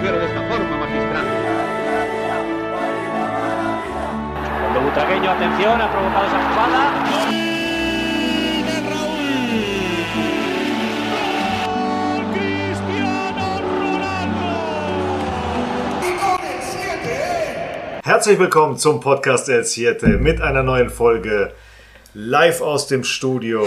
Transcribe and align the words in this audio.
mujer 0.00 0.18
de 0.18 0.26
esta 0.26 0.40
forma 0.48 0.76
magistral. 0.78 1.26
Cuando 4.60 4.80
Butragueño, 4.80 5.30
atención, 5.30 5.80
ha 5.80 5.92
provocado 5.92 6.26
esa 6.26 6.38
jugada. 6.48 6.80
Herzlich 18.02 18.38
willkommen 18.38 18.78
zum 18.78 19.00
Podcast 19.00 19.48
El 19.50 19.64
Siete 19.64 20.18
mit 20.18 20.40
einer 20.40 20.62
neuen 20.62 20.90
Folge 20.90 21.52
live 22.20 22.60
aus 22.60 22.86
dem 22.86 23.02
Studio 23.02 23.66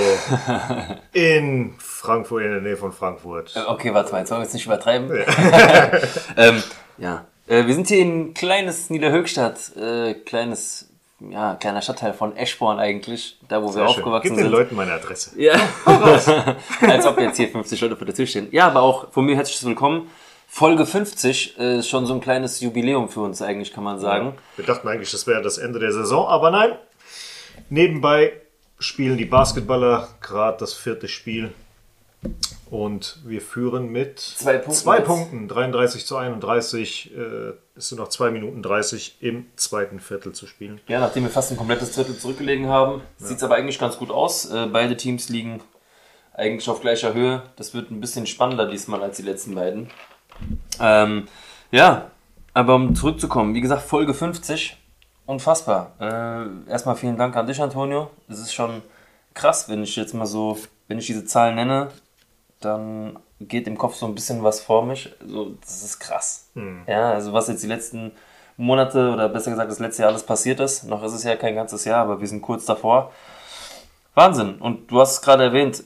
in 1.14 1.74
Frankfurt, 1.80 2.44
in 2.44 2.52
der 2.52 2.62
Nähe 2.62 2.78
von 2.78 2.92
Frankfurt. 2.92 3.56
Äh, 3.56 3.62
Okay, 3.68 3.94
warte 3.94 4.12
mal, 4.12 4.20
jetzt 4.20 4.30
wollen 4.32 4.42
wir 4.42 4.46
jetzt 4.46 4.54
nicht 4.54 4.66
übertreiben. 4.66 5.10
ähm, 6.38 6.64
ja, 6.98 7.26
äh, 7.48 7.66
wir 7.66 7.74
sind 7.74 7.88
hier 7.88 8.00
in 8.00 8.34
kleines 8.34 8.90
Niederhöchstadt, 8.90 9.76
äh, 9.76 10.14
kleines, 10.14 10.90
ja, 11.20 11.56
kleiner 11.56 11.82
Stadtteil 11.82 12.14
von 12.14 12.36
Eschborn 12.38 12.80
eigentlich, 12.80 13.40
da 13.48 13.62
wo 13.62 13.68
wir 13.68 13.74
Sehr 13.74 13.88
schön. 13.88 13.98
aufgewachsen 14.04 14.30
Gib 14.30 14.36
den 14.38 14.44
sind. 14.44 14.52
Leuten 14.52 14.76
meine 14.76 14.94
Adresse. 14.94 15.32
Ja, 15.42 15.56
als 16.82 17.06
ob 17.08 17.20
jetzt 17.20 17.38
hier 17.38 17.50
50 17.50 17.82
Leute 17.82 17.96
vor 17.96 18.06
der 18.06 18.16
Tür 18.16 18.28
stehen. 18.28 18.50
Ja, 18.52 18.68
aber 18.68 18.82
auch 18.82 19.12
von 19.12 19.26
mir 19.26 19.36
herzliches 19.36 19.66
Willkommen. 19.66 20.10
Folge 20.48 20.86
50 20.86 21.58
äh, 21.58 21.80
ist 21.80 21.90
schon 21.90 22.06
so 22.06 22.14
ein 22.14 22.22
kleines 22.22 22.60
Jubiläum 22.62 23.10
für 23.10 23.22
uns 23.22 23.42
eigentlich, 23.42 23.74
kann 23.74 23.84
man 23.84 23.98
sagen. 24.00 24.36
Wir 24.56 24.66
dachten 24.66 24.88
eigentlich, 24.88 25.10
das 25.10 25.26
wäre 25.26 25.42
das 25.42 25.58
Ende 25.58 25.80
der 25.80 25.92
Saison, 25.92 26.28
aber 26.28 26.52
nein. 26.52 26.74
Nebenbei 27.70 28.34
spielen 28.84 29.18
die 29.18 29.26
Basketballer 29.26 30.10
gerade 30.22 30.58
das 30.60 30.74
vierte 30.74 31.08
Spiel. 31.08 31.54
Und 32.70 33.20
wir 33.26 33.42
führen 33.42 33.90
mit 33.90 34.20
Zwei 34.20 34.58
Punkten 34.58 34.74
zwei. 34.74 35.00
Punkten 35.00 35.48
33 35.48 36.06
zu 36.06 36.18
31. 36.18 37.16
Äh, 37.16 37.54
es 37.76 37.90
sind 37.90 38.00
noch 38.00 38.08
2 38.08 38.32
Minuten 38.32 38.64
30 38.64 39.18
im 39.22 39.46
zweiten 39.56 40.00
Viertel 40.00 40.34
zu 40.34 40.48
spielen. 40.48 40.82
Ja, 40.88 41.00
nachdem 41.00 41.24
wir 41.24 41.30
fast 41.30 41.52
ein 41.52 41.58
komplettes 41.58 41.92
Drittel 41.92 42.18
zurückgelegen 42.18 42.68
haben, 42.68 43.02
sieht 43.18 43.38
es 43.38 43.44
aber 43.44 43.56
eigentlich 43.56 43.80
ganz 43.80 43.98
gut 43.98 44.10
aus. 44.10 44.50
Äh, 44.52 44.68
beide 44.72 44.98
Teams 44.98 45.30
liegen 45.30 45.62
eigentlich 46.34 46.68
auf 46.70 46.82
gleicher 46.82 47.14
Höhe. 47.14 47.44
Das 47.58 47.74
wird 47.74 47.92
ein 47.92 48.02
bisschen 48.02 48.26
spannender 48.26 48.66
diesmal 48.66 49.04
als 49.04 49.18
die 49.18 49.24
letzten 49.24 49.54
beiden. 49.54 49.90
Ähm, 50.80 51.28
ja, 51.72 52.12
aber 52.54 52.76
um 52.76 52.96
zurückzukommen, 52.96 53.54
wie 53.54 53.62
gesagt, 53.62 53.84
Folge 53.84 54.14
50, 54.14 54.78
unfassbar. 55.26 55.92
Äh, 56.00 56.70
erstmal 56.70 56.96
vielen 56.96 57.18
Dank 57.18 57.36
an 57.36 57.48
dich, 57.48 57.62
Antonio. 57.62 58.10
Es 58.28 58.40
ist 58.40 58.54
schon 58.54 58.82
krass, 59.34 59.70
wenn 59.70 59.84
ich 59.84 59.96
jetzt 59.96 60.14
mal 60.14 60.26
so, 60.26 60.58
wenn 60.88 61.00
ich 61.00 61.08
diese 61.08 61.26
Zahlen 61.26 61.56
nenne, 61.56 61.90
dann 62.60 63.18
geht 63.40 63.68
im 63.68 63.78
Kopf 63.78 63.96
so 63.96 64.06
ein 64.06 64.16
bisschen 64.16 64.44
was 64.44 64.62
vor 64.62 64.86
mich. 64.86 65.14
Also, 65.22 65.52
das 65.62 65.84
ist 65.84 66.00
krass. 66.00 66.50
Ja, 66.88 67.12
also 67.12 67.34
was 67.34 67.48
jetzt 67.48 67.64
die 67.64 67.68
letzten 67.68 68.12
Monate 68.58 69.12
oder 69.12 69.30
besser 69.30 69.52
gesagt 69.52 69.72
das 69.72 69.80
letzte 69.80 70.04
Jahr 70.04 70.12
alles 70.12 70.24
passiert 70.24 70.60
ist. 70.60 70.84
Noch 70.84 71.04
ist 71.04 71.14
es 71.14 71.24
ja 71.24 71.36
kein 71.36 71.56
ganzes 71.56 71.86
Jahr, 71.86 72.02
aber 72.02 72.20
wir 72.20 72.28
sind 72.28 72.42
kurz 72.42 72.66
davor. 72.66 73.12
Wahnsinn. 74.14 74.56
Und 74.60 74.92
du 74.92 75.00
hast 75.00 75.14
es 75.14 75.22
gerade 75.22 75.44
erwähnt, 75.44 75.84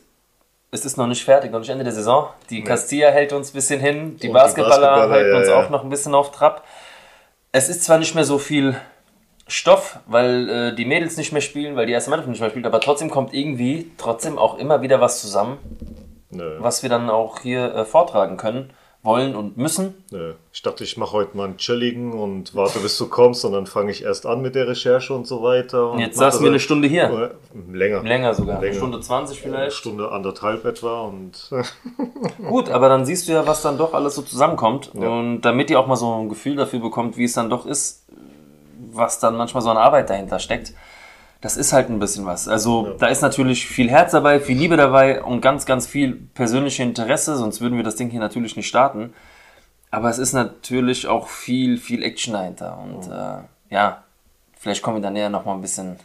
es 0.70 0.84
ist 0.84 0.98
noch 0.98 1.08
nicht 1.08 1.24
fertig, 1.24 1.52
noch 1.52 1.60
nicht 1.60 1.70
Ende 1.70 1.86
der 1.86 1.94
Saison. 1.94 2.28
Die 2.50 2.64
Castilla 2.64 3.10
hält 3.10 3.32
uns 3.32 3.52
ein 3.52 3.54
bisschen 3.54 3.80
hin, 3.80 4.18
die 4.18 4.28
die 4.28 4.30
Basketballer, 4.30 4.88
Basketballer, 4.88 5.10
halten 5.10 5.32
ja, 5.32 5.38
uns 5.38 5.48
ja. 5.48 5.56
auch 5.56 5.70
noch 5.70 5.84
ein 5.84 5.90
bisschen 5.90 6.14
auf 6.14 6.32
Trab. 6.32 6.66
Es 7.54 7.70
ist 7.70 7.86
zwar 7.86 7.98
nicht 8.00 8.16
mehr 8.16 8.26
so 8.26 8.38
viel 8.38 8.76
Stoff, 9.48 10.00
weil 10.08 10.50
äh, 10.50 10.76
die 10.76 10.86
Mädels 10.86 11.16
nicht 11.18 11.32
mehr 11.32 11.42
spielen, 11.42 11.76
weil 11.76 11.86
die 11.86 11.94
erste 11.94 12.10
Mannschaft 12.10 12.30
nicht 12.30 12.42
mehr 12.42 12.50
spielt, 12.50 12.66
aber 12.66 12.80
trotzdem 12.82 13.10
kommt 13.10 13.34
irgendwie 13.34 13.92
trotzdem 13.98 14.38
auch 14.38 14.58
immer 14.58 14.82
wieder 14.82 15.00
was 15.00 15.22
zusammen, 15.22 15.58
Nö, 16.32 16.58
was 16.60 16.84
wir 16.84 16.90
dann 16.90 17.10
auch 17.10 17.40
hier 17.40 17.74
äh, 17.74 17.86
vortragen 17.86 18.36
können, 18.38 18.72
wollen 19.04 19.36
und 19.38 19.56
müssen. 19.56 20.04
nö. 20.12 20.34
Ich 20.52 20.62
dachte, 20.64 20.84
ich 20.84 20.98
mache 20.98 21.14
heute 21.14 21.38
mal 21.38 21.46
einen 21.46 21.58
chilligen 21.58 22.12
und 22.12 22.54
warte, 22.56 22.80
bis 22.80 22.98
du 22.98 23.08
kommst 23.08 23.46
und 23.46 23.54
dann 23.54 23.66
fange 23.68 23.92
ich 23.92 24.04
erst 24.04 24.26
an 24.26 24.42
mit 24.42 24.56
der 24.56 24.68
Recherche 24.68 25.14
und 25.14 25.26
so 25.28 25.42
weiter. 25.44 25.92
Und 25.92 26.00
Jetzt 26.00 26.18
saßen 26.18 26.42
wir 26.42 26.48
das- 26.48 26.54
eine 26.54 26.60
Stunde 26.60 26.88
hier. 26.90 27.34
Äh, 27.54 27.72
Länger. 27.78 28.04
Länger 28.04 28.34
sogar, 28.34 28.56
Länger. 28.60 28.68
eine 28.72 28.76
Stunde 28.76 29.00
20 29.00 29.46
Eine 29.46 29.54
vielleicht. 29.56 29.78
Stunde 29.78 30.12
anderthalb 30.12 30.66
etwa 30.66 31.02
und 31.04 31.50
Gut, 32.50 32.70
aber 32.70 32.90
dann 32.90 33.06
siehst 33.06 33.28
du 33.30 33.34
ja, 33.34 33.48
was 33.48 33.62
dann 33.62 33.78
doch 33.78 33.94
alles 33.94 34.16
so 34.16 34.24
zusammenkommt. 34.24 34.94
Und 34.94 35.42
damit 35.42 35.70
ihr 35.70 35.80
auch 35.80 35.88
mal 35.88 35.96
so 35.96 36.12
ein 36.16 36.28
Gefühl 36.28 36.56
dafür 36.58 36.80
bekommt, 36.80 37.16
wie 37.18 37.24
es 37.24 37.34
dann 37.34 37.50
doch 37.50 37.66
ist, 37.66 38.04
was 38.98 39.20
dann 39.20 39.36
manchmal 39.36 39.64
so 39.64 39.70
an 39.70 39.78
Arbeit 39.78 40.10
dahinter 40.10 40.40
steckt, 40.40 40.74
das 41.42 41.56
ist 41.56 41.72
halt 41.72 41.90
ein 41.90 42.00
bisschen 42.00 42.26
was. 42.26 42.48
Also 42.48 42.96
da 43.00 43.08
ist 43.08 43.22
natürlich 43.22 43.68
viel 43.68 43.90
Herz 43.90 44.12
dabei, 44.12 44.40
viel 44.40 44.58
Liebe 44.58 44.76
dabei 44.76 45.22
und 45.24 45.42
ganz, 45.42 45.66
ganz 45.66 45.86
viel 45.86 46.14
persönliche 46.34 46.84
Interesse, 46.84 47.36
sonst 47.38 47.62
würden 47.62 47.78
wir 47.78 47.84
das 47.84 47.96
Ding 47.96 48.10
hier 48.10 48.20
natürlich 48.20 48.56
nicht 48.56 48.68
starten. 48.68 49.14
Aber 49.92 50.10
es 50.10 50.18
ist 50.18 50.34
natürlich 50.34 51.08
auch 51.08 51.28
viel, 51.28 51.78
viel 51.78 52.04
Action 52.04 52.34
dahinter. 52.34 52.78
Und 52.78 53.08
äh, 53.10 53.74
ja, 53.74 54.04
vielleicht 54.58 54.82
kommen 54.82 54.98
wir 54.98 55.02
dann 55.02 55.14
näher 55.14 55.30
nochmal 55.30 55.56
ein 55.56 55.62
bisschen 55.62 55.98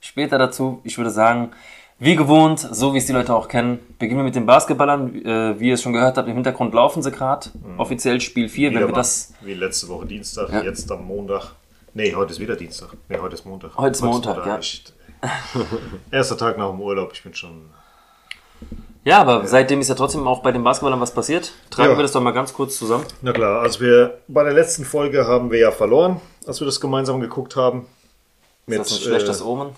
später 0.00 0.38
dazu. 0.38 0.80
Ich 0.84 0.98
würde 0.98 1.10
sagen, 1.10 1.50
wie 1.98 2.14
gewohnt, 2.14 2.60
so 2.60 2.92
wie 2.94 2.98
es 2.98 3.06
die 3.06 3.12
Leute 3.12 3.34
auch 3.34 3.48
kennen, 3.48 3.78
beginnen 3.98 4.20
wir 4.20 4.24
mit 4.24 4.34
den 4.36 4.46
Basketballern. 4.46 5.14
Äh, 5.24 5.58
wie 5.58 5.68
ihr 5.68 5.74
es 5.74 5.82
schon 5.82 5.92
gehört 5.92 6.16
habt, 6.18 6.28
im 6.28 6.34
Hintergrund 6.34 6.74
laufen 6.74 7.02
sie 7.02 7.10
gerade. 7.10 7.48
Offiziell 7.78 8.20
Spiel 8.20 8.48
4, 8.48 8.70
wenn 8.72 8.80
wir 8.80 8.86
mal, 8.88 8.92
das. 8.92 9.32
wie 9.40 9.54
letzte 9.54 9.88
Woche 9.88 10.06
Dienstag, 10.06 10.52
Ja. 10.52 10.62
jetzt 10.62 10.90
am 10.92 11.04
Montag. 11.06 11.52
Nee, 11.94 12.14
heute 12.14 12.32
ist 12.32 12.40
wieder 12.40 12.56
Dienstag. 12.56 12.90
Nee, 13.08 13.18
heute 13.18 13.34
ist 13.34 13.44
Montag. 13.46 13.76
Heute 13.76 13.92
ist 13.92 14.02
Montag, 14.02 14.44
ja. 14.46 14.58
echt- 14.58 14.92
Erster 16.10 16.36
Tag 16.36 16.58
nach 16.58 16.68
dem 16.70 16.80
Urlaub, 16.80 17.12
ich 17.14 17.22
bin 17.22 17.34
schon. 17.34 17.70
Ja, 19.04 19.20
aber 19.20 19.46
seitdem 19.46 19.80
ist 19.80 19.88
ja 19.88 19.94
trotzdem 19.94 20.26
auch 20.26 20.42
bei 20.42 20.50
den 20.52 20.64
Basketballern 20.64 21.00
was 21.00 21.12
passiert. 21.14 21.52
Tragen 21.70 21.92
Ja. 21.92 21.96
wir 21.98 22.02
das 22.02 22.12
doch 22.12 22.20
mal 22.20 22.32
ganz 22.32 22.52
kurz 22.52 22.76
zusammen. 22.78 23.04
Na 23.22 23.32
klar, 23.32 23.60
also 23.62 23.80
wir 23.80 24.18
bei 24.28 24.42
der 24.44 24.52
letzten 24.52 24.84
Folge 24.84 25.26
haben 25.26 25.50
wir 25.50 25.58
ja 25.60 25.70
verloren, 25.70 26.20
als 26.46 26.60
wir 26.60 26.66
das 26.66 26.80
gemeinsam 26.80 27.20
geguckt 27.20 27.56
haben. 27.56 27.86
Mit, 28.66 28.80
Ist 28.80 28.90
das 28.90 28.98
ein 28.98 29.04
schlechtes 29.04 29.40
äh, 29.40 29.44
Omen? 29.44 29.70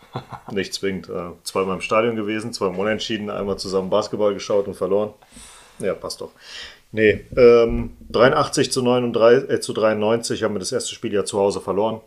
Nicht 0.52 0.74
zwingend. 0.74 1.08
Äh, 1.08 1.30
zweimal 1.44 1.74
im 1.76 1.80
Stadion 1.80 2.16
gewesen, 2.16 2.52
zweimal 2.52 2.80
unentschieden, 2.80 3.30
einmal 3.30 3.58
zusammen 3.58 3.90
Basketball 3.90 4.32
geschaut 4.34 4.66
und 4.68 4.74
verloren. 4.74 5.12
Ja, 5.80 5.94
passt 5.94 6.20
doch. 6.20 6.30
Nee, 6.90 7.26
ähm, 7.36 7.96
83 8.10 8.72
zu, 8.72 8.82
39, 8.82 9.50
äh, 9.50 9.60
zu 9.60 9.72
93 9.72 10.42
haben 10.42 10.54
wir 10.54 10.58
das 10.60 10.72
erste 10.72 10.94
Spiel 10.94 11.12
ja 11.12 11.24
zu 11.24 11.38
Hause 11.38 11.60
verloren. 11.60 12.00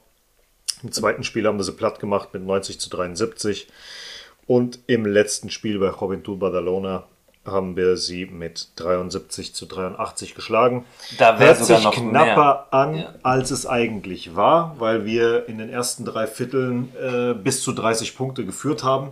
Im 0.83 0.91
zweiten 0.91 1.23
Spiel 1.23 1.45
haben 1.45 1.57
wir 1.59 1.63
sie 1.63 1.73
platt 1.73 1.99
gemacht 1.99 2.29
mit 2.33 2.43
90 2.43 2.79
zu 2.79 2.89
73. 2.89 3.67
Und 4.47 4.79
im 4.87 5.05
letzten 5.05 5.49
Spiel 5.51 5.77
bei 5.79 5.89
Juventud 5.91 6.39
Badalona 6.39 7.03
haben 7.45 7.75
wir 7.75 7.97
sie 7.97 8.25
mit 8.25 8.69
73 8.77 9.53
zu 9.53 9.65
83 9.67 10.35
geschlagen. 10.35 10.85
Da 11.17 11.37
Hört 11.37 11.57
sich 11.63 11.77
knapper 11.91 12.67
mehr. 12.71 12.73
an, 12.73 12.95
Ja. 12.97 13.13
als 13.23 13.51
es 13.51 13.65
eigentlich 13.67 14.35
war, 14.35 14.75
weil 14.79 15.05
wir 15.05 15.47
in 15.47 15.57
den 15.59 15.69
ersten 15.69 16.05
drei 16.05 16.25
Vierteln 16.27 16.91
äh, 16.99 17.33
bis 17.33 17.61
zu 17.63 17.71
30 17.71 18.15
Punkte 18.15 18.45
geführt 18.45 18.83
haben. 18.83 19.11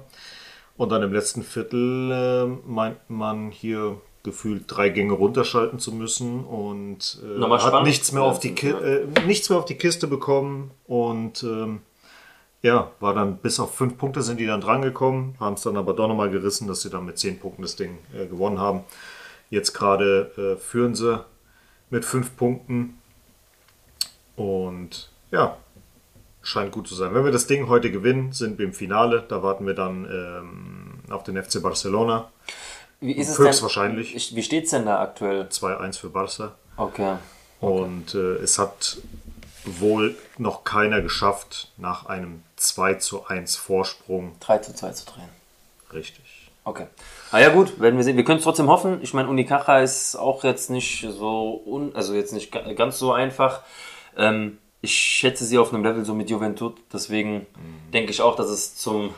Und 0.78 0.92
dann 0.92 1.04
im 1.04 1.14
letzten 1.14 1.44
Viertel 1.44 2.12
äh, 2.12 2.70
meint 2.70 2.98
man 3.10 3.52
hier 3.52 4.00
gefühlt 4.24 4.64
drei 4.68 4.90
Gänge 4.90 5.14
runterschalten 5.14 5.80
zu 5.80 5.94
müssen 5.94 6.44
und 6.44 7.22
äh, 7.24 7.42
hat 7.42 7.62
spannend. 7.62 7.88
nichts 7.88 8.12
mehr, 8.12 8.24
auf 8.24 8.40
die 8.40 8.54
Ki 8.54 8.70
äh, 8.70 9.08
nichts 9.26 9.50
mehr 9.50 9.60
auf 9.60 9.66
die 9.66 9.76
Kiste 9.76 10.08
bekommen 10.08 10.72
und 10.88 11.44
ähm, 11.44 11.82
ja, 12.62 12.92
war 13.00 13.14
dann 13.14 13.38
bis 13.38 13.60
auf 13.60 13.76
fünf 13.76 13.98
Punkte 13.98 14.22
sind 14.22 14.40
die 14.40 14.46
dann 14.46 14.60
drangekommen, 14.60 15.36
haben 15.40 15.54
es 15.54 15.62
dann 15.62 15.78
aber 15.78 15.94
doch 15.94 16.08
nochmal 16.08 16.30
gerissen, 16.30 16.68
dass 16.68 16.82
sie 16.82 16.90
dann 16.90 17.06
mit 17.06 17.18
zehn 17.18 17.40
Punkten 17.40 17.62
das 17.62 17.78
Ding 17.78 17.98
äh, 18.14 18.26
gewonnen 18.26 18.60
haben. 18.60 18.82
Jetzt 19.50 19.74
gerade 19.74 20.32
äh, 20.38 20.60
führen 20.60 20.96
sie 20.96 21.24
mit 21.90 22.04
fünf 22.04 22.36
Punkten 22.36 23.00
und 24.36 25.10
ja, 25.32 25.58
scheint 26.42 26.72
gut 26.72 26.88
zu 26.88 26.96
sein. 26.96 27.14
Wenn 27.14 27.26
wir 27.26 27.32
das 27.32 27.48
Ding 27.48 27.68
heute 27.68 27.92
gewinnen, 27.92 28.32
sind 28.32 28.58
wir 28.58 28.66
im 28.66 28.74
Finale. 28.74 29.24
Da 29.28 29.44
warten 29.44 29.66
wir 29.66 29.74
dann 29.74 30.06
ähm, 30.06 31.00
auf 31.10 31.24
den 31.24 31.42
FC 31.42 31.62
Barcelona. 31.62 32.30
Wie 33.02 33.14
ist 33.14 33.30
es 33.30 33.38
höchstwahrscheinlich. 33.40 34.14
Denn, 34.30 34.38
wie 34.38 34.44
steht's 34.44 34.72
denn 34.72 34.86
da 34.86 35.00
aktuell? 35.02 35.44
2-1 35.44 36.00
für 36.00 36.10
Barca. 36.10 36.54
Okay. 36.78 37.16
Und 37.60 38.14
äh, 38.16 38.36
es 38.36 38.58
hat 38.60 38.98
wohl 39.66 40.16
noch 40.38 40.64
keiner 40.64 41.02
geschafft, 41.02 41.72
nach 41.78 42.06
einem 42.08 42.44
2 42.56 42.96
zu 42.96 43.26
1 43.28 43.56
Vorsprung. 43.56 44.36
3 44.40 44.58
zu 44.60 44.74
2 44.76 44.92
zu 44.92 45.06
drehen. 45.06 45.30
Richtig. 45.94 46.24
Okay. 46.64 46.88
Ah 47.32 47.40
ja 47.40 47.50
gut, 47.50 47.80
werden 47.80 47.98
wir 47.98 48.04
sehen. 48.04 48.18
Wir 48.18 48.24
können 48.26 48.38
es 48.40 48.44
trotzdem 48.44 48.68
hoffen. 48.70 49.00
Ich 49.02 49.14
meine, 49.14 49.28
Unicaja 49.30 49.80
ist 49.80 50.16
auch 50.16 50.44
jetzt 50.44 50.70
nicht 50.70 51.06
so 51.10 51.62
un, 51.66 51.96
also 51.96 52.14
jetzt 52.14 52.32
nicht 52.34 52.52
ga- 52.52 52.74
ganz 52.74 53.00
so 53.00 53.12
einfach. 53.12 53.62
Ähm, 54.18 54.58
ich 54.82 54.94
schätze 54.94 55.46
sie 55.46 55.58
auf 55.58 55.74
einem 55.74 55.84
Level 55.84 56.06
so 56.06 56.14
mit 56.14 56.30
Juventud. 56.30 56.78
Deswegen 56.94 57.46
denke 57.94 58.12
ich 58.12 58.22
auch, 58.22 58.36
dass 58.36 58.50
es 58.50 58.76
zum 58.76 59.14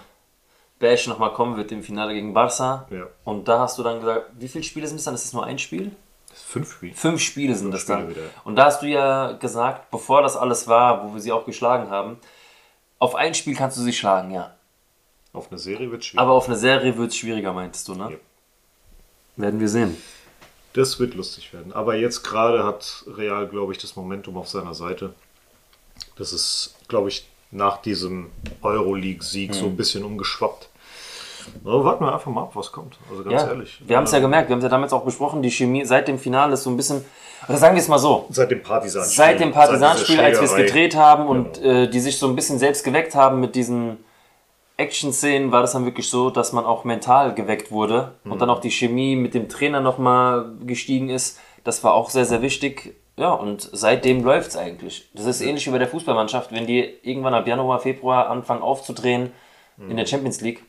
Bash 0.81 1.07
nochmal 1.07 1.31
kommen 1.33 1.55
wird 1.55 1.71
im 1.71 1.81
Finale 1.83 2.13
gegen 2.13 2.33
Barca. 2.33 2.87
Ja. 2.89 3.07
Und 3.23 3.47
da 3.47 3.59
hast 3.59 3.77
du 3.77 3.83
dann 3.83 4.01
gesagt, 4.01 4.31
wie 4.37 4.49
viele 4.49 4.63
Spiele 4.65 4.87
sind 4.87 4.97
es 4.97 5.05
dann? 5.05 5.15
Ist 5.15 5.23
es 5.23 5.33
nur 5.33 5.45
ein 5.45 5.57
Spiel? 5.57 5.91
Fünf 6.33 6.73
Spiele. 6.73 6.93
Fünf 6.93 7.21
Spiele 7.21 7.55
sind 7.55 7.71
das 7.71 7.81
Spiele 7.81 7.99
dann. 7.99 8.09
wieder. 8.09 8.21
Und 8.43 8.55
da 8.57 8.65
hast 8.65 8.81
du 8.81 8.87
ja 8.87 9.33
gesagt, 9.33 9.89
bevor 9.91 10.21
das 10.21 10.35
alles 10.35 10.67
war, 10.67 11.05
wo 11.07 11.13
wir 11.13 11.21
sie 11.21 11.31
auch 11.31 11.45
geschlagen 11.45 11.89
haben, 11.89 12.17
auf 12.99 13.15
ein 13.15 13.33
Spiel 13.33 13.55
kannst 13.55 13.77
du 13.77 13.81
sie 13.81 13.93
schlagen, 13.93 14.31
ja. 14.31 14.53
Auf 15.33 15.49
eine 15.49 15.59
Serie 15.59 15.89
wird 15.91 16.03
schwierig. 16.03 16.19
Aber 16.19 16.33
auf 16.33 16.47
eine 16.47 16.57
Serie 16.57 16.97
wird 16.97 17.11
es 17.11 17.17
schwieriger, 17.17 17.53
meintest 17.53 17.87
du, 17.87 17.95
ne? 17.95 18.11
Ja. 18.11 18.17
Werden 19.37 19.59
wir 19.59 19.69
sehen. 19.69 19.97
Das 20.73 20.99
wird 20.99 21.15
lustig 21.15 21.53
werden. 21.53 21.73
Aber 21.73 21.95
jetzt 21.95 22.23
gerade 22.23 22.63
hat 22.63 23.05
Real, 23.07 23.47
glaube 23.47 23.71
ich, 23.73 23.77
das 23.77 23.95
Momentum 23.95 24.37
auf 24.37 24.47
seiner 24.47 24.73
Seite. 24.73 25.13
Das 26.15 26.33
ist, 26.33 26.75
glaube 26.87 27.09
ich, 27.09 27.27
nach 27.51 27.81
diesem 27.81 28.29
Euroleague-Sieg 28.61 29.53
so 29.53 29.65
ein 29.65 29.75
bisschen 29.75 30.03
umgeschwappt. 30.05 30.69
Aber 31.65 31.83
warten 31.85 32.03
wir 32.05 32.13
einfach 32.13 32.31
mal 32.31 32.43
ab, 32.43 32.51
was 32.55 32.71
kommt. 32.71 32.97
Also 33.09 33.23
ganz 33.23 33.41
Ja, 33.41 33.47
ehrlich. 33.49 33.81
wir 33.85 33.97
haben 33.97 34.03
es 34.05 34.11
ja 34.11 34.19
gemerkt, 34.19 34.49
wir 34.49 34.53
haben 34.53 34.59
es 34.59 34.63
ja 34.63 34.69
damals 34.69 34.93
auch 34.93 35.03
besprochen, 35.05 35.41
die 35.41 35.51
Chemie 35.51 35.85
seit 35.85 36.07
dem 36.07 36.19
Finale 36.19 36.53
ist 36.53 36.63
so 36.63 36.69
ein 36.69 36.77
bisschen, 36.77 37.03
oder 37.47 37.57
sagen 37.57 37.75
wir 37.75 37.81
es 37.81 37.87
mal 37.87 37.99
so, 37.99 38.25
Seit 38.29 38.51
dem 38.51 38.61
Partisan. 38.63 39.03
seit 39.03 39.39
dem 39.39 39.51
Partisanspiel, 39.51 40.19
als 40.19 40.37
wir 40.39 40.45
es 40.45 40.55
gedreht 40.55 40.95
haben 40.95 41.27
und 41.27 41.61
äh, 41.61 41.89
die 41.89 41.99
sich 41.99 42.17
so 42.17 42.27
ein 42.27 42.35
bisschen 42.35 42.59
selbst 42.59 42.83
geweckt 42.83 43.15
haben 43.15 43.39
mit 43.39 43.55
diesen 43.55 43.97
Action-Szenen, 44.77 45.51
war 45.51 45.61
das 45.61 45.73
dann 45.73 45.85
wirklich 45.85 46.09
so, 46.09 46.29
dass 46.29 46.53
man 46.53 46.65
auch 46.65 46.83
mental 46.85 47.33
geweckt 47.35 47.71
wurde 47.71 48.13
und 48.23 48.41
dann 48.41 48.49
auch 48.49 48.59
die 48.61 48.71
Chemie 48.71 49.15
mit 49.15 49.33
dem 49.33 49.47
Trainer 49.47 49.79
nochmal 49.79 50.53
gestiegen 50.65 51.09
ist. 51.09 51.39
Das 51.63 51.83
war 51.83 51.93
auch 51.93 52.09
sehr, 52.09 52.25
sehr 52.25 52.41
wichtig. 52.41 52.95
Ja, 53.17 53.31
und 53.33 53.69
seitdem 53.73 54.23
läuft's 54.23 54.57
eigentlich. 54.57 55.09
Das 55.13 55.25
ist 55.25 55.41
ähnlich 55.41 55.67
wie 55.67 55.71
bei 55.71 55.77
der 55.77 55.87
Fußballmannschaft, 55.89 56.51
wenn 56.51 56.65
die 56.65 56.79
irgendwann 57.03 57.33
ab 57.35 57.45
Januar, 57.45 57.79
Februar 57.79 58.29
anfangen 58.29 58.61
aufzudrehen 58.63 59.31
in 59.89 59.97
der 59.97 60.05
Champions 60.05 60.41
League 60.41 60.63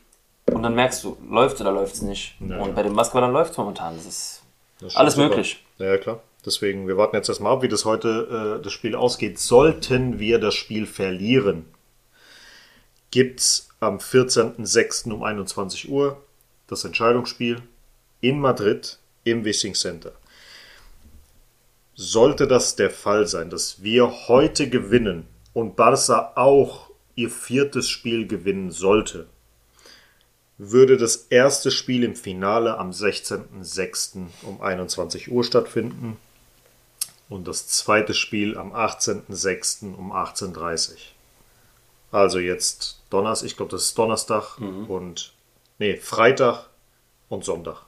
und 0.51 0.63
dann 0.63 0.75
merkst 0.75 1.03
du, 1.03 1.17
läuft 1.29 1.61
oder 1.61 1.71
läuft's 1.71 2.01
nicht. 2.01 2.35
Ja, 2.39 2.57
und 2.59 2.69
ja. 2.69 2.73
bei 2.75 2.83
den 2.83 2.95
Basketballern 2.95 3.31
läuft's 3.31 3.57
momentan. 3.57 3.95
Das 3.95 4.05
ist 4.05 4.43
Das 4.79 4.95
alles 4.95 5.15
sogar. 5.15 5.29
möglich. 5.29 5.63
Ja, 5.77 5.87
ja, 5.87 5.97
klar. 5.97 6.21
Deswegen, 6.45 6.87
wir 6.87 6.97
warten 6.97 7.15
jetzt 7.15 7.29
erstmal 7.29 7.53
ab, 7.53 7.61
wie 7.61 7.69
das 7.69 7.85
heute 7.85 8.57
äh, 8.59 8.63
das 8.63 8.73
Spiel 8.73 8.95
ausgeht. 8.95 9.39
Sollten 9.39 10.19
wir 10.19 10.39
das 10.39 10.55
Spiel 10.55 10.85
verlieren, 10.85 11.65
gibt's 13.11 13.69
am 13.79 13.97
14.06. 13.97 15.11
um 15.11 15.23
21 15.23 15.89
Uhr 15.89 16.17
das 16.67 16.83
Entscheidungsspiel 16.83 17.61
in 18.21 18.39
Madrid 18.39 18.97
im 19.23 19.45
Wissing 19.45 19.73
Center. 19.73 20.11
Sollte 21.95 22.47
das 22.47 22.75
der 22.75 22.89
Fall 22.89 23.27
sein, 23.27 23.49
dass 23.49 23.83
wir 23.83 24.27
heute 24.27 24.69
gewinnen 24.69 25.27
und 25.53 25.75
Barca 25.75 26.31
auch 26.35 26.89
ihr 27.15 27.29
viertes 27.29 27.89
Spiel 27.89 28.27
gewinnen 28.27 28.71
sollte, 28.71 29.27
würde 30.57 30.97
das 30.97 31.27
erste 31.29 31.71
Spiel 31.71 32.03
im 32.03 32.15
Finale 32.15 32.77
am 32.77 32.91
16.06. 32.91 34.27
um 34.43 34.61
21 34.61 35.31
Uhr 35.31 35.43
stattfinden 35.43 36.17
und 37.29 37.47
das 37.47 37.67
zweite 37.67 38.13
Spiel 38.13 38.57
am 38.57 38.73
18.06. 38.73 39.93
um 39.95 40.11
18.30 40.11 40.91
Uhr. 40.91 40.97
Also 42.11 42.37
jetzt 42.37 43.01
Donnerstag, 43.09 43.47
ich 43.47 43.57
glaube, 43.57 43.71
das 43.71 43.85
ist 43.85 43.97
Donnerstag 43.97 44.59
und 44.59 45.33
nee, 45.79 45.97
Freitag 45.97 46.69
und 47.29 47.43
Sonntag. 47.43 47.81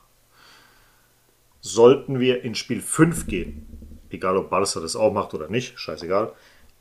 Sollten 1.60 2.18
wir 2.18 2.42
in 2.42 2.56
Spiel 2.56 2.82
5 2.82 3.26
gehen, 3.28 4.00
egal 4.10 4.36
ob 4.36 4.50
Barca 4.50 4.80
das 4.80 4.96
auch 4.96 5.12
macht 5.12 5.34
oder 5.34 5.48
nicht, 5.48 5.78
scheißegal, 5.78 6.32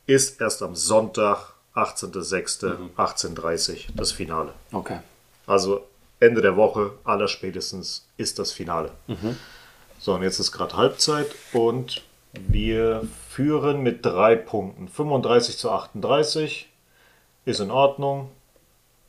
ist 0.08 0.42
erst 0.42 0.64
am 0.64 0.76
Sonntag, 0.76 1.54
18.06., 1.76 2.94
18.30 2.96 3.72
Uhr 3.72 3.96
das 3.96 4.12
Finale. 4.12 4.54
Okay. 4.72 5.00
Also 5.48 5.82
Ende 6.20 6.42
der 6.42 6.56
Woche, 6.56 6.92
aller 7.04 7.28
spätestens, 7.28 8.08
ist 8.18 8.40
das 8.40 8.52
Finale. 8.52 8.92
So, 10.00 10.14
und 10.14 10.24
jetzt 10.24 10.40
ist 10.40 10.52
gerade 10.52 10.76
Halbzeit 10.78 11.28
und 11.54 12.04
wir 12.34 13.04
führen 13.30 13.82
mit 13.82 14.06
drei 14.06 14.36
Punkten. 14.36 14.88
35 14.88 15.58
zu 15.58 15.72
38 15.72 16.70
ist 17.46 17.60
in 17.60 17.72
Ordnung. 17.72 18.30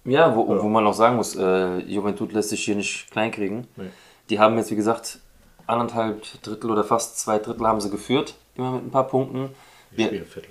Ja, 0.04 0.36
wo, 0.36 0.46
wo 0.46 0.68
man 0.68 0.86
auch 0.86 0.94
sagen 0.94 1.16
muss, 1.16 1.34
äh, 1.34 1.78
Juventud 1.78 2.32
lässt 2.32 2.50
sich 2.50 2.64
hier 2.64 2.76
nicht 2.76 3.10
kleinkriegen. 3.10 3.66
Nee. 3.76 3.90
Die 4.30 4.38
haben 4.38 4.56
jetzt, 4.58 4.70
wie 4.70 4.76
gesagt, 4.76 5.18
anderthalb 5.66 6.22
Drittel 6.42 6.70
oder 6.70 6.84
fast 6.84 7.18
zwei 7.18 7.38
Drittel 7.38 7.66
haben 7.66 7.80
sie 7.80 7.90
geführt, 7.90 8.34
immer 8.54 8.72
mit 8.72 8.84
ein 8.84 8.90
paar 8.90 9.08
Punkten. 9.08 9.50
Wir 9.90 9.98
Wir, 9.98 10.06
spielen 10.06 10.26
Viertel. 10.26 10.50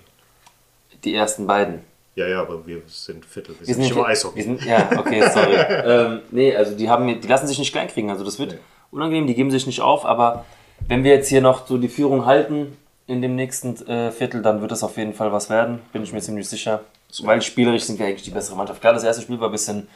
die 1.05 1.15
ersten 1.15 1.47
beiden. 1.47 1.81
Ja, 2.15 2.27
ja, 2.27 2.41
aber 2.41 2.65
wir 2.65 2.81
sind 2.88 3.25
Viertel. 3.25 3.56
Wir, 3.56 3.59
Wir 3.59 3.65
sind 3.65 3.75
sind 3.75 3.83
nicht 3.83 3.91
immer 3.91 4.01
wir 4.03 4.07
Eishockey. 4.07 4.41
sind, 4.41 4.63
ja, 4.65 4.89
okay, 4.97 5.21
sorry. 5.33 5.56
ähm, 5.85 6.19
nee, 6.31 6.56
also 6.56 6.75
die, 6.75 6.89
haben, 6.89 7.07
die 7.19 7.27
lassen 7.27 7.47
sich 7.47 7.59
nicht 7.59 7.71
kleinkriegen. 7.73 8.09
Also 8.09 8.23
das 8.23 8.39
wird 8.39 8.53
Nee. 8.53 8.57
unangenehm, 8.91 9.27
die 9.27 9.35
geben 9.35 9.51
sich 9.51 9.67
nicht 9.67 9.81
auf. 9.81 10.06
Aber 10.06 10.45
wenn 10.88 11.03
wir 11.03 11.12
jetzt 11.13 11.27
hier 11.27 11.41
noch 11.41 11.67
so 11.67 11.77
die 11.77 11.89
Führung 11.89 12.25
halten 12.25 12.77
in 13.07 13.21
dem 13.21 13.35
nächsten 13.35 13.75
äh, 13.88 14.12
Viertel, 14.12 14.41
dann 14.41 14.62
wird 14.62 14.71
das 14.71 14.81
auf 14.83 14.95
jeden 14.97 15.13
Fall 15.13 15.31
was 15.33 15.50
werden, 15.50 15.81
bin 15.91 16.03
ich 16.03 16.13
mir 16.13 16.21
ziemlich 16.21 16.47
sicher. 16.47 16.81
Weil 17.23 17.41
spielerisch 17.41 17.83
sind 17.83 18.00
wir 18.00 18.06
eigentlich 18.07 18.23
die 18.23 18.31
bessere 18.31 18.56
Mannschaft. 18.56 18.81
Klar, 18.81 18.94
das 18.94 19.03
erste 19.03 19.21
Spiel 19.21 19.39
war 19.39 19.50
ein 19.50 19.51
bisschen 19.51 19.88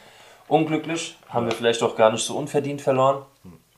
unglücklich, 0.48 1.16
haben 1.28 1.46
wir 1.46 1.52
vielleicht 1.52 1.82
auch 1.82 1.96
gar 1.96 2.10
nicht 2.12 2.24
so 2.24 2.36
unverdient 2.36 2.80
verloren. 2.80 3.22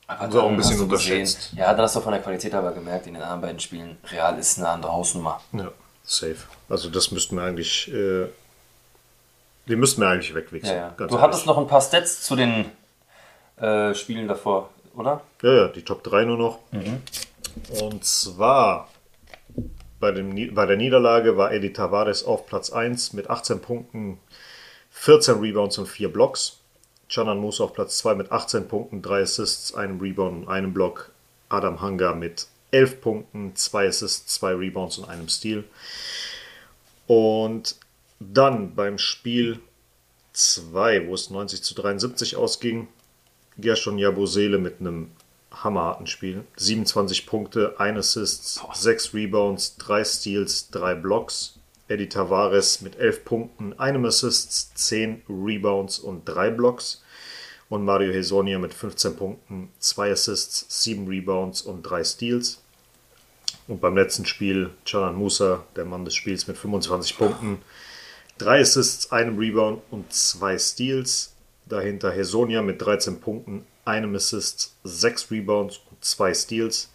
Aber 0.06 0.20
Haben 0.20 0.32
sie 0.32 0.42
auch 0.42 0.48
ein 0.48 0.56
bisschen 0.56 0.80
unterschätzt. 0.80 1.50
Gesehen, 1.50 1.58
ja, 1.58 1.72
dann 1.72 1.82
hast 1.82 1.96
du 1.96 2.00
von 2.00 2.12
der 2.12 2.20
Qualität 2.22 2.54
aber 2.54 2.72
gemerkt, 2.72 3.06
in 3.06 3.14
den 3.14 3.22
anderen 3.22 3.40
beiden 3.40 3.60
Spielen, 3.60 3.96
Real 4.12 4.38
ist 4.38 4.58
eine 4.58 4.68
andere 4.68 4.92
Hausnummer. 4.92 5.40
Ja, 5.52 5.70
safe. 6.04 6.36
Also 6.68 6.90
das 6.90 7.10
müssten 7.10 7.36
wir 7.36 7.42
eigentlich, 7.42 7.92
äh, 7.92 8.26
die 9.66 9.76
müssten 9.76 10.00
wir 10.00 10.08
eigentlich 10.08 10.34
wegwechseln. 10.34 10.76
Ja, 10.76 10.88
ja. 10.88 10.90
Du 10.96 11.04
ehrlich. 11.04 11.20
hattest 11.20 11.46
noch 11.46 11.58
ein 11.58 11.66
paar 11.66 11.80
Stats 11.80 12.22
zu 12.22 12.36
den 12.36 12.66
äh, 13.56 13.94
Spielen 13.94 14.28
davor, 14.28 14.70
oder? 14.94 15.22
Ja, 15.42 15.52
ja, 15.52 15.68
die 15.68 15.82
Top 15.82 16.02
3 16.02 16.24
nur 16.24 16.38
noch. 16.38 16.58
Und 17.80 18.04
zwar 18.04 18.88
bei, 20.00 20.10
dem, 20.10 20.54
bei 20.54 20.66
der 20.66 20.76
Niederlage 20.76 21.36
war 21.36 21.52
Eddie 21.52 21.72
Tavares 21.72 22.24
auf 22.24 22.46
Platz 22.46 22.70
1 22.70 23.12
mit 23.12 23.30
18 23.30 23.60
Punkten, 23.60 24.18
14 24.90 25.38
Rebounds 25.38 25.78
und 25.78 25.86
4 25.86 26.12
Blocks. 26.12 26.58
Canan 27.08 27.38
Musa 27.38 27.64
auf 27.64 27.74
Platz 27.74 27.98
2 27.98 28.14
mit 28.14 28.32
18 28.32 28.68
Punkten, 28.68 29.02
3 29.02 29.22
Assists, 29.22 29.74
einem 29.74 30.00
Rebound 30.00 30.42
und 30.44 30.48
einem 30.48 30.72
Block. 30.72 31.10
Adam 31.50 31.82
Hanga 31.82 32.14
mit 32.14 32.46
11 32.72 33.00
Punkten, 33.00 33.54
2 33.54 33.86
Assists, 33.86 34.34
2 34.34 34.54
Rebounds 34.54 34.98
und 34.98 35.08
einem 35.08 35.28
Steal. 35.28 35.64
Und 37.06 37.76
dann 38.18 38.74
beim 38.74 38.98
Spiel 38.98 39.60
2, 40.32 41.06
wo 41.06 41.14
es 41.14 41.30
90 41.30 41.62
zu 41.62 41.74
73 41.74 42.36
ausging, 42.36 42.88
Gershon 43.58 43.98
Jabusele 43.98 44.58
mit 44.58 44.80
einem 44.80 45.10
hammerharten 45.52 46.06
Spiel. 46.06 46.44
27 46.56 47.26
Punkte, 47.26 47.78
1 47.78 47.98
Assist, 47.98 48.62
6 48.72 49.14
Rebounds, 49.14 49.76
3 49.76 50.04
Steals, 50.04 50.70
3 50.70 50.94
Blocks. 50.96 51.58
Eddie 51.88 52.08
Tavares 52.08 52.80
mit 52.80 52.96
11 52.96 53.24
Punkten, 53.24 53.78
einem 53.78 54.06
Assist, 54.06 54.78
10 54.78 55.22
Rebounds 55.28 55.98
und 55.98 56.24
3 56.24 56.50
Blocks. 56.50 57.02
Und 57.68 57.84
Mario 57.84 58.12
Hesonia 58.12 58.58
mit 58.58 58.72
15 58.72 59.16
Punkten, 59.16 59.70
2 59.78 60.12
Assists, 60.12 60.82
7 60.84 61.06
Rebounds 61.06 61.60
und 61.62 61.82
3 61.82 62.04
Steals. 62.04 62.61
Und 63.68 63.80
beim 63.80 63.96
letzten 63.96 64.26
Spiel 64.26 64.70
Canan 64.84 65.14
Musa, 65.14 65.64
der 65.76 65.84
Mann 65.84 66.04
des 66.04 66.14
Spiels, 66.14 66.46
mit 66.46 66.56
25 66.58 67.16
Punkten, 67.16 67.62
3 68.38 68.60
Assists, 68.60 69.12
einem 69.12 69.38
Rebound 69.38 69.82
und 69.90 70.12
2 70.12 70.58
Steals. 70.58 71.32
Dahinter 71.66 72.10
Hesonia 72.10 72.60
mit 72.60 72.82
13 72.82 73.20
Punkten, 73.20 73.64
einem 73.84 74.14
Assist, 74.16 74.74
6 74.84 75.30
Rebounds 75.30 75.80
und 75.90 76.04
2 76.04 76.34
Steals. 76.34 76.90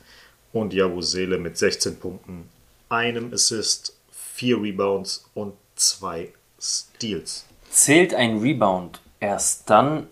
Und 0.54 0.74
Jabusele 0.74 1.38
mit 1.38 1.58
16 1.58 2.00
Punkten, 2.00 2.50
einem 2.90 3.34
Assist, 3.34 3.96
4 4.12 4.62
Rebounds 4.62 5.26
und 5.34 5.54
2 5.76 6.34
Steals. 6.60 7.46
Zählt 7.70 8.14
ein 8.14 8.40
Rebound 8.40 9.02
erst 9.20 9.70
dann, 9.70 10.08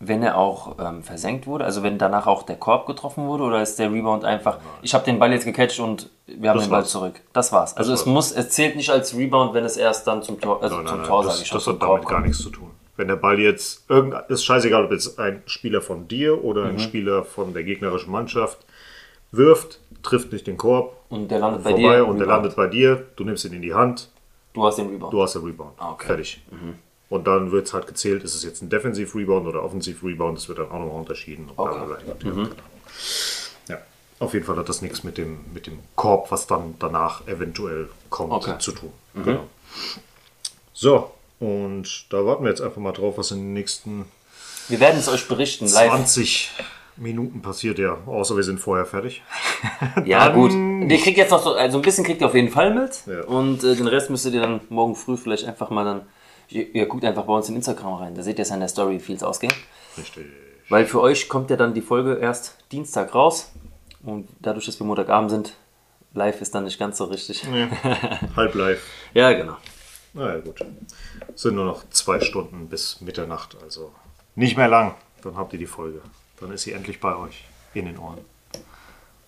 wenn 0.00 0.22
er 0.22 0.36
auch 0.38 0.76
ähm, 0.78 1.02
versenkt 1.02 1.46
wurde? 1.46 1.64
Also 1.64 1.82
wenn 1.82 1.98
danach 1.98 2.26
auch 2.26 2.44
der 2.44 2.56
Korb 2.56 2.86
getroffen 2.86 3.26
wurde? 3.26 3.42
Oder 3.44 3.62
ist 3.62 3.78
der 3.78 3.92
Rebound 3.92 4.24
einfach, 4.24 4.58
ich 4.82 4.94
habe 4.94 5.04
den 5.04 5.18
Ball 5.18 5.32
jetzt 5.32 5.44
gecatcht 5.44 5.80
und 5.80 6.08
wir 6.26 6.50
haben 6.50 6.56
Das 6.58 6.66
den 6.66 6.70
Ball 6.70 6.80
war's. 6.82 6.90
zurück? 6.90 7.20
Das 7.32 7.52
war's. 7.52 7.76
Also 7.76 7.90
war's. 7.90 8.00
es 8.00 8.06
muss, 8.06 8.32
es 8.32 8.50
zählt 8.50 8.76
nicht 8.76 8.90
als 8.90 9.16
Rebound, 9.16 9.54
wenn 9.54 9.64
es 9.64 9.76
erst 9.76 10.06
dann 10.06 10.22
zum 10.22 10.40
Tor, 10.40 10.62
also 10.62 10.82
zum 10.84 11.02
Tor, 11.04 11.24
das, 11.24 11.42
ich 11.42 11.50
das 11.50 11.66
hat 11.66 11.82
damit 11.82 12.06
gar 12.06 12.20
nichts 12.20 12.38
zu 12.38 12.50
tun. 12.50 12.70
Wenn 12.96 13.08
der 13.08 13.16
Ball 13.16 13.38
jetzt 13.38 13.88
irgendein, 13.88 14.22
ist 14.28 14.44
scheißegal, 14.44 14.84
ob 14.84 14.90
jetzt 14.92 15.18
ein 15.20 15.42
Spieler 15.46 15.80
von 15.80 16.06
dir 16.08 16.44
oder 16.44 16.62
Mhm. 16.64 16.68
ein 16.70 16.78
Spieler 16.80 17.24
von 17.24 17.52
der 17.54 17.62
gegnerischen 17.64 18.10
Mannschaft 18.12 18.58
wirft, 19.30 19.80
trifft 20.02 20.32
nicht 20.32 20.46
den 20.46 20.56
Korb, 20.56 20.96
Und 21.08 21.28
der 21.30 21.38
landet 21.40 21.62
bei 21.64 21.70
vorbei 21.70 21.96
dir. 21.96 22.06
und 22.06 22.18
der 22.18 22.26
Rebound. 22.26 22.28
landet 22.44 22.56
bei 22.56 22.66
dir, 22.66 23.04
du 23.16 23.24
nimmst 23.24 23.44
ihn 23.44 23.52
in 23.52 23.62
die 23.62 23.74
Hand, 23.74 24.10
Du 24.54 24.64
hast 24.64 24.76
den 24.78 24.88
Rebound. 24.88 25.12
du 25.12 25.22
hast 25.22 25.34
den 25.34 25.42
Rebound. 25.44 25.72
Ah, 25.78 25.92
okay. 25.92 26.06
Fertig. 26.06 26.42
Und 27.10 27.26
dann 27.26 27.52
wird 27.52 27.66
es 27.66 27.72
halt 27.74 27.86
gezählt, 27.86 28.22
ist 28.22 28.34
es 28.34 28.42
jetzt 28.44 28.60
ein 28.62 28.68
Defensiv-Rebound 28.68 29.46
oder 29.46 29.62
Offensiv-Rebound, 29.62 30.36
das 30.36 30.48
wird 30.48 30.58
dann 30.58 30.66
auch 30.68 30.78
nochmal 30.80 31.00
unterschieden. 31.00 31.48
Bla. 31.56 31.98
Genau. 32.18 32.48
Ja, 33.68 33.78
auf 34.18 34.34
jeden 34.34 34.44
Fall 34.44 34.56
hat 34.56 34.68
das 34.68 34.82
nichts 34.82 35.04
mit 35.04 35.16
dem, 35.16 35.40
mit 35.54 35.66
dem 35.66 35.78
Korb, 35.96 36.30
was 36.30 36.46
dann 36.46 36.74
danach 36.78 37.26
eventuell 37.26 37.88
kommt, 38.10 38.32
Okay. 38.32 38.58
zu 38.58 38.72
tun. 38.72 38.92
Genau. 39.24 39.46
So, 40.74 41.10
und 41.40 42.06
da 42.12 42.24
warten 42.26 42.44
wir 42.44 42.50
jetzt 42.50 42.60
einfach 42.60 42.80
mal 42.80 42.92
drauf, 42.92 43.16
was 43.16 43.30
in 43.30 43.38
den 43.38 43.52
nächsten 43.54 44.04
Wir 44.68 44.80
werden 44.80 44.98
es 44.98 45.08
euch 45.08 45.26
berichten, 45.28 45.66
live. 45.66 45.88
20 45.90 46.50
Minuten 46.96 47.40
passiert, 47.42 47.78
ja. 47.78 47.96
Außer 48.06 48.36
wir 48.36 48.42
sind 48.42 48.58
vorher 48.60 48.84
fertig. 48.84 49.22
Ja, 50.04 50.28
gut. 50.28 50.52
Ihr 50.52 50.98
kriegt 51.00 51.16
jetzt 51.16 51.30
noch 51.30 51.42
so, 51.42 51.54
also 51.54 51.78
ein 51.78 51.82
bisschen 51.82 52.04
kriegt 52.04 52.20
ihr 52.20 52.26
auf 52.26 52.34
jeden 52.34 52.50
Fall 52.50 52.74
mit. 52.74 53.02
Ja. 53.06 53.22
Und 53.24 53.64
äh, 53.64 53.74
den 53.76 53.86
Rest 53.86 54.10
müsstet 54.10 54.34
ihr 54.34 54.40
dann 54.40 54.60
morgen 54.68 54.94
früh 54.94 55.16
vielleicht 55.16 55.44
einfach 55.46 55.70
mal 55.70 55.84
dann. 55.84 56.02
Ihr, 56.50 56.74
ihr 56.74 56.86
guckt 56.86 57.04
einfach 57.04 57.24
bei 57.24 57.32
uns 57.32 57.48
in 57.48 57.56
Instagram 57.56 57.94
rein. 57.94 58.14
Da 58.14 58.22
seht 58.22 58.38
ihr 58.38 58.42
es 58.42 58.50
an 58.50 58.60
der 58.60 58.68
Story, 58.68 58.94
wie 58.94 59.00
viel 59.00 59.16
es 59.16 59.22
ausging. 59.22 59.52
Richtig. 59.96 60.26
Weil 60.68 60.86
für 60.86 61.00
euch 61.00 61.28
kommt 61.28 61.50
ja 61.50 61.56
dann 61.56 61.74
die 61.74 61.80
Folge 61.80 62.14
erst 62.16 62.56
Dienstag 62.72 63.14
raus. 63.14 63.52
Und 64.02 64.28
dadurch, 64.40 64.66
dass 64.66 64.78
wir 64.78 64.86
Montagabend 64.86 65.30
sind, 65.30 65.54
live 66.14 66.40
ist 66.40 66.54
dann 66.54 66.64
nicht 66.64 66.78
ganz 66.78 66.98
so 66.98 67.04
richtig. 67.04 67.44
Nee. 67.50 67.68
Halb 68.36 68.54
live. 68.54 68.82
Ja, 69.14 69.32
genau. 69.32 69.56
Na 70.14 70.34
ja, 70.34 70.40
gut. 70.40 70.64
Es 71.34 71.42
sind 71.42 71.54
nur 71.54 71.64
noch 71.64 71.88
zwei 71.90 72.20
Stunden 72.20 72.68
bis 72.68 73.00
Mitternacht, 73.00 73.56
also 73.62 73.92
nicht 74.34 74.56
mehr 74.56 74.68
lang. 74.68 74.94
Dann 75.22 75.36
habt 75.36 75.52
ihr 75.52 75.58
die 75.58 75.66
Folge. 75.66 76.00
Dann 76.40 76.52
ist 76.52 76.62
sie 76.62 76.72
endlich 76.72 77.00
bei 77.00 77.14
euch 77.16 77.44
in 77.74 77.86
den 77.86 77.98
Ohren. 77.98 78.18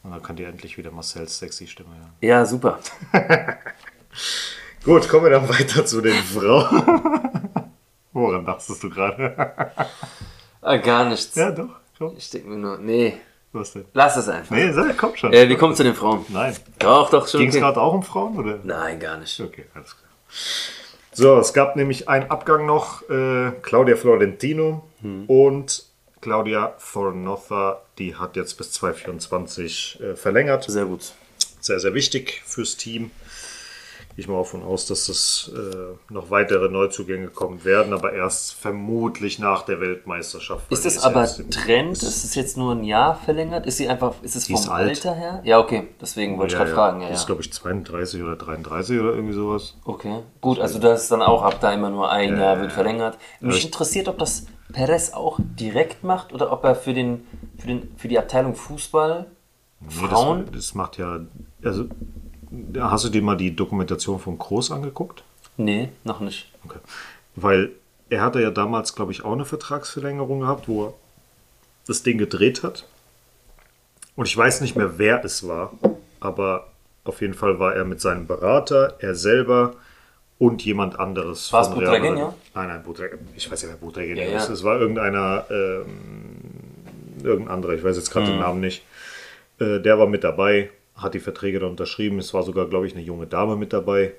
Und 0.03 0.13
dann 0.13 0.23
könnt 0.23 0.41
ihr 0.41 0.49
endlich 0.49 0.79
wieder 0.79 0.91
Marcells 0.91 1.39
sexy 1.39 1.67
Stimme 1.67 1.91
hören. 1.91 2.13
Ja, 2.21 2.47
super. 2.47 2.79
Gut, 4.85 5.09
kommen 5.09 5.25
wir 5.25 5.31
dann 5.31 5.49
weiter 5.49 5.85
zu 5.85 6.01
den 6.01 6.15
Frauen. 6.15 7.01
Woran 8.13 8.45
dachtest 8.45 8.83
du 8.83 8.91
gerade? 8.91 9.35
Ah, 10.63 10.77
gar 10.77 11.09
nichts. 11.09 11.35
ja, 11.37 11.51
doch. 11.51 11.71
Komm. 11.97 12.15
Ich 12.19 12.29
denke 12.29 12.51
mir 12.51 12.59
nur, 12.59 12.77
nee, 12.77 13.15
Was 13.51 13.73
denn? 13.73 13.87
lass 13.95 14.19
es 14.19 14.29
einfach. 14.29 14.55
Nee, 14.55 14.71
sag, 14.73 14.95
komm 14.99 15.17
schon. 15.17 15.33
Äh, 15.33 15.49
wir 15.49 15.57
kommen 15.57 15.75
zu 15.75 15.83
den 15.83 15.95
Frauen. 15.95 16.27
Nein. 16.29 16.55
Doch, 16.79 17.09
doch, 17.09 17.27
schon. 17.27 17.41
Ging 17.41 17.49
es 17.49 17.55
Okay. 17.55 17.63
gerade 17.65 17.81
auch 17.81 17.95
um 17.95 18.03
Frauen? 18.03 18.37
Oder? 18.37 18.59
Nein, 18.63 19.01
gar 19.01 19.17
nicht. 19.17 19.41
Okay, 19.41 19.65
alles 19.75 19.97
klar. 19.97 20.11
So, 21.13 21.39
es 21.39 21.55
gab 21.55 21.77
nämlich 21.77 22.11
einen 22.11 22.31
Abgang 22.31 22.67
noch. 22.67 23.09
Äh, 23.09 23.53
Claudia 23.63 23.97
Florentino 23.97 24.85
und 25.29 25.85
Claudia 26.21 26.75
Fornotha, 26.77 27.81
die 27.97 28.17
hat 28.17 28.37
jetzt 28.37 28.59
bis 28.59 28.73
2024 28.73 29.99
äh, 30.03 30.15
verlängert. 30.15 30.65
Sehr 30.65 30.85
gut. 30.85 31.13
Sehr, 31.61 31.81
sehr 31.81 31.95
wichtig 31.95 32.43
fürs 32.45 32.77
Team. 32.77 33.11
Gehe 34.21 34.25
ich 34.25 34.29
mal 34.29 34.37
davon 34.37 34.63
aus, 34.63 34.85
dass 34.85 35.09
es 35.09 35.51
äh, 35.57 36.13
noch 36.13 36.29
weitere 36.29 36.69
Neuzugänge 36.69 37.29
kommen 37.29 37.65
werden, 37.65 37.95
aber 37.95 38.13
erst 38.13 38.53
vermutlich 38.53 39.39
nach 39.39 39.63
der 39.63 39.81
Weltmeisterschaft. 39.81 40.71
Ist 40.71 40.85
das 40.85 40.97
ja 40.97 41.05
aber 41.05 41.27
Trend? 41.49 41.93
Ist 41.93 42.23
es 42.23 42.35
jetzt 42.35 42.59
nur 42.59 42.75
ein 42.75 42.85
Jahr 42.85 43.15
verlängert? 43.17 43.65
Ist 43.65 43.79
sie 43.79 43.89
einfach, 43.89 44.13
ist 44.21 44.37
es 44.37 44.45
vom 44.49 44.57
ist 44.57 44.69
alt. 44.69 44.89
Alter 44.91 45.15
her? 45.15 45.41
Ja, 45.45 45.59
okay. 45.59 45.89
Deswegen 46.03 46.37
wollte 46.37 46.53
ich 46.53 46.59
gerade 46.59 46.75
fragen. 46.75 47.01
Ja, 47.01 47.09
ist, 47.09 47.21
ja. 47.21 47.27
glaube 47.29 47.41
ich, 47.41 47.51
32 47.51 48.23
oder 48.23 48.37
33 48.37 49.01
oder 49.01 49.15
irgendwie 49.15 49.33
sowas. 49.33 49.79
Okay. 49.87 50.19
Gut, 50.43 50.59
also 50.59 50.79
das 50.79 51.05
ist 51.05 51.13
dann 51.13 51.23
auch 51.23 51.43
ab 51.43 51.57
da 51.63 51.73
immer 51.73 51.89
nur 51.89 52.11
ein 52.11 52.39
Jahr 52.39 52.57
wird 52.61 52.69
ja. 52.69 52.75
verlängert. 52.75 53.17
Mich 53.41 53.57
ich- 53.57 53.65
interessiert, 53.65 54.07
ob 54.07 54.19
das 54.19 54.45
Perez 54.71 55.15
auch 55.15 55.39
direkt 55.41 56.05
macht 56.05 56.35
oder 56.35 56.53
ob 56.53 56.63
er 56.65 56.75
für 56.75 56.93
den, 56.93 57.27
für 57.57 57.69
den, 57.69 57.95
für 57.97 58.09
die 58.09 58.19
Abteilung 58.19 58.55
Fußball 58.55 59.31
Nee, 59.81 59.89
Frauen? 59.89 60.45
Das, 60.45 60.57
das 60.57 60.75
macht 60.75 60.99
ja. 60.99 61.21
Also, 61.65 61.87
hast 62.79 63.05
du 63.05 63.09
dir 63.09 63.23
mal 63.23 63.37
die 63.37 63.55
Dokumentation 63.55 64.19
von 64.19 64.39
Groß 64.39 64.71
angeguckt? 64.73 65.23
Nee, 65.57 65.91
noch 66.05 66.21
nicht. 66.21 66.51
Okay. 66.65 66.79
Weil 67.37 67.71
er 68.09 68.23
hatte 68.23 68.41
ja 68.43 68.51
damals, 68.51 68.95
glaube 68.95 69.13
ich, 69.13 69.25
auch 69.25 69.33
eine 69.33 69.45
Vertragsverlängerung 69.45 70.41
gehabt, 70.41 70.69
wo 70.69 70.87
er 70.87 70.95
das 71.87 72.03
Ding 72.03 72.19
gedreht 72.19 72.63
hat. 72.63 72.87
Und 74.17 74.27
ich 74.27 74.37
weiß 74.37 74.61
nicht 74.61 74.77
mehr, 74.77 74.99
wer 74.99 75.25
es 75.25 75.47
war, 75.47 75.73
aber 76.19 76.67
auf 77.05 77.21
jeden 77.21 77.35
Fall 77.35 77.59
war 77.59 77.75
er 77.75 77.85
mit 77.85 78.01
seinem 78.01 78.27
Berater, 78.27 78.97
er 78.99 79.15
selber 79.15 79.75
und 80.39 80.65
jemand 80.65 80.99
anderes. 80.99 81.53
War 81.53 81.63
es 81.63 81.69
Madrid. 81.71 81.89
Butragueño? 81.89 82.35
Nein, 82.55 82.69
nein, 82.69 82.83
Butragueño. 82.85 83.19
Ich 83.37 83.51
weiß 83.51 83.63
ja, 83.63 83.69
wer 83.69 83.77
Butragueño 83.89 84.17
Ja, 84.17 84.29
ja. 84.31 84.37
ist. 84.39 84.49
Es 84.49 84.65
war 84.65 84.79
irgendeiner, 84.81 85.45
ähm, 85.51 85.87
irgendein 87.23 87.55
anderer, 87.55 87.75
ich 87.75 87.85
weiß 87.85 87.97
jetzt 87.97 88.11
gerade 88.11 88.27
Mhm. 88.27 88.31
den 88.33 88.39
Namen 88.41 88.61
nicht. 88.61 88.83
Äh, 89.59 89.81
der 89.81 89.99
war 89.99 90.07
mit 90.07 90.25
dabei, 90.25 90.71
hat 91.01 91.15
die 91.15 91.21
Verträge 91.21 91.59
dann 91.61 91.71
unterschrieben. 91.71 92.19
Es 92.19 92.33
war 92.35 92.43
sogar, 92.43 92.67
glaube 92.67 92.87
ich, 92.87 92.95
eine 92.95 93.03
junge 93.03 93.27
Dame 93.27 93.57
mit 93.57 93.73
dabei, 93.73 94.13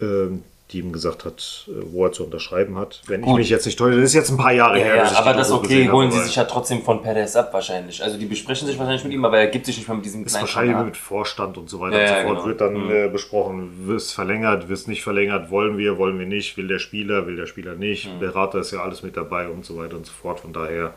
ähm, 0.00 0.42
die 0.70 0.78
ihm 0.78 0.92
gesagt 0.92 1.26
hat, 1.26 1.68
äh, 1.68 1.72
wo 1.92 2.06
er 2.06 2.12
zu 2.12 2.24
unterschreiben 2.24 2.78
hat. 2.78 3.02
Wenn 3.06 3.20
ich 3.20 3.26
Gut. 3.26 3.36
mich 3.36 3.50
jetzt 3.50 3.66
nicht 3.66 3.78
täusche, 3.78 3.96
das 3.96 4.06
ist 4.06 4.14
jetzt 4.14 4.30
ein 4.30 4.38
paar 4.38 4.52
Jahre 4.52 4.78
Ja, 4.78 4.84
her. 4.84 4.96
ja, 4.96 5.04
ich 5.04 5.16
aber 5.18 5.34
das 5.34 5.48
ist 5.48 5.52
okay, 5.52 5.90
holen 5.90 6.08
habe, 6.10 6.18
sie 6.20 6.24
sich 6.26 6.36
ja 6.36 6.44
trotzdem 6.44 6.82
von 6.82 7.02
Perez 7.02 7.36
ab 7.36 7.52
wahrscheinlich. 7.52 8.02
Also 8.02 8.16
die 8.18 8.24
besprechen 8.24 8.66
sich 8.66 8.78
wahrscheinlich 8.78 9.04
mit 9.04 9.12
ihm, 9.12 9.24
aber 9.26 9.38
er 9.38 9.48
gibt 9.48 9.66
sich 9.66 9.76
nicht 9.76 9.86
mehr 9.86 9.96
mit 9.96 10.06
diesem 10.06 10.24
ist 10.24 10.34
wahrscheinlich 10.40 10.72
Kanal. 10.72 10.86
mit 10.86 10.96
Vorstand 10.96 11.58
und 11.58 11.68
so 11.68 11.80
weiter 11.80 12.00
Ja, 12.02 12.12
und 12.12 12.16
so 12.16 12.22
fort. 12.22 12.36
genau. 12.36 12.46
Wird 12.48 12.60
dann 12.62 12.90
äh, 12.90 13.08
besprochen, 13.08 13.86
wird 13.86 13.98
es 13.98 14.12
verlängert, 14.12 14.68
wird 14.68 14.78
es 14.78 14.86
nicht 14.86 15.02
verlängert, 15.02 15.50
wollen 15.50 15.76
wir, 15.76 15.98
wollen 15.98 16.18
wir 16.18 16.26
nicht, 16.26 16.56
will 16.56 16.66
der 16.66 16.78
Spieler, 16.78 17.26
will 17.26 17.36
der 17.36 17.46
Spieler 17.46 17.74
nicht, 17.74 18.10
Mhm. 18.12 18.18
Berater 18.20 18.58
ist 18.60 18.70
ja 18.72 18.80
alles 18.82 19.02
mit 19.02 19.16
dabei 19.18 19.48
und 19.48 19.64
so 19.66 19.76
weiter 19.76 19.96
und 19.96 20.06
so 20.06 20.12
fort. 20.12 20.40
Von 20.40 20.52
daher, 20.54 20.94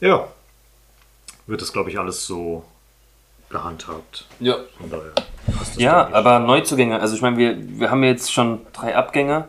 ja, 0.00 0.26
wird 1.46 1.62
das, 1.62 1.72
glaube 1.72 1.88
ich, 1.90 1.98
alles 2.00 2.26
so 2.26 2.64
gehandhabt. 3.50 4.26
Ja. 4.40 4.56
Von 4.78 4.90
daher 4.90 5.12
passt 5.56 5.76
das, 5.76 5.82
Ja, 5.82 6.08
aber 6.12 6.38
Neuzugänge. 6.40 7.00
Also 7.00 7.14
ich 7.14 7.22
meine, 7.22 7.36
wir, 7.36 7.56
wir 7.78 7.90
haben 7.90 8.02
jetzt 8.02 8.32
schon 8.32 8.60
drei 8.72 8.96
Abgänge. 8.96 9.44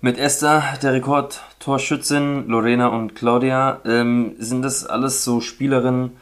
Mit 0.00 0.18
Esther, 0.18 0.62
der 0.82 0.92
Rekordtorschützin, 0.92 2.46
Lorena 2.48 2.88
und 2.88 3.14
Claudia. 3.14 3.80
Ähm, 3.86 4.34
sind 4.38 4.62
das 4.62 4.84
alles 4.84 5.24
so 5.24 5.40
Spielerinnen, 5.40 6.16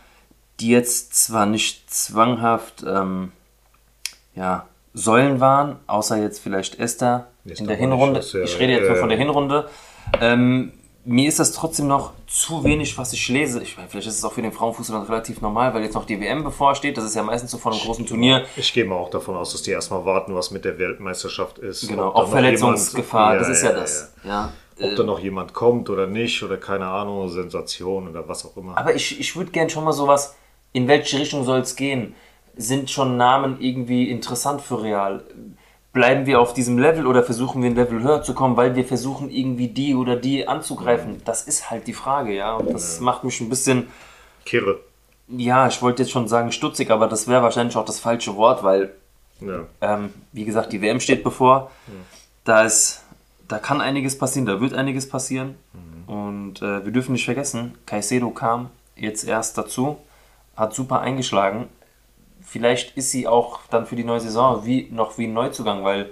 die 0.60 0.68
jetzt 0.68 1.14
zwar 1.16 1.46
nicht 1.46 1.92
zwanghaft 1.92 2.84
ähm, 2.86 3.32
ja, 4.36 4.66
Säulen 4.94 5.40
waren, 5.40 5.76
außer 5.86 6.16
jetzt 6.18 6.38
vielleicht 6.38 6.78
Esther 6.78 7.26
Ist 7.44 7.60
in 7.60 7.66
der 7.66 7.76
Hinrunde. 7.76 8.20
was, 8.20 8.32
ja, 8.32 8.42
ich 8.42 8.58
rede 8.58 8.74
jetzt 8.74 8.88
nur 8.88 8.96
äh, 8.96 9.00
von 9.00 9.08
der 9.08 9.18
Hinrunde. 9.18 9.68
Ähm, 10.20 10.72
mir 11.04 11.28
ist 11.28 11.38
das 11.38 11.52
trotzdem 11.52 11.88
noch 11.88 12.12
zu 12.26 12.62
wenig, 12.62 12.96
was 12.96 13.12
ich 13.12 13.28
lese. 13.28 13.62
Ich 13.62 13.76
meine, 13.76 13.88
vielleicht 13.88 14.06
ist 14.06 14.18
es 14.18 14.24
auch 14.24 14.32
für 14.32 14.42
den 14.42 14.52
Frauenfußball 14.52 15.02
relativ 15.02 15.40
normal, 15.40 15.74
weil 15.74 15.82
jetzt 15.82 15.94
noch 15.94 16.06
die 16.06 16.20
WM 16.20 16.44
bevorsteht. 16.44 16.96
Das 16.96 17.04
ist 17.04 17.16
ja 17.16 17.22
meistens 17.22 17.50
so 17.50 17.58
von 17.58 17.72
einem 17.72 17.82
großen 17.82 18.06
Turnier. 18.06 18.44
Ich 18.56 18.72
gehe 18.72 18.84
mal 18.84 18.96
auch 18.96 19.10
davon 19.10 19.34
aus, 19.36 19.52
dass 19.52 19.62
die 19.62 19.72
erstmal 19.72 20.04
warten, 20.04 20.34
was 20.34 20.50
mit 20.52 20.64
der 20.64 20.78
Weltmeisterschaft 20.78 21.58
ist. 21.58 21.88
Genau, 21.88 22.10
auch 22.10 22.28
Verletzungsgefahr, 22.28 23.32
jemand- 23.32 23.48
das 23.48 23.56
ist 23.56 23.64
ja, 23.64 23.72
das. 23.72 24.14
Ja. 24.24 24.52
ja. 24.78 24.88
Ob 24.88 24.96
da 24.96 25.02
noch 25.02 25.18
jemand 25.18 25.52
kommt 25.52 25.90
oder 25.90 26.06
nicht 26.06 26.42
oder 26.42 26.56
keine 26.56 26.86
Ahnung, 26.86 27.28
Sensation 27.28 28.08
oder 28.08 28.28
was 28.28 28.44
auch 28.46 28.56
immer. 28.56 28.78
Aber 28.78 28.94
ich, 28.94 29.18
ich 29.18 29.34
würde 29.36 29.50
gern 29.50 29.68
schon 29.70 29.84
mal 29.84 29.92
sowas, 29.92 30.36
in 30.72 30.88
welche 30.88 31.18
Richtung 31.18 31.44
soll 31.44 31.60
es 31.60 31.76
gehen? 31.76 32.14
Sind 32.56 32.90
schon 32.90 33.16
Namen 33.16 33.60
irgendwie 33.60 34.10
interessant 34.10 34.60
für 34.60 34.82
Real? 34.82 35.24
Bleiben 35.92 36.24
wir 36.24 36.40
auf 36.40 36.54
diesem 36.54 36.78
Level 36.78 37.06
oder 37.06 37.22
versuchen 37.22 37.62
wir 37.62 37.70
ein 37.70 37.76
Level 37.76 38.02
höher 38.02 38.22
zu 38.22 38.32
kommen, 38.34 38.56
weil 38.56 38.74
wir 38.76 38.84
versuchen 38.84 39.28
irgendwie 39.30 39.68
die 39.68 39.94
oder 39.94 40.16
die 40.16 40.48
anzugreifen? 40.48 41.20
Das 41.24 41.42
ist 41.42 41.70
halt 41.70 41.86
die 41.86 41.92
Frage, 41.92 42.32
ja. 42.34 42.54
Und 42.54 42.72
das 42.72 43.00
macht 43.00 43.24
mich 43.24 43.40
ein 43.40 43.50
bisschen, 43.50 43.88
Kirre. 44.46 44.80
ja, 45.28 45.66
ich 45.68 45.82
wollte 45.82 46.02
jetzt 46.02 46.12
schon 46.12 46.28
sagen 46.28 46.50
stutzig, 46.50 46.90
aber 46.90 47.08
das 47.08 47.28
wäre 47.28 47.42
wahrscheinlich 47.42 47.76
auch 47.76 47.84
das 47.84 48.00
falsche 48.00 48.36
Wort, 48.36 48.62
weil 48.62 48.92
Ja. 49.40 49.64
Ähm, 49.80 50.14
wie 50.32 50.44
gesagt, 50.44 50.72
die 50.72 50.80
WM 50.80 51.00
steht 51.00 51.22
bevor. 51.24 51.70
Da 52.44 52.62
ist, 52.62 53.02
da 53.48 53.58
kann 53.58 53.80
einiges 53.80 54.16
passieren, 54.16 54.46
da 54.46 54.60
wird 54.60 54.72
einiges 54.72 55.08
passieren. 55.08 55.56
Und 56.06 56.62
äh, 56.62 56.84
wir 56.84 56.92
dürfen 56.92 57.12
nicht 57.12 57.24
vergessen, 57.24 57.74
Caicedo 57.86 58.30
kam 58.30 58.70
jetzt 58.96 59.24
erst 59.24 59.58
dazu, 59.58 59.98
hat 60.56 60.74
super 60.74 61.00
eingeschlagen. 61.00 61.68
Vielleicht 62.44 62.96
ist 62.96 63.10
sie 63.10 63.26
auch 63.28 63.60
dann 63.70 63.86
für 63.86 63.96
die 63.96 64.04
neue 64.04 64.20
Saison 64.20 64.64
wie, 64.66 64.88
noch 64.90 65.18
wie 65.18 65.26
ein 65.26 65.32
Neuzugang, 65.32 65.84
weil 65.84 66.10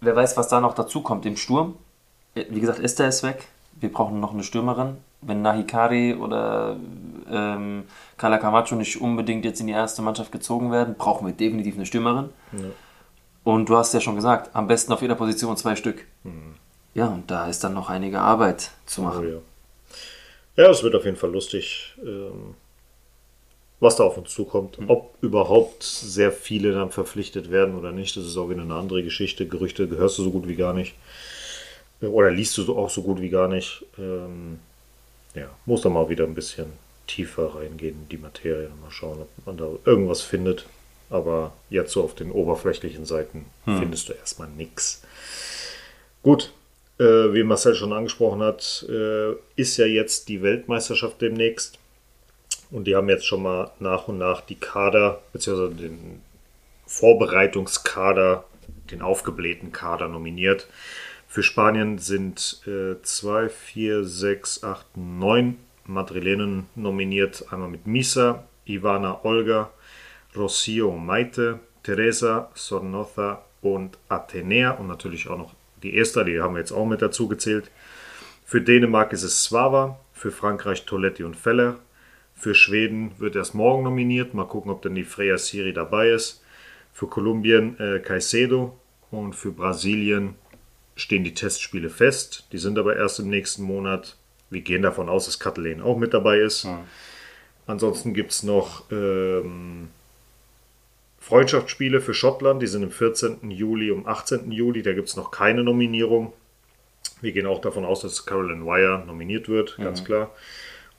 wer 0.00 0.14
weiß, 0.16 0.36
was 0.36 0.48
da 0.48 0.60
noch 0.60 0.74
dazu 0.74 1.02
kommt 1.02 1.26
im 1.26 1.36
Sturm. 1.36 1.74
Äh, 2.34 2.44
Wie 2.50 2.60
gesagt, 2.60 2.78
Esther 2.80 3.08
ist 3.08 3.22
weg. 3.22 3.48
Wir 3.80 3.92
brauchen 3.92 4.20
noch 4.20 4.32
eine 4.34 4.42
Stürmerin. 4.42 4.98
Wenn 5.22 5.42
Nahikari 5.42 6.14
oder 6.14 6.76
ähm, 7.30 7.84
Carla 8.16 8.38
Camacho 8.38 8.74
nicht 8.74 9.00
unbedingt 9.00 9.44
jetzt 9.44 9.60
in 9.60 9.66
die 9.66 9.72
erste 9.72 10.00
Mannschaft 10.02 10.32
gezogen 10.32 10.70
werden, 10.72 10.94
brauchen 10.96 11.26
wir 11.26 11.34
definitiv 11.34 11.76
eine 11.76 11.86
Stürmerin. 11.86 12.30
Und 13.44 13.68
du 13.68 13.76
hast 13.76 13.92
ja 13.94 14.00
schon 14.00 14.16
gesagt, 14.16 14.50
am 14.54 14.66
besten 14.66 14.92
auf 14.92 15.02
jeder 15.02 15.14
Position 15.14 15.56
zwei 15.56 15.76
Stück. 15.76 16.06
Ja, 16.94 17.06
und 17.06 17.30
da 17.30 17.46
ist 17.48 17.62
dann 17.64 17.74
noch 17.74 17.88
einige 17.90 18.20
Arbeit 18.20 18.70
zu 18.86 19.00
Oh, 19.02 19.04
machen. 19.04 19.40
ja. 20.56 20.64
ja, 20.64 20.70
es 20.70 20.82
wird 20.82 20.94
auf 20.94 21.04
jeden 21.04 21.16
Fall 21.16 21.30
lustig, 21.32 21.94
ähm, 22.02 22.54
was 23.80 23.96
da 23.96 24.04
auf 24.04 24.18
uns 24.18 24.32
zukommt. 24.32 24.78
Ob 24.86 25.14
überhaupt 25.22 25.82
sehr 25.82 26.32
viele 26.32 26.72
dann 26.72 26.90
verpflichtet 26.90 27.50
werden 27.50 27.76
oder 27.76 27.92
nicht, 27.92 28.16
das 28.16 28.26
ist 28.26 28.36
auch 28.36 28.50
wieder 28.50 28.62
eine 28.62 28.74
andere 28.74 29.02
Geschichte. 29.02 29.46
Gerüchte 29.46 29.88
gehörst 29.88 30.18
du 30.18 30.22
so 30.22 30.30
gut 30.30 30.46
wie 30.46 30.56
gar 30.56 30.74
nicht. 30.74 30.94
Äh, 32.00 32.06
Oder 32.06 32.30
liest 32.30 32.56
du 32.58 32.76
auch 32.76 32.90
so 32.90 33.02
gut 33.02 33.20
wie 33.20 33.30
gar 33.30 33.48
nicht. 33.48 33.84
Ähm, 33.98 34.58
ja, 35.34 35.48
muss 35.66 35.82
da 35.82 35.88
mal 35.88 36.08
wieder 36.08 36.24
ein 36.24 36.34
bisschen 36.34 36.66
tiefer 37.06 37.54
reingehen 37.54 37.96
in 38.02 38.08
die 38.08 38.18
Materie 38.18 38.68
und 38.68 38.80
mal 38.80 38.90
schauen, 38.90 39.22
ob 39.22 39.46
man 39.46 39.56
da 39.56 39.68
irgendwas 39.84 40.22
findet. 40.22 40.66
Aber 41.08 41.52
jetzt 41.70 41.92
so 41.92 42.04
auf 42.04 42.14
den 42.14 42.30
oberflächlichen 42.30 43.04
Seiten 43.04 43.46
findest 43.64 44.08
du 44.08 44.12
erstmal 44.12 44.48
nichts. 44.48 45.02
Gut, 46.22 46.52
äh, 47.00 47.02
wie 47.02 47.42
Marcel 47.42 47.74
schon 47.74 47.92
angesprochen 47.92 48.42
hat, 48.42 48.86
äh, 48.88 49.32
ist 49.56 49.76
ja 49.76 49.86
jetzt 49.86 50.28
die 50.28 50.40
Weltmeisterschaft 50.40 51.20
demnächst. 51.20 51.79
Und 52.70 52.84
die 52.84 52.94
haben 52.94 53.08
jetzt 53.08 53.26
schon 53.26 53.42
mal 53.42 53.72
nach 53.80 54.08
und 54.08 54.18
nach 54.18 54.40
die 54.42 54.54
Kader, 54.54 55.20
beziehungsweise 55.32 55.74
den 55.74 56.22
Vorbereitungskader, 56.86 58.44
den 58.90 59.02
aufgeblähten 59.02 59.72
Kader 59.72 60.08
nominiert. 60.08 60.68
Für 61.26 61.42
Spanien 61.42 61.98
sind 61.98 62.62
2, 63.02 63.48
4, 63.48 64.04
6, 64.04 64.64
8, 64.64 64.96
9 64.96 65.56
Madrilenen 65.84 66.66
nominiert. 66.74 67.44
Einmal 67.50 67.68
mit 67.68 67.86
Misa, 67.86 68.44
Ivana 68.66 69.24
Olga, 69.24 69.70
Rocio 70.36 70.92
Maite, 70.92 71.58
Teresa, 71.82 72.50
Sornoza 72.54 73.42
und 73.62 73.98
Athenea 74.08 74.72
und 74.72 74.86
natürlich 74.86 75.28
auch 75.28 75.38
noch 75.38 75.54
die 75.82 75.98
Esther, 75.98 76.24
die 76.24 76.40
haben 76.40 76.54
wir 76.54 76.60
jetzt 76.60 76.72
auch 76.72 76.86
mit 76.86 77.02
dazu 77.02 77.26
gezählt. 77.26 77.70
Für 78.44 78.60
Dänemark 78.60 79.12
ist 79.12 79.22
es 79.22 79.44
Svava, 79.44 79.98
für 80.12 80.30
Frankreich 80.30 80.84
Toletti 80.84 81.24
und 81.24 81.36
Feller, 81.36 81.76
Für 82.40 82.54
Schweden 82.54 83.12
wird 83.18 83.36
erst 83.36 83.54
morgen 83.54 83.82
nominiert. 83.84 84.32
Mal 84.32 84.46
gucken, 84.46 84.70
ob 84.70 84.80
dann 84.80 84.94
die 84.94 85.04
Freya 85.04 85.36
Siri 85.36 85.74
dabei 85.74 86.08
ist. 86.08 86.42
Für 86.94 87.06
Kolumbien 87.06 87.78
äh, 87.78 88.00
Caicedo 88.00 88.78
und 89.10 89.34
für 89.34 89.52
Brasilien 89.52 90.36
stehen 90.96 91.22
die 91.22 91.34
Testspiele 91.34 91.90
fest. 91.90 92.46
Die 92.52 92.58
sind 92.58 92.78
aber 92.78 92.96
erst 92.96 93.20
im 93.20 93.28
nächsten 93.28 93.62
Monat. 93.62 94.16
Wir 94.48 94.62
gehen 94.62 94.80
davon 94.80 95.10
aus, 95.10 95.26
dass 95.26 95.38
Katalin 95.38 95.82
auch 95.82 95.98
mit 95.98 96.14
dabei 96.14 96.38
ist. 96.38 96.64
Mhm. 96.64 96.78
Ansonsten 97.66 98.14
gibt 98.14 98.32
es 98.32 98.42
noch 98.42 98.90
ähm, 98.90 99.88
Freundschaftsspiele 101.18 102.00
für 102.00 102.14
Schottland. 102.14 102.62
Die 102.62 102.66
sind 102.66 102.84
am 102.84 102.90
14. 102.90 103.50
Juli 103.50 103.90
und 103.90 104.06
18. 104.06 104.50
Juli. 104.50 104.82
Da 104.82 104.94
gibt 104.94 105.08
es 105.08 105.16
noch 105.16 105.30
keine 105.30 105.62
Nominierung. 105.62 106.32
Wir 107.20 107.32
gehen 107.32 107.46
auch 107.46 107.60
davon 107.60 107.84
aus, 107.84 108.00
dass 108.00 108.24
Carolyn 108.24 108.64
Wire 108.64 109.04
nominiert 109.06 109.50
wird, 109.50 109.76
ganz 109.76 110.06
klar. 110.06 110.30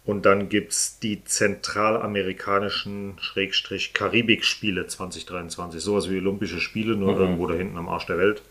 Und 0.03 0.25
dann 0.25 0.49
gibt 0.49 0.71
es 0.71 0.97
die 0.99 1.23
zentralamerikanischen 1.23 3.17
Schrägstrich 3.19 3.93
Karibik-Spiele 3.93 4.87
2023. 4.87 5.79
Sowas 5.79 6.09
wie 6.09 6.17
Olympische 6.17 6.59
Spiele, 6.59 6.95
nur 6.95 7.17
irgendwo 7.19 7.45
da 7.47 7.53
hinten 7.53 7.77
am 7.77 7.87
Arsch 7.87 8.07
der 8.07 8.17
Welt. 8.17 8.41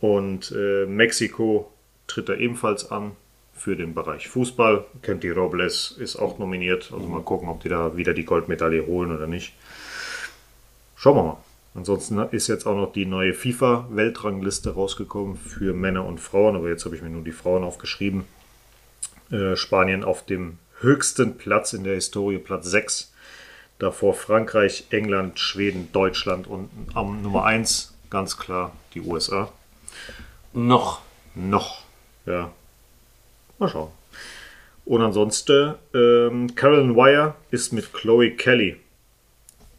Und 0.00 0.52
äh, 0.56 0.86
Mexiko 0.86 1.70
tritt 2.06 2.30
da 2.30 2.34
ebenfalls 2.34 2.90
an 2.90 3.12
für 3.54 3.76
den 3.76 3.94
Bereich 3.94 4.28
Fußball. 4.28 4.86
Kenty 5.02 5.30
Robles 5.30 5.94
ist 5.98 6.16
auch 6.16 6.38
nominiert. 6.38 6.90
Also 6.94 7.06
mal 7.06 7.20
gucken, 7.20 7.50
ob 7.50 7.60
die 7.60 7.68
da 7.68 7.96
wieder 7.98 8.14
die 8.14 8.24
Goldmedaille 8.24 8.86
holen 8.86 9.14
oder 9.14 9.26
nicht. 9.26 9.52
Schauen 10.96 11.16
wir 11.16 11.22
mal. 11.22 11.36
Ansonsten 11.74 12.18
ist 12.30 12.48
jetzt 12.48 12.66
auch 12.66 12.74
noch 12.74 12.92
die 12.92 13.06
neue 13.06 13.32
FIFA-Weltrangliste 13.32 14.70
rausgekommen 14.70 15.36
für 15.36 15.72
Männer 15.72 16.04
und 16.04 16.18
Frauen, 16.18 16.56
aber 16.56 16.68
jetzt 16.68 16.84
habe 16.84 16.96
ich 16.96 17.02
mir 17.02 17.10
nur 17.10 17.22
die 17.22 17.32
Frauen 17.32 17.62
aufgeschrieben. 17.62 18.24
Äh, 19.30 19.54
Spanien 19.54 20.02
auf 20.02 20.26
dem 20.26 20.58
höchsten 20.80 21.38
Platz 21.38 21.72
in 21.72 21.84
der 21.84 21.94
Historie, 21.94 22.38
Platz 22.38 22.66
6. 22.66 23.12
Davor 23.78 24.14
Frankreich, 24.14 24.86
England, 24.90 25.38
Schweden, 25.38 25.90
Deutschland 25.92 26.46
und 26.46 26.68
am 26.94 27.22
Nummer 27.22 27.44
1 27.44 27.94
ganz 28.10 28.36
klar 28.36 28.76
die 28.94 29.00
USA. 29.00 29.52
Noch. 30.52 31.00
Noch, 31.34 31.84
ja. 32.26 32.52
Mal 33.58 33.68
schauen. 33.68 33.92
Und 34.84 35.02
ansonsten, 35.02 35.74
ähm, 35.94 36.54
Carolyn 36.56 36.96
Wire 36.96 37.34
ist 37.50 37.72
mit 37.72 37.92
Chloe 37.92 38.32
Kelly, 38.32 38.76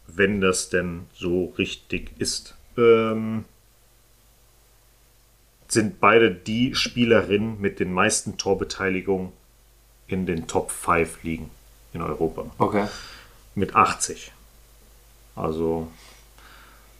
wenn 0.06 0.40
das 0.40 0.70
denn 0.70 1.06
so 1.14 1.52
richtig 1.58 2.10
ist, 2.18 2.54
ähm, 2.78 3.44
sind 5.68 6.00
beide 6.00 6.30
die 6.30 6.74
Spielerinnen 6.74 7.60
mit 7.60 7.80
den 7.80 7.92
meisten 7.92 8.38
Torbeteiligungen 8.38 9.32
in 10.12 10.26
den 10.26 10.46
Top 10.46 10.70
5 10.70 11.22
Ligen 11.22 11.50
in 11.92 12.02
Europa. 12.02 12.44
Okay. 12.58 12.86
Mit 13.54 13.74
80. 13.74 14.32
Also 15.36 15.88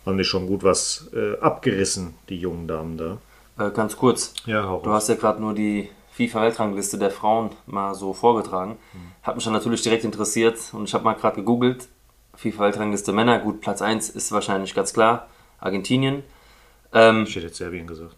haben 0.05 0.19
die 0.19 0.25
schon 0.25 0.47
gut 0.47 0.63
was 0.65 1.09
äh, 1.15 1.39
abgerissen, 1.41 2.15
die 2.29 2.39
jungen 2.39 2.67
Damen 2.67 2.97
da. 2.99 3.19
Äh, 3.59 3.71
ganz 3.71 3.97
kurz. 3.97 4.35
Ja, 4.47 4.65
hau 4.67 4.81
Du 4.83 4.91
hast 4.91 5.09
ja 5.09 5.15
gerade 5.15 5.41
nur 5.41 5.55
die 5.55 5.91
FIFA-Weltrangliste 6.13 6.99
der 6.99 7.11
Frauen 7.11 7.51
mal 7.67 7.95
so 7.95 8.13
vorgetragen. 8.13 8.77
Hat 9.23 9.35
mich 9.37 9.45
dann 9.45 9.53
natürlich 9.53 9.83
direkt 9.83 10.05
interessiert 10.05 10.59
und 10.73 10.85
ich 10.85 10.95
habe 10.95 11.05
mal 11.05 11.15
gerade 11.15 11.37
gegoogelt. 11.37 11.89
FIFA-Weltrangliste 12.37 13.13
Männer, 13.13 13.39
gut, 13.39 13.61
Platz 13.61 13.81
1 13.83 14.11
ist 14.11 14.33
wahrscheinlich 14.33 14.75
ganz 14.75 14.93
klar. 14.93 15.29
Argentinien. 15.61 16.23
Ähm, 16.93 17.25
Ich 17.27 17.37
hätte 17.37 17.47
jetzt 17.47 17.57
Serbien 17.59 17.87
gesagt. 17.87 18.17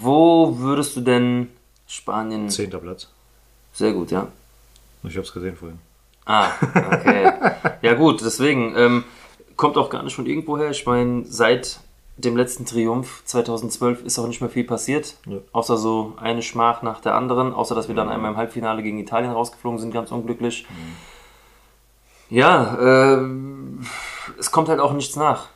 wo 0.00 0.58
würdest 0.58 0.96
du 0.96 1.00
denn 1.00 1.48
Spanien. 1.86 2.48
Zehnter 2.48 2.78
Platz. 2.78 3.08
Sehr 3.74 3.92
gut, 3.92 4.12
ja. 4.12 4.28
Ich 5.02 5.16
habe 5.16 5.26
es 5.26 5.32
gesehen 5.32 5.56
vorhin. 5.56 5.78
Ah, 6.24 6.48
okay. 6.92 7.32
ja 7.82 7.94
gut, 7.94 8.22
deswegen 8.22 8.74
ähm, 8.76 9.04
kommt 9.56 9.76
auch 9.76 9.90
gar 9.90 10.02
nicht 10.02 10.14
von 10.14 10.24
irgendwoher. 10.24 10.70
Ich 10.70 10.86
meine, 10.86 11.24
seit 11.26 11.80
dem 12.16 12.36
letzten 12.36 12.64
Triumph 12.64 13.22
2012 13.24 14.04
ist 14.04 14.18
auch 14.18 14.28
nicht 14.28 14.40
mehr 14.40 14.48
viel 14.48 14.64
passiert. 14.64 15.16
Ja. 15.26 15.38
Außer 15.52 15.76
so 15.76 16.14
eine 16.16 16.42
Schmach 16.42 16.82
nach 16.82 17.00
der 17.00 17.14
anderen. 17.14 17.52
Außer, 17.52 17.74
dass 17.74 17.88
wir 17.88 17.96
dann 17.96 18.08
einmal 18.08 18.30
im 18.30 18.36
Halbfinale 18.36 18.82
gegen 18.82 18.98
Italien 18.98 19.32
rausgeflogen 19.32 19.80
sind, 19.80 19.92
ganz 19.92 20.12
unglücklich. 20.12 20.66
Ja, 22.30 22.78
ähm, 22.80 23.84
es 24.38 24.52
kommt 24.52 24.68
halt 24.68 24.80
auch 24.80 24.92
nichts 24.92 25.16
nach. 25.16 25.48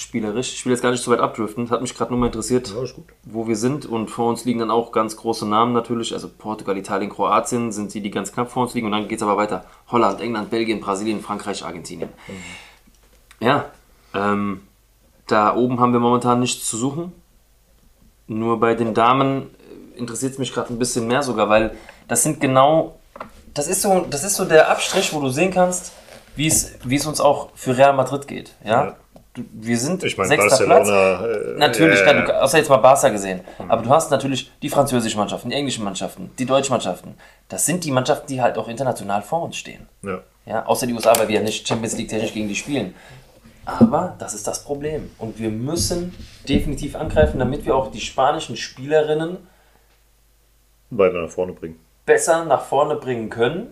Spielerisch. 0.00 0.54
Ich 0.54 0.64
will 0.64 0.72
jetzt 0.72 0.82
gar 0.82 0.90
nicht 0.90 1.02
so 1.02 1.10
weit 1.10 1.20
abdriften. 1.20 1.70
Hat 1.70 1.82
mich 1.82 1.94
gerade 1.94 2.10
nur 2.10 2.18
mal 2.20 2.26
interessiert 2.26 2.68
Ja, 2.68 3.02
wo 3.24 3.46
wir 3.46 3.56
sind. 3.56 3.86
Und 3.86 4.10
vor 4.10 4.28
uns 4.28 4.44
liegen 4.44 4.60
dann 4.60 4.70
auch 4.70 4.92
ganz 4.92 5.16
große 5.16 5.46
Namen 5.46 5.72
natürlich. 5.72 6.12
Also 6.12 6.28
Portugal, 6.28 6.76
Italien, 6.76 7.10
Kroatien 7.10 7.70
sind 7.72 7.92
die, 7.94 8.00
die 8.00 8.10
ganz 8.10 8.32
knapp 8.32 8.50
vor 8.50 8.62
uns 8.62 8.74
liegen. 8.74 8.86
Und 8.86 8.92
dann 8.92 9.08
geht 9.08 9.18
es 9.18 9.22
aber 9.22 9.36
weiter. 9.36 9.64
Holland, 9.88 10.20
England, 10.20 10.50
Belgien, 10.50 10.80
Brasilien, 10.80 11.20
Frankreich, 11.20 11.64
Argentinien. 11.64 12.08
Ja, 13.40 13.66
ähm, 14.14 14.62
da 15.26 15.54
oben 15.54 15.80
haben 15.80 15.92
wir 15.92 16.00
momentan 16.00 16.40
nichts 16.40 16.68
zu 16.68 16.76
suchen. 16.76 17.12
Nur 18.26 18.60
bei 18.60 18.74
den 18.74 18.94
Damen 18.94 19.50
interessiert 19.96 20.32
es 20.32 20.38
mich 20.38 20.52
gerade 20.52 20.72
ein 20.72 20.78
bisschen 20.78 21.06
mehr 21.06 21.22
sogar, 21.22 21.48
weil 21.48 21.76
das 22.08 22.22
sind 22.22 22.40
genau, 22.40 22.98
das 23.54 23.68
ist 23.68 23.82
so, 23.82 24.06
das 24.08 24.24
ist 24.24 24.36
so 24.36 24.44
der 24.44 24.70
Abstrich, 24.70 25.12
wo 25.12 25.20
du 25.20 25.28
sehen 25.28 25.52
kannst, 25.52 25.92
wie 26.36 26.46
es, 26.46 26.72
wie 26.84 26.96
es 26.96 27.06
uns 27.06 27.20
auch 27.20 27.50
für 27.54 27.76
Real 27.76 27.92
Madrid 27.92 28.26
geht. 28.26 28.54
Ja, 28.64 28.84
Ja. 28.84 28.96
Du, 29.34 29.44
wir 29.52 29.78
sind 29.78 30.02
Ich 30.02 30.16
meine, 30.18 30.28
sechster 30.28 30.64
Platz. 30.64 30.88
Barcelona. 30.88 31.26
Äh, 31.26 31.58
Natürlich, 31.58 32.00
äh, 32.00 32.02
klar, 32.02 32.14
du, 32.26 32.42
außer 32.42 32.58
jetzt 32.58 32.68
mal 32.68 32.78
Barca 32.78 33.08
gesehen. 33.10 33.40
Aber 33.68 33.82
du 33.82 33.90
hast 33.90 34.10
natürlich 34.10 34.50
die 34.60 34.68
französischen 34.68 35.18
Mannschaften, 35.18 35.50
die 35.50 35.56
englischen 35.56 35.84
Mannschaften, 35.84 36.30
die 36.38 36.46
deutschen 36.46 36.72
Mannschaften. 36.72 37.14
Das 37.48 37.64
sind 37.64 37.84
die 37.84 37.92
Mannschaften, 37.92 38.26
die 38.26 38.42
halt 38.42 38.58
auch 38.58 38.66
international 38.68 39.22
vor 39.22 39.42
uns 39.42 39.56
stehen. 39.56 39.86
ja. 40.02 40.20
Ja, 40.46 40.64
außer 40.66 40.86
die 40.86 40.94
USA, 40.94 41.12
weil 41.16 41.28
wir 41.28 41.36
ja 41.36 41.42
nicht 41.42 41.68
Champions 41.68 41.96
League 41.96 42.08
technisch 42.08 42.32
gegen 42.32 42.48
die 42.48 42.56
spielen. 42.56 42.94
Aber 43.66 44.16
das 44.18 44.34
ist 44.34 44.48
das 44.48 44.64
Problem. 44.64 45.10
Und 45.18 45.38
wir 45.38 45.50
müssen 45.50 46.12
definitiv 46.48 46.96
angreifen, 46.96 47.38
damit 47.38 47.66
wir 47.66 47.76
auch 47.76 47.92
die 47.92 48.00
spanischen 48.00 48.56
Spielerinnen 48.56 49.36
Weiter 50.90 51.20
nach 51.22 51.30
vorne 51.30 51.52
bringen. 51.52 51.78
besser 52.06 52.44
nach 52.46 52.62
vorne 52.62 52.96
bringen 52.96 53.28
können, 53.30 53.68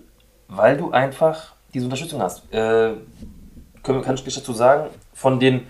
weil 0.47 0.77
du 0.77 0.93
einfach 0.93 1.55
diese 1.75 1.87
Unterstützung 1.87 2.23
hast. 2.23 2.43
Äh, 2.53 2.93
können, 3.83 4.03
kann 4.03 4.15
ich 4.15 4.23
gleich 4.23 4.37
dazu 4.37 4.53
sagen, 4.53 4.91
von 5.19 5.41
den 5.41 5.67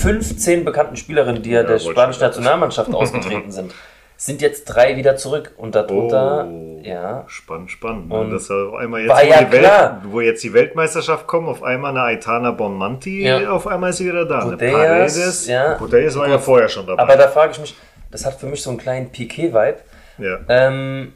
15 0.00 0.64
bekannten 0.64 0.96
Spielerinnen, 0.96 1.42
die 1.42 1.50
ja, 1.50 1.62
der 1.62 1.78
spanischen. 1.78 2.20
Nationalmannschaft 2.22 2.92
ausgetreten 2.94 3.50
sind, 3.52 3.72
sind 4.16 4.42
jetzt 4.42 4.64
drei 4.64 4.96
wieder 4.96 5.14
zurück. 5.16 5.52
Und 5.56 5.74
darunter, 5.76 6.48
Oh, 6.50 6.80
ja, 6.82 7.24
Spannend, 7.28 7.70
spannend. 7.70 8.10
Und 8.12 8.18
Und 8.20 8.30
das 8.32 8.50
auf 8.50 8.74
einmal 8.74 9.00
jetzt, 9.02 9.10
war 9.10 9.22
wo, 9.22 9.26
ja 9.28 9.42
die 9.44 9.52
Welt, 9.52 9.62
klar. 9.62 10.02
wo 10.10 10.20
jetzt 10.20 10.42
die 10.42 10.52
Weltmeisterschaft 10.52 11.26
kommt, 11.28 11.48
auf 11.48 11.62
einmal 11.62 11.92
eine 11.92 12.02
Aitana 12.02 12.50
Bonmanti, 12.50 13.24
Ja. 13.26 13.50
auf 13.50 13.66
einmal 13.68 13.90
ist 13.90 13.98
sie 13.98 14.06
wieder 14.06 14.24
da. 14.24 14.40
Eine 14.40 14.50
Putellas, 14.52 15.14
Paredes, 15.14 15.46
ja. 15.46 15.74
Putellas 15.74 16.16
war 16.16 16.28
ja 16.28 16.38
vorher 16.38 16.68
schon 16.68 16.86
dabei. 16.86 17.00
aber 17.02 17.16
da 17.16 17.28
frage 17.28 17.52
ich 17.52 17.60
mich, 17.60 17.76
das 18.10 18.26
hat 18.26 18.34
für 18.40 18.46
mich 18.46 18.60
so 18.62 18.70
einen 18.70 18.78
kleinen 18.80 19.10
Piquet-Vibe. 19.10 19.76
ja. 20.18 20.38
Ähm, 20.48 21.12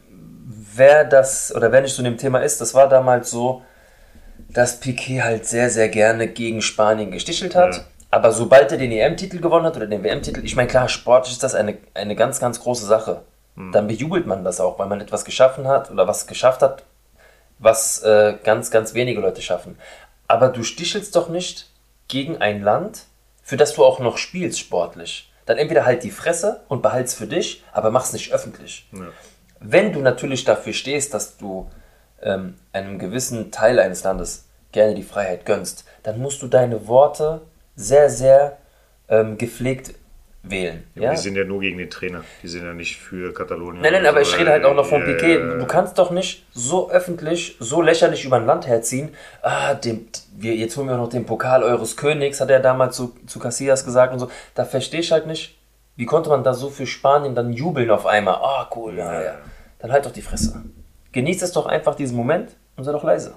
wer 0.74 1.04
das, 1.04 1.52
oder 1.54 1.72
wer 1.72 1.80
nicht 1.80 1.94
so 1.94 2.00
in 2.00 2.04
dem 2.04 2.16
Thema 2.16 2.38
ist, 2.40 2.60
das 2.60 2.74
war 2.74 2.88
damals 2.88 3.30
so, 3.30 3.62
dass 4.52 4.80
Piquet 4.80 5.22
halt 5.22 5.46
sehr, 5.46 5.70
sehr 5.70 5.88
gerne 5.88 6.28
gegen 6.28 6.62
Spanien 6.62 7.10
gestichelt 7.10 7.54
hat. 7.54 7.76
Ja. 7.76 7.84
Aber 8.10 8.32
sobald 8.32 8.70
er 8.70 8.78
den 8.78 8.92
EM-Titel 8.92 9.40
gewonnen 9.40 9.64
hat 9.64 9.76
oder 9.76 9.86
den 9.86 10.04
WM-Titel, 10.04 10.44
ich 10.44 10.54
meine, 10.54 10.68
klar, 10.68 10.88
sportlich 10.88 11.32
ist 11.32 11.42
das 11.42 11.54
eine, 11.54 11.78
eine 11.94 12.14
ganz, 12.14 12.40
ganz 12.40 12.60
große 12.60 12.84
Sache. 12.84 13.22
Hm. 13.56 13.72
Dann 13.72 13.86
bejubelt 13.86 14.26
man 14.26 14.44
das 14.44 14.60
auch, 14.60 14.78
weil 14.78 14.86
man 14.86 15.00
etwas 15.00 15.24
geschaffen 15.24 15.66
hat 15.66 15.90
oder 15.90 16.06
was 16.06 16.26
geschafft 16.26 16.60
hat, 16.60 16.84
was 17.58 18.02
äh, 18.02 18.34
ganz, 18.44 18.70
ganz 18.70 18.92
wenige 18.92 19.20
Leute 19.20 19.40
schaffen. 19.40 19.78
Aber 20.28 20.48
du 20.48 20.62
stichelst 20.62 21.16
doch 21.16 21.28
nicht 21.30 21.70
gegen 22.08 22.36
ein 22.38 22.62
Land, 22.62 23.04
für 23.42 23.56
das 23.56 23.74
du 23.74 23.84
auch 23.84 23.98
noch 23.98 24.18
spielst 24.18 24.58
sportlich. 24.58 25.30
Dann 25.46 25.58
entweder 25.58 25.86
halt 25.86 26.02
die 26.02 26.10
Fresse 26.10 26.60
und 26.68 26.82
behalt's 26.82 27.14
für 27.14 27.26
dich, 27.26 27.64
aber 27.72 27.90
mach's 27.90 28.12
nicht 28.12 28.32
öffentlich. 28.32 28.88
Ja. 28.92 29.08
Wenn 29.58 29.92
du 29.92 30.00
natürlich 30.00 30.44
dafür 30.44 30.72
stehst, 30.72 31.14
dass 31.14 31.36
du 31.36 31.70
ähm, 32.22 32.54
einem 32.72 32.98
gewissen 32.98 33.50
Teil 33.50 33.78
eines 33.78 34.04
Landes 34.04 34.46
gerne 34.72 34.94
die 34.94 35.02
Freiheit 35.02 35.44
gönnst, 35.46 35.84
dann 36.02 36.18
musst 36.20 36.42
du 36.42 36.46
deine 36.46 36.86
Worte 36.88 37.42
sehr, 37.76 38.08
sehr 38.10 38.56
ähm, 39.08 39.36
gepflegt 39.38 39.94
wählen. 40.42 40.82
Aber 40.96 41.04
Ja? 41.04 41.10
Die 41.12 41.18
sind 41.18 41.36
ja 41.36 41.44
nur 41.44 41.60
gegen 41.60 41.78
den 41.78 41.88
Trainer. 41.90 42.24
Die 42.42 42.48
sind 42.48 42.64
ja 42.64 42.72
nicht 42.72 42.96
für 42.96 43.32
Katalonien. 43.32 43.80
Nein, 43.82 43.92
nein, 43.92 44.06
aber 44.06 44.22
ich 44.22 44.36
rede 44.36 44.50
halt 44.50 44.64
auch 44.64 44.74
noch 44.74 44.86
von 44.86 45.00
Ja, 45.00 45.06
Piquet. 45.06 45.34
ja, 45.38 45.46
ja. 45.52 45.54
Du 45.58 45.66
kannst 45.66 45.98
doch 45.98 46.10
nicht 46.10 46.44
so 46.52 46.90
öffentlich, 46.90 47.56
so 47.60 47.80
lächerlich 47.80 48.24
über 48.24 48.36
ein 48.36 48.46
Land 48.46 48.66
herziehen. 48.66 49.10
Ah, 49.42 49.74
dem, 49.74 50.08
wir, 50.36 50.56
jetzt 50.56 50.76
holen 50.76 50.88
wir 50.88 50.96
noch 50.96 51.08
den 51.10 51.26
Pokal 51.26 51.62
eures 51.62 51.96
Königs, 51.96 52.40
hat 52.40 52.50
er 52.50 52.58
damals 52.60 52.96
zu, 52.96 53.14
zu 53.26 53.38
Casillas 53.38 53.84
gesagt 53.84 54.12
und 54.12 54.18
so. 54.18 54.30
Da 54.54 54.64
verstehe 54.64 55.00
ich 55.00 55.12
halt 55.12 55.26
nicht, 55.26 55.58
wie 55.94 56.06
konnte 56.06 56.30
man 56.30 56.42
da 56.42 56.54
so 56.54 56.70
für 56.70 56.86
Spanien 56.86 57.34
dann 57.34 57.52
jubeln 57.52 57.90
auf 57.90 58.06
einmal? 58.06 58.34
Ah, 58.36 58.68
cool, 58.74 58.96
ja, 58.96 59.22
ja. 59.22 59.34
Dann 59.78 59.92
halt 59.92 60.06
doch 60.06 60.12
die 60.12 60.22
Fresse. 60.22 60.62
Genieß 61.12 61.42
es 61.42 61.52
doch 61.52 61.66
einfach 61.66 61.94
diesen 61.94 62.16
Moment 62.16 62.56
und 62.76 62.84
sei 62.84 62.92
doch 62.92 63.04
leise. 63.04 63.36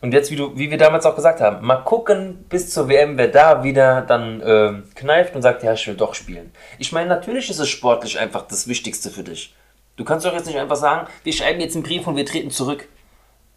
Und 0.00 0.12
jetzt, 0.12 0.30
wie, 0.30 0.36
du, 0.36 0.56
wie 0.58 0.70
wir 0.70 0.76
damals 0.76 1.06
auch 1.06 1.16
gesagt 1.16 1.40
haben, 1.40 1.64
mal 1.64 1.76
gucken 1.76 2.44
bis 2.50 2.70
zur 2.70 2.88
WM, 2.88 3.16
wer 3.16 3.28
da 3.28 3.62
wieder 3.62 4.02
dann 4.02 4.42
ähm, 4.44 4.84
kneift 4.94 5.34
und 5.34 5.40
sagt, 5.40 5.62
ja, 5.62 5.72
ich 5.72 5.86
will 5.86 5.94
doch 5.94 6.14
spielen. 6.14 6.52
Ich 6.78 6.92
meine, 6.92 7.08
natürlich 7.08 7.48
ist 7.48 7.58
es 7.58 7.70
sportlich 7.70 8.18
einfach 8.18 8.42
das 8.46 8.68
Wichtigste 8.68 9.08
für 9.08 9.22
dich. 9.22 9.54
Du 9.96 10.04
kannst 10.04 10.26
doch 10.26 10.34
jetzt 10.34 10.46
nicht 10.46 10.58
einfach 10.58 10.76
sagen, 10.76 11.06
wir 11.22 11.32
schreiben 11.32 11.60
jetzt 11.60 11.74
einen 11.74 11.84
Brief 11.84 12.06
und 12.06 12.16
wir 12.16 12.26
treten 12.26 12.50
zurück. 12.50 12.86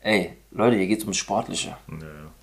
ey, 0.02 0.38
Leute, 0.52 0.78
hier 0.78 0.88
geht's 0.88 1.04
ums 1.04 1.18
Sportliche. 1.18 1.76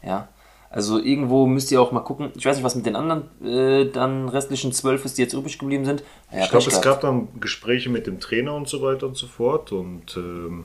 Ja. 0.02 0.28
Also 0.74 0.98
irgendwo 0.98 1.46
müsst 1.46 1.70
ihr 1.70 1.80
auch 1.80 1.92
mal 1.92 2.00
gucken. 2.00 2.32
Ich 2.34 2.44
weiß 2.44 2.56
nicht, 2.56 2.64
was 2.64 2.74
mit 2.74 2.84
den 2.84 2.96
anderen 2.96 3.22
äh, 3.44 3.88
dann 3.92 4.28
restlichen 4.28 4.72
zwölf 4.72 5.04
ist, 5.04 5.16
die 5.16 5.22
jetzt 5.22 5.32
übrig 5.32 5.56
geblieben 5.56 5.84
sind. 5.84 6.02
Ja, 6.32 6.42
Ich 6.42 6.50
glaube, 6.50 6.66
es 6.66 6.80
gab 6.80 7.00
dann 7.00 7.28
Gespräche 7.38 7.90
mit 7.90 8.08
dem 8.08 8.18
Trainer 8.18 8.54
und 8.54 8.68
so 8.68 8.82
weiter 8.82 9.06
und 9.06 9.16
so 9.16 9.28
fort. 9.28 9.70
Und 9.70 10.16
ähm, 10.16 10.64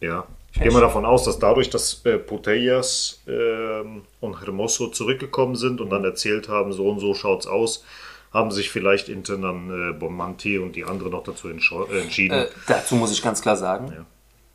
ja, 0.00 0.24
ich 0.54 0.60
gehe 0.62 0.70
mal 0.72 0.80
davon 0.80 1.04
aus, 1.04 1.24
dass 1.24 1.38
dadurch, 1.38 1.68
dass 1.68 2.00
äh, 2.06 2.16
Putellas 2.16 3.20
ähm, 3.28 4.04
und 4.20 4.40
Hermoso 4.40 4.86
zurückgekommen 4.86 5.56
sind 5.56 5.82
und 5.82 5.90
dann 5.90 6.02
erzählt 6.04 6.48
haben, 6.48 6.72
so 6.72 6.88
und 6.88 7.00
so 7.00 7.12
schaut's 7.12 7.46
aus, 7.46 7.84
haben 8.32 8.52
sich 8.52 8.70
vielleicht 8.70 9.10
intern 9.10 9.42
dann 9.42 9.90
äh, 9.90 9.92
Bomanti 9.92 10.58
und 10.58 10.76
die 10.76 10.84
anderen 10.84 11.12
noch 11.12 11.24
dazu 11.24 11.48
äh, 11.50 12.00
entschieden. 12.00 12.38
Äh, 12.38 12.46
dazu 12.66 12.96
muss 12.96 13.12
ich 13.12 13.20
ganz 13.20 13.42
klar 13.42 13.58
sagen, 13.58 14.06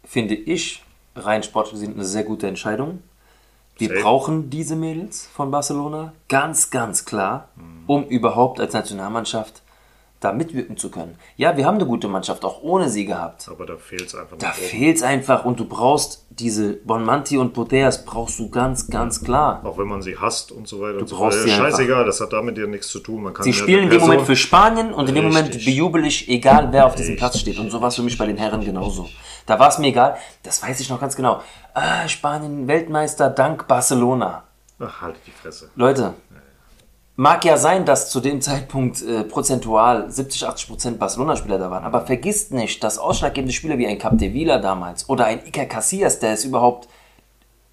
finde 0.03 0.33
ich 0.33 0.81
rein 1.15 1.43
sportlich 1.43 1.73
gesehen 1.73 1.93
eine 1.93 2.05
sehr 2.05 2.23
gute 2.23 2.47
Entscheidung. 2.47 3.03
Wir 3.79 3.87
Safe. 3.89 4.01
brauchen 4.01 4.49
diese 4.49 4.75
Mädels 4.75 5.27
von 5.33 5.49
Barcelona, 5.51 6.13
ganz, 6.27 6.69
ganz 6.69 7.05
klar, 7.05 7.47
Mhm. 7.55 7.63
um 7.87 8.03
überhaupt 8.05 8.59
als 8.59 8.73
Nationalmannschaft 8.73 9.61
da 10.19 10.33
mitwirken 10.33 10.75
zu 10.75 10.91
können. 10.91 11.15
Ja, 11.37 11.55
wir 11.55 11.65
haben 11.65 11.75
eine 11.75 11.85
gute 11.85 12.07
Mannschaft, 12.09 12.43
auch 12.43 12.61
ohne 12.61 12.89
sie 12.89 13.05
gehabt. 13.05 13.47
aber 13.49 13.65
da 13.65 13.77
fehlt's 13.77 14.13
einfach 14.15 14.37
Da 14.37 14.47
oben. 14.49 14.55
fehlt's 14.57 15.01
einfach 15.01 15.45
und 15.45 15.59
du 15.59 15.65
brauchst 15.65 16.25
diese 16.29 16.73
Bonmanti 16.73 17.37
und 17.37 17.53
Poteas 17.53 18.03
brauchst 18.03 18.37
du 18.39 18.49
ganz, 18.49 18.87
ganz 18.87 19.23
klar. 19.23 19.61
Auch 19.63 19.77
wenn 19.77 19.87
man 19.87 20.01
sie 20.01 20.17
hasst 20.17 20.51
und 20.51 20.67
so 20.67 20.81
weiter 20.81 20.99
und 20.99 21.07
so 21.07 21.15
brauchst 21.17 21.39
weiter. 21.39 21.47
sie 21.47 21.53
einfach. 21.53 21.71
Scheißegal, 21.77 22.05
das 22.05 22.19
hat 22.19 22.33
damit 22.33 22.57
ja 22.57 22.67
nichts 22.67 22.89
zu 22.89 22.99
tun. 22.99 23.23
Man 23.23 23.33
kann 23.33 23.43
Sie 23.45 23.53
spielen 23.53 23.83
in 23.85 23.89
dem 23.89 24.01
Moment 24.01 24.23
für 24.23 24.35
Spanien 24.35 24.93
und 24.93 25.07
in 25.07 25.15
dem 25.15 25.25
Moment 25.25 25.51
bejubel 25.53 26.05
ich, 26.05 26.27
egal 26.29 26.67
wer 26.71 26.85
auf 26.85 26.95
diesem 26.95 27.15
Platz 27.15 27.35
Richtig. 27.35 27.53
steht. 27.55 27.63
Und 27.65 27.71
so 27.71 27.79
war 27.81 27.87
es 27.87 27.95
für 27.95 28.03
mich 28.03 28.17
bei 28.17 28.25
den 28.25 28.37
Herren 28.37 28.63
genauso. 28.63 29.07
Da 29.45 29.57
war 29.57 29.69
es 29.69 29.77
mir 29.79 29.87
egal, 29.87 30.17
das 30.43 30.61
weiß 30.61 30.79
ich 30.81 30.89
noch 30.89 30.99
ganz 30.99 31.15
genau. 31.15 31.41
Ah, 31.73 32.07
Spanien 32.09 32.67
Weltmeister 32.67 33.29
dank 33.29 33.67
Barcelona. 33.67 34.43
Ach, 34.81 35.01
halt 35.01 35.15
die 35.25 35.31
Fresse. 35.31 35.69
Leute, 35.75 36.13
mag 37.19 37.43
ja 37.43 37.57
sein, 37.57 37.83
dass 37.83 38.09
zu 38.09 38.21
dem 38.21 38.39
Zeitpunkt 38.39 39.01
äh, 39.01 39.25
prozentual 39.25 40.09
70, 40.09 40.47
80 40.47 40.67
Prozent 40.69 40.99
Barcelona-Spieler 40.99 41.59
da 41.59 41.69
waren, 41.69 41.83
aber 41.83 42.05
vergisst 42.05 42.53
nicht, 42.53 42.81
dass 42.81 42.97
ausschlaggebende 42.97 43.53
Spieler 43.53 43.77
wie 43.77 43.87
ein 43.87 43.97
Capdevila 43.97 44.57
damals 44.59 45.09
oder 45.09 45.25
ein 45.25 45.45
Iker 45.45 45.65
Casillas, 45.65 46.19
der 46.19 46.31
es 46.31 46.45
überhaupt 46.45 46.87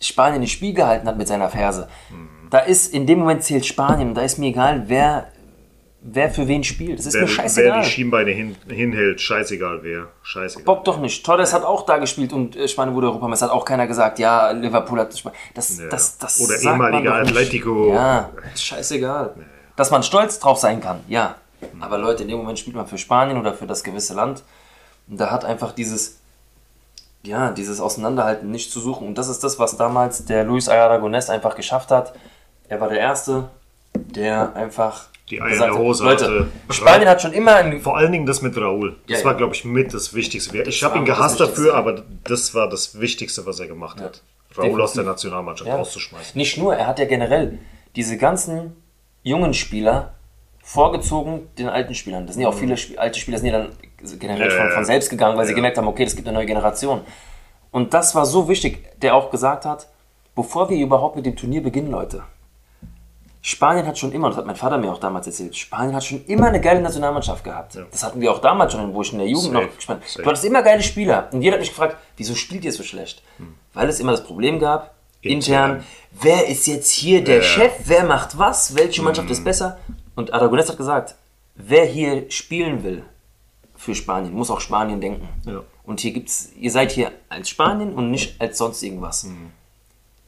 Spanien 0.01 0.43
ins 0.43 0.51
Spiel 0.51 0.75
gehalten 0.75 1.07
hat 1.07 1.17
mit 1.17 1.29
seiner 1.29 1.49
Ferse, 1.49 1.87
da 2.51 2.59
ist, 2.59 2.93
in 2.93 3.07
dem 3.07 3.21
Moment 3.21 3.45
zählt 3.45 3.65
Spanien 3.65 4.15
da 4.15 4.23
ist 4.23 4.41
mir 4.41 4.49
egal, 4.49 4.89
wer, 4.89 5.29
wer 6.09 6.31
für 6.31 6.47
wen 6.49 6.63
spielt. 6.65 6.99
Das 6.99 7.07
ist 7.07 7.15
Wer, 7.15 7.23
mir 7.23 7.29
wer 7.29 7.35
scheißegal. 7.35 7.83
die 7.83 7.89
Schienbeine 7.91 8.31
hin, 8.31 8.57
hinhält, 8.69 9.21
scheißegal 9.21 9.81
wer. 9.83 10.07
Scheißegal. 10.23 10.65
Bock 10.65 10.85
doch 10.85 10.99
nicht. 10.99 11.25
Torres 11.27 11.53
hat 11.53 11.65
auch 11.65 11.85
da 11.87 11.99
gespielt 11.99 12.33
und 12.33 12.57
Spanien 12.69 12.95
wurde 12.95 13.09
Europameister. 13.09 13.47
Hat 13.47 13.53
auch 13.53 13.65
keiner 13.65 13.87
gesagt, 13.87 14.19
ja, 14.19 14.51
Liverpool 14.51 15.01
hat 15.01 15.13
das, 15.55 15.79
Ja. 15.79 15.87
das, 15.89 16.19
das 16.19 16.41
Oder 16.41 16.59
ehemaliger. 16.61 17.15
Atletico. 17.15 17.93
Ja, 17.93 18.31
scheißegal. 18.57 19.35
Dass 19.77 19.91
man 19.91 20.03
stolz 20.03 20.39
drauf 20.39 20.59
sein 20.59 20.81
kann, 20.81 21.01
ja. 21.09 21.35
Aber 21.81 21.99
Leute, 21.99 22.23
in 22.23 22.29
dem 22.29 22.39
Moment 22.39 22.59
spielt 22.59 22.77
man 22.77 22.87
für 22.87 22.99
Spanien 22.99 23.39
oder 23.39 23.53
für 23.55 23.67
das 23.67 23.83
gewisse 23.83 24.15
Land. 24.15 24.43
Und 25.09 25.19
da 25.21 25.31
hat 25.31 25.45
einfach 25.45 25.73
dieses, 25.73 26.19
ja, 27.23 27.51
dieses 27.51 27.81
Auseinanderhalten 27.81 28.51
nicht 28.51 28.71
zu 28.71 28.81
suchen. 28.81 29.07
Und 29.09 29.17
das 29.19 29.29
ist 29.29 29.43
das, 29.43 29.59
was 29.59 29.77
damals 29.77 30.25
der 30.25 30.45
Luis 30.45 30.69
Aragonés 30.69 31.31
einfach 31.31 31.55
geschafft 31.57 31.91
hat. 31.91 32.15
Er 32.69 32.81
war 32.81 32.89
der 32.89 32.99
Erste, 33.01 33.49
der 33.95 34.55
einfach 34.55 35.07
Die 35.31 35.43
Eier 35.43 35.53
in 35.55 35.59
der 35.59 35.75
Hose 35.79 36.05
Leute, 36.05 36.25
hatte. 36.25 36.47
Spanien 36.71 37.09
hat 37.09 37.21
schon 37.21 37.33
immer 37.33 37.57
ein 37.57 37.81
Vor 37.81 37.97
allen 37.97 38.13
Dingen 38.13 38.27
das 38.27 38.43
mit 38.43 38.57
Raúl. 38.57 38.95
Das 39.09 39.21
Ja, 39.21 39.25
war, 39.25 39.33
ja. 39.33 39.39
glaube 39.39 39.55
ich, 39.55 39.65
mit 39.65 39.93
das 39.93 40.15
Wichtigste. 40.15 40.63
Ich 40.63 40.85
habe 40.85 40.99
ihn 40.99 41.05
gehasst 41.05 41.41
dafür, 41.41 41.75
aber 41.75 42.05
das 42.25 42.55
war 42.55 42.69
das 42.69 43.01
Wichtigste, 43.01 43.45
was 43.47 43.59
er 43.59 43.67
gemacht 43.67 44.01
hat. 44.01 44.23
Raúl 44.57 44.81
aus 44.81 44.93
der 44.93 45.05
Nationalmannschaft 45.05 45.69
Ja. 45.69 45.77
rauszuschmeißen. 45.77 46.37
Nicht 46.39 46.57
nur, 46.59 46.75
er 46.77 46.87
hat 46.87 46.99
ja 46.99 47.05
generell 47.07 47.59
diese 47.97 48.17
ganzen 48.17 48.77
jungen 49.23 49.53
Spieler 49.53 50.15
vorgezogen 50.63 51.49
den 51.59 51.69
alten 51.69 51.95
Spielern. 51.95 52.27
Das 52.27 52.35
sind 52.35 52.43
ja 52.43 52.49
auch 52.49 52.55
viele 52.55 52.75
Sp 52.79 52.97
alte 52.99 53.19
Spieler, 53.21 53.39
sind 53.39 53.49
ja 53.53 53.59
dann 53.59 53.73
generell 54.19 54.51
Ja, 54.51 54.57
von, 54.57 54.67
ja. 54.67 54.75
von 54.75 54.85
selbst 54.85 55.11
gegangen, 55.11 55.37
weil 55.37 55.47
sie 55.47 55.53
Ja. 55.53 55.57
gemerkt 55.57 55.79
haben, 55.79 55.87
okay, 55.89 56.05
es 56.05 56.15
gibt 56.17 56.27
eine 56.29 56.37
neue 56.37 56.47
Generation. 56.47 57.01
Und 57.71 57.95
das 57.95 58.15
war 58.15 58.27
so 58.27 58.49
wichtig, 58.49 58.85
der 59.03 59.15
auch 59.15 59.31
gesagt 59.31 59.65
hat, 59.65 59.89
bevor 60.35 60.71
wir 60.71 60.77
überhaupt 60.79 61.17
mit 61.17 61.27
dem 61.27 61.37
Turnier 61.37 61.63
beginnen, 61.63 61.91
Leute, 61.91 62.23
Spanien 63.47 63.87
hat 63.87 63.97
schon 63.97 64.11
immer, 64.11 64.29
das 64.29 64.39
hat 64.39 64.45
mein 64.47 64.57
Vater 64.57 64.77
mir 64.77 64.91
auch 64.91 64.99
damals 64.99 65.29
erzählt, 65.29 65.55
Spanien 65.55 65.95
hat 65.95 66.03
schon 66.03 66.25
immer 66.25 66.49
eine 66.49 66.61
geile 66.61 66.81
Nationalmannschaft 66.81 67.45
gehabt. 67.45 67.79
Das 67.93 68.03
hatten 68.03 68.21
wir 68.21 68.33
auch 68.33 68.41
damals 68.41 68.73
schon, 68.73 68.93
wo 68.93 69.03
ich 69.03 69.13
in 69.13 69.21
der 69.21 69.29
Jugend 69.29 69.53
Safe, 69.53 69.65
noch 69.67 69.73
gespielt. 69.77 70.27
Du 70.27 70.29
hattest 70.29 70.45
immer 70.47 70.63
geile 70.65 70.83
Spieler. 70.83 71.29
Und 71.31 71.43
jeder 71.43 71.53
hat 71.55 71.61
mich 71.61 71.69
gefragt, 71.69 71.97
wieso 72.17 72.35
spielt 72.35 72.65
ihr 72.65 72.73
so 72.73 72.83
schlecht? 72.83 73.23
Weil 73.73 73.89
es 73.89 74.01
immer 74.01 74.11
das 74.11 74.25
Problem 74.25 74.59
gab, 74.59 74.97
intern, 75.21 75.75
Intern. 75.77 75.85
wer 76.11 76.49
ist 76.49 76.67
jetzt 76.67 76.91
hier 76.91 77.23
der 77.23 77.37
Ja. 77.37 77.43
Chef, 77.43 77.73
wer 77.85 78.03
macht 78.03 78.37
was, 78.37 78.75
welche 78.75 79.01
Mannschaft 79.03 79.31
ist 79.31 79.45
besser? 79.45 79.79
Und 80.17 80.35
Aragonés 80.35 80.69
hat 80.69 80.77
gesagt, 80.77 81.15
wer 81.55 81.85
hier 81.85 82.29
spielen 82.33 82.83
will 82.83 83.05
für 83.77 83.95
Spanien, 83.95 84.35
muss 84.35 84.51
auch 84.51 84.61
Spanien 84.61 85.01
denken. 85.01 85.29
Ja. 85.47 85.63
Und 85.85 86.01
hier 86.01 86.11
gibt's, 86.13 86.51
ihr 86.59 86.73
seid 86.73 86.91
hier 86.91 87.13
als 87.29 87.49
Spanien 87.49 87.95
und 87.95 88.11
nicht 88.11 88.41
als 88.41 88.59
sonst 88.59 88.83
irgendwas. 88.83 89.23
Mhm. 89.23 89.53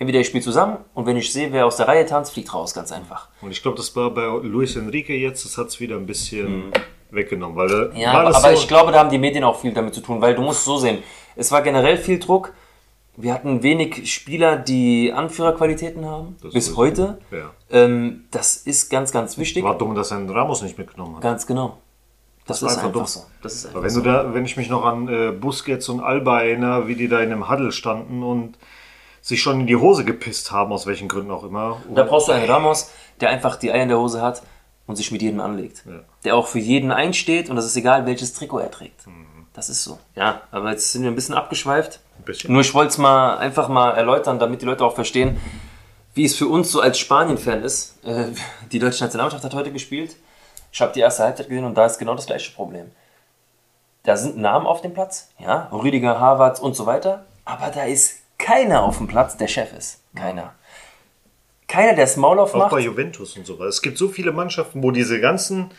Entweder 0.01 0.19
ihr 0.21 0.25
spielt 0.25 0.45
zusammen 0.45 0.77
und 0.95 1.07
wenn 1.07 1.17
ich 1.17 1.33
sehe, 1.33 1.53
wer 1.53 1.67
aus 1.67 1.77
der 1.77 1.89
Reihe 1.89 2.07
tanzt, 2.07 2.33
fliegt 2.33 2.55
raus, 2.55 2.73
ganz 2.73 2.93
einfach. 2.93 3.29
Und 3.41 3.51
ich 3.51 3.63
glaube, 3.63 3.77
das 3.77 3.95
war 3.97 4.11
bei 4.11 4.27
Luis 4.47 4.77
Enrique 4.77 5.11
jetzt, 5.15 5.45
das 5.45 5.59
hat 5.59 5.69
es 5.69 5.81
wieder 5.81 5.97
ein 5.97 6.07
bisschen 6.07 6.71
weggenommen. 7.11 7.57
Weil 7.57 7.89
Mhm. 7.89 7.97
Ja, 7.97 8.13
aber, 8.13 8.29
das 8.31 8.45
aber 8.45 8.55
so, 8.57 8.63
ich 8.63 8.69
glaube, 8.69 8.93
da 8.93 9.01
haben 9.01 9.11
die 9.11 9.19
Medien 9.19 9.43
auch 9.45 9.59
viel 9.59 9.73
damit 9.73 9.95
zu 9.95 10.01
tun, 10.01 10.21
weil 10.21 10.35
du 10.35 10.43
musst 10.43 10.65
so 10.65 10.79
sehen, 10.79 11.03
es 11.35 11.51
war 11.51 11.63
generell 11.63 11.97
viel 11.97 12.19
Druck. 12.19 12.53
Wir 13.17 13.35
hatten 13.35 13.65
wenig 13.65 14.13
Spieler, 14.13 14.57
die 14.57 15.13
Anführerqualitäten 15.13 16.07
haben, 16.07 16.37
Das 16.41 16.53
bis 16.55 16.77
heute. 16.77 17.19
Ja. 17.33 17.51
Ähm, 17.71 18.27
das 18.31 18.57
ist 18.57 18.91
ganz, 18.91 19.11
ganz 19.11 19.37
wichtig. 19.39 19.65
war 19.65 19.77
dumm, 19.77 19.97
dass 19.97 20.13
er 20.13 20.19
den 20.19 20.31
Ramos 20.31 20.63
nicht 20.63 20.79
mitgenommen 20.79 21.17
hat. 21.17 21.23
Ganz 21.23 21.45
genau. 21.45 21.79
Das, 22.47 22.63
war 22.63 22.71
ist 22.71 22.77
einfach 22.77 22.89
einfach 22.89 23.01
dumm. 23.01 23.07
so. 23.09 23.23
Das 23.43 23.55
ist 23.55 23.67
Aber 23.67 23.71
einfach 23.79 23.83
wenn 23.83 23.91
so. 23.91 24.01
du 24.03 24.09
da, 24.09 24.35
wenn 24.35 24.45
ich 24.45 24.57
mich 24.57 24.69
noch 24.71 24.85
an 24.85 25.09
äh, 25.09 25.33
Busquets 25.33 25.89
und 25.89 25.99
Alba 26.01 26.43
erinnere, 26.43 26.87
wie 26.87 26.95
die 26.95 27.09
da 27.09 27.19
in 27.19 27.33
einem 27.33 27.51
Huddle 27.51 27.73
standen 27.73 28.23
und 28.23 28.57
sich 29.21 29.43
schon 29.43 29.61
in 29.61 29.67
die 29.67 29.77
Hose 29.77 30.05
gepisst 30.05 30.53
haben, 30.53 30.73
aus 30.73 30.87
welchen 30.87 31.09
Gründen 31.09 31.31
auch 31.31 31.45
immer. 31.45 31.83
Da 31.95 32.05
brauchst 32.05 32.29
du 32.29 32.33
einen 32.33 32.49
Ramos, 32.49 32.91
der 33.21 33.31
einfach 33.31 33.57
die 33.57 33.73
Eier 33.73 33.83
in 33.83 33.89
der 33.89 33.99
Hose 33.99 34.23
hat 34.23 34.43
und 34.87 34.97
sich 34.97 35.13
mit 35.13 35.23
jedem 35.23 35.41
anlegt. 35.41 35.85
Ja. 35.87 36.01
Der 36.25 36.37
auch 36.37 36.47
für 36.47 36.59
jeden 36.59 36.91
einsteht 36.91 37.51
und 37.51 37.57
das 37.57 37.67
ist 37.67 37.77
egal, 37.77 38.07
welches 38.07 38.33
Trikot 38.35 38.59
er 38.59 38.71
trägt. 38.71 39.07
Mhm. 39.07 39.27
Das 39.53 39.69
ist 39.69 39.83
so. 39.83 39.99
Ja, 40.15 40.43
aber 40.53 40.71
jetzt 40.71 40.93
sind 40.93 41.03
wir 41.03 41.11
ein 41.11 41.17
bisschen 41.17 41.35
abgeschweift. 41.35 42.01
Ein 42.19 42.25
bisschen. 42.25 42.53
Nur 42.53 42.61
ich 42.63 42.73
wollte 42.75 42.91
es 42.91 42.99
mal 42.99 43.39
einfach 43.39 43.69
mal 43.69 43.91
erläutern, 43.91 44.39
damit 44.39 44.63
die 44.63 44.67
Leute 44.67 44.85
auch 44.85 44.95
verstehen, 44.95 45.37
wie 46.15 46.25
es 46.25 46.37
für 46.37 46.47
uns 46.47 46.71
so 46.71 46.81
als 46.81 46.99
Spanien-Fan 46.99 47.63
ist. 47.63 48.05
Äh, 48.05 48.27
Die 48.71 48.79
deutsche 48.79 49.03
Nationalmannschaft 49.03 49.45
hat 49.45 49.55
heute 49.55 49.73
gespielt. 49.73 50.17
Ich 50.71 50.81
habe 50.81 50.93
die 50.93 51.01
erste 51.01 51.25
Halbzeit 51.25 51.49
gesehen 51.49 51.65
und 51.65 51.75
da 51.75 51.87
ist 51.87 51.99
genau 51.99 52.15
das 52.15 52.27
gleiche 52.27 52.53
Problem. 52.53 52.91
Da 54.05 54.17
sind 54.17 54.39
Namen 54.39 54.67
auf 54.67 54.81
dem 54.81 54.95
Platz, 54.95 55.31
ja, 55.39 55.69
Rüdiger, 55.73 56.21
Havertz 56.21 56.61
und 56.61 56.75
so 56.77 56.87
weiter, 56.87 57.25
aber 57.45 57.69
da 57.69 57.83
ist 57.85 58.21
keiner 58.39 58.83
auf 58.83 58.99
dem 58.99 59.09
Platz, 59.09 59.37
der 59.37 59.49
Chef 59.49 59.73
ist. 59.77 60.03
Keiner. 60.15 60.55
Keiner, 61.67 61.95
der 61.95 62.05
das 62.07 62.17
Maul 62.17 62.39
Auch 62.39 62.45
aufmacht. 62.45 62.71
bei 62.71 62.81
Juventus 62.81 63.37
und 63.37 63.47
so 63.47 63.59
weiter. 63.59 63.69
Es 63.69 63.83
gibt 63.83 63.99
so 63.99 64.09
viele 64.09 64.33
Mannschaften, 64.33 64.83
wo 64.83 64.91
diese 64.91 65.21
ganzen 65.21 65.71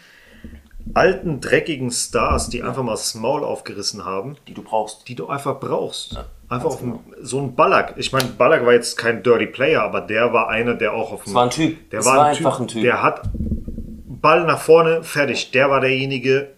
alten, 0.94 1.42
dreckigen 1.42 1.92
Stars, 1.92 2.50
die 2.50 2.64
einfach 2.64 2.84
mal 2.84 2.92
das 2.92 3.16
Maul 3.16 3.44
aufgerissen 3.44 4.06
haben, 4.06 4.38
die 4.48 4.54
du 4.54 4.62
brauchst. 4.64 5.08
die 5.08 5.16
du 5.16 5.28
einfach 5.28 5.60
brauchst. 5.60 6.18
einfach 6.48 6.66
auf 6.68 6.80
dem, 6.80 7.00
so 7.22 7.40
ein 7.40 7.56
Ballack. 7.56 7.96
Ich 7.98 8.12
meine, 8.12 8.28
Ballack 8.30 8.66
war 8.66 8.74
jetzt 8.74 8.98
kein 8.98 9.24
Dirty 9.24 9.48
Player, 9.48 9.82
aber 9.82 10.02
der 10.02 10.32
war 10.34 10.50
einer, 10.50 10.76
der 10.76 10.94
auch 10.94 11.12
auf 11.12 11.24
dem. 11.24 11.34
war 11.34 11.44
ein 11.46 11.50
Typ. 11.50 11.90
Der 11.92 12.06
war, 12.06 12.18
war 12.18 12.26
ein 12.26 12.36
einfach 12.38 12.58
typ, 12.58 12.62
ein 12.62 12.68
Typ. 12.68 12.82
Der 12.84 13.02
hat 13.04 13.22
Ball 13.34 14.46
nach 14.46 14.60
vorne, 14.60 15.04
fertig. 15.04 15.52
Der 15.52 15.70
war 15.70 15.80
derjenige, 15.80 16.52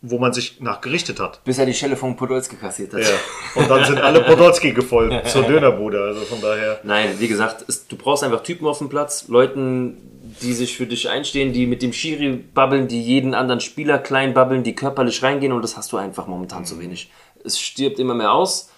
wo 0.00 0.18
man 0.18 0.32
sich 0.32 0.60
nachgerichtet 0.60 1.18
hat. 1.18 1.42
Bis 1.44 1.58
er 1.58 1.66
die 1.66 1.74
Schelle 1.74 1.96
von 1.96 2.16
Podolski 2.16 2.56
kassiert 2.56 2.94
hat. 2.94 3.00
Ja. 3.00 3.08
Und 3.56 3.68
dann 3.68 3.84
sind 3.84 3.98
alle 3.98 4.22
Podolski 4.22 4.72
gefolgt 4.72 5.28
zur 5.30 5.42
Dönerbude. 5.42 6.00
Also 6.00 6.20
von 6.20 6.40
daher. 6.40 6.78
Nein, 6.84 7.16
wie 7.18 7.26
gesagt, 7.26 7.64
es, 7.68 7.88
du 7.88 7.96
brauchst 7.96 8.22
einfach 8.22 8.42
Typen 8.42 8.66
auf 8.68 8.78
dem 8.78 8.88
Platz, 8.88 9.26
Leuten, 9.26 9.96
die 10.40 10.52
sich 10.52 10.76
für 10.76 10.86
dich 10.86 11.08
einstehen, 11.08 11.52
die 11.52 11.66
mit 11.66 11.82
dem 11.82 11.92
Schiri 11.92 12.30
babbeln, 12.36 12.86
die 12.86 13.02
jeden 13.02 13.34
anderen 13.34 13.60
Spieler 13.60 13.98
klein 13.98 14.34
babbeln, 14.34 14.62
die 14.62 14.74
körperlich 14.74 15.22
reingehen 15.22 15.52
und 15.52 15.62
das 15.62 15.76
hast 15.76 15.90
du 15.90 15.96
einfach 15.96 16.28
momentan 16.28 16.64
zu 16.64 16.78
wenig. 16.78 17.10
Es 17.44 17.58
stirbt 17.58 17.98
immer 17.98 18.14
mehr 18.14 18.32
aus. 18.32 18.70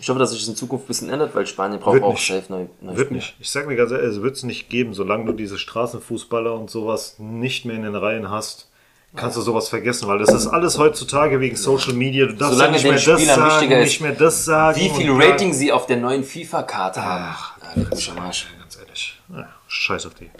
Ich 0.00 0.08
hoffe, 0.08 0.18
dass 0.18 0.30
sich 0.32 0.40
das 0.40 0.48
in 0.48 0.56
Zukunft 0.56 0.86
ein 0.86 0.88
bisschen 0.88 1.08
ändert, 1.08 1.36
weil 1.36 1.46
Spanien 1.46 1.78
braucht 1.78 1.94
Wird 1.94 2.04
auch 2.04 2.14
nicht. 2.14 2.26
safe 2.26 2.46
neue, 2.48 2.68
neue 2.80 2.96
Wird 2.96 3.06
Spieler. 3.06 3.20
nicht. 3.20 3.36
Ich 3.38 3.50
sag 3.50 3.68
mir 3.68 3.76
ganz 3.76 3.92
ehrlich, 3.92 4.08
es 4.16 4.22
wird 4.22 4.34
es 4.34 4.42
nicht 4.42 4.68
geben, 4.68 4.92
solange 4.92 5.26
du 5.26 5.32
diese 5.32 5.56
Straßenfußballer 5.56 6.52
und 6.52 6.68
sowas 6.68 7.14
nicht 7.18 7.64
mehr 7.64 7.76
in 7.76 7.82
den 7.82 7.94
Reihen 7.94 8.28
hast. 8.28 8.68
Kannst 9.16 9.36
du 9.36 9.42
sowas 9.42 9.68
vergessen, 9.68 10.08
weil 10.08 10.18
das 10.18 10.32
ist 10.32 10.46
alles 10.48 10.76
heutzutage 10.76 11.38
wegen 11.38 11.54
Social 11.56 11.92
Media. 11.92 12.26
Du 12.26 12.34
darfst 12.34 12.58
Solange 12.58 12.78
ja 12.78 12.92
nicht 12.92 13.06
mehr 13.06 13.16
das 13.16 13.24
sagen, 13.24 13.70
ist, 13.70 13.84
nicht 13.84 14.00
mehr 14.00 14.12
das 14.12 14.44
sagen. 14.44 14.80
Wie 14.80 14.90
viel 14.90 15.12
Rating 15.12 15.52
sie 15.52 15.70
auf 15.72 15.86
der 15.86 15.98
neuen 15.98 16.24
FIFA-Karte 16.24 17.04
haben. 17.04 17.24
Ach, 17.28 17.76
mich 17.92 18.10
am 18.10 18.18
Arsch. 18.18 18.48
Ganz 18.58 18.76
ehrlich. 18.76 19.20
Ja, 19.32 19.48
scheiß 19.68 20.06
auf 20.06 20.14
die. 20.14 20.30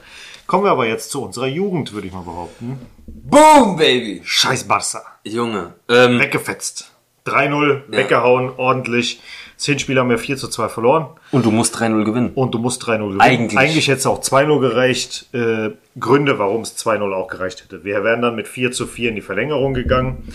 Kommen 0.46 0.64
wir 0.64 0.72
aber 0.72 0.86
jetzt 0.86 1.10
zu 1.10 1.22
unserer 1.22 1.46
Jugend, 1.46 1.92
würde 1.92 2.08
ich 2.08 2.12
mal 2.12 2.22
behaupten. 2.22 2.78
Boom, 3.06 3.76
Baby! 3.76 4.20
Scheiß 4.24 4.64
Barca. 4.64 5.02
Junge, 5.24 5.74
ähm, 5.88 6.18
Weggefetzt. 6.18 6.90
3-0 7.26 7.82
weggehauen, 7.88 8.52
ordentlich. 8.56 9.22
Das 9.56 9.66
Hinspiel 9.66 9.98
haben 9.98 10.10
wir 10.10 10.18
4 10.18 10.36
zu 10.36 10.48
2 10.48 10.68
verloren 10.68 11.06
Und 11.30 11.44
du 11.46 11.50
musst 11.50 11.76
3-0 11.76 12.04
gewinnen. 12.04 12.32
und 12.34 12.54
du 12.54 12.58
musst 12.58 12.82
3-0 12.82 12.98
gewinnen. 12.98 13.20
Eigentlich. 13.20 13.58
Eigentlich 13.58 13.88
hätte 13.88 13.98
es 13.98 14.06
auch 14.06 14.20
2-0 14.20 14.60
gereicht. 14.60 15.26
Äh, 15.32 15.70
Gründe, 15.98 16.38
warum 16.38 16.62
es 16.62 16.76
2-0 16.76 17.12
auch 17.12 17.28
gereicht 17.28 17.62
hätte. 17.62 17.84
Wir 17.84 18.02
wären 18.04 18.22
dann 18.22 18.34
mit 18.34 18.48
4 18.48 18.72
zu 18.72 18.86
4 18.86 19.10
in 19.10 19.14
die 19.14 19.20
Verlängerung 19.22 19.74
gegangen 19.74 20.28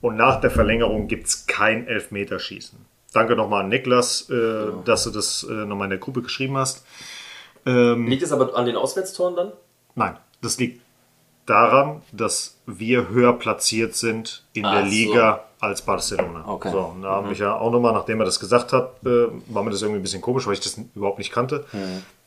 und 0.00 0.16
nach 0.16 0.40
der 0.40 0.50
Verlängerung 0.50 1.08
gibt 1.08 1.26
es 1.26 1.46
kein 1.46 1.86
Elfmeterschießen. 1.86 2.78
Danke 3.12 3.34
nochmal 3.34 3.62
an 3.64 3.70
Niklas, 3.70 4.28
äh, 4.30 4.66
dass 4.84 5.04
du 5.04 5.10
das 5.10 5.46
äh, 5.48 5.52
nochmal 5.52 5.86
in 5.86 5.90
der 5.90 5.98
Gruppe 5.98 6.22
geschrieben 6.22 6.56
hast. 6.56 6.84
Liegt 7.64 8.22
es 8.22 8.30
aber 8.30 8.56
an 8.56 8.64
den 8.66 8.76
Auswärtstoren 8.76 9.34
dann? 9.34 9.52
Nein, 9.96 10.16
das 10.40 10.56
liegt 10.58 10.82
daran, 11.46 12.02
dass 12.12 12.56
wir 12.66 13.08
höher 13.08 13.32
platziert 13.32 13.94
sind 13.94 14.44
in 14.52 14.64
Ach 14.64 14.74
der 14.74 14.82
so. 14.84 14.90
Liga 14.90 15.44
als 15.60 15.82
Barcelona. 15.82 16.44
Okay. 16.46 16.70
So, 16.70 16.78
und 16.80 17.02
da 17.02 17.10
haben 17.12 17.28
mich 17.28 17.38
ja 17.38 17.56
auch 17.56 17.70
nochmal, 17.70 17.92
nachdem 17.94 18.20
er 18.20 18.26
das 18.26 18.38
gesagt 18.38 18.72
hat, 18.72 18.90
äh, 19.04 19.26
war 19.48 19.62
mir 19.62 19.70
das 19.70 19.80
irgendwie 19.82 20.00
ein 20.00 20.02
bisschen 20.02 20.20
komisch, 20.20 20.46
weil 20.46 20.52
ich 20.54 20.60
das 20.60 20.78
überhaupt 20.94 21.18
nicht 21.18 21.32
kannte. 21.32 21.64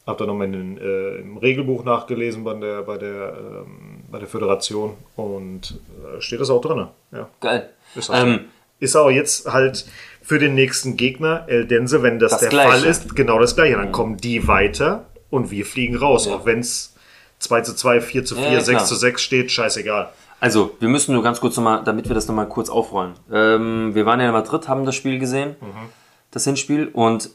Hab 0.07 0.17
da 0.17 0.25
nochmal 0.25 0.47
in 0.47 0.53
den, 0.53 0.77
äh, 0.79 1.17
im 1.17 1.37
Regelbuch 1.37 1.83
nachgelesen 1.83 2.43
bei 2.43 2.55
der, 2.55 2.81
bei 2.81 2.97
der, 2.97 3.37
ähm, 3.37 4.03
bei 4.09 4.17
der 4.17 4.27
Föderation 4.27 4.95
und 5.15 5.79
äh, 6.17 6.19
steht 6.21 6.39
das 6.41 6.49
auch 6.49 6.61
drin. 6.61 6.87
Ja. 7.11 7.29
Geil. 7.39 7.69
Ist, 7.93 8.09
auch 8.09 8.15
so. 8.15 8.25
Ähm, 8.25 8.45
ist 8.79 8.95
auch 8.95 9.11
jetzt 9.11 9.51
halt 9.51 9.85
für 10.23 10.39
den 10.39 10.55
nächsten 10.55 10.97
Gegner, 10.97 11.43
Eldense, 11.47 12.01
wenn 12.01 12.17
das, 12.17 12.31
Das 12.31 12.39
der 12.41 12.49
Gleiche. 12.49 12.69
Fall 12.71 12.83
ist, 12.85 13.15
genau 13.15 13.37
das 13.39 13.55
gleiche. 13.55 13.75
Dann 13.75 13.91
kommen 13.91 14.17
die 14.17 14.47
weiter 14.47 15.05
und 15.29 15.51
wir 15.51 15.65
fliegen 15.65 15.95
raus. 15.95 16.25
Ja. 16.25 16.35
Auch 16.35 16.45
wenn 16.45 16.59
es 16.59 16.88
2 17.39 17.61
zu 17.61 17.75
2, 17.75 18.01
4 18.01 18.25
zu 18.25 18.35
4, 18.35 18.43
Ja, 18.43 18.51
ja, 18.53 18.61
6 18.61 18.77
klar. 18.77 18.85
zu 18.85 18.95
6 18.95 19.21
steht, 19.21 19.51
scheißegal. 19.51 20.09
Also, 20.39 20.75
wir 20.79 20.87
müssen 20.87 21.13
nur 21.13 21.23
ganz 21.23 21.41
kurz 21.41 21.57
nochmal, 21.57 21.83
damit 21.83 22.07
wir 22.07 22.15
das 22.15 22.27
nochmal 22.27 22.47
kurz 22.47 22.69
aufrollen. 22.69 23.13
Ähm, 23.31 23.93
wir 23.93 24.05
waren 24.05 24.19
ja 24.19 24.27
in 24.27 24.31
Madrid, 24.31 24.67
haben 24.67 24.85
das 24.85 24.95
Spiel 24.95 25.19
gesehen, 25.19 25.55
das 26.31 26.45
Hinspiel, 26.45 26.87
und 26.87 27.29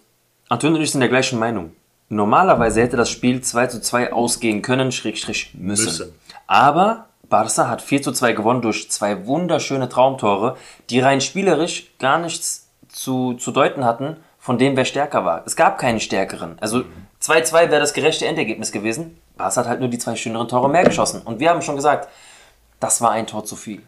Antonio 0.48 0.76
und 0.76 0.82
ich 0.82 0.90
sind 0.90 1.00
der 1.00 1.08
gleichen 1.08 1.38
Meinung. 1.38 1.72
Normalerweise 2.08 2.80
hätte 2.80 2.96
das 2.96 3.10
Spiel 3.10 3.40
2 3.40 3.66
zu 3.66 3.80
2 3.80 4.12
ausgehen 4.12 4.62
können, 4.62 4.92
Schrägstrich 4.92 5.52
müssen. 5.54 5.84
Müssen. 5.84 6.12
Aber 6.46 7.06
Barca 7.28 7.68
hat 7.68 7.82
4 7.82 8.02
zu 8.02 8.12
2 8.12 8.32
gewonnen 8.32 8.62
durch 8.62 8.90
zwei 8.90 9.26
wunderschöne 9.26 9.88
Traumtore, 9.88 10.56
die 10.90 11.00
rein 11.00 11.20
spielerisch 11.20 11.90
gar 11.98 12.18
nichts 12.18 12.68
zu, 12.88 13.34
zu 13.34 13.50
deuten 13.50 13.84
hatten, 13.84 14.16
von 14.38 14.58
dem 14.58 14.76
wer 14.76 14.84
stärker 14.84 15.24
war. 15.24 15.42
Es 15.46 15.56
gab 15.56 15.78
keinen 15.78 16.00
stärkeren. 16.00 16.56
Also 16.60 16.84
2-2 17.22 17.70
wäre 17.70 17.80
das 17.80 17.94
gerechte 17.94 18.26
Endergebnis 18.26 18.72
gewesen. 18.72 19.18
Barca 19.36 19.60
hat 19.60 19.68
halt 19.68 19.80
nur 19.80 19.88
die 19.88 19.98
zwei 19.98 20.16
schöneren 20.16 20.48
Tore 20.48 20.68
mehr 20.68 20.84
geschossen. 20.84 21.22
Und 21.24 21.40
wir 21.40 21.50
haben 21.50 21.62
schon 21.62 21.76
gesagt, 21.76 22.08
das 22.80 23.00
war 23.00 23.10
ein 23.10 23.26
Tor 23.26 23.44
zu 23.44 23.56
viel. 23.56 23.82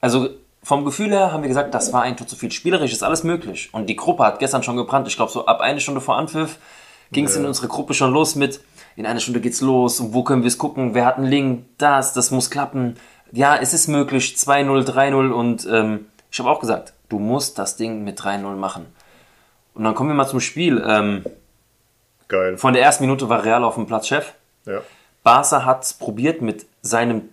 Also 0.00 0.28
vom 0.62 0.84
Gefühl 0.84 1.10
her 1.10 1.32
haben 1.32 1.42
wir 1.42 1.48
gesagt, 1.48 1.74
das 1.74 1.92
war 1.92 2.02
ein 2.02 2.16
Tor 2.16 2.26
zu 2.26 2.36
viel. 2.36 2.50
Spielerisch 2.50 2.92
ist 2.92 3.02
alles 3.02 3.24
möglich. 3.24 3.70
Und 3.72 3.86
die 3.86 3.96
Gruppe 3.96 4.24
hat 4.24 4.38
gestern 4.38 4.62
schon 4.62 4.76
gebrannt. 4.76 5.08
Ich 5.08 5.16
glaube, 5.16 5.32
so 5.32 5.46
ab 5.46 5.60
eine 5.60 5.80
Stunde 5.80 6.00
vor 6.00 6.16
Anpfiff 6.16 6.58
ging 7.12 7.24
es 7.24 7.36
in 7.36 7.46
unserer 7.46 7.68
Gruppe 7.68 7.94
schon 7.94 8.12
los 8.12 8.34
mit, 8.34 8.60
in 8.96 9.06
einer 9.06 9.20
Stunde 9.20 9.40
geht's 9.40 9.60
los 9.60 10.00
und 10.00 10.12
wo 10.12 10.22
können 10.24 10.42
wir 10.42 10.48
es 10.48 10.58
gucken, 10.58 10.94
wer 10.94 11.06
hat 11.06 11.16
einen 11.16 11.26
Link, 11.26 11.64
das, 11.78 12.12
das 12.12 12.30
muss 12.30 12.50
klappen. 12.50 12.96
Ja, 13.32 13.56
es 13.56 13.72
ist 13.72 13.88
möglich, 13.88 14.34
2-0, 14.36 14.84
3-0 14.90 15.30
und 15.30 15.66
ähm, 15.70 16.06
ich 16.30 16.38
habe 16.38 16.50
auch 16.50 16.60
gesagt, 16.60 16.92
du 17.08 17.18
musst 17.18 17.58
das 17.58 17.76
Ding 17.76 18.04
mit 18.04 18.20
3-0 18.20 18.56
machen. 18.56 18.86
Und 19.74 19.84
dann 19.84 19.94
kommen 19.94 20.10
wir 20.10 20.14
mal 20.14 20.26
zum 20.26 20.40
Spiel. 20.40 20.82
Ähm, 20.86 21.24
Geil. 22.26 22.58
von 22.58 22.74
der 22.74 22.82
ersten 22.82 23.04
Minute 23.04 23.28
war 23.28 23.44
Real 23.44 23.64
auf 23.64 23.76
dem 23.76 23.86
Platz 23.86 24.08
Chef. 24.08 24.34
Ja. 24.68 24.82
Barca 25.22 25.64
hat 25.64 25.84
es 25.84 25.94
probiert 25.94 26.42
mit 26.42 26.66
seinem 26.82 27.30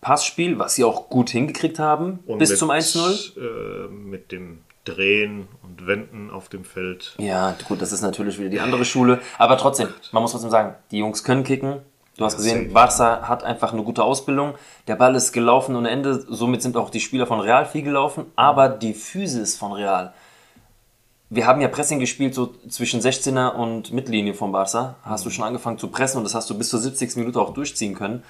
Passspiel, 0.00 0.58
was 0.58 0.74
sie 0.74 0.84
auch 0.84 1.08
gut 1.08 1.30
hingekriegt 1.30 1.78
haben, 1.78 2.20
Und 2.26 2.38
bis 2.38 2.50
mit, 2.50 2.58
zum 2.58 2.70
1-0. 2.70 3.36
Äh, 3.36 3.88
mit 3.88 4.32
dem 4.32 4.62
Drehen 4.84 5.46
und 5.62 5.86
Wenden 5.86 6.30
auf 6.30 6.48
dem 6.48 6.64
Feld. 6.64 7.14
Ja, 7.18 7.54
gut, 7.68 7.82
das 7.82 7.92
ist 7.92 8.00
natürlich 8.00 8.38
wieder 8.38 8.48
die 8.48 8.60
andere 8.60 8.84
Schule. 8.84 9.20
Aber 9.38 9.58
trotzdem, 9.58 9.88
man 10.12 10.22
muss 10.22 10.32
trotzdem 10.32 10.50
sagen, 10.50 10.74
die 10.90 10.98
Jungs 10.98 11.22
können 11.22 11.44
kicken. 11.44 11.82
Du 12.16 12.24
hast 12.24 12.36
gesehen, 12.36 12.72
Barca 12.72 13.28
hat 13.28 13.44
einfach 13.44 13.72
eine 13.72 13.82
gute 13.82 14.02
Ausbildung. 14.02 14.54
Der 14.88 14.96
Ball 14.96 15.14
ist 15.14 15.32
gelaufen 15.32 15.76
ohne 15.76 15.88
Ende. 15.88 16.20
Somit 16.28 16.60
sind 16.60 16.76
auch 16.76 16.90
die 16.90 17.00
Spieler 17.00 17.26
von 17.26 17.40
Real 17.40 17.64
viel 17.64 17.82
gelaufen. 17.82 18.26
Aber 18.36 18.68
die 18.68 18.92
Physis 18.92 19.56
von 19.56 19.72
Real. 19.72 20.12
Wir 21.32 21.46
haben 21.46 21.60
ja 21.60 21.68
Pressing 21.68 22.00
gespielt, 22.00 22.34
so 22.34 22.52
zwischen 22.68 23.00
16er 23.00 23.54
und 23.54 23.92
Mittellinie 23.92 24.34
von 24.34 24.50
Barca. 24.50 24.96
Hast 25.04 25.24
du 25.24 25.30
schon 25.30 25.44
angefangen 25.44 25.78
zu 25.78 25.86
pressen 25.86 26.18
und 26.18 26.24
das 26.24 26.34
hast 26.34 26.50
du 26.50 26.58
bis 26.58 26.70
zur 26.70 26.80
70. 26.80 27.16
Minute 27.16 27.40
auch 27.40 27.54
durchziehen 27.54 27.94
können. 27.94 28.24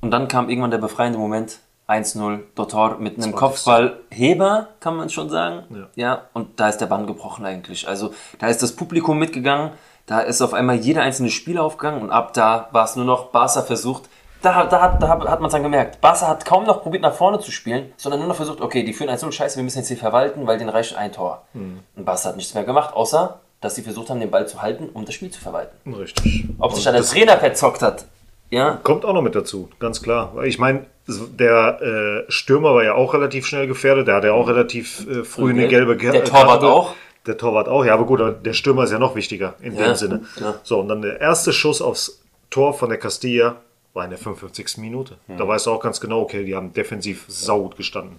Und 0.00 0.10
dann 0.10 0.28
kam 0.28 0.48
irgendwann 0.48 0.70
der 0.70 0.78
befreiende 0.78 1.18
Moment. 1.18 1.58
1-0, 1.88 2.40
Dotor 2.54 2.98
mit 2.98 3.18
einem 3.18 3.34
Kopfball. 3.34 3.98
Heber, 4.10 4.68
kann 4.80 4.96
man 4.96 5.10
schon 5.10 5.28
sagen. 5.28 5.64
Ja. 5.70 5.88
ja, 5.94 6.22
und 6.32 6.58
da 6.58 6.70
ist 6.70 6.78
der 6.78 6.86
Bann 6.86 7.06
gebrochen 7.06 7.44
eigentlich. 7.44 7.86
Also 7.86 8.14
da 8.38 8.48
ist 8.48 8.62
das 8.62 8.74
Publikum 8.76 9.18
mitgegangen. 9.18 9.72
Da 10.06 10.20
ist 10.20 10.40
auf 10.40 10.54
einmal 10.54 10.76
jeder 10.76 11.02
einzelne 11.02 11.28
Spieler 11.28 11.62
aufgegangen 11.62 12.02
und 12.02 12.10
ab 12.10 12.32
da 12.32 12.68
war 12.72 12.86
es 12.86 12.96
nur 12.96 13.04
noch 13.04 13.26
Barca 13.26 13.62
versucht. 13.62 14.08
Da, 14.42 14.64
da, 14.64 14.80
hat- 14.82 15.02
da 15.02 15.08
hat 15.08 15.40
man 15.40 15.46
es 15.46 15.52
dann 15.52 15.62
gemerkt. 15.62 16.00
Barca 16.00 16.26
hat 16.28 16.44
kaum 16.44 16.64
noch 16.66 16.82
probiert 16.82 17.02
nach 17.02 17.14
vorne 17.14 17.38
zu 17.38 17.50
spielen, 17.52 17.92
sondern 17.96 18.20
nur 18.20 18.28
noch 18.28 18.36
versucht, 18.36 18.60
okay, 18.60 18.82
die 18.82 18.92
führen 18.92 19.08
1-0, 19.10 19.30
scheiße, 19.32 19.56
wir 19.56 19.62
müssen 19.64 19.78
jetzt 19.78 19.88
hier 19.88 19.96
verwalten, 19.96 20.46
weil 20.46 20.58
denen 20.58 20.70
reicht 20.70 20.96
ein 20.96 21.12
Tor. 21.12 21.42
Und 21.54 22.04
Barca 22.04 22.30
hat 22.30 22.36
nichts 22.36 22.52
mehr 22.54 22.64
gemacht, 22.64 22.94
außer, 22.94 23.40
dass 23.60 23.74
sie 23.76 23.82
versucht 23.82 24.10
haben, 24.10 24.18
den 24.20 24.30
Ball 24.30 24.48
zu 24.48 24.60
halten, 24.60 24.88
um 24.92 25.04
das 25.04 25.14
Spiel 25.14 25.30
zu 25.30 25.40
verwalten. 25.40 25.94
Richtig. 25.94 26.46
Ob 26.58 26.72
sich 26.72 26.80
Und 26.80 26.86
da 26.86 26.90
der 26.92 27.00
das 27.02 27.10
Trainer 27.10 27.38
verzockt 27.38 27.82
hat, 27.82 28.06
ja, 28.50 28.78
kommt 28.82 29.04
auch 29.04 29.14
noch 29.14 29.22
mit 29.22 29.34
dazu, 29.34 29.70
ganz 29.78 30.02
klar. 30.02 30.32
Ich 30.44 30.58
meine, 30.58 30.84
der 31.06 31.80
äh, 32.26 32.30
Stürmer 32.30 32.74
war 32.74 32.84
ja 32.84 32.94
auch 32.94 33.14
relativ 33.14 33.46
schnell 33.46 33.66
gefährdet. 33.66 34.08
Der 34.08 34.16
hat 34.16 34.24
ja 34.24 34.32
auch 34.32 34.46
relativ 34.48 35.06
äh, 35.08 35.24
früh 35.24 35.50
eine 35.50 35.68
gelbe 35.68 35.96
Ge- 35.96 36.10
Der 36.12 36.24
Torwart 36.24 36.60
Karte. 36.60 36.66
auch? 36.66 36.94
Der 37.26 37.38
Torwart 37.38 37.68
auch, 37.68 37.84
ja, 37.84 37.94
aber 37.94 38.04
gut, 38.04 38.20
der 38.44 38.52
Stürmer 38.52 38.82
ist 38.84 38.90
ja 38.90 38.98
noch 38.98 39.14
wichtiger 39.14 39.54
in 39.60 39.76
Ja, 39.76 39.86
dem 39.86 39.94
Sinne. 39.94 40.20
klar. 40.36 40.56
So, 40.64 40.80
und 40.80 40.88
dann 40.88 41.00
der 41.02 41.20
erste 41.20 41.52
Schuss 41.52 41.80
aufs 41.80 42.20
Tor 42.50 42.74
von 42.74 42.88
der 42.90 42.98
Castilla 42.98 43.56
war 43.94 44.04
in 44.04 44.10
der 44.10 44.18
55. 44.18 44.78
Minute. 44.78 45.18
Da 45.28 45.46
weißt 45.46 45.66
du 45.66 45.70
auch 45.70 45.80
ganz 45.80 46.00
genau, 46.00 46.20
okay, 46.20 46.44
die 46.44 46.54
haben 46.54 46.72
defensiv 46.72 47.24
saugut 47.28 47.76
gestanden. 47.76 48.18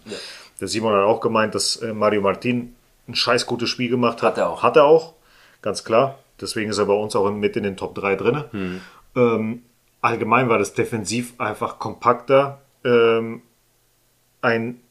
Der 0.59 0.67
Simon 0.67 0.93
hat 0.93 1.03
auch 1.03 1.19
gemeint, 1.19 1.55
dass 1.55 1.77
äh, 1.77 1.93
Mario 1.93 2.21
Martin 2.21 2.75
ein 3.07 3.15
scheiß 3.15 3.45
gutes 3.45 3.69
Spiel 3.69 3.89
gemacht 3.89 4.21
hat. 4.21 4.33
Hat 4.33 4.37
er 4.37 4.49
auch. 4.49 4.63
Hat 4.63 4.75
er 4.77 4.85
auch, 4.85 5.13
ganz 5.61 5.83
klar. 5.83 6.19
Deswegen 6.39 6.69
ist 6.69 6.77
er 6.77 6.85
bei 6.85 6.93
uns 6.93 7.15
auch 7.15 7.29
mit 7.31 7.55
in 7.57 7.63
den 7.63 7.77
Top 7.77 7.95
3 7.95 8.15
drin. 8.15 8.43
Hm. 8.51 8.81
Ähm, 9.15 9.61
allgemein 10.01 10.49
war 10.49 10.59
das 10.59 10.73
defensiv 10.73 11.33
einfach 11.39 11.79
kompakter. 11.79 12.61
Ähm, 12.83 13.41
ein 14.41 14.81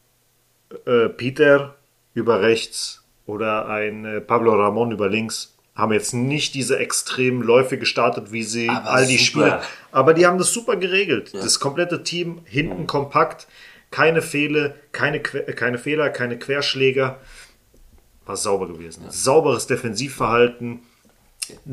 äh, 0.87 1.09
Peter 1.09 1.77
über 2.14 2.40
rechts 2.40 3.05
oder 3.27 3.68
ein 3.68 4.05
äh, 4.05 4.21
Pablo 4.21 4.55
Ramon 4.55 4.92
über 4.92 5.09
links 5.09 5.57
haben 5.74 5.92
jetzt 5.92 6.12
nicht 6.12 6.54
diese 6.54 6.78
extremen 6.78 7.42
Läufe 7.42 7.78
gestartet, 7.78 8.30
wie 8.30 8.42
sie 8.42 8.68
Aber 8.68 8.90
all 8.90 9.06
die 9.06 9.16
super. 9.16 9.24
Spieler. 9.24 9.62
Aber 9.90 10.14
die 10.14 10.26
haben 10.26 10.38
das 10.38 10.52
super 10.52 10.76
geregelt. 10.76 11.32
Das 11.32 11.61
komplette 11.61 12.02
Team 12.02 12.40
hinten 12.44 12.87
kompakt, 12.87 13.46
keine 13.90 14.20
Fehler, 14.22 14.74
keine, 14.92 15.18
äh, 15.18 15.52
keine 15.52 15.78
Fehler, 15.78 16.11
keine 16.11 16.38
Querschläger. 16.38 17.18
War 18.26 18.37
sauber 18.37 18.68
gewesen. 18.68 19.04
Sauberes 19.08 19.66
Defensivverhalten. 19.66 20.80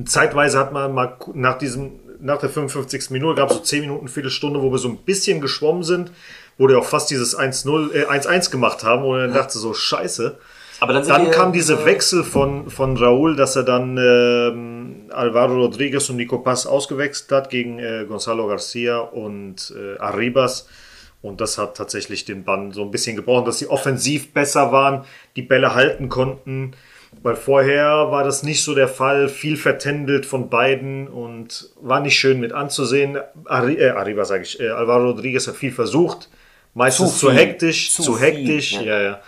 Zeitweise 0.06 0.58
hat 0.58 0.74
man 0.74 0.94
mal 0.94 1.18
nach 1.34 1.58
diesem, 1.58 2.00
nach 2.20 2.40
der 2.40 2.50
55. 2.50 3.12
Minute 3.12 3.36
gab 3.36 3.52
es 3.52 3.58
so 3.58 3.64
10 3.64 3.82
Minuten, 3.82 4.08
Viertelstunde, 4.08 4.62
wo 4.62 4.72
wir 4.72 4.80
so 4.80 4.90
ein 4.90 4.98
bisschen 4.98 5.42
geschwommen 5.42 5.84
sind, 5.84 6.12
wo 6.58 6.68
wir 6.68 6.80
auch 6.80 6.86
fast 6.86 7.10
dieses 7.12 7.38
1-0, 7.38 7.94
äh, 7.94 8.06
1-1 8.06 8.50
gemacht 8.50 8.84
haben, 8.84 9.04
und 9.04 9.20
dann 9.20 9.34
dachte 9.34 9.60
so, 9.60 9.74
scheiße. 9.74 10.38
Aber 10.80 10.94
dann, 10.94 11.08
Dann 11.08 11.26
wir- 11.26 11.32
kam 11.32 11.52
diese 11.54 11.86
Wechsel 11.86 12.24
von, 12.24 12.70
von 12.70 12.98
Raúl, 12.98 13.36
dass 13.36 13.56
er 13.56 13.64
dann 13.64 13.98
ähm, 13.98 14.96
Alvaro 15.12 15.56
Rodriguez 15.66 16.10
und 16.10 16.18
Nico 16.18 16.40
Paz 16.40 16.66
ausgewechselt 16.66 17.32
hat 17.32 17.50
gegen 17.50 17.80
äh, 17.80 18.06
Gonzalo 18.08 18.48
Garcia 18.48 19.00
und 19.00 19.74
äh, 19.78 19.98
Arribas. 20.00 20.68
Und 21.22 21.42
das 21.42 21.58
hat 21.58 21.76
tatsächlich 21.76 22.24
den 22.24 22.44
Bann 22.46 22.72
so 22.72 22.82
ein 22.82 22.92
bisschen 22.92 23.16
gebrochen, 23.18 23.44
dass 23.46 23.60
sie 23.60 23.68
offensiv 23.68 24.34
besser 24.34 24.72
waren, 24.72 25.04
die 25.36 25.42
Bälle 25.42 25.76
halten 25.76 26.08
konnten. 26.08 26.72
Weil 27.24 27.36
vorher 27.36 28.12
war 28.12 28.24
das 28.24 28.44
nicht 28.44 28.64
so 28.64 28.76
der 28.76 28.88
Fall, 28.88 29.28
viel 29.30 29.58
vertändelt 29.58 30.26
von 30.28 30.50
beiden 30.50 31.08
und 31.08 31.70
war 31.82 32.00
nicht 32.00 32.18
schön 32.18 32.40
mit 32.40 32.54
anzusehen. 32.54 33.18
Arri 33.46 33.74
äh, 33.76 33.90
Arriba 33.90 34.24
sage 34.26 34.44
ich, 34.44 34.60
äh, 34.60 34.70
Alvaro 34.70 35.10
Rodriguez 35.12 35.48
hat 35.48 35.56
viel 35.56 35.72
versucht, 35.72 36.30
meistens 36.76 37.14
Zu 37.14 37.18
zu, 37.18 37.30
viel. 37.32 37.40
hektisch, 37.40 37.92
Zu 37.92 38.04
zu, 38.04 38.14
viel, 38.14 38.26
hektisch, 38.28 38.72
ja. 38.74 38.82
ja, 38.84 39.02
ja. 39.02 39.20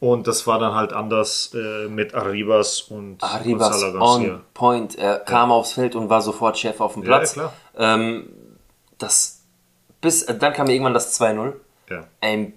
Und 0.00 0.26
das 0.26 0.46
war 0.46 0.58
dann 0.58 0.74
halt 0.74 0.94
anders 0.94 1.52
äh, 1.54 1.86
mit 1.88 2.14
Arribas 2.14 2.80
und 2.80 3.22
Arribas 3.22 3.82
on 4.00 4.40
point. 4.54 4.96
Er 4.96 5.18
kam 5.18 5.52
aufs 5.52 5.72
Feld 5.72 5.94
und 5.94 6.08
war 6.08 6.22
sofort 6.22 6.58
Chef 6.58 6.80
auf 6.80 6.94
dem 6.94 7.02
Ja, 7.02 7.08
Platz. 7.08 7.34
klar. 7.34 7.52
Ähm, 7.76 8.30
das, 8.98 9.42
bis, 10.00 10.22
äh, 10.22 10.34
dann 10.38 10.54
kam 10.54 10.68
irgendwann 10.68 10.94
das 10.94 11.20
2-0. 11.20 11.52
Ja. 11.90 12.04
Ein 12.22 12.54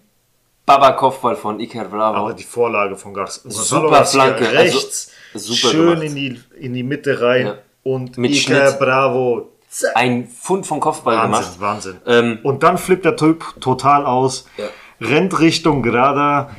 Baba-Kopfball 0.66 1.36
von 1.36 1.60
Iker 1.60 1.84
Bravo. 1.86 2.18
Aber 2.18 2.34
die 2.34 2.44
Vorlage 2.46 2.96
von 2.96 3.14
Gar 3.14 3.26
Gonzalo 3.26 3.52
Super 3.90 4.06
Flanke, 4.06 4.48
also 4.48 4.78
rechts, 4.78 5.12
super 5.34 5.70
schön 5.72 5.86
gemacht. 5.90 6.04
in 6.04 6.16
die, 6.16 6.40
in 6.60 6.74
die 6.74 6.84
Mitte 6.84 7.22
rein 7.22 7.46
Ja. 7.48 7.56
und 7.84 8.18
Mit 8.18 8.32
Iker 8.32 8.70
Schnitt. 8.70 8.80
Bravo. 8.80 9.50
Zack. 9.70 9.96
ein 9.96 10.28
Pfund 10.28 10.68
vom 10.68 10.80
Kopfball 10.80 11.18
Wahnsinn, 11.18 11.32
gemacht. 11.42 11.60
Wahnsinn. 11.60 11.98
Ähm, 12.06 12.40
und 12.44 12.62
dann 12.64 12.78
flippt 12.78 13.06
der 13.06 13.18
Typ 13.18 13.44
total 13.60 14.06
aus, 14.06 14.46
Ja. 14.58 14.66
rennt 15.02 15.40
Richtung 15.40 15.82
Grada, 15.82 16.52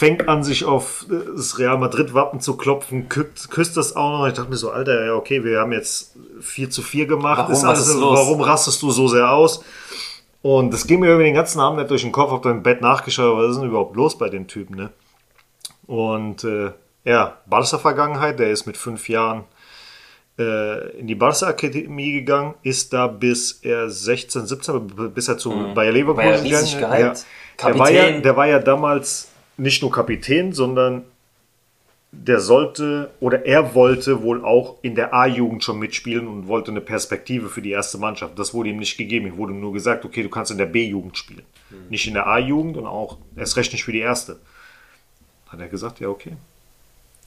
fängt 0.00 0.30
an, 0.30 0.42
sich 0.42 0.64
auf 0.64 1.04
das 1.36 1.58
Real 1.58 1.76
Madrid-Wappen 1.76 2.40
zu 2.40 2.56
klopfen, 2.56 3.10
küsst, 3.10 3.50
küsst 3.50 3.76
das 3.76 3.94
auch 3.96 4.10
noch. 4.20 4.26
Ich 4.28 4.32
dachte 4.32 4.48
mir 4.48 4.56
so, 4.56 4.70
Alter, 4.70 5.04
ja, 5.04 5.14
okay, 5.14 5.44
wir 5.44 5.60
haben 5.60 5.72
jetzt 5.72 6.16
4 6.40 6.70
zu 6.70 6.80
4 6.80 7.04
gemacht. 7.04 7.50
Warum? 7.50 7.52
Ist 7.52 7.62
ist 7.86 7.94
los? 7.96 8.18
warum 8.18 8.40
rastest 8.40 8.80
du 8.80 8.90
so 8.92 9.08
sehr 9.08 9.30
aus? 9.30 9.62
Und 10.40 10.72
das 10.72 10.86
ging 10.86 11.00
mir 11.00 11.12
über 11.12 11.22
den 11.22 11.34
ganzen 11.34 11.60
Abend 11.60 11.80
nicht 11.80 11.90
durch 11.90 12.00
den 12.00 12.12
Kopf, 12.12 12.30
hab 12.30 12.40
dann 12.40 12.56
im 12.56 12.62
Bett 12.62 12.80
nachgeschaut, 12.80 13.36
was 13.36 13.50
ist 13.50 13.60
denn 13.60 13.68
überhaupt 13.68 13.94
los 13.94 14.16
bei 14.16 14.30
den 14.30 14.46
Typen, 14.48 14.74
ne? 14.74 14.90
Und 15.86 16.44
äh, 16.44 16.70
ja, 17.04 17.36
Barca-Vergangenheit, 17.44 18.38
der 18.38 18.50
ist 18.50 18.64
mit 18.66 18.78
fünf 18.78 19.06
Jahren 19.10 19.44
äh, 20.38 20.98
in 20.98 21.08
die 21.08 21.14
Barca-Akademie 21.14 22.12
gegangen, 22.12 22.54
ist 22.62 22.94
da 22.94 23.06
bis 23.06 23.60
er 23.62 23.90
16, 23.90 24.46
17, 24.46 24.86
b- 24.86 25.08
bis 25.08 25.28
er 25.28 25.36
zu 25.36 25.50
Bayer 25.74 25.92
Leverkusen 25.92 26.46
ja 26.46 26.60
gegangen 26.62 27.02
gehypt. 27.02 27.26
Der 27.62 27.78
war, 27.78 27.90
ja, 27.90 28.20
der 28.20 28.36
war 28.38 28.46
ja 28.46 28.58
damals 28.60 29.28
nicht 29.60 29.82
nur 29.82 29.92
Kapitän, 29.92 30.52
sondern 30.52 31.04
der 32.12 32.40
sollte 32.40 33.10
oder 33.20 33.46
er 33.46 33.74
wollte 33.74 34.22
wohl 34.22 34.44
auch 34.44 34.78
in 34.82 34.96
der 34.96 35.14
A-Jugend 35.14 35.62
schon 35.62 35.78
mitspielen 35.78 36.26
und 36.26 36.48
wollte 36.48 36.72
eine 36.72 36.80
Perspektive 36.80 37.48
für 37.48 37.62
die 37.62 37.70
erste 37.70 37.98
Mannschaft. 37.98 38.36
Das 38.38 38.52
wurde 38.52 38.70
ihm 38.70 38.78
nicht 38.78 38.96
gegeben. 38.96 39.26
Ihm 39.26 39.36
wurde 39.36 39.52
nur 39.52 39.72
gesagt, 39.72 40.04
okay, 40.04 40.22
du 40.24 40.28
kannst 40.28 40.50
in 40.50 40.58
der 40.58 40.66
B-Jugend 40.66 41.16
spielen. 41.16 41.44
Nicht 41.88 42.08
in 42.08 42.14
der 42.14 42.26
A-Jugend 42.26 42.76
und 42.76 42.86
auch 42.86 43.18
erst 43.36 43.56
recht 43.56 43.72
nicht 43.72 43.84
für 43.84 43.92
die 43.92 44.00
erste. 44.00 44.40
Hat 45.48 45.60
er 45.60 45.68
gesagt, 45.68 46.00
ja, 46.00 46.08
okay. 46.08 46.32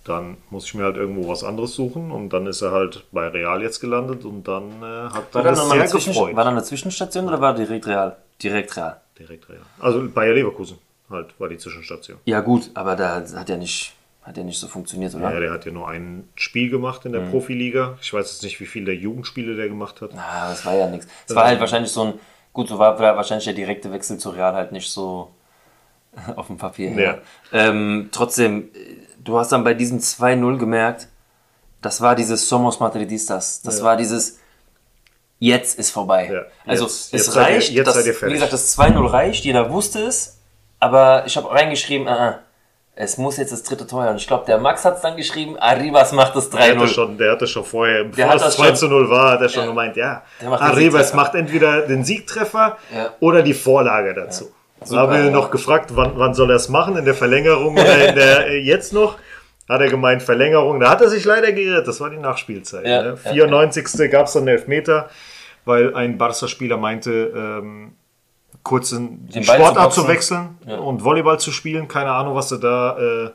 Dann 0.04 0.36
muss 0.50 0.66
ich 0.66 0.74
mir 0.74 0.84
halt 0.84 0.98
irgendwo 0.98 1.30
was 1.30 1.46
anderes 1.46 1.76
suchen 1.76 2.12
und 2.12 2.34
dann 2.34 2.46
ist 2.46 2.62
er 2.62 2.72
halt 2.72 3.06
bei 3.14 3.30
Real 3.30 3.62
jetzt 3.62 3.80
gelandet 3.80 4.26
und 4.26 4.46
dann 4.50 4.70
äh, 4.82 5.10
hat 5.14 5.34
War 5.34 5.46
er 5.46 5.52
da 5.54 5.56
das 5.56 5.70
sehr 5.70 5.88
gefreut. 5.88 6.36
war 6.36 6.44
da 6.44 6.50
eine 6.50 6.64
Zwischenstation 6.64 7.26
oder 7.26 7.40
war 7.40 7.56
direkt 7.56 7.88
real? 7.88 8.18
Direkt 8.42 8.76
real. 8.76 9.00
Direkt 9.18 9.48
Real. 9.48 9.62
Also 9.80 10.10
Bayer 10.10 10.34
Leverkusen 10.34 10.78
halt 11.14 11.40
war 11.40 11.50
die 11.50 11.58
Zwischenstation. 11.58 12.18
Ja 12.26 12.42
gut, 12.42 12.72
aber 12.74 12.96
da 12.96 13.24
hat 13.36 13.50
ja 13.50 13.58
nicht, 13.58 13.94
hat 14.24 14.38
ja 14.38 14.44
nicht 14.44 14.60
so 14.60 14.68
funktioniert, 14.68 15.16
oder? 15.16 15.32
Ja, 15.34 15.40
der 15.40 15.52
hat 15.52 15.66
ja 15.66 15.72
nur 15.72 15.88
ein 15.88 16.28
Spiel 16.36 16.70
gemacht 16.70 17.06
in 17.06 17.12
Mhm. 17.12 17.16
der 17.16 17.22
Profiliga. 17.28 17.98
Ich 18.02 18.14
weiß 18.14 18.32
jetzt 18.32 18.44
nicht, 18.44 18.60
wie 18.60 18.66
viele 18.66 18.86
der 18.88 18.96
Jugendspiele 18.96 19.56
der 19.56 19.70
gemacht 19.70 20.02
hat. 20.02 20.12
Ah, 20.18 20.50
das 20.50 20.66
war 20.66 20.76
ja 20.76 20.88
nichts. 20.88 21.08
Es 21.28 21.36
war 21.36 21.46
halt 21.46 21.60
wahrscheinlich 21.60 21.92
so 21.92 22.04
ein, 22.04 22.14
gut, 22.52 22.68
so 22.70 22.78
war 22.80 23.00
wahrscheinlich 23.00 23.46
der 23.46 23.54
direkte 23.54 23.92
Wechsel 23.92 24.18
zu 24.18 24.30
Real 24.32 24.54
halt 24.54 24.72
nicht 24.72 24.90
so 24.92 25.32
auf 26.36 26.48
dem 26.48 26.58
Papier. 26.58 26.92
Ja. 26.92 27.18
Ähm, 27.52 28.10
trotzdem, 28.12 28.70
du 29.24 29.38
hast 29.40 29.52
dann 29.52 29.64
bei 29.64 29.74
diesem 29.74 30.00
2-0 30.00 30.58
gemerkt, 30.58 31.08
das 31.82 32.00
war 32.02 32.16
dieses 32.16 32.48
Somos 32.48 32.80
Madridistas. 32.80 33.62
Das 33.62 33.80
Ja. 33.80 33.86
war 33.86 33.98
dieses 33.98 34.40
Jetzt 35.40 35.78
ist 35.78 35.90
vorbei. 35.90 36.30
Ja. 36.32 36.42
Also 36.66 36.86
Jetzt- 36.86 37.14
es 37.14 37.28
jetzt 37.28 37.36
reicht, 37.36 37.78
dass, 37.86 38.06
wie 38.06 38.32
gesagt, 38.34 38.54
das 38.54 38.72
2-0 38.78 39.06
reicht, 39.12 39.44
jeder 39.44 39.70
wusste 39.72 40.00
es, 40.00 40.38
aber 40.84 41.24
ich 41.26 41.36
habe 41.38 41.50
reingeschrieben, 41.52 42.08
ah, 42.08 42.16
ah, 42.28 42.40
es 42.96 43.18
muss 43.18 43.38
jetzt 43.38 43.52
das 43.52 43.64
dritte 43.64 43.88
Tor 43.88 44.04
her. 44.04 44.12
Und 44.12 44.18
ich 44.18 44.28
glaube, 44.28 44.46
der 44.46 44.58
Max 44.60 44.86
hat 44.86 44.98
es 44.98 45.02
dann 45.02 45.16
geschrieben, 45.18 45.58
Arribas 45.58 46.12
macht 46.12 46.36
das 46.36 46.50
Der 46.50 46.60
hatte, 46.60 46.72
3-0. 46.78 46.88
schon, 46.88 47.18
der 47.18 47.32
hatte 47.32 47.48
schon 47.48 47.64
vorher, 47.66 48.04
bevor 48.04 48.26
hat 48.26 48.36
das 48.36 48.44
das 48.44 48.56
2 48.58 48.68
schon- 48.68 48.76
zu 48.76 48.88
0 48.90 49.10
war, 49.10 49.32
hat 49.32 49.42
er 49.42 49.50
schon 49.50 49.64
Ja. 49.64 49.70
gemeint, 49.70 49.96
ja, 49.96 50.22
Der 50.42 50.50
macht 50.50 50.62
Arribas 50.62 51.14
macht 51.14 51.34
entweder 51.36 51.82
den 51.82 52.04
Siegtreffer 52.04 52.78
Ja. 52.96 53.10
oder 53.20 53.42
die 53.42 53.54
Vorlage 53.56 54.14
dazu. 54.14 54.52
Da 54.82 54.86
Super, 54.86 55.02
haben 55.02 55.14
wir 55.14 55.24
ja. 55.26 55.32
noch 55.32 55.50
gefragt, 55.50 55.92
wann, 55.96 56.12
wann 56.18 56.34
soll 56.34 56.50
er 56.52 56.58
es 56.58 56.68
machen, 56.70 56.98
in 56.98 57.06
der 57.06 57.16
Verlängerung 57.16 57.74
oder 57.74 58.10
in 58.10 58.16
der, 58.16 58.48
äh, 58.50 58.58
jetzt 58.60 58.92
noch. 58.94 59.18
Hat 59.70 59.80
er 59.80 59.88
gemeint, 59.90 60.22
Verlängerung. 60.22 60.82
Da 60.82 60.90
hat 60.90 61.02
er 61.02 61.08
sich 61.10 61.24
leider 61.24 61.54
geirrt. 61.54 61.88
Das 61.88 62.02
war 62.02 62.10
die 62.10 62.18
Nachspielzeit. 62.18 62.86
Ja, 62.86 63.02
ne? 63.02 63.18
ja, 63.24 63.32
94. 63.32 64.12
gab 64.12 64.26
es 64.28 64.34
dann 64.34 64.42
einen 64.44 64.50
Elfmeter, 64.50 65.10
weil 65.64 65.96
ein 65.96 66.18
Barca-Spieler 66.18 66.76
meinte, 66.76 67.32
ähm, 67.34 67.94
kurz 68.64 68.92
in 68.92 69.28
Den 69.28 69.44
Sportart 69.44 69.94
zu, 69.94 70.08
wechseln 70.08 70.58
Ja. 70.66 70.78
und 70.78 71.04
Volleyball 71.04 71.40
zu 71.40 71.52
spielen. 71.52 71.88
Keine 71.88 72.12
Ahnung, 72.12 72.36
was 72.36 72.52
er 72.52 72.60
da, 72.60 72.98
äh, 72.98 73.32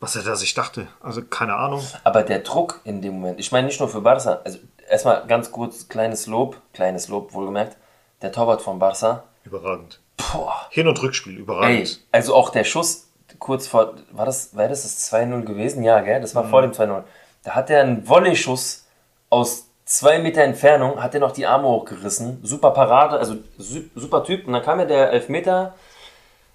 was 0.00 0.14
er 0.16 0.22
da 0.22 0.36
sich 0.36 0.54
dachte. 0.54 0.86
Also 1.00 1.22
keine 1.22 1.54
Ahnung. 1.56 1.82
Aber 2.04 2.22
der 2.22 2.40
Druck 2.40 2.80
in 2.84 3.02
dem 3.02 3.14
Moment, 3.14 3.40
ich 3.40 3.50
meine 3.52 3.66
nicht 3.66 3.80
nur 3.80 3.88
für 3.88 4.00
Barca, 4.00 4.40
also 4.44 4.58
erstmal 4.88 5.26
ganz 5.26 5.50
kurz, 5.50 5.88
kleines 5.88 6.26
Lob, 6.26 6.60
kleines 6.72 7.08
Lob 7.08 7.32
wohlgemerkt, 7.32 7.76
der 8.22 8.30
Torwart 8.32 8.62
von 8.62 8.78
Barca, 8.78 9.24
Überragend. 9.44 10.00
boah, 10.16 10.54
Hin- 10.70 10.86
und 10.88 11.00
Rückspiel, 11.02 11.34
ey, 11.34 11.40
überragend. 11.40 12.00
also 12.12 12.34
auch 12.34 12.50
der 12.50 12.64
Schuss 12.64 13.08
kurz 13.38 13.66
vor, 13.66 13.94
war 14.12 14.24
das, 14.26 14.54
war 14.56 14.68
das 14.68 14.82
das 14.82 15.12
2-0 15.12 15.42
gewesen? 15.44 15.82
Ja, 15.82 16.00
gell, 16.00 16.20
das 16.20 16.34
war 16.34 16.44
Mhm. 16.44 16.50
vor 16.50 16.62
dem 16.62 16.72
2-0. 16.72 17.04
Da 17.42 17.52
hat 17.52 17.70
er 17.70 17.82
einen 17.82 18.08
Volley-Schuss 18.08 18.86
aus 19.30 19.65
zwei 19.86 20.18
Meter 20.18 20.42
Entfernung, 20.42 21.02
hat 21.02 21.14
er 21.14 21.20
noch 21.20 21.32
die 21.32 21.46
Arme 21.46 21.66
hochgerissen, 21.68 22.40
super 22.42 22.70
Parade, 22.72 23.18
also 23.18 23.36
su- 23.56 23.84
super 23.94 24.22
Typ, 24.24 24.46
und 24.46 24.52
dann 24.52 24.62
kam 24.62 24.78
ja 24.80 24.84
der 24.84 25.10
Elfmeter 25.12 25.74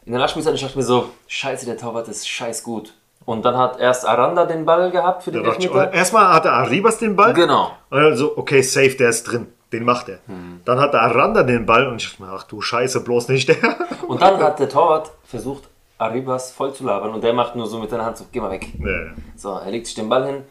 in 0.06 0.12
der 0.12 0.22
Nachspielzeit 0.22 0.52
und 0.52 0.56
ich 0.58 0.62
dachte 0.63 0.78
mir 0.78 0.84
so, 0.84 1.10
scheiße, 1.28 1.65
der 1.65 1.78
Torwart 1.78 2.08
ist 2.08 2.28
scheiß 2.28 2.62
gut. 2.63 2.94
Und 3.24 3.46
dann 3.46 3.56
hat 3.56 3.80
erst 3.80 4.06
Aranda 4.08 4.46
den 4.46 4.65
Ball 4.65 4.89
gehabt 4.91 5.24
für 5.24 5.32
den 5.32 5.41
ich, 5.44 5.48
Elfmeter. 5.48 5.94
erstmal 5.94 6.34
hatte 6.34 6.52
Arribas 6.52 6.98
den 6.98 7.15
Ball. 7.15 7.34
Genau. 7.34 7.72
Und 7.91 8.02
dann 8.02 8.15
so, 8.17 8.36
okay, 8.36 8.62
safe, 8.63 8.96
der 8.96 9.10
ist 9.10 9.24
drin. 9.26 9.48
Den 9.72 9.86
macht 9.86 10.10
er. 10.10 10.17
Hm. 10.26 10.62
Dann 10.65 10.80
hat 10.80 10.94
Aranda 10.96 11.44
den 11.44 11.65
Ball 11.67 11.88
und 11.88 12.02
ich 12.02 12.10
dachte 12.10 12.24
mir, 12.24 12.30
ach 12.36 12.44
du 12.44 12.62
Scheiße, 12.62 13.02
bloß 13.02 13.30
nicht 13.30 13.48
der. 13.48 13.58
Und 14.08 14.22
dann 14.22 14.38
hat 14.41 14.60
der 14.60 14.67
Torwart 14.67 15.12
versucht, 15.24 15.70
Arribas 16.00 16.52
voll 16.52 16.74
zu 16.74 16.84
labern 16.84 17.12
und 17.13 17.24
der 17.24 17.32
macht 17.32 17.56
nur 17.56 17.67
so 17.67 17.78
mit 17.80 17.89
seiner 17.91 18.04
Hand 18.06 18.17
so, 18.17 18.26
geh 18.32 18.41
mal 18.41 18.50
weg. 18.52 18.67
Nee. 18.78 19.12
So, 19.38 19.54
er 19.54 19.70
legt 19.72 19.86
sich 19.86 19.96
den 19.96 20.10
Ball 20.10 20.26
hin. 20.26 20.44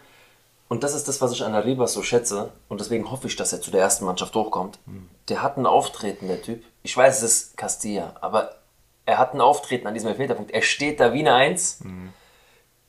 Und 0.70 0.84
das 0.84 0.94
ist 0.94 1.08
das, 1.08 1.20
was 1.20 1.32
ich 1.32 1.42
an 1.42 1.52
Arribas 1.52 1.92
so 1.94 2.02
schätze. 2.02 2.50
Und 2.68 2.80
deswegen 2.80 3.10
hoffe 3.10 3.26
ich, 3.26 3.34
dass 3.34 3.52
er 3.52 3.60
zu 3.60 3.72
der 3.72 3.80
ersten 3.80 4.04
Mannschaft 4.04 4.34
hochkommt. 4.36 4.78
Der 5.28 5.42
hat 5.42 5.56
ein 5.56 5.66
Auftreten, 5.66 6.28
der 6.28 6.40
Typ. 6.40 6.62
Ich 6.84 6.96
weiß, 6.96 7.22
es 7.22 7.32
ist 7.32 7.56
Castilla, 7.56 8.14
aber 8.20 8.54
er 9.04 9.18
hat 9.18 9.34
ein 9.34 9.40
Auftreten 9.40 9.88
an 9.88 9.94
diesem 9.94 10.10
Elfmeterpunkt. 10.10 10.52
Er 10.52 10.62
steht 10.62 11.00
da 11.00 11.12
wie 11.12 11.18
eine 11.20 11.34
Eins. 11.34 11.80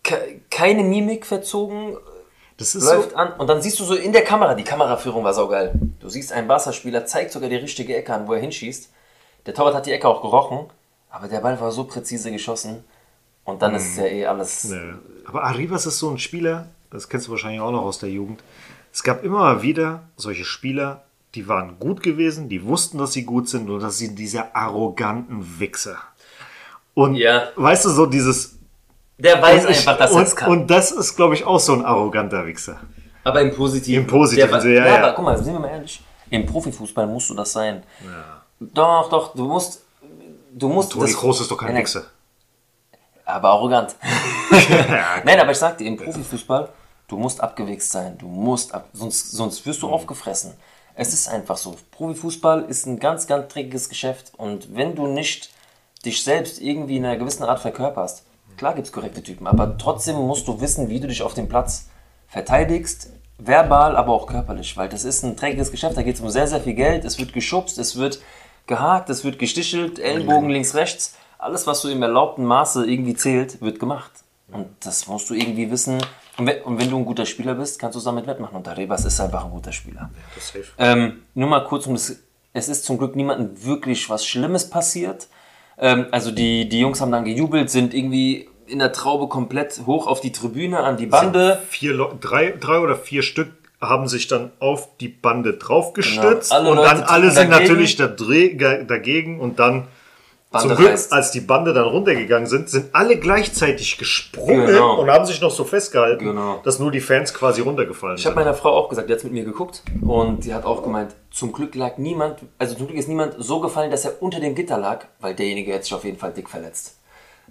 Ke 0.03 0.41
keine 0.51 0.83
Mimik 0.83 1.25
verzogen, 1.25 1.97
Das 2.57 2.75
ist 2.75 2.85
läuft 2.85 3.11
so, 3.11 3.15
an 3.15 3.33
und 3.33 3.47
dann 3.47 3.63
siehst 3.63 3.79
du 3.79 3.83
so 3.83 3.95
in 3.95 4.11
der 4.13 4.23
Kamera, 4.23 4.53
die 4.53 4.63
Kameraführung 4.63 5.23
war 5.23 5.33
saugeil. 5.33 5.73
Du 5.99 6.07
siehst 6.09 6.31
einen 6.33 6.47
Barca-Spieler, 6.47 7.05
zeigt 7.07 7.31
sogar 7.31 7.49
die 7.49 7.55
richtige 7.55 7.95
Ecke 7.95 8.13
an, 8.13 8.27
wo 8.27 8.33
er 8.33 8.39
hinschießt. 8.41 8.89
Der 9.47 9.53
Torwart 9.55 9.73
hat 9.73 9.85
die 9.87 9.91
Ecke 9.91 10.07
auch 10.07 10.21
gerochen, 10.21 10.69
aber 11.09 11.27
der 11.27 11.39
Ball 11.39 11.59
war 11.59 11.71
so 11.71 11.83
präzise 11.85 12.31
geschossen 12.31 12.83
und 13.43 13.61
dann 13.63 13.73
ist 13.75 13.97
ja 13.97 14.05
eh 14.05 14.25
alles. 14.27 14.65
nee. 14.65 14.93
Aber 15.25 15.43
Arribas 15.43 15.85
ist 15.87 15.97
so 15.99 16.09
ein 16.09 16.17
Spieler, 16.19 16.67
das 16.91 17.09
kennst 17.09 17.27
du 17.27 17.31
wahrscheinlich 17.31 17.61
auch 17.61 17.71
noch 17.71 17.81
aus 17.81 17.99
der 17.99 18.09
Jugend. 18.09 18.43
Es 18.93 19.01
gab 19.03 19.23
immer 19.23 19.39
mal 19.39 19.61
wieder 19.61 20.01
solche 20.17 20.43
Spieler, 20.45 21.03
die 21.35 21.47
waren 21.47 21.79
gut 21.79 22.03
gewesen, 22.03 22.49
die 22.49 22.63
wussten, 22.65 22.97
dass 22.97 23.13
sie 23.13 23.23
gut 23.23 23.47
sind 23.49 23.69
und 23.69 23.79
dass 23.79 23.97
sie 23.97 24.13
diese 24.13 24.53
arroganten 24.53 25.59
Wichser. 25.59 25.97
Und 26.93 27.15
Ja. 27.15 27.43
weißt 27.55 27.85
du, 27.85 27.89
so 27.89 28.05
dieses. 28.05 28.57
Der 29.17 29.41
weiß 29.41 29.63
ich- 29.65 29.77
einfach, 29.77 29.97
dass 29.97 30.11
er 30.13 30.21
es 30.23 30.31
und, 30.31 30.35
kann. 30.37 30.49
und 30.51 30.67
das 30.67 30.91
ist, 30.91 31.15
glaube 31.15 31.35
ich, 31.35 31.45
auch 31.45 31.59
so 31.59 31.73
ein 31.73 31.85
arroganter 31.85 32.45
Wichser. 32.45 32.79
aber 33.23 33.41
im 33.41 33.55
Positiven. 33.55 34.01
Im 34.03 34.07
Positiven, 34.07 34.49
Der, 34.61 34.69
ja, 34.73 34.85
ja, 34.85 34.93
ja. 34.95 35.03
aber 35.03 35.13
guck 35.13 35.23
mal, 35.25 35.37
sind 35.41 35.53
wir 35.53 35.59
mal 35.59 35.69
ehrlich. 35.69 36.01
Im 36.29 36.45
Profifußball 36.45 37.05
musst 37.07 37.29
du 37.29 37.33
das 37.35 37.51
sein. 37.53 37.83
Doch, 38.59 39.09
doch, 39.09 39.33
du 39.35 39.45
musst. 39.45 39.83
Du 40.53 40.67
musst. 40.67 40.91
Toni 40.91 41.05
das- 41.05 41.15
Kroos 41.17 41.39
ist 41.39 41.49
doch 41.51 41.57
kein 41.57 41.73
Ja, 41.75 41.81
Wichser. 41.81 42.03
Aber 43.25 43.49
arrogant. 43.49 43.95
Nein, 45.23 45.39
aber 45.39 45.51
ich 45.51 45.57
sag 45.57 45.77
dir, 45.77 45.87
im 45.87 45.95
Profifußball, 45.97 46.67
du 47.11 47.17
musst 47.17 47.41
abgewichst 47.41 47.91
sein. 47.91 48.17
Du 48.17 48.27
musst 48.27 48.73
ab, 48.73 48.87
sonst, 48.93 49.31
sonst 49.31 49.65
wirst 49.65 49.81
du 49.81 49.87
Mhm. 49.87 49.93
aufgefressen. 49.93 50.53
Es 50.95 51.13
ist 51.13 51.27
einfach 51.29 51.57
so. 51.57 51.75
Profifußball 51.91 52.63
ist 52.63 52.85
ein 52.85 52.99
ganz, 52.99 53.27
ganz 53.27 53.53
dreckiges 53.53 53.89
Geschäft. 53.89 54.31
Und 54.37 54.75
wenn 54.75 54.95
du 54.95 55.07
nicht 55.07 55.49
dich 56.05 56.23
selbst 56.23 56.61
irgendwie 56.61 56.97
in 56.97 57.05
einer 57.05 57.17
gewissen 57.17 57.43
Art 57.43 57.59
verkörperst, 57.59 58.23
klar 58.57 58.73
gibt 58.75 58.87
es 58.87 58.93
korrekte 58.93 59.21
Typen, 59.23 59.45
aber 59.47 59.77
trotzdem 59.77 60.15
musst 60.15 60.47
du 60.47 60.59
wissen, 60.61 60.89
wie 60.89 60.99
du 60.99 61.07
dich 61.07 61.21
auf 61.21 61.33
dem 61.33 61.47
Platz 61.47 61.87
verteidigst. 62.27 63.09
Verbal, 63.37 63.95
aber 63.95 64.13
auch 64.13 64.27
körperlich, 64.27 64.77
weil 64.77 64.87
das 64.87 65.03
ist 65.03 65.23
ein 65.23 65.35
dreckiges 65.35 65.71
Geschäft, 65.71 65.97
da 65.97 66.03
geht 66.03 66.15
es 66.15 66.21
um 66.21 66.29
sehr, 66.29 66.47
sehr 66.47 66.61
viel 66.61 66.75
Geld, 66.75 67.03
es 67.05 67.17
wird 67.17 67.33
geschubst, 67.33 67.77
es 67.79 67.95
wird 67.97 68.21
gehakt, 68.67 69.09
es 69.09 69.23
wird 69.23 69.39
gestichelt, 69.39 69.97
Ellenbogen 69.97 70.49
links, 70.49 70.75
rechts. 70.75 71.15
Alles, 71.39 71.65
was 71.65 71.81
so 71.81 71.89
im 71.89 72.03
erlaubten 72.03 72.45
Maße 72.45 72.85
irgendwie 72.85 73.15
zählt, 73.15 73.59
wird 73.61 73.79
gemacht. 73.79 74.11
Und 74.51 74.67
das 74.81 75.07
musst 75.07 75.29
du 75.29 75.33
irgendwie 75.33 75.71
wissen. 75.71 75.97
Und 76.41 76.47
wenn, 76.47 76.61
und 76.63 76.79
wenn 76.81 76.89
du 76.89 76.97
ein 76.97 77.05
guter 77.05 77.27
Spieler 77.27 77.53
bist, 77.53 77.77
kannst 77.77 77.93
du 77.93 77.99
es 77.99 78.05
damit 78.05 78.25
wettmachen. 78.25 78.55
Und 78.57 78.65
der 78.65 78.75
Rebas 78.75 79.05
ist 79.05 79.19
einfach 79.21 79.45
ein 79.45 79.51
guter 79.51 79.71
Spieler. 79.71 80.09
Safe. 80.39 80.63
Ähm, 80.79 81.21
nur 81.35 81.47
mal 81.47 81.59
kurz 81.65 81.85
um 81.85 81.93
das. 81.93 82.15
Es 82.51 82.67
ist 82.67 82.83
zum 82.83 82.97
Glück 82.97 83.15
niemandem 83.15 83.63
wirklich 83.63 84.09
was 84.09 84.25
Schlimmes 84.25 84.67
passiert. 84.67 85.27
Ähm, 85.77 86.07
also 86.09 86.31
die, 86.31 86.67
die 86.67 86.79
Jungs 86.79 86.99
haben 86.99 87.11
dann 87.11 87.25
gejubelt, 87.25 87.69
sind 87.69 87.93
irgendwie 87.93 88.49
in 88.65 88.79
der 88.79 88.91
Traube 88.91 89.27
komplett 89.27 89.81
hoch 89.85 90.07
auf 90.07 90.19
die 90.19 90.31
Tribüne, 90.31 90.79
an 90.79 90.97
die 90.97 91.05
Bande. 91.05 91.61
vier 91.69 91.95
drei, 92.19 92.55
drei 92.59 92.79
oder 92.79 92.95
vier 92.95 93.21
Stück 93.21 93.51
haben 93.79 94.07
sich 94.07 94.27
dann 94.27 94.51
auf 94.59 94.89
die 94.99 95.09
Bande 95.09 95.53
draufgestützt 95.53 96.49
Genau. 96.51 96.71
Und 96.71 96.77
Leute 96.77 96.89
dann 96.89 97.03
alle 97.03 97.29
sind 97.29 97.51
dagegen. 97.51 97.69
natürlich 97.69 97.95
da 97.97 98.07
dagegen 98.07 99.39
und 99.39 99.59
dann 99.59 99.87
Bande 100.51 100.67
zum 100.67 100.77
Glück, 100.77 100.89
reißt. 100.91 101.13
als 101.13 101.31
die 101.31 101.39
Bande 101.39 101.73
dann 101.73 101.85
runtergegangen 101.85 102.45
sind, 102.45 102.69
sind 102.69 102.93
alle 102.93 103.17
gleichzeitig 103.17 103.97
gesprungen 103.97 104.67
Genau. 104.67 104.99
und 104.99 105.09
haben 105.09 105.25
sich 105.25 105.39
noch 105.41 105.51
so 105.51 105.63
festgehalten, 105.63 106.25
Genau. 106.25 106.59
dass 106.63 106.77
nur 106.79 106.91
die 106.91 106.99
Fans 106.99 107.33
quasi 107.33 107.61
runtergefallen 107.61 108.17
Ich 108.17 108.25
habe 108.25 108.35
sind. 108.35 108.43
meiner 108.43 108.53
Frau 108.55 108.71
auch 108.71 108.89
gesagt, 108.89 109.09
die 109.09 109.13
hat 109.13 109.23
mit 109.23 109.31
mir 109.33 109.45
geguckt 109.45 109.81
und 110.05 110.43
die 110.43 110.53
hat 110.53 110.65
auch 110.65 110.83
gemeint, 110.83 111.15
zum 111.31 111.53
Glück 111.53 111.73
lag 111.75 111.97
niemand, 111.97 112.39
also 112.59 112.75
zum 112.75 112.87
Glück 112.87 112.97
ist 112.99 113.07
niemand 113.07 113.35
so 113.39 113.61
gefallen, 113.61 113.91
dass 113.91 114.03
er 114.03 114.21
unter 114.21 114.39
dem 114.41 114.53
Gitter 114.55 114.77
lag, 114.77 115.05
weil 115.21 115.33
derjenige 115.35 115.71
hätte 115.71 115.83
sich 115.85 115.93
auf 115.93 116.03
jeden 116.03 116.17
Fall 116.17 116.33
dick 116.33 116.49
verletzt. 116.49 116.97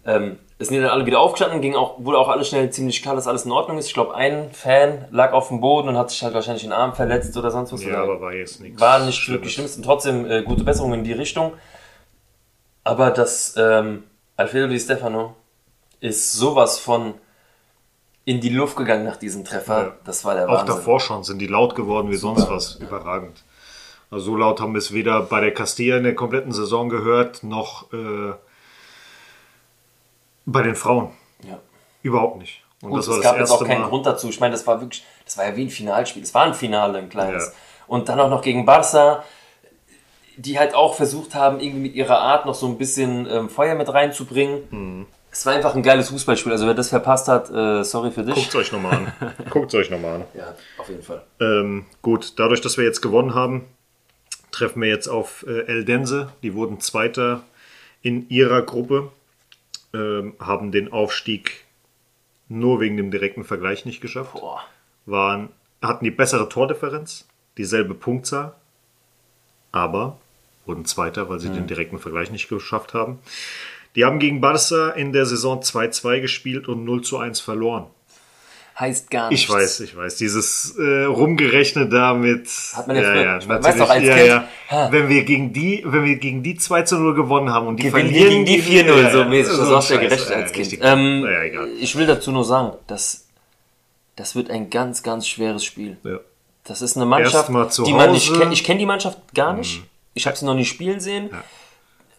Ähm, 0.07 0.39
es 0.59 0.69
sind 0.69 0.81
dann 0.81 0.91
alle 0.91 1.05
wieder 1.05 1.21
aufgestanden, 1.21 1.61
ging 1.61 1.75
auch, 1.75 1.97
wurde 1.99 2.17
auch 2.19 2.29
alles 2.29 2.49
schnell 2.49 2.71
ziemlich 2.71 3.03
klar, 3.03 3.15
dass 3.15 3.27
alles 3.27 3.45
in 3.45 3.51
Ordnung 3.53 3.77
ist. 3.77 3.87
Ich 3.87 3.93
glaube, 3.95 4.15
ein 4.15 4.51
Fan 4.53 5.07
lag 5.11 5.33
auf 5.33 5.49
dem 5.49 5.61
Boden 5.61 5.89
und 5.89 5.99
hat 5.99 6.11
sich 6.11 6.23
halt 6.23 6.33
wahrscheinlich 6.33 6.63
den 6.63 6.73
Arm 6.73 6.95
verletzt 6.95 7.37
oder 7.37 7.51
sonst 7.51 7.71
was. 7.73 7.85
Ja, 7.85 8.03
aber 8.03 8.19
war 8.21 8.33
jetzt 8.33 8.61
nichts. 8.63 8.81
war 8.81 8.99
nicht 9.05 9.17
Schlimmes. 9.19 9.41
wirklich 9.43 9.55
schlimm. 9.55 9.67
Und 9.77 9.85
trotzdem 9.85 10.31
äh, 10.31 10.43
gute 10.43 10.65
Besserung 10.65 10.95
in 10.95 11.05
die 11.05 11.13
Richtung. 11.13 11.53
Aber 12.85 13.11
das 13.11 13.55
ähm, 13.57 14.05
Alfredo 14.37 14.69
Di 14.69 14.79
Stefano 14.81 15.37
ist 16.01 16.33
sowas 16.33 16.79
von 16.79 17.15
in 18.25 18.41
die 18.41 18.49
Luft 18.51 18.77
gegangen 18.77 19.05
nach 19.05 19.17
diesem 19.17 19.45
Treffer. 19.45 19.83
Ja. 19.83 19.93
Das 20.05 20.25
war 20.25 20.35
der 20.35 20.49
Auch 20.49 20.53
Wahnsinn. 20.53 20.77
davor 20.77 21.01
schon 21.01 21.25
sind 21.25 21.39
die 21.39 21.47
laut 21.47 21.75
geworden 21.75 22.11
wie 22.11 22.17
sonst 22.17 22.49
was. 22.49 22.77
Überragend. 22.77 23.43
Also 24.11 24.27
so 24.27 24.37
laut 24.37 24.61
haben 24.61 24.73
wir 24.73 24.79
es 24.79 24.93
weder 24.93 25.23
bei 25.23 25.41
der 25.41 25.53
Castilla 25.55 25.97
in 25.97 26.05
der 26.05 26.15
kompletten 26.15 26.53
Saison 26.53 26.89
gehört, 26.89 27.43
noch 27.43 27.93
äh, 27.93 28.33
bei 30.47 30.63
den 30.63 30.75
Frauen. 30.75 31.13
Ja. 31.49 31.59
Überhaupt 32.03 32.39
nicht. 32.39 32.63
Und 32.83 32.91
Gut, 32.91 33.01
das 33.01 33.09
war 33.09 33.17
es 33.17 33.23
das 33.23 33.31
gab 33.31 33.41
jetzt 33.41 33.51
auch 33.51 33.65
keinen 33.65 33.83
Mal. 33.83 33.89
Grund 33.89 34.07
dazu. 34.07 34.29
Ich 34.29 34.41
meine, 34.41 34.53
das 34.53 34.67
war 34.67 34.81
wirklich, 34.81 35.05
das 35.25 35.37
war 35.37 35.47
ja 35.47 35.57
wie 35.57 35.65
ein 35.67 35.71
Finalspiel. 35.71 36.23
Es 36.23 36.35
war 36.35 36.45
ein 36.45 36.55
Finale, 36.55 36.99
ein 36.99 37.09
kleines. 37.09 37.47
Ja. 37.47 37.53
Und 37.87 38.09
dann 38.09 38.19
auch 38.21 38.31
noch 38.31 38.43
gegen 38.43 38.65
Barca, 38.65 39.23
die 40.41 40.59
halt 40.59 40.75
auch 40.75 40.95
versucht 40.95 41.35
haben, 41.35 41.61
irgendwie 41.61 41.81
mit 41.81 41.95
ihrer 41.95 42.19
Art 42.19 42.47
noch 42.47 42.55
so 42.55 42.67
ein 42.67 42.79
bisschen 42.79 43.27
ähm, 43.31 43.49
Feuer 43.51 43.75
mit 43.75 43.93
reinzubringen. 43.93 44.63
Mhm. 44.71 45.07
Es 45.33 45.47
war 45.47 45.53
einfach 45.53 45.75
ein 45.75 45.83
geiles 45.83 46.09
Fußballspiel. 46.09 46.51
Also 46.51 46.67
wer 46.67 46.75
das 46.75 46.89
verpasst 46.89 47.29
hat, 47.29 47.51
äh, 47.51 47.85
sorry 47.85 48.11
für 48.11 48.25
dich. 48.25 48.35
Guckt 48.35 48.57
euch 48.57 48.73
nochmal 48.73 48.95
an. 48.95 49.13
Guckt 49.51 49.75
euch 49.75 49.91
nochmal 49.91 50.17
an. 50.17 50.25
Ja, 50.35 50.55
auf 50.79 50.89
jeden 50.89 51.03
Fall. 51.03 51.23
Ähm, 51.41 51.87
gut, 52.03 52.39
dadurch, 52.39 52.61
dass 52.61 52.79
wir 52.79 52.85
jetzt 52.85 53.01
gewonnen 53.01 53.35
haben, 53.35 53.67
treffen 54.51 54.83
wir 54.83 54.89
jetzt 54.89 55.09
auf 55.09 55.45
äh, 55.47 55.67
Eldense. 55.67 56.33
Die 56.43 56.55
wurden 56.55 56.81
Zweiter 56.81 57.43
in 58.03 58.29
ihrer 58.29 58.63
Gruppe, 58.63 59.13
ähm, 59.95 60.35
haben 60.41 60.73
den 60.73 60.91
Aufstieg 60.93 61.65
nur 62.49 62.81
wegen 62.81 62.97
dem 62.97 63.11
direkten 63.11 63.45
Vergleich 63.45 63.85
nicht 63.85 64.01
geschafft. 64.01 64.33
Boah. 64.33 64.65
Waren, 65.07 65.51
hatten 65.81 66.05
die 66.05 66.11
bessere 66.11 66.49
Tordifferenz, 66.49 67.29
dieselbe 67.57 67.95
Punktzahl, 67.95 68.55
aber 69.71 70.19
wurden 70.67 70.85
Zweiter, 70.85 71.29
weil 71.29 71.41
sie 71.41 71.49
den 71.49 71.67
direkten 71.67 71.99
Vergleich 71.99 72.31
nicht 72.31 72.49
geschafft 72.49 72.95
haben. 72.95 73.19
Die 73.97 74.05
haben 74.05 74.19
gegen 74.19 74.41
Barca 74.41 74.91
in 74.91 75.13
der 75.13 75.27
Saison 75.27 75.61
2-2 75.61 76.21
gespielt 76.21 76.69
und 76.69 76.85
0 76.85 77.03
zu 77.03 77.19
1 77.19 77.41
verloren. 77.41 77.87
Heißt 78.79 79.11
gar 79.11 79.29
nichts. 79.29 79.45
Ich 79.45 79.51
weiß, 79.51 79.81
ich 79.81 79.97
weiß. 79.97 80.17
Dieses 80.17 80.75
äh, 80.79 81.03
rumgerechnet 81.05 81.93
damit. 81.93 82.49
Hat 82.75 82.87
man 82.87 82.97
ja 82.97 83.03
früher- 83.03 83.37
weiß 83.37 83.47
natürlich. 83.47 83.79
doch, 83.79 83.91
als 83.91 84.05
ja, 84.05 84.17
ja. 84.71 84.93
Wenn 84.93 85.09
wir 85.11 85.25
gegen 85.25 85.53
die, 85.53 85.83
wenn 85.85 86.05
wir 86.05 86.17
gegen 86.17 86.43
die 86.43 86.55
2 86.55 86.83
zu 86.83 86.99
0 86.99 87.15
gewonnen 87.15 87.51
haben 87.51 87.67
und 87.67 87.77
die 87.77 87.91
Gewinnen 87.91 88.11
verlieren 88.11 88.45
gegen 88.47 88.63
die 88.63 88.91
4-0, 88.91 89.11
so 89.11 89.25
mäßig. 89.25 89.57
Das 89.59 89.69
so 89.69 89.77
hast 89.77 89.91
du 89.91 89.95
ja 89.95 90.01
gerechnet 90.01 90.31
als 90.31 90.57
ja, 90.57 90.63
Kind. 90.63 90.79
Ähm, 90.83 91.21
naja, 91.21 91.43
egal. 91.43 91.69
ich 91.79 91.95
will 91.97 92.07
dazu 92.07 92.33
nur 92.33 92.45
sagen, 92.45 92.73
dass 92.87 93.27
das 94.17 94.35
wird 94.35 94.51
ein 94.51 94.71
ganz, 94.71 95.03
ganz 95.03 95.27
schweres 95.27 95.65
Spiel. 95.65 95.99
Ja. 96.05 96.21
Das 96.65 96.81
ist 96.81 96.97
eine 96.97 97.07
Mannschaft, 97.07 97.49
die 97.49 97.93
man 97.93 98.13
nicht 98.13 98.29
Hause. 98.29 98.37
Mhm. 98.37 98.41
kennt. 98.41 98.53
Ich 98.53 98.65
kenne 98.65 98.79
die 98.79 98.87
Mannschaft 98.87 99.19
gar 99.35 99.55
nicht. 99.55 99.83
Ich 100.15 100.27
habe 100.27 100.37
sie 100.37 100.45
noch 100.45 100.55
nie 100.55 100.65
spielen 100.65 101.01
sehen. 101.01 101.31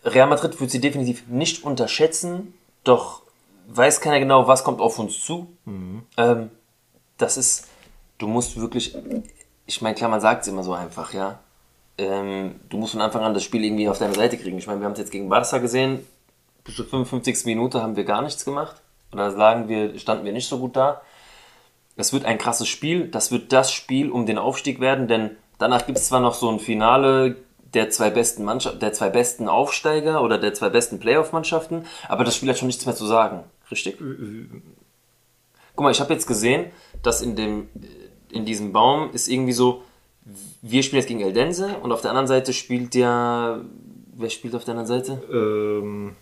Real 0.04 0.28
Madrid 0.28 0.60
wird 0.60 0.72
sie 0.72 0.82
definitiv 0.82 1.28
nicht 1.28 1.64
unterschätzen, 1.64 2.54
doch 2.84 3.22
weiß 3.68 4.02
keiner 4.02 4.20
genau, 4.20 4.48
was 4.48 4.64
kommt 4.64 4.82
auf 4.82 4.98
uns 5.00 5.24
zu. 5.24 5.48
Mhm. 5.66 6.04
Ähm, 6.18 6.50
das 7.18 7.38
ist, 7.38 7.68
du 8.18 8.28
musst 8.28 8.60
wirklich, 8.60 8.96
ich 9.66 9.82
meine, 9.82 9.96
klar, 9.96 10.10
man 10.10 10.22
sagt 10.22 10.42
es 10.42 10.48
immer 10.48 10.64
so 10.64 10.74
einfach, 10.74 11.14
ja. 11.14 11.40
Ähm, 11.98 12.56
du 12.70 12.78
musst 12.78 12.94
von 12.94 13.02
Anfang 13.02 13.24
an 13.24 13.34
das 13.34 13.44
Spiel 13.44 13.64
irgendwie 13.64 13.88
auf 13.88 14.00
deine 14.00 14.16
Seite 14.16 14.38
kriegen. 14.38 14.58
Ich 14.58 14.68
meine, 14.68 14.80
wir 14.80 14.86
haben 14.86 14.94
es 14.94 15.00
jetzt 15.00 15.12
gegen 15.12 15.30
Barca 15.30 15.60
gesehen. 15.60 16.06
Bis 16.64 16.76
zur 16.76 16.86
55. 16.86 17.46
Minute 17.46 17.82
haben 17.82 17.96
wir 17.96 18.04
gar 18.04 18.22
nichts 18.22 18.46
gemacht. 18.46 18.82
Oder 19.12 19.30
lagen 19.32 19.68
wir, 19.68 19.98
standen 20.00 20.26
wir 20.26 20.32
nicht 20.32 20.48
so 20.48 20.58
gut 20.58 20.76
da. 20.76 21.02
Es 21.96 22.14
wird 22.14 22.26
ein 22.26 22.38
krasses 22.38 22.68
Spiel. 22.68 23.08
Das 23.08 23.32
wird 23.32 23.52
das 23.52 23.72
Spiel 23.72 24.10
um 24.10 24.26
den 24.26 24.38
Aufstieg 24.38 24.80
werden, 24.80 25.08
denn 25.08 25.38
danach 25.58 25.86
gibt 25.86 25.98
es 25.98 26.08
zwar 26.08 26.22
noch 26.22 26.34
so 26.34 26.50
ein 26.50 26.60
Finale 26.60 27.36
der 27.74 27.90
zwei 27.90 28.10
besten 28.10 28.44
Mannschaft, 28.44 28.82
der 28.82 28.94
zwei 28.94 29.10
besten 29.10 29.48
Aufsteiger 29.48 30.22
oder 30.24 30.38
der 30.38 30.54
zwei 30.54 30.70
besten 30.70 31.00
Playoff-Mannschaften, 31.00 31.86
aber 32.08 32.24
das 32.24 32.36
Spiel 32.36 32.50
hat 32.50 32.58
schon 32.58 32.68
nichts 32.68 32.86
mehr 32.86 32.96
zu 32.96 33.06
sagen. 33.06 33.44
Richtig? 33.70 33.98
Guck 35.76 35.84
mal, 35.84 35.92
ich 35.92 36.00
habe 36.02 36.14
jetzt 36.14 36.28
gesehen, 36.28 36.66
dass 37.02 37.22
in 37.22 37.36
dem 37.36 37.70
in 38.32 38.46
diesem 38.46 38.72
Baum 38.72 39.10
ist 39.12 39.28
irgendwie 39.28 39.52
so, 39.54 39.84
wir 40.62 40.84
spielen 40.84 41.02
jetzt 41.02 41.08
gegen 41.10 41.20
Eldense 41.22 41.76
und 41.82 41.92
auf 41.92 42.02
der 42.02 42.12
anderen 42.12 42.28
Seite 42.28 42.54
spielt 42.54 42.96
ja, 42.96 43.60
wer 44.16 44.30
spielt 44.30 44.56
auf 44.56 44.64
der 44.64 44.76
anderen 44.78 44.88
Seite? 44.88 45.22
Ähm, 45.32 46.16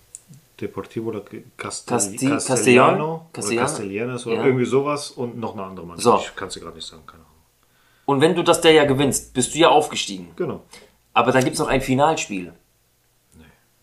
Deportivo 0.59 1.09
oder 1.09 1.21
Castel 1.55 1.95
Casti- 1.95 2.29
Castellano, 2.29 3.27
Castellano? 3.31 3.65
Castellanos 3.67 4.25
oder 4.27 4.35
Ja. 4.37 4.45
irgendwie 4.45 4.65
sowas 4.65 5.11
und 5.11 5.37
noch 5.37 5.53
eine 5.53 5.63
andere 5.63 5.85
Mannschaft. 5.85 6.03
So. 6.03 6.27
Ich 6.29 6.35
kann 6.35 6.47
es 6.47 6.53
dir 6.55 6.61
gerade 6.61 6.75
nicht 6.75 6.87
sagen, 6.87 7.03
keine 7.05 7.23
Ahnung. 7.23 7.35
Und 8.05 8.21
wenn 8.21 8.35
du 8.35 8.43
das 8.43 8.59
der 8.61 8.71
ja 8.71 8.85
gewinnst, 8.85 9.33
bist 9.33 9.53
du 9.53 9.59
ja 9.59 9.69
aufgestiegen. 9.69 10.29
Genau. 10.35 10.61
Aber 11.19 11.31
dann 11.31 11.43
gibt 11.43 11.53
es 11.55 11.59
noch 11.59 11.67
ein 11.67 11.81
Finalspiel. 11.81 12.53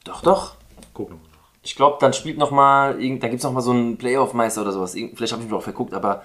Doch, 0.04 0.22
doch. 0.22 0.54
Guck 0.94 1.10
nochmal 1.10 1.26
nach. 1.32 1.48
Ich 1.62 1.74
glaube, 1.76 1.98
dann 2.00 2.12
spielt 2.12 2.38
noch 2.38 2.50
mal, 2.50 3.00
irgend- 3.00 3.22
dann 3.22 3.30
gibt 3.30 3.40
es 3.40 3.44
noch 3.44 3.52
mal 3.52 3.60
so 3.60 3.72
einen 3.72 3.98
Playoff-Meister 3.98 4.62
oder 4.62 4.72
sowas. 4.72 4.92
Vielleicht 4.92 5.32
habe 5.32 5.42
ich 5.42 5.48
mich 5.50 5.52
auch 5.58 5.62
verguckt, 5.62 5.92
aber 5.94 6.22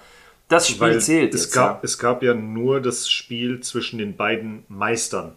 das 0.47 0.68
Spiel 0.68 0.82
Weil 0.82 1.01
zählt 1.01 1.34
es 1.34 1.45
jetzt. 1.45 1.53
gab, 1.53 1.78
ja. 1.78 1.80
es 1.84 1.97
gab 1.97 2.22
ja 2.24 2.34
nur 2.34 2.80
das 2.82 3.09
Spiel 3.09 3.59
zwischen 3.62 3.97
den 3.97 4.16
beiden 4.16 4.64
Meistern. 4.68 5.34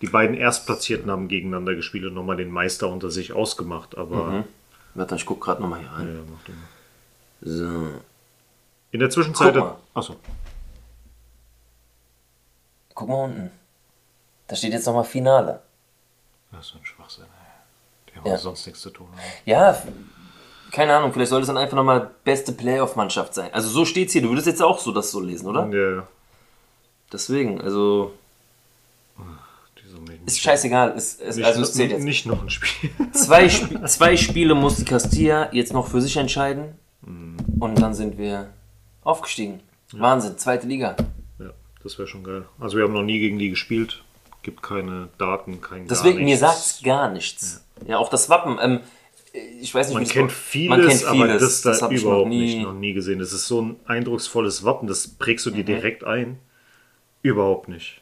Die 0.00 0.06
beiden 0.06 0.36
Erstplatzierten 0.36 1.10
haben 1.10 1.28
gegeneinander 1.28 1.74
gespielt 1.74 2.04
und 2.04 2.14
nochmal 2.14 2.36
den 2.36 2.50
Meister 2.50 2.88
unter 2.88 3.10
sich 3.10 3.32
ausgemacht. 3.32 3.96
Aber 3.98 4.24
Mhm. 4.30 4.44
Warte, 4.94 5.16
ich 5.16 5.26
gucke 5.26 5.44
gerade 5.44 5.60
noch 5.62 5.68
mal 5.68 5.80
hier 5.80 5.90
rein. 5.90 6.06
ja, 6.14 6.22
mach 6.32 6.44
du 6.44 6.52
mal. 6.52 6.60
So. 7.40 8.00
in 8.92 9.00
der 9.00 9.10
Zwischenzeit. 9.10 9.54
Guck 9.54 9.64
mal. 9.64 9.76
Achso. 9.94 10.16
Guck 12.94 13.08
mal 13.08 13.24
unten. 13.24 13.50
Da 14.54 14.58
steht 14.58 14.72
jetzt 14.72 14.86
noch 14.86 14.94
mal 14.94 15.02
Finale. 15.02 15.60
Das 16.52 16.66
ist 16.66 16.72
so 16.74 16.78
ein 16.78 16.84
Schwachsinn. 16.84 17.24
ey. 17.24 18.12
Die 18.12 18.16
haben 18.20 18.26
Ja. 18.30 18.38
sonst 18.38 18.64
nichts 18.66 18.82
zu 18.82 18.90
tun. 18.90 19.08
ne? 19.12 19.20
Ja, 19.46 19.82
keine 20.70 20.94
Ahnung, 20.94 21.12
vielleicht 21.12 21.30
soll 21.30 21.40
es 21.40 21.48
dann 21.48 21.56
einfach 21.56 21.74
nochmal 21.76 22.12
beste 22.22 22.52
Playoff-Mannschaft 22.52 23.34
sein. 23.34 23.52
Also 23.52 23.68
so 23.68 23.84
steht's 23.84 24.12
hier. 24.12 24.22
Du 24.22 24.28
würdest 24.28 24.46
jetzt 24.46 24.62
auch 24.62 24.78
so 24.78 24.92
das 24.92 25.10
so 25.10 25.18
lesen, 25.18 25.48
oder? 25.48 25.66
Ja, 25.76 26.06
Deswegen, 27.12 27.60
also 27.60 28.12
ist 30.24 30.40
scheißegal. 30.40 30.94
Es, 30.96 31.18
es, 31.20 31.34
nicht, 31.34 31.44
also 31.46 31.60
es 31.62 31.72
zählt 31.72 31.90
jetzt. 31.90 32.04
nicht 32.04 32.24
noch 32.26 32.40
ein 32.40 32.48
Spiel. 32.50 32.90
Zwei, 33.12 33.46
Sp 33.50 33.74
zwei 33.86 34.16
Spiele 34.16 34.54
muss 34.54 34.76
die 34.76 34.84
Castilla 34.84 35.52
jetzt 35.52 35.72
noch 35.72 35.88
für 35.88 36.00
sich 36.00 36.16
entscheiden. 36.16 36.78
Mhm. 37.02 37.38
Und 37.58 37.82
dann 37.82 37.92
sind 37.92 38.18
wir 38.18 38.50
aufgestiegen. 39.02 39.58
Wahnsinn, 39.90 40.38
zweite 40.38 40.68
Liga. 40.68 40.94
ja, 41.40 41.50
das 41.82 41.98
wäre 41.98 42.06
schon 42.06 42.22
geil. 42.22 42.44
Also 42.60 42.76
wir 42.76 42.84
haben 42.84 42.92
noch 42.92 43.02
nie 43.02 43.18
gegen 43.18 43.40
die 43.40 43.50
gespielt. 43.50 44.03
Gibt 44.44 44.62
keine 44.62 45.08
Daten, 45.18 45.60
kein 45.60 45.88
Deswegen, 45.88 46.18
gar 46.18 46.18
mir 46.20 46.24
nichts. 46.26 46.40
sagt's 46.40 46.82
gar 46.84 47.10
nichts. 47.10 47.64
Ja, 47.88 47.98
auch 47.98 48.08
das 48.10 48.28
Wappen. 48.30 48.58
Ähm, 48.62 48.80
ich 49.60 49.74
weiß 49.74 49.88
nicht, 49.88 49.94
Man 49.94 50.04
das 50.04 50.12
kennt 50.12 50.30
vieles, 50.30 50.68
man 50.78 50.86
kennt 50.86 51.04
aber 51.06 51.14
vieles. 51.26 51.62
das 51.62 51.78
da 51.80 51.90
ich 51.90 52.02
überhaupt 52.02 52.26
noch 52.26 52.28
nie. 52.30 52.54
nicht, 52.56 52.62
noch 52.62 52.72
nie 52.74 52.92
gesehen. 52.92 53.18
Das 53.18 53.32
ist 53.32 53.48
so 53.48 53.60
ein 53.62 53.76
eindrucksvolles 53.86 54.62
Wappen, 54.64 54.86
das 54.86 55.08
prägst 55.08 55.44
du 55.46 55.50
Mhm. 55.50 55.54
dir 55.56 55.64
direkt 55.64 56.04
ein. 56.04 56.38
Überhaupt 57.22 57.68
nicht. 57.68 58.00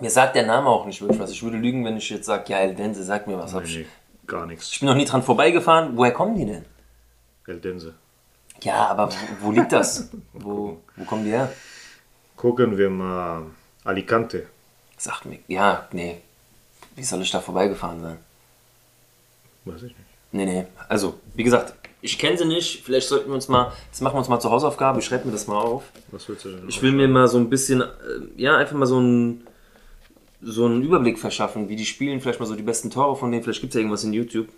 Mir 0.00 0.10
sagt 0.10 0.34
der 0.34 0.44
Name 0.46 0.66
auch 0.68 0.86
nicht 0.86 1.00
wirklich 1.02 1.20
was. 1.20 1.30
Ich 1.30 1.42
würde 1.44 1.58
lügen, 1.58 1.84
wenn 1.84 1.96
ich 1.96 2.10
jetzt 2.10 2.26
sage, 2.26 2.44
ja, 2.48 2.58
Eldense, 2.58 3.04
sag 3.04 3.28
mir 3.28 3.38
was. 3.38 3.54
Hab 3.54 3.64
ich, 3.64 3.76
Nee, 3.76 3.86
gar 4.26 4.46
nichts. 4.46 4.72
ich 4.72 4.80
bin 4.80 4.88
noch 4.88 4.96
nie 4.96 5.04
dran 5.04 5.22
vorbeigefahren. 5.22 5.96
Woher 5.96 6.10
kommen 6.12 6.34
die 6.34 6.46
denn? 6.46 6.64
Eldense. 7.46 7.94
Ja, 8.62 8.86
aber 8.88 9.10
wo, 9.10 9.46
wo 9.46 9.50
liegt 9.52 9.70
das? 9.72 10.08
wo, 10.32 10.80
wo 10.96 11.04
kommen 11.04 11.24
die 11.24 11.30
her? 11.30 11.52
Gucken 12.34 12.76
wir 12.78 12.88
mal. 12.90 13.42
Alicante. 13.84 14.46
Sagt 14.96 15.26
mir, 15.26 15.38
ja, 15.48 15.88
nee. 15.92 16.20
Wie 16.96 17.04
soll 17.04 17.22
ich 17.22 17.30
da 17.30 17.40
vorbeigefahren 17.40 18.00
sein? 18.00 18.18
Weiß 19.64 19.82
ich 19.82 19.96
nicht. 19.96 19.96
Nee, 20.32 20.46
nee. 20.46 20.66
Also, 20.88 21.18
wie 21.34 21.44
gesagt, 21.44 21.74
ich 22.00 22.18
kenne 22.18 22.36
sie 22.36 22.44
nicht. 22.44 22.84
Vielleicht 22.84 23.08
sollten 23.08 23.28
wir 23.28 23.34
uns 23.34 23.48
mal, 23.48 23.72
das 23.90 24.00
machen 24.00 24.14
wir 24.14 24.18
uns 24.18 24.28
mal 24.28 24.40
zur 24.40 24.50
Hausaufgabe. 24.50 24.98
Ich 24.98 25.06
schreibe 25.06 25.26
mir 25.26 25.32
das 25.32 25.46
mal 25.46 25.58
auf. 25.58 25.84
Was 26.10 26.28
willst 26.28 26.44
du 26.44 26.50
denn? 26.50 26.68
Ich 26.68 26.82
will 26.82 26.92
mir 26.92 27.08
mal 27.08 27.28
so 27.28 27.38
ein 27.38 27.48
bisschen, 27.48 27.80
äh, 27.80 27.86
ja, 28.36 28.56
einfach 28.56 28.76
mal 28.76 28.86
so 28.86 28.98
einen, 28.98 29.46
so 30.42 30.66
einen 30.66 30.82
Überblick 30.82 31.18
verschaffen, 31.18 31.68
wie 31.68 31.76
die 31.76 31.86
spielen. 31.86 32.20
Vielleicht 32.20 32.40
mal 32.40 32.46
so 32.46 32.54
die 32.54 32.62
besten 32.62 32.90
Tore 32.90 33.16
von 33.16 33.32
denen. 33.32 33.42
Vielleicht 33.42 33.62
gibt 33.62 33.72
es 33.72 33.74
ja 33.74 33.80
irgendwas 33.80 34.04
in 34.04 34.12
YouTube. 34.12 34.48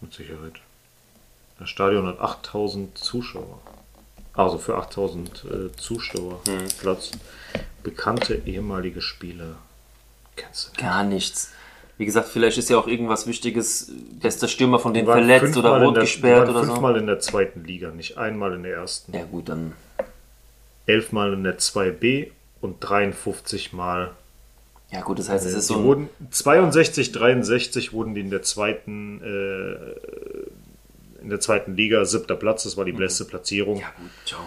Mit 0.00 0.12
Sicherheit. 0.12 0.54
Das 1.58 1.68
Stadion 1.68 2.06
hat 2.06 2.20
8000 2.20 2.96
Zuschauer. 2.96 3.58
Also 4.38 4.56
für 4.58 4.76
8000 4.76 5.44
äh, 5.44 5.76
Zuschauer 5.76 6.40
Hm. 6.46 6.68
Platz. 6.80 7.10
Bekannte 7.82 8.40
ehemalige 8.46 9.00
Spieler. 9.02 9.56
Kennst 10.36 10.66
du 10.66 10.70
nicht? 10.70 10.80
Gar 10.80 11.02
nichts. 11.04 11.52
Wie 11.96 12.04
gesagt, 12.06 12.28
vielleicht 12.28 12.56
ist 12.56 12.70
ja 12.70 12.78
auch 12.78 12.86
irgendwas 12.86 13.26
Wichtiges. 13.26 13.90
Bester 14.20 14.46
Stürmer 14.46 14.78
von 14.78 14.94
denen 14.94 15.06
verletzt 15.06 15.56
oder 15.56 15.82
rot 15.82 15.96
der- 15.96 16.02
gesperrt 16.04 16.48
oder 16.48 16.60
so. 16.64 16.70
Fünfmal 16.72 16.96
in 16.96 17.06
der 17.08 17.18
zweiten 17.18 17.64
Liga, 17.64 17.90
nicht 17.90 18.16
einmal 18.16 18.54
in 18.54 18.62
der 18.62 18.76
ersten. 18.76 19.12
Ja, 19.12 19.24
gut, 19.24 19.48
dann. 19.48 19.72
Elfmal 20.86 21.32
in 21.34 21.42
der 21.42 21.58
2B 21.58 22.30
und 22.60 22.76
53 22.80 23.72
Mal 23.72 24.12
Ja, 24.90 25.00
gut, 25.02 25.18
das 25.18 25.28
heißt, 25.28 25.44
es 25.44 25.52
ist 25.54 25.68
Die 25.68 25.74
so 25.74 25.80
ein. 25.80 25.84
wurden 25.84 26.08
62, 26.30 27.10
63 27.12 27.92
wurden 27.92 28.14
die 28.14 28.20
in 28.22 28.30
der 28.30 28.42
zweiten 28.42 29.20
äh, 29.22 30.17
in 31.28 31.30
der 31.30 31.40
zweiten 31.40 31.76
Liga 31.76 32.06
siebter 32.06 32.36
Platz. 32.36 32.62
Das 32.62 32.78
war 32.78 32.86
die 32.86 32.92
beste 32.92 33.26
Platzierung. 33.26 33.74
Mhm. 33.74 33.80
Ja, 33.82 33.92
gut, 33.98 34.10
ciao. 34.24 34.40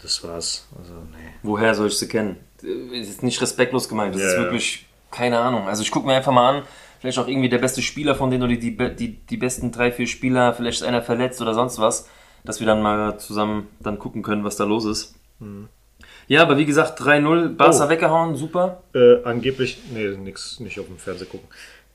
Das 0.00 0.24
war's. 0.24 0.66
Also 0.78 0.94
nee. 0.94 1.34
Woher 1.42 1.74
soll 1.74 1.88
ich 1.88 1.98
sie 1.98 2.08
kennen? 2.08 2.36
Es 2.62 3.10
ist 3.10 3.22
nicht 3.22 3.38
respektlos 3.42 3.86
gemeint, 3.86 4.14
das 4.14 4.22
Ja, 4.22 4.28
ist 4.30 4.36
wirklich 4.38 4.86
keine 5.10 5.38
Ahnung. 5.38 5.68
Also 5.68 5.82
ich 5.82 5.90
gucke 5.90 6.06
mir 6.06 6.14
einfach 6.14 6.32
mal 6.32 6.56
an, 6.56 6.62
vielleicht 7.00 7.18
auch 7.18 7.28
irgendwie 7.28 7.50
der 7.50 7.58
beste 7.58 7.82
Spieler 7.82 8.14
von 8.14 8.30
denen 8.30 8.44
oder 8.44 8.56
die, 8.56 8.76
die, 8.96 9.16
die, 9.18 9.36
besten 9.36 9.72
drei, 9.72 9.92
vier 9.92 10.06
Spieler, 10.06 10.54
vielleicht 10.54 10.80
ist 10.80 10.86
einer 10.86 11.02
verletzt 11.02 11.42
oder 11.42 11.52
sonst 11.52 11.78
was, 11.78 12.08
dass 12.44 12.60
wir 12.60 12.66
dann 12.66 12.80
mal 12.82 13.18
zusammen 13.18 13.68
dann 13.78 13.98
gucken 13.98 14.22
können, 14.22 14.42
was 14.42 14.56
da 14.56 14.64
los 14.64 14.86
ist. 14.86 15.14
Ja, 16.28 16.42
aber 16.42 16.56
wie 16.56 16.64
gesagt, 16.64 16.98
3-0, 17.00 17.56
Barca 17.56 17.84
Oh. 17.84 17.88
weggehauen, 17.90 18.36
super. 18.36 18.82
Äh, 18.94 19.22
angeblich, 19.24 19.82
nee, 19.92 20.08
nix, 20.16 20.60
nicht 20.60 20.80
auf 20.80 20.86
dem 20.86 20.98
Fernseher 20.98 21.28
gucken. 21.28 21.46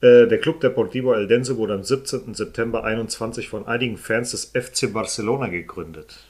Äh, 0.01 0.27
der 0.27 0.39
Club 0.39 0.59
Deportivo 0.61 1.13
Eldense 1.13 1.57
wurde 1.57 1.75
am 1.75 1.83
17. 1.83 2.33
September 2.33 2.83
21 2.83 3.49
von 3.49 3.67
einigen 3.67 3.97
Fans 3.97 4.31
des 4.31 4.45
FC 4.45 4.91
Barcelona 4.91 5.47
gegründet, 5.47 6.25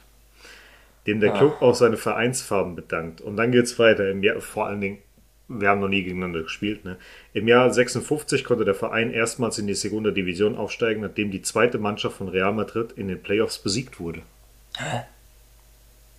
dem 1.08 1.22
der 1.22 1.32
Club 1.32 1.62
auch 1.62 1.76
seine 1.76 1.98
Vereinsfarben 1.98 2.76
bedankt. 2.76 3.22
Und 3.22 3.38
dann 3.38 3.52
geht's 3.52 3.80
weiter. 3.80 4.10
Im 4.10 4.24
Jahr, 4.24 4.42
vor 4.42 4.68
allen 4.68 4.82
Dingen, 4.82 4.98
wir 5.48 5.70
haben 5.70 5.80
noch 5.80 5.88
nie 5.88 6.04
gegeneinander 6.04 6.44
gespielt. 6.44 6.84
Ne? 6.84 6.98
Im 7.34 7.48
Jahr 7.48 7.74
56 7.74 8.44
konnte 8.44 8.66
der 8.66 8.76
Verein 8.76 9.12
erstmals 9.12 9.58
in 9.58 9.68
die 9.68 9.74
Segunda 9.74 10.12
Division 10.12 10.56
aufsteigen, 10.56 11.02
nachdem 11.02 11.32
die 11.32 11.42
zweite 11.42 11.78
Mannschaft 11.78 12.18
von 12.18 12.28
Real 12.28 12.54
Madrid 12.54 12.92
in 12.94 13.08
den 13.08 13.22
Playoffs 13.22 13.60
besiegt 13.60 14.00
wurde. 14.00 14.22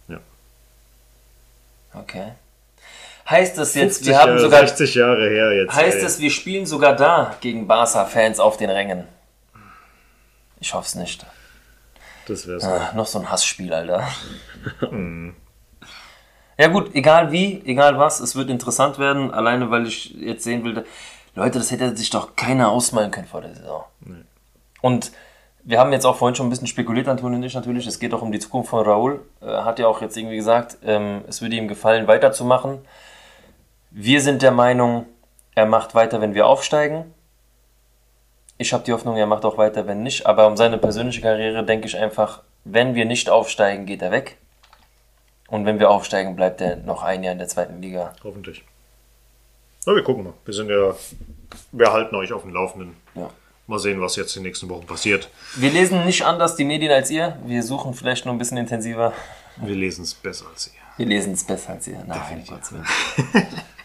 Ja. 0.08 0.20
Okay. 1.94 2.32
Heißt 3.28 3.56
das 3.56 3.74
jetzt, 3.74 3.98
50 3.98 4.06
wir 4.06 4.18
haben 4.18 4.28
Jahre, 4.30 4.40
sogar 4.40 4.60
60 4.66 4.94
Jahre 4.94 5.28
her 5.28 5.52
jetzt. 5.52 5.74
Heißt 5.74 5.98
ey. 5.98 6.04
es, 6.04 6.20
wir 6.20 6.30
spielen 6.30 6.66
sogar 6.66 6.96
da 6.96 7.36
gegen 7.40 7.66
Barca-Fans 7.66 8.40
auf 8.40 8.56
den 8.56 8.70
Rängen? 8.70 9.04
Ich 10.60 10.74
hoffe 10.74 10.86
es 10.86 10.94
nicht. 10.94 11.24
Das 12.26 12.46
wär's. 12.46 12.64
Ah, 12.64 12.92
noch 12.94 13.06
so 13.06 13.18
ein 13.18 13.30
Hassspiel, 13.30 13.72
Alter. 13.72 14.06
ja 16.58 16.68
gut, 16.68 16.94
egal 16.94 17.32
wie, 17.32 17.62
egal 17.64 17.98
was, 17.98 18.20
es 18.20 18.36
wird 18.36 18.50
interessant 18.50 18.98
werden, 18.98 19.32
alleine 19.32 19.70
weil 19.70 19.86
ich 19.86 20.14
jetzt 20.14 20.44
sehen 20.44 20.64
will, 20.64 20.84
Leute, 21.34 21.58
das 21.58 21.70
hätte 21.70 21.96
sich 21.96 22.10
doch 22.10 22.36
keiner 22.36 22.70
ausmalen 22.70 23.10
können 23.10 23.26
vor 23.26 23.40
der 23.40 23.54
Saison. 23.54 23.84
Und 24.82 25.12
wir 25.64 25.78
haben 25.78 25.92
jetzt 25.92 26.04
auch 26.04 26.16
vorhin 26.16 26.34
schon 26.34 26.46
ein 26.46 26.50
bisschen 26.50 26.66
spekuliert, 26.66 27.08
Antonio 27.08 27.36
und 27.36 27.44
ich 27.44 27.54
natürlich, 27.54 27.86
es 27.86 27.98
geht 27.98 28.12
auch 28.14 28.22
um 28.22 28.32
die 28.32 28.40
Zukunft 28.40 28.70
von 28.70 28.84
Raúl. 28.84 29.20
Er 29.40 29.64
hat 29.64 29.78
ja 29.78 29.86
auch 29.86 30.00
jetzt 30.00 30.16
irgendwie 30.16 30.36
gesagt, 30.36 30.78
ähm, 30.84 31.22
es 31.28 31.40
würde 31.40 31.56
ihm 31.56 31.68
gefallen, 31.68 32.06
weiterzumachen. 32.06 32.78
Wir 33.94 34.22
sind 34.22 34.40
der 34.40 34.52
Meinung, 34.52 35.06
er 35.54 35.66
macht 35.66 35.94
weiter, 35.94 36.22
wenn 36.22 36.34
wir 36.34 36.46
aufsteigen. 36.46 37.12
Ich 38.56 38.72
habe 38.72 38.84
die 38.84 38.92
Hoffnung, 38.92 39.16
er 39.16 39.26
macht 39.26 39.44
auch 39.44 39.58
weiter, 39.58 39.86
wenn 39.86 40.02
nicht. 40.02 40.24
Aber 40.24 40.46
um 40.46 40.56
seine 40.56 40.78
persönliche 40.78 41.20
Karriere 41.20 41.62
denke 41.62 41.86
ich 41.86 41.98
einfach, 41.98 42.42
wenn 42.64 42.94
wir 42.94 43.04
nicht 43.04 43.28
aufsteigen, 43.28 43.84
geht 43.84 44.00
er 44.00 44.10
weg. 44.10 44.38
Und 45.48 45.66
wenn 45.66 45.78
wir 45.78 45.90
aufsteigen, 45.90 46.36
bleibt 46.36 46.62
er 46.62 46.76
noch 46.76 47.02
ein 47.02 47.22
Jahr 47.22 47.32
in 47.32 47.38
der 47.38 47.48
zweiten 47.48 47.82
Liga. 47.82 48.14
Hoffentlich. 48.24 48.64
Na, 49.84 49.94
wir 49.94 50.02
gucken 50.02 50.24
mal. 50.24 50.32
Wir 50.46 50.54
sind 50.54 50.70
ja, 50.70 50.94
wir 51.72 51.92
halten 51.92 52.16
euch 52.16 52.32
auf 52.32 52.42
dem 52.42 52.54
Laufenden. 52.54 52.96
Ja. 53.14 53.28
Mal 53.66 53.78
sehen, 53.78 54.00
was 54.00 54.16
jetzt 54.16 54.34
in 54.36 54.42
den 54.42 54.48
nächsten 54.48 54.70
Wochen 54.70 54.86
passiert. 54.86 55.28
Wir 55.56 55.70
lesen 55.70 56.06
nicht 56.06 56.24
anders 56.24 56.56
die 56.56 56.64
Medien 56.64 56.92
als 56.92 57.10
ihr. 57.10 57.36
Wir 57.44 57.62
suchen 57.62 57.92
vielleicht 57.92 58.24
nur 58.24 58.34
ein 58.34 58.38
bisschen 58.38 58.56
intensiver. 58.56 59.12
Wir 59.56 59.74
lesen 59.76 60.04
es 60.04 60.14
besser 60.14 60.46
als 60.50 60.68
ihr. 60.68 60.80
Wir 60.96 61.06
lesen 61.06 61.34
es 61.34 61.44
besser 61.44 61.72
als 61.72 61.86
ihr. 61.86 62.02
Nein, 62.06 62.42
Willen. 62.46 62.86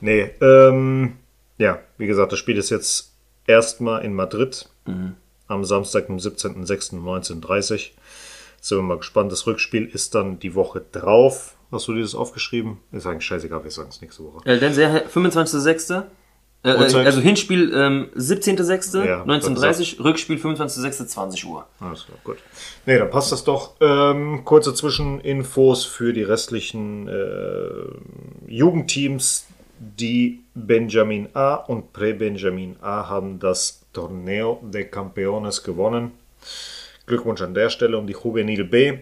Nee, 0.00 0.30
ähm, 0.40 1.14
ja, 1.58 1.80
wie 1.98 2.06
gesagt, 2.06 2.32
das 2.32 2.38
Spiel 2.38 2.58
ist 2.58 2.70
jetzt 2.70 3.12
erstmal 3.46 4.04
in 4.04 4.14
Madrid 4.14 4.68
am 5.48 5.64
Samstag, 5.64 6.06
dem 6.06 6.18
17.06.19.30 6.18 7.90
Sind 8.60 8.78
wir 8.78 8.82
mal 8.82 8.98
gespannt. 8.98 9.32
Das 9.32 9.46
Rückspiel 9.46 9.86
ist 9.86 10.14
dann 10.14 10.38
die 10.38 10.54
Woche 10.54 10.82
drauf. 10.92 11.56
Hast 11.72 11.88
du 11.88 11.94
dir 11.94 12.02
das 12.02 12.14
aufgeschrieben? 12.14 12.78
Ist 12.92 13.06
eigentlich 13.06 13.26
scheißegal, 13.26 13.64
wir 13.64 13.70
sagen 13.70 13.88
es 13.90 14.00
nächste 14.00 14.24
Woche. 14.24 14.46
Äh, 14.48 14.58
dann 14.58 14.72
sehr 14.72 15.08
25.06. 15.08 16.04
Äh, 16.62 16.70
äh, 16.70 16.72
also 16.72 17.20
Hinspiel 17.20 17.72
ähm, 17.74 18.08
17.06. 18.16 19.04
Ja, 19.04 19.22
19.30 19.24 20.02
Rückspiel 20.02 20.36
25.06. 20.36 21.06
20 21.06 21.44
Uhr. 21.46 21.66
Alles 21.80 22.06
klar, 22.06 22.18
gut. 22.24 22.38
Nee, 22.86 22.98
dann 22.98 23.10
passt 23.10 23.32
das 23.32 23.44
doch. 23.44 23.74
Ähm, 23.80 24.44
kurze 24.44 24.74
Zwischeninfos 24.74 25.84
für 25.84 26.12
die 26.12 26.22
restlichen 26.22 27.08
äh, 27.08 28.50
Jugendteams. 28.50 29.46
Die 29.78 30.42
Benjamin 30.54 31.28
A 31.34 31.54
und 31.54 31.92
Pre-Benjamin 31.92 32.76
A 32.80 33.08
haben 33.08 33.38
das 33.38 33.82
Torneo 33.92 34.60
de 34.62 34.84
Campeones 34.84 35.62
gewonnen. 35.62 36.12
Glückwunsch 37.06 37.42
an 37.42 37.54
der 37.54 37.70
Stelle. 37.70 37.98
Und 37.98 38.06
die 38.06 38.14
Juvenil 38.14 38.64
B 38.64 38.98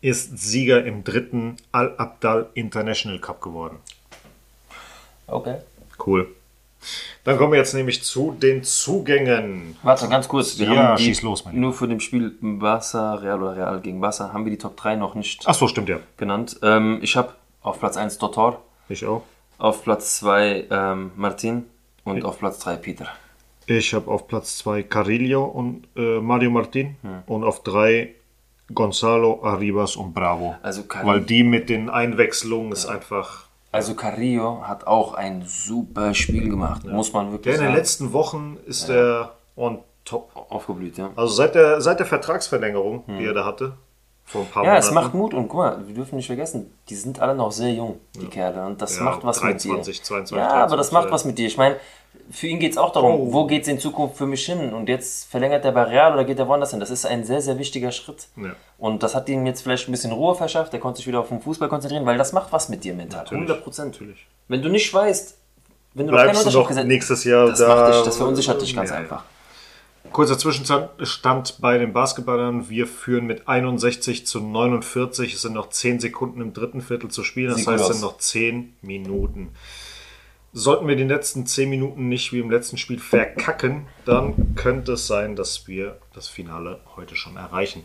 ist 0.00 0.38
Sieger 0.38 0.84
im 0.84 1.04
dritten 1.04 1.56
Al-Abdal 1.72 2.50
International 2.54 3.18
Cup 3.18 3.40
geworden. 3.40 3.78
Okay. 5.26 5.58
Cool. 6.04 6.28
Dann 7.24 7.36
kommen 7.36 7.52
wir 7.52 7.58
jetzt 7.58 7.74
nämlich 7.74 8.02
zu 8.04 8.32
den 8.32 8.62
Zugängen. 8.62 9.76
Warte, 9.82 10.08
ganz 10.08 10.28
kurz. 10.28 10.58
Wir 10.58 10.72
Ja, 10.72 10.94
die, 10.96 11.04
schieß 11.04 11.22
los, 11.22 11.44
mein. 11.44 11.58
Nur 11.58 11.72
für 11.72 11.88
dem 11.88 12.00
Spiel 12.00 12.36
Barca, 12.40 13.14
Real 13.14 13.42
oder 13.42 13.56
Real 13.56 13.80
gegen 13.80 14.00
Barca 14.00 14.32
haben 14.32 14.44
wir 14.44 14.50
die 14.50 14.58
Top 14.58 14.76
3 14.76 14.96
noch 14.96 15.14
nicht 15.14 15.42
Ach 15.44 15.54
so, 15.54 15.66
stimmt 15.66 15.88
ja. 15.88 15.98
genannt. 16.16 16.58
Ähm, 16.62 17.00
ich 17.02 17.16
habe 17.16 17.34
auf 17.62 17.80
Platz 17.80 17.96
1 17.96 18.18
Dotor, 18.18 18.62
Ich 18.88 19.04
auch. 19.04 19.22
Auf 19.58 19.82
Platz 19.82 20.18
2 20.18 20.66
ähm, 20.70 21.10
Martin 21.16 21.64
und 22.04 22.24
auf 22.24 22.38
Platz 22.38 22.60
3 22.60 22.76
Peter. 22.76 23.08
Ich 23.66 23.92
habe 23.92 24.10
auf 24.10 24.26
Platz 24.28 24.58
2 24.58 24.82
Carillo 24.84 25.44
und 25.44 25.86
äh, 25.96 26.20
Mario 26.20 26.50
Martin 26.50 26.96
Hm. 27.02 27.22
und 27.26 27.44
auf 27.44 27.62
3 27.62 28.14
Gonzalo, 28.74 29.42
Arribas 29.44 29.96
und 29.96 30.12
Bravo. 30.14 30.54
Also 30.62 30.82
Weil 31.02 31.20
die 31.22 31.42
mit 31.42 31.68
den 31.70 31.88
Einwechslungen 31.90 32.72
ist 32.72 32.86
einfach. 32.86 33.46
Also 33.72 33.94
Carrillo 33.94 34.62
hat 34.66 34.86
auch 34.86 35.14
ein 35.14 35.42
super 35.46 36.14
Spiel 36.14 36.48
gemacht, 36.48 36.84
muss 36.86 37.12
man 37.12 37.26
Der 37.26 37.32
wirklich 37.32 37.54
in 37.54 37.60
den 37.60 37.66
sagen. 37.68 37.76
letzten 37.76 38.12
Wochen 38.12 38.56
ist 38.66 38.88
der 38.88 39.32
on 39.56 39.78
top. 40.04 40.30
Aufgeblüht, 40.50 40.96
ja. 40.96 41.10
Also 41.16 41.34
seit 41.34 41.54
der, 41.54 41.80
seit 41.82 41.98
der 41.98 42.06
Vertragsverlängerung, 42.06 43.04
die 43.06 43.24
er 43.24 43.34
da 43.34 43.44
hatte, 43.44 43.72
vor 44.28 44.42
ein 44.42 44.48
paar. 44.48 44.64
Ja, 44.64 44.76
es 44.76 44.88
Monaten. 44.90 45.04
macht 45.06 45.14
Mut 45.14 45.34
und 45.34 45.48
guck 45.48 45.58
mal, 45.58 45.86
wir 45.86 45.94
dürfen 45.94 46.16
nicht 46.16 46.26
vergessen, 46.26 46.72
die 46.88 46.94
sind 46.94 47.20
alle 47.20 47.34
noch 47.34 47.50
sehr 47.52 47.72
jung, 47.72 47.98
die 48.20 48.26
Kerle, 48.26 48.64
und 48.66 48.80
das 48.82 48.96
Ja, 48.98 49.04
macht 49.04 49.24
was 49.24 49.40
23, 49.40 49.70
mit 49.72 49.86
dir. 49.86 50.02
22, 50.04 50.36
ja, 50.36 50.42
23, 50.48 50.62
aber 50.64 50.76
das 50.76 50.92
macht 50.92 51.06
ja. 51.06 51.12
was 51.12 51.24
mit 51.24 51.38
dir. 51.38 51.46
Ich 51.46 51.56
meine, 51.56 51.76
für 52.30 52.46
ihn 52.46 52.58
geht 52.58 52.72
es 52.72 52.78
auch 52.78 52.92
darum, 52.92 53.20
Oh. 53.20 53.32
wo 53.32 53.46
geht 53.46 53.62
es 53.62 53.68
in 53.68 53.78
Zukunft 53.78 54.16
für 54.18 54.26
mich 54.26 54.44
hin? 54.44 54.72
Und 54.74 54.88
jetzt 54.88 55.30
verlängert 55.30 55.64
er 55.64 55.72
bei 55.72 55.82
Real 55.84 56.12
oder 56.12 56.24
geht 56.24 56.38
er 56.38 56.46
woanders 56.48 56.70
hin? 56.72 56.80
Das 56.80 56.90
ist 56.90 57.06
ein 57.06 57.24
sehr, 57.24 57.40
sehr 57.40 57.58
wichtiger 57.58 57.90
Schritt. 57.90 58.28
Ja. 58.36 58.50
Und 58.76 59.02
das 59.02 59.14
hat 59.14 59.28
ihm 59.30 59.46
jetzt 59.46 59.62
vielleicht 59.62 59.88
ein 59.88 59.92
bisschen 59.92 60.12
Ruhe 60.12 60.34
verschafft, 60.34 60.72
er 60.74 60.80
konnte 60.80 60.98
sich 60.98 61.06
wieder 61.06 61.20
auf 61.20 61.28
den 61.28 61.40
Fußball 61.40 61.68
konzentrieren, 61.68 62.04
weil 62.04 62.18
das 62.18 62.32
macht 62.32 62.52
was 62.52 62.68
mit 62.68 62.84
dir 62.84 62.92
mental. 62.94 63.24
100 63.30 63.62
Prozent. 63.64 63.92
Natürlich. 63.92 64.26
Wenn 64.48 64.60
du 64.62 64.68
nicht 64.68 64.92
weißt, 64.92 65.36
wenn 65.94 66.06
du 66.06 66.12
noch 66.12 66.18
Bleibst 66.20 66.40
Unterschrift 66.42 66.62
doch 66.64 66.68
gesetzt 66.68 66.86
nächstes 66.86 67.24
Jahr 67.24 67.46
das, 67.48 67.58
da. 67.60 67.68
macht 67.68 67.94
dich, 67.94 68.02
das 68.02 68.16
verunsichert 68.18 68.60
dich 68.62 68.76
ganz 68.76 68.90
Ja, 68.90 68.96
ja. 68.96 69.02
einfach. 69.02 69.24
Kurzer 70.12 70.38
Zwischenstand 70.38 71.60
bei 71.60 71.78
den 71.78 71.92
Basketballern. 71.92 72.68
Wir 72.68 72.86
führen 72.86 73.26
mit 73.26 73.48
61 73.48 74.26
zu 74.26 74.40
49. 74.40 75.34
Es 75.34 75.42
sind 75.42 75.54
noch 75.54 75.68
10 75.68 76.00
Sekunden 76.00 76.40
im 76.40 76.52
dritten 76.52 76.80
Viertel 76.80 77.10
zu 77.10 77.22
spielen. 77.22 77.50
Das 77.50 77.58
Sieht 77.58 77.68
heißt, 77.68 77.82
es 77.90 77.98
sind 77.98 78.00
noch 78.02 78.18
10 78.18 78.76
Minuten. 78.82 79.50
Sollten 80.52 80.88
wir 80.88 80.96
die 80.96 81.04
letzten 81.04 81.46
10 81.46 81.68
Minuten 81.68 82.08
nicht 82.08 82.32
wie 82.32 82.40
im 82.40 82.50
letzten 82.50 82.78
Spiel 82.78 82.98
verkacken, 82.98 83.86
dann 84.06 84.54
könnte 84.54 84.92
es 84.92 85.06
sein, 85.06 85.36
dass 85.36 85.68
wir 85.68 85.98
das 86.14 86.26
Finale 86.26 86.80
heute 86.96 87.16
schon 87.16 87.36
erreichen. 87.36 87.84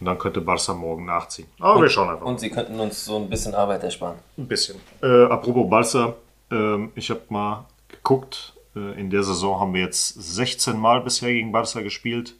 Und 0.00 0.06
dann 0.06 0.18
könnte 0.18 0.40
Barca 0.40 0.74
morgen 0.74 1.06
nachziehen. 1.06 1.46
Aber 1.58 1.80
wir 1.80 1.88
schauen 1.88 2.10
einfach 2.10 2.26
Und 2.26 2.40
sie 2.40 2.50
könnten 2.50 2.78
uns 2.80 3.04
so 3.04 3.16
ein 3.16 3.30
bisschen 3.30 3.54
Arbeit 3.54 3.82
ersparen. 3.82 4.18
ein 4.36 4.46
bisschen. 4.46 4.78
Äh, 5.02 5.24
apropos 5.24 5.70
Barca, 5.70 6.14
ähm, 6.50 6.92
ich 6.94 7.08
habe 7.08 7.22
mal 7.30 7.64
geguckt. 7.88 8.52
Äh, 8.76 9.00
in 9.00 9.10
der 9.10 9.22
Saison 9.22 9.58
haben 9.58 9.74
wir 9.74 9.80
jetzt 9.82 10.08
16 10.08 10.78
Mal 10.78 11.00
bisher 11.00 11.32
gegen 11.32 11.50
Barca 11.52 11.80
gespielt. 11.80 12.34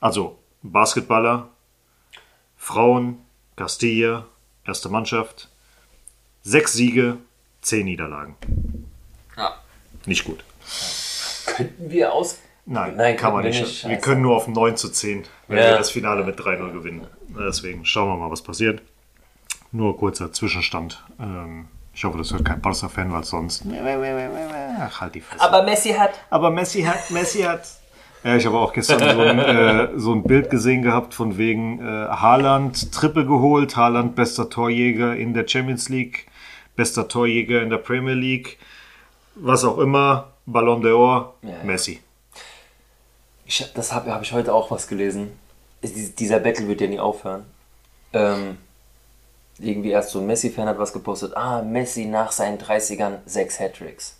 Also 0.00 0.38
Basketballer, 0.62 1.48
Frauen, 2.56 3.18
Castilla, 3.56 4.26
erste 4.66 4.88
Mannschaft. 4.88 5.48
Sechs 6.42 6.72
Siege, 6.74 7.16
zehn 7.62 7.84
Niederlagen. 7.86 8.36
Ja. 9.36 9.54
Nicht 10.06 10.24
gut. 10.24 10.44
Könnten 11.46 11.90
wir 11.90 12.12
aus. 12.12 12.38
Nein, 12.66 12.96
Nein, 12.96 13.16
kann 13.16 13.32
man 13.32 13.44
nicht. 13.44 13.60
nicht. 13.60 13.88
Wir 13.88 13.96
können 13.96 14.22
nur 14.22 14.36
auf 14.36 14.46
9 14.46 14.76
zu 14.76 14.90
10, 14.90 15.24
wenn 15.48 15.58
Ja. 15.58 15.64
wir 15.70 15.78
das 15.78 15.90
Finale 15.90 16.24
mit 16.24 16.38
3-0 16.38 16.72
gewinnen. 16.72 17.06
Deswegen 17.28 17.84
schauen 17.84 18.08
wir 18.08 18.16
mal, 18.16 18.30
was 18.30 18.42
passiert. 18.42 18.82
Nur 19.72 19.96
kurzer 19.98 20.32
Zwischenstand. 20.32 21.02
Ähm, 21.18 21.68
ich 21.92 22.04
hoffe, 22.04 22.18
das 22.18 22.32
hört 22.32 22.44
kein 22.44 22.60
Barca-Fan, 22.60 23.12
weil 23.12 23.24
sonst. 23.24 23.64
Ach, 24.78 25.00
halt 25.00 25.14
die 25.14 25.20
Fresse. 25.20 25.42
Aber 25.42 25.62
Messi 25.62 25.90
hat. 25.92 26.12
Aber 26.30 26.50
Messi 26.50 26.82
hat, 26.82 27.10
Messi 27.10 27.42
hat. 27.42 27.62
Ja, 28.22 28.36
ich 28.36 28.44
habe 28.44 28.58
auch 28.58 28.72
gestern 28.72 28.98
so 28.98 29.20
ein, 29.22 29.38
äh, 29.38 29.88
so 29.98 30.12
ein 30.12 30.22
Bild 30.22 30.50
gesehen 30.50 30.82
gehabt 30.82 31.14
von 31.14 31.38
wegen 31.38 31.80
äh, 31.80 31.82
Haaland 32.08 32.92
Triple 32.92 33.24
geholt, 33.24 33.76
Haaland 33.76 34.14
bester 34.14 34.50
Torjäger 34.50 35.16
in 35.16 35.32
der 35.32 35.48
Champions 35.48 35.88
League, 35.88 36.26
bester 36.76 37.08
Torjäger 37.08 37.62
in 37.62 37.70
der 37.70 37.78
Premier 37.78 38.12
League, 38.14 38.58
was 39.36 39.64
auch 39.64 39.78
immer, 39.78 40.28
Ballon 40.44 40.82
d'Or, 40.84 41.32
Ja, 41.42 41.48
ja. 41.50 41.54
Messi. 41.64 42.00
Ich, 43.46 43.62
hab- 43.62 43.74
das 43.74 43.92
habe 43.92 44.12
hab 44.12 44.22
ich 44.22 44.32
heute 44.32 44.52
auch 44.52 44.70
was 44.70 44.86
gelesen. 44.86 45.32
Dies- 45.82 46.14
Dieser 46.14 46.40
Battle 46.40 46.68
wird 46.68 46.82
ja 46.82 46.88
nie 46.88 47.00
aufhören. 47.00 47.44
Ähm, 48.12 48.58
irgendwie 49.60 49.90
erst 49.90 50.10
so 50.10 50.18
ein 50.20 50.26
Messi-Fan 50.26 50.66
hat 50.68 50.78
was 50.78 50.92
gepostet. 50.92 51.36
Ah, 51.36 51.62
Messi 51.62 52.06
nach 52.06 52.32
seinen 52.32 52.58
30ern 52.58 53.18
sechs 53.26 53.58
Hattricks. 53.60 54.16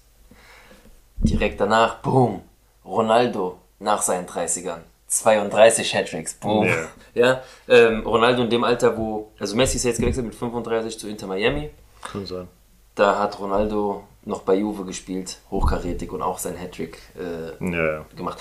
Direkt 1.19 1.61
danach, 1.61 1.97
boom, 1.97 2.43
Ronaldo 2.85 3.59
nach 3.79 4.03
seinen 4.03 4.27
30ern 4.27 4.79
32 5.09 5.95
Hattricks. 5.95 6.35
Boom. 6.35 6.67
Ja. 6.67 6.87
Ja, 7.15 7.43
ähm, 7.69 8.07
Ronaldo 8.07 8.43
in 8.43 8.51
dem 8.51 8.63
Alter, 8.65 8.97
wo, 8.97 9.31
also 9.39 9.57
Messi 9.57 9.77
ist 9.77 9.85
jetzt 9.85 10.01
gewechselt 10.01 10.27
mit 10.27 10.35
35 10.35 10.99
zu 10.99 11.09
Inter 11.09 11.27
Miami. 11.27 11.71
Kann 12.03 12.25
sein. 12.25 12.47
Da 12.95 13.19
hat 13.19 13.39
Ronaldo 13.41 14.05
noch 14.25 14.43
bei 14.43 14.55
Juve 14.55 14.85
gespielt, 14.85 15.39
hochkarätig 15.51 16.13
und 16.13 16.23
auch 16.23 16.39
sein 16.39 16.57
Hattrick 16.57 16.99
äh, 17.19 17.65
Ja, 17.73 17.93
ja. 17.99 18.05
gemacht. 18.17 18.39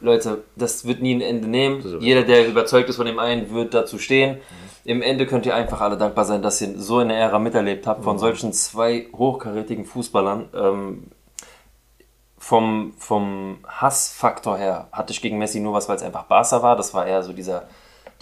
Leute, 0.00 0.44
das 0.56 0.86
wird 0.86 1.02
nie 1.02 1.14
ein 1.14 1.20
Ende 1.20 1.48
nehmen. 1.48 1.80
ist 1.80 2.02
Jeder, 2.02 2.22
der 2.22 2.46
überzeugt 2.46 2.88
ist 2.88 2.96
von 2.96 3.06
dem 3.06 3.18
einen, 3.18 3.52
wird 3.52 3.74
dazu 3.74 3.98
stehen. 3.98 4.38
Im 4.84 5.02
Ende 5.02 5.26
könnt 5.26 5.44
ihr 5.44 5.54
einfach 5.54 5.80
alle 5.80 5.96
dankbar 5.96 6.24
sein, 6.24 6.40
dass 6.40 6.60
ihr 6.60 6.78
so 6.78 6.98
eine 6.98 7.14
Ära 7.14 7.38
miterlebt 7.38 7.86
habt 7.86 8.04
von 8.04 8.18
solchen 8.18 8.52
zwei 8.52 9.06
hochkarätigen 9.16 9.84
Fußballern. 9.84 10.48
Ähm, 10.54 11.04
vom, 12.38 12.94
vom 12.96 13.58
Hassfaktor 13.66 14.56
her 14.56 14.88
hatte 14.92 15.12
ich 15.12 15.20
gegen 15.20 15.38
Messi 15.38 15.60
nur 15.60 15.74
was, 15.74 15.88
weil 15.88 15.96
es 15.96 16.02
einfach 16.02 16.24
Barca 16.24 16.62
war. 16.62 16.76
Das 16.76 16.94
war 16.94 17.06
eher 17.06 17.22
so 17.22 17.32
dieser, 17.32 17.68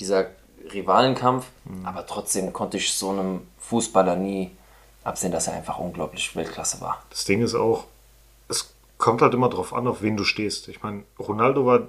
dieser 0.01 0.27
Rivalenkampf. 0.73 1.47
Aber 1.85 2.07
trotzdem 2.07 2.53
konnte 2.53 2.79
ich 2.79 2.95
so 2.95 3.11
einem 3.11 3.43
Fußballer 3.59 4.17
nie 4.17 4.51
absehen, 5.05 5.33
dass 5.33 5.47
er 5.47 5.55
einfach 5.55 5.79
unglaublich 5.79 6.35
Weltklasse 6.35 6.81
war. 6.81 7.03
Das 7.11 7.25
Ding 7.25 7.43
ist 7.43 7.55
auch, 7.55 7.85
kommt 8.99 9.23
halt 9.23 9.35
immer 9.35 9.49
drauf 9.49 9.75
an, 9.75 9.87
auf 9.87 10.03
wen 10.03 10.17
du 10.17 10.25
stehst. 10.25 10.69
Ich 10.69 10.83
meine, 10.83 11.05
Ronaldo 11.19 11.67
war, 11.67 11.89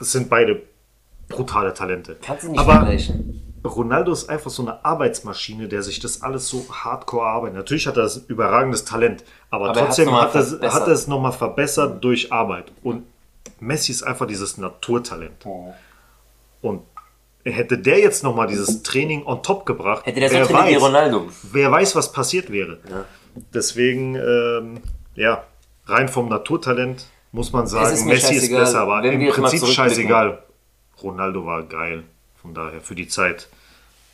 es 0.00 0.12
sind 0.12 0.28
beide 0.28 0.62
brutale 1.28 1.74
Talente. 1.74 2.16
Kannst 2.22 2.44
du 2.44 2.50
nicht 2.50 2.60
Aber 2.60 2.74
vergleichen. 2.74 3.42
Ronaldo 3.64 4.12
ist 4.12 4.28
einfach 4.28 4.50
so 4.50 4.62
eine 4.62 4.84
Arbeitsmaschine, 4.84 5.66
der 5.66 5.82
sich 5.82 5.98
das 5.98 6.22
alles 6.22 6.48
so 6.48 6.66
hardcore 6.70 7.26
arbeitet. 7.26 7.56
Natürlich 7.56 7.86
hat 7.88 7.96
er 7.96 8.04
ein 8.04 8.24
überragendes 8.28 8.84
Talent, 8.84 9.24
aber, 9.50 9.70
Aber 9.70 9.80
er 9.80 9.86
trotzdem 9.86 10.06
mal 10.10 10.22
hat 10.22 10.34
er, 10.34 10.72
hat 10.72 10.86
er 10.86 10.92
es 10.92 11.08
nochmal 11.08 11.32
verbessert 11.32 12.02
durch 12.04 12.32
Arbeit. 12.32 12.70
Und 12.84 13.04
Messi 13.58 13.90
ist 13.90 14.02
einfach 14.04 14.26
dieses 14.26 14.56
Naturtalent. 14.56 15.44
Und 16.62 16.82
hätte 17.44 17.78
der 17.78 17.98
jetzt 17.98 18.22
nochmal 18.22 18.46
dieses 18.46 18.82
Training 18.82 19.24
on 19.24 19.42
top 19.42 19.66
gebracht, 19.66 20.06
Hätte 20.06 20.20
der 20.20 20.30
so 20.30 20.36
wer 20.36 20.48
wie 20.48 20.52
weiß, 20.74 20.82
Ronaldo. 20.82 21.28
wer 21.52 21.70
weiß, 21.70 21.96
was 21.96 22.12
passiert 22.12 22.50
wäre. 22.50 22.78
Deswegen, 23.52 24.14
ähm, 24.16 24.80
ja, 25.14 25.44
rein 25.86 26.08
vom 26.08 26.28
Naturtalent 26.28 27.06
muss 27.32 27.52
man 27.52 27.66
sagen, 27.66 27.92
ist 27.92 28.06
Messi 28.06 28.34
ist 28.34 28.50
besser, 28.50 28.80
aber 28.80 29.02
Wenn 29.02 29.20
im 29.20 29.32
Prinzip 29.32 29.66
scheißegal. 29.66 30.42
Ronaldo 31.02 31.44
war 31.44 31.62
geil. 31.64 32.04
Von 32.40 32.54
daher, 32.54 32.80
für 32.80 32.94
die 32.94 33.08
Zeit. 33.08 33.48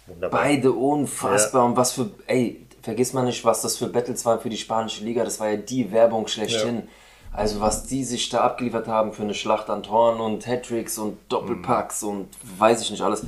Wunderbar. 0.07 0.43
Beide 0.43 0.73
unfassbar. 0.73 1.67
Und 1.67 1.77
was 1.77 1.93
für, 1.93 2.11
ey, 2.27 2.67
vergiss 2.83 3.13
mal 3.13 3.25
nicht, 3.25 3.45
was 3.45 3.63
das 3.63 3.77
für 3.77 3.87
Battles 3.87 4.25
waren 4.25 4.41
für 4.41 4.51
die 4.51 4.57
spanische 4.57 5.05
Liga. 5.05 5.23
Das 5.25 5.39
war 5.39 5.51
ja 5.51 5.57
die 5.57 5.93
Werbung 5.93 6.27
schlechthin. 6.27 6.89
Also 7.33 7.61
was 7.61 7.85
die 7.85 8.05
sich 8.05 8.29
da 8.29 8.41
abgeliefert 8.43 8.89
haben 8.89 9.13
für 9.13 9.23
eine 9.23 9.35
Schlacht 9.35 9.71
an 9.71 9.83
Toren 9.83 10.21
und 10.21 10.47
Hattricks 10.47 10.99
und 10.99 11.19
Doppelpacks 11.31 12.03
und 12.03 12.29
weiß 12.59 12.83
ich 12.83 12.91
nicht 12.91 13.03
alles. 13.03 13.25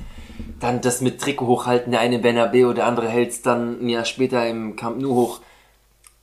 Dann 0.60 0.82
das 0.82 1.00
mit 1.00 1.20
Trikot 1.20 1.46
hochhalten, 1.46 1.92
der 1.92 2.00
eine 2.00 2.16
in 2.16 2.22
Bernabeu, 2.22 2.74
der 2.74 2.86
andere 2.86 3.08
hält 3.08 3.30
es 3.30 3.42
dann 3.42 3.80
ein 3.80 3.88
Jahr 3.88 4.04
später 4.04 4.46
im 4.46 4.76
Camp 4.76 5.00
Nou 5.00 5.14
hoch. 5.14 5.40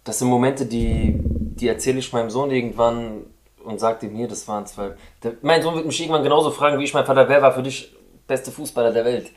Das 0.04 0.20
sind 0.20 0.30
Momente, 0.30 0.66
die, 0.66 1.16
die 1.20 1.68
erzähle 1.68 2.00
ich 2.00 2.12
meinem 2.12 2.30
Sohn 2.30 2.52
irgendwann 2.52 3.26
und 3.64 3.80
sage 3.80 4.08
ihm 4.08 4.16
hier, 4.16 4.28
das 4.28 4.48
waren 4.48 4.66
zwei. 4.66 4.94
Der, 5.24 5.34
mein 5.42 5.62
Sohn 5.62 5.76
wird 5.76 5.86
mich 5.86 6.00
irgendwann 6.00 6.24
genauso 6.24 6.52
fragen 6.52 6.80
wie 6.80 6.84
ich 6.84 6.94
mein 6.94 7.06
Vater, 7.06 7.30
wer 7.30 7.42
war 7.42 7.54
für 7.54 7.64
dich 7.64 7.94
beste 8.28 8.52
Fußballer 8.52 8.92
der 8.92 9.06
Welt? 9.06 9.32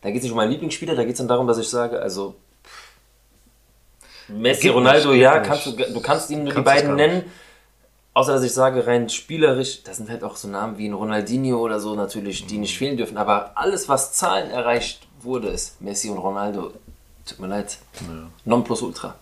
Da 0.00 0.10
geht 0.10 0.18
es 0.18 0.22
nicht 0.24 0.32
um 0.32 0.36
meinen 0.36 0.50
Lieblingsspieler, 0.50 0.94
da 0.94 1.02
geht 1.02 1.12
es 1.12 1.18
dann 1.18 1.28
darum, 1.28 1.46
dass 1.46 1.58
ich 1.58 1.68
sage, 1.68 2.00
also 2.00 2.36
Messi, 4.28 4.62
Geht 4.62 4.74
Ronaldo, 4.74 5.10
nicht, 5.10 5.20
ja, 5.20 5.40
kannst 5.40 5.66
du, 5.66 5.72
du 5.72 6.00
kannst 6.00 6.30
ihm 6.30 6.44
nur 6.44 6.52
Kannst 6.52 6.70
die 6.70 6.74
beiden 6.74 6.94
nennen. 6.96 7.24
Außer 8.14 8.32
dass 8.32 8.44
ich 8.44 8.54
sage, 8.54 8.86
rein 8.86 9.08
spielerisch, 9.08 9.82
das 9.82 9.96
sind 9.96 10.08
halt 10.08 10.22
auch 10.22 10.36
so 10.36 10.46
Namen 10.46 10.78
wie 10.78 10.88
ein 10.88 10.94
Ronaldinho 10.94 11.58
oder 11.58 11.80
so 11.80 11.96
natürlich, 11.96 12.46
die 12.46 12.58
nicht 12.58 12.78
fehlen 12.78 12.96
dürfen. 12.96 13.16
Aber 13.16 13.52
alles, 13.56 13.88
was 13.88 14.12
Zahlen 14.12 14.50
erreicht 14.50 15.08
wurde, 15.20 15.48
ist 15.48 15.82
Messi 15.82 16.10
und 16.10 16.18
Ronaldo. 16.18 16.72
Tut 17.26 17.40
mir 17.40 17.48
leid. 17.48 17.78
Non 18.44 18.62
plus 18.62 18.82
ultra. 18.82 19.16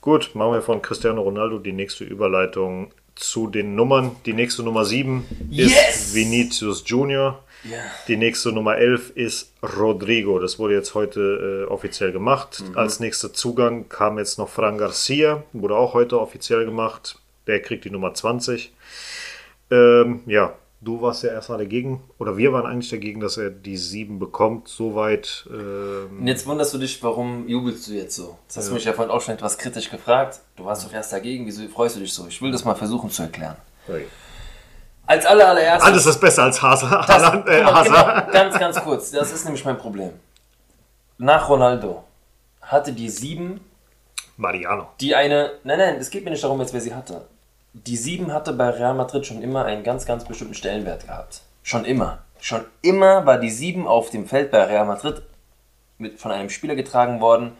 Gut, 0.00 0.30
machen 0.34 0.54
wir 0.54 0.62
von 0.62 0.80
Cristiano 0.80 1.20
Ronaldo 1.22 1.58
die 1.58 1.72
nächste 1.72 2.04
Überleitung 2.04 2.92
zu 3.14 3.48
den 3.48 3.74
Nummern. 3.74 4.16
Die 4.24 4.32
nächste 4.32 4.62
Nummer 4.62 4.84
7 4.84 5.26
ist 5.50 5.70
Yes! 5.70 6.14
Vinicius 6.14 6.82
Junior. 6.86 7.44
Ja. 7.64 7.78
Die 8.08 8.16
nächste 8.16 8.52
Nummer 8.52 8.78
11 8.78 9.10
ist 9.10 9.52
Rodrigo. 9.62 10.38
Das 10.38 10.58
wurde 10.58 10.74
jetzt 10.74 10.94
heute 10.94 11.66
äh, 11.68 11.70
offiziell 11.70 12.12
gemacht. 12.12 12.62
Mhm. 12.66 12.78
Als 12.78 13.00
nächster 13.00 13.34
Zugang 13.34 13.88
kam 13.90 14.18
jetzt 14.18 14.38
noch 14.38 14.48
Fran 14.48 14.78
Garcia. 14.78 15.42
Wurde 15.52 15.76
auch 15.76 15.92
heute 15.92 16.18
offiziell 16.18 16.64
gemacht. 16.64 17.18
Der 17.46 17.60
kriegt 17.60 17.84
die 17.84 17.90
Nummer 17.90 18.14
20. 18.14 18.72
Ähm, 19.70 20.20
ja, 20.26 20.54
du 20.80 21.00
warst 21.02 21.22
ja 21.22 21.30
erstmal 21.30 21.58
dagegen. 21.58 22.02
Oder 22.18 22.36
wir 22.36 22.52
waren 22.52 22.66
eigentlich 22.66 22.90
dagegen, 22.90 23.20
dass 23.20 23.36
er 23.36 23.50
die 23.50 23.76
7 23.76 24.18
bekommt. 24.18 24.68
Soweit. 24.68 25.46
Ähm, 25.50 26.20
Und 26.20 26.26
jetzt 26.26 26.46
wunderst 26.46 26.72
du 26.74 26.78
dich, 26.78 27.02
warum 27.02 27.48
jubelst 27.48 27.86
du 27.88 27.92
jetzt 27.92 28.16
so? 28.16 28.38
Das 28.48 28.58
hast 28.58 28.68
du 28.70 28.74
mich 28.74 28.84
ja 28.84 28.92
vorhin 28.92 29.12
auch 29.12 29.20
schon 29.20 29.34
etwas 29.34 29.58
kritisch 29.58 29.90
gefragt. 29.90 30.40
Du 30.56 30.64
warst 30.64 30.84
doch 30.84 30.92
erst 30.92 31.12
dagegen, 31.12 31.46
wieso 31.46 31.66
freust 31.68 31.96
du 31.96 32.00
dich 32.00 32.12
so? 32.12 32.26
Ich 32.28 32.40
will 32.42 32.50
das 32.52 32.64
mal 32.64 32.74
versuchen 32.74 33.10
zu 33.10 33.22
erklären. 33.22 33.56
okay. 33.86 34.06
Als 35.06 35.26
aller, 35.26 35.48
allererstes. 35.48 35.88
Alles 35.88 36.06
ist 36.06 36.20
besser 36.20 36.44
als 36.44 36.62
Hazard. 36.62 37.08
Das, 37.08 37.22
äh, 37.46 37.64
Hazard. 37.64 38.26
genau, 38.28 38.32
ganz, 38.32 38.58
ganz 38.58 38.80
kurz. 38.80 39.10
Das 39.10 39.32
ist 39.32 39.44
nämlich 39.44 39.64
mein 39.64 39.76
Problem. 39.76 40.12
Nach 41.18 41.48
Ronaldo 41.48 42.04
hatte 42.62 42.92
die 42.92 43.08
sieben, 43.08 43.58
Mariano. 44.36 44.86
die 45.00 45.16
eine. 45.16 45.50
Nein, 45.64 45.78
nein, 45.78 45.96
es 45.96 46.10
geht 46.10 46.24
mir 46.24 46.30
nicht 46.30 46.44
darum, 46.44 46.60
jetzt 46.60 46.72
wer 46.72 46.80
sie 46.80 46.94
hatte. 46.94 47.26
Die 47.72 47.96
sieben 47.96 48.32
hatte 48.32 48.52
bei 48.52 48.68
Real 48.70 48.94
Madrid 48.94 49.26
schon 49.26 49.42
immer 49.42 49.64
einen 49.64 49.84
ganz, 49.84 50.04
ganz 50.06 50.24
bestimmten 50.24 50.54
Stellenwert 50.54 51.06
gehabt. 51.06 51.42
Schon 51.62 51.84
immer. 51.84 52.18
Schon 52.40 52.64
immer 52.82 53.26
war 53.26 53.38
die 53.38 53.50
sieben 53.50 53.86
auf 53.86 54.10
dem 54.10 54.26
Feld 54.26 54.50
bei 54.50 54.64
Real 54.64 54.86
Madrid 54.86 55.22
mit, 55.98 56.18
von 56.18 56.32
einem 56.32 56.50
Spieler 56.50 56.74
getragen 56.74 57.20
worden, 57.20 57.52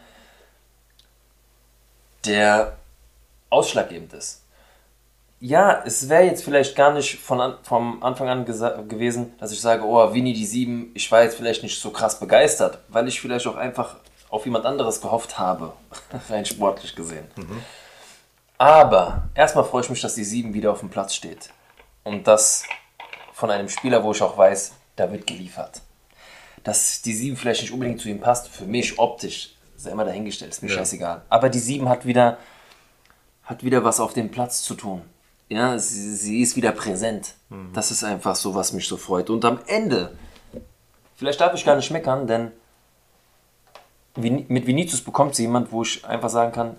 der 2.25 2.77
ausschlaggebend 3.49 4.13
ist. 4.13 4.41
Ja, 5.39 5.81
es 5.85 6.07
wäre 6.07 6.23
jetzt 6.23 6.43
vielleicht 6.43 6.75
gar 6.75 6.93
nicht 6.93 7.19
von 7.19 7.41
an, 7.41 7.55
vom 7.63 8.03
Anfang 8.03 8.29
an 8.29 8.45
gewesen, 8.45 9.33
dass 9.39 9.51
ich 9.51 9.61
sage, 9.61 9.83
oh, 9.83 10.13
Vini 10.13 10.33
die 10.33 10.45
7, 10.45 10.91
ich 10.93 11.11
war 11.11 11.23
jetzt 11.23 11.35
vielleicht 11.35 11.63
nicht 11.63 11.79
so 11.79 11.89
krass 11.89 12.19
begeistert, 12.19 12.79
weil 12.89 13.07
ich 13.07 13.19
vielleicht 13.19 13.47
auch 13.47 13.55
einfach 13.55 13.95
auf 14.29 14.45
jemand 14.45 14.65
anderes 14.65 15.01
gehofft 15.01 15.39
habe, 15.39 15.73
rein 16.29 16.45
sportlich 16.45 16.95
gesehen. 16.95 17.25
Aber 18.61 19.23
erstmal 19.33 19.63
freue 19.63 19.81
ich 19.81 19.89
mich, 19.89 20.01
dass 20.01 20.13
die 20.13 20.23
7 20.23 20.53
wieder 20.53 20.71
auf 20.71 20.81
dem 20.81 20.89
Platz 20.91 21.15
steht. 21.15 21.49
Und 22.03 22.27
das 22.27 22.63
von 23.33 23.49
einem 23.49 23.67
Spieler, 23.69 24.03
wo 24.03 24.11
ich 24.11 24.21
auch 24.21 24.37
weiß, 24.37 24.73
da 24.97 25.11
wird 25.11 25.25
geliefert. 25.25 25.81
Dass 26.63 27.01
die 27.01 27.13
7 27.13 27.35
vielleicht 27.37 27.61
nicht 27.63 27.71
unbedingt 27.71 27.99
zu 27.99 28.07
ihm 28.07 28.19
passt, 28.19 28.49
für 28.49 28.65
mich 28.65 28.99
optisch, 28.99 29.55
sei 29.77 29.89
immer 29.89 30.05
dahingestellt, 30.05 30.51
ist 30.51 30.61
mir 30.61 30.69
Ja. 30.69 30.75
scheißegal. 30.75 31.23
Aber 31.27 31.49
die 31.49 31.57
7 31.57 31.89
hat 31.89 32.05
wieder, 32.05 32.37
hat 33.45 33.63
wieder 33.63 33.83
was 33.83 33.99
auf 33.99 34.13
dem 34.13 34.29
Platz 34.29 34.61
zu 34.61 34.75
tun. 34.75 35.01
Ja, 35.49 35.79
sie, 35.79 36.15
sie 36.15 36.41
ist 36.41 36.55
wieder 36.55 36.71
präsent. 36.71 37.33
Das 37.73 37.89
ist 37.89 38.03
einfach 38.03 38.35
so, 38.35 38.53
was 38.53 38.73
mich 38.73 38.87
so 38.87 38.95
freut. 38.95 39.31
Und 39.31 39.43
am 39.43 39.59
Ende, 39.65 40.15
vielleicht 41.15 41.41
darf 41.41 41.55
ich 41.55 41.65
gar 41.65 41.75
nicht 41.77 41.89
meckern, 41.89 42.27
denn 42.27 42.51
mit 44.15 44.67
Vinicius 44.67 45.01
bekommt 45.01 45.33
sie 45.33 45.41
jemand, 45.45 45.71
wo 45.71 45.81
ich 45.81 46.05
einfach 46.05 46.29
sagen 46.29 46.51
kann, 46.51 46.75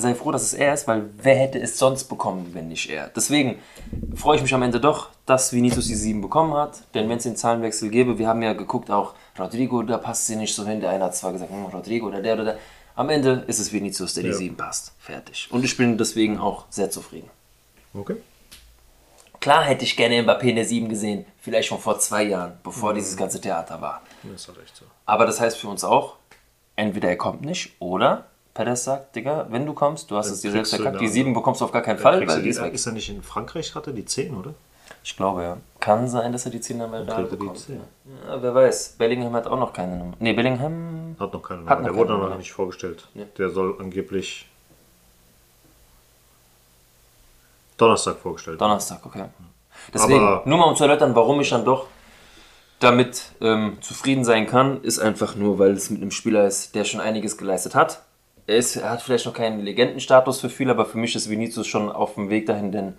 sei 0.00 0.14
froh, 0.14 0.30
dass 0.32 0.42
es 0.42 0.54
er 0.54 0.74
ist, 0.74 0.88
weil 0.88 1.10
wer 1.18 1.36
hätte 1.36 1.58
es 1.60 1.78
sonst 1.78 2.04
bekommen, 2.04 2.50
wenn 2.52 2.68
nicht 2.68 2.90
er. 2.90 3.08
Deswegen 3.08 3.58
freue 4.14 4.36
ich 4.36 4.42
mich 4.42 4.52
am 4.54 4.62
Ende 4.62 4.80
doch, 4.80 5.10
dass 5.26 5.52
Vinicius 5.52 5.86
die 5.86 5.94
7 5.94 6.20
bekommen 6.20 6.54
hat, 6.54 6.82
denn 6.94 7.08
wenn 7.08 7.18
es 7.18 7.24
den 7.24 7.36
Zahlenwechsel 7.36 7.90
gäbe, 7.90 8.18
wir 8.18 8.26
haben 8.28 8.42
ja 8.42 8.52
geguckt 8.52 8.90
auch, 8.90 9.14
Rodrigo, 9.38 9.82
da 9.82 9.98
passt 9.98 10.26
sie 10.26 10.36
nicht 10.36 10.54
so 10.54 10.66
hin, 10.66 10.80
der 10.80 10.90
eine 10.90 11.04
hat 11.04 11.16
zwar 11.16 11.32
gesagt, 11.32 11.50
hm, 11.50 11.66
Rodrigo 11.66 12.08
oder 12.08 12.20
der 12.20 12.34
oder 12.34 12.44
der, 12.44 12.58
am 12.96 13.08
Ende 13.08 13.44
ist 13.46 13.58
es 13.58 13.72
Vinicius, 13.72 14.14
der 14.14 14.24
die 14.24 14.30
Ja. 14.30 14.36
7 14.36 14.56
passt. 14.56 14.92
Fertig. 14.98 15.48
Und 15.50 15.64
ich 15.64 15.76
bin 15.76 15.96
deswegen 15.96 16.38
auch 16.38 16.64
sehr 16.70 16.90
zufrieden. 16.90 17.30
Okay. 17.94 18.16
Klar 19.40 19.64
hätte 19.64 19.84
ich 19.84 19.96
gerne 19.96 20.22
Mbappé 20.22 20.42
in 20.50 20.56
der 20.56 20.66
7 20.66 20.88
gesehen, 20.88 21.24
vielleicht 21.40 21.68
schon 21.68 21.78
vor 21.78 21.98
zwei 21.98 22.24
Jahren, 22.24 22.58
bevor 22.62 22.92
dieses 22.92 23.16
ganze 23.16 23.40
Theater 23.40 23.80
war. 23.80 24.02
Das 24.22 24.42
ist 24.42 24.48
halt 24.48 24.58
echt 24.62 24.76
so. 24.76 24.84
Aber 25.06 25.24
das 25.24 25.40
heißt 25.40 25.56
für 25.56 25.68
uns 25.68 25.82
auch, 25.82 26.16
entweder 26.76 27.08
er 27.08 27.16
kommt 27.16 27.40
nicht 27.42 27.72
oder 27.78 28.26
Perez 28.54 28.84
sagt, 28.84 29.14
Digga, 29.16 29.46
wenn 29.50 29.64
du 29.64 29.72
kommst, 29.72 30.10
du 30.10 30.16
hast 30.16 30.30
es 30.30 30.40
dir 30.40 30.50
selbst 30.50 30.74
verkackt, 30.74 30.96
die 31.00 31.04
eine 31.04 31.12
7 31.12 31.34
bekommst 31.34 31.60
du 31.60 31.64
auf 31.64 31.72
gar 31.72 31.82
keinen 31.82 31.98
Fall, 31.98 32.26
weil 32.26 32.42
die 32.42 32.48
ist 32.48 32.60
weg. 32.60 32.74
ist 32.74 32.86
er 32.86 32.92
nicht 32.92 33.08
in 33.08 33.22
Frankreich, 33.22 33.74
hatte 33.74 33.92
die 33.92 34.04
10, 34.04 34.36
oder? 34.36 34.54
Ich 35.02 35.16
glaube, 35.16 35.42
ja. 35.42 35.56
Kann 35.78 36.08
sein, 36.08 36.32
dass 36.32 36.44
er 36.44 36.50
die 36.50 36.60
10 36.60 36.78
dann 36.80 36.92
er 36.92 37.22
die 37.24 37.36
bekommt. 37.36 37.58
10. 37.58 37.80
Ja, 38.28 38.42
wer 38.42 38.54
weiß. 38.54 38.96
Bellingham 38.98 39.32
hat 39.34 39.46
auch 39.46 39.58
noch 39.58 39.72
keine 39.72 39.96
Nummer. 39.96 40.14
Nee, 40.18 40.32
Bellingham... 40.32 41.16
Hat 41.18 41.32
noch 41.32 41.42
keine 41.42 41.60
Hat 41.66 41.78
Nummer. 41.78 41.80
noch 41.80 41.84
Der 41.86 41.94
wurde 41.96 42.28
noch 42.30 42.36
nicht 42.38 42.52
vorgestellt. 42.52 43.06
Ja. 43.14 43.24
Der 43.38 43.50
soll 43.50 43.76
angeblich 43.78 44.46
Donnerstag 47.78 48.18
vorgestellt. 48.18 48.60
Donnerstag, 48.60 49.00
okay. 49.06 49.24
Deswegen, 49.94 50.20
Aber- 50.20 50.42
nur 50.44 50.58
mal 50.58 50.64
um 50.64 50.76
zu 50.76 50.84
erläutern, 50.84 51.14
warum 51.14 51.40
ich 51.40 51.48
dann 51.48 51.64
doch 51.64 51.86
damit 52.80 53.32
ähm, 53.40 53.78
zufrieden 53.80 54.24
sein 54.24 54.46
kann, 54.46 54.82
ist 54.82 54.98
einfach 54.98 55.34
nur, 55.34 55.58
weil 55.58 55.72
es 55.72 55.90
mit 55.90 56.00
einem 56.02 56.10
Spieler 56.10 56.46
ist, 56.46 56.74
der 56.74 56.84
schon 56.84 57.00
einiges 57.00 57.36
geleistet 57.38 57.74
hat. 57.74 58.02
Er, 58.50 58.56
ist, 58.56 58.74
er 58.74 58.90
hat 58.90 59.02
vielleicht 59.02 59.26
noch 59.26 59.32
keinen 59.32 59.60
Legendenstatus 59.60 60.40
für 60.40 60.50
viele, 60.50 60.72
aber 60.72 60.84
für 60.84 60.98
mich 60.98 61.14
ist 61.14 61.30
Vinicius 61.30 61.68
schon 61.68 61.88
auf 61.88 62.14
dem 62.14 62.30
Weg 62.30 62.46
dahin, 62.46 62.72
denn 62.72 62.94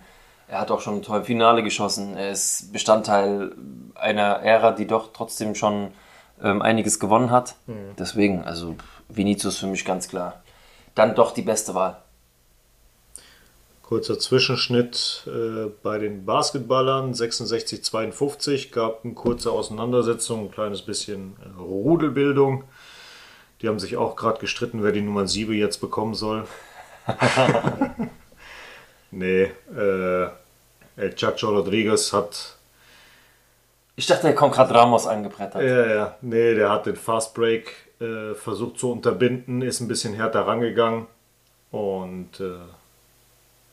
er 0.48 0.60
hat 0.60 0.70
auch 0.70 0.80
schon 0.80 0.96
ein 0.96 1.02
tolles 1.02 1.26
Finale 1.26 1.62
geschossen. 1.62 2.16
Er 2.16 2.30
ist 2.30 2.72
Bestandteil 2.72 3.54
einer 3.94 4.40
Ära, 4.40 4.72
die 4.72 4.86
doch 4.86 5.12
trotzdem 5.12 5.54
schon 5.54 5.88
ähm, 6.42 6.62
einiges 6.62 6.98
gewonnen 6.98 7.30
hat. 7.30 7.56
Deswegen, 7.98 8.44
also 8.44 8.76
Vinicius 9.10 9.58
für 9.58 9.66
mich 9.66 9.84
ganz 9.84 10.08
klar. 10.08 10.42
Dann 10.94 11.14
doch 11.14 11.32
die 11.32 11.42
beste 11.42 11.74
Wahl. 11.74 11.98
Kurzer 13.82 14.18
Zwischenschnitt 14.18 15.26
äh, 15.26 15.68
bei 15.82 15.98
den 15.98 16.24
Basketballern 16.24 17.12
66-52 17.12 18.70
gab 18.70 19.04
eine 19.04 19.12
kurze 19.12 19.52
Auseinandersetzung, 19.52 20.46
ein 20.46 20.50
kleines 20.50 20.80
bisschen 20.80 21.36
äh, 21.44 21.60
Rudelbildung. 21.60 22.64
Die 23.62 23.68
haben 23.68 23.78
sich 23.78 23.96
auch 23.96 24.16
gerade 24.16 24.40
gestritten, 24.40 24.82
wer 24.82 24.92
die 24.92 25.00
Nummer 25.00 25.26
7 25.26 25.52
jetzt 25.54 25.80
bekommen 25.80 26.14
soll. 26.14 26.46
nee, 29.10 29.50
äh, 29.74 30.28
El 30.96 31.14
Chacho 31.14 31.50
Rodriguez 31.50 32.12
hat 32.12 32.56
Ich 33.96 34.06
dachte, 34.06 34.26
er 34.26 34.34
kommt 34.34 34.54
gerade 34.54 34.74
Ramos 34.74 35.06
angebrettert. 35.06 35.62
Ja, 35.62 35.86
ja. 35.86 36.16
Nee, 36.20 36.54
der 36.54 36.70
hat 36.70 36.86
den 36.86 36.96
Fast 36.96 37.34
Break 37.34 37.72
äh, 38.00 38.34
versucht 38.34 38.78
zu 38.78 38.90
unterbinden, 38.90 39.62
ist 39.62 39.80
ein 39.80 39.88
bisschen 39.88 40.14
härter 40.14 40.46
rangegangen. 40.46 41.06
Und 41.70 42.40
äh, 42.40 42.58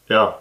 ja, 0.08 0.40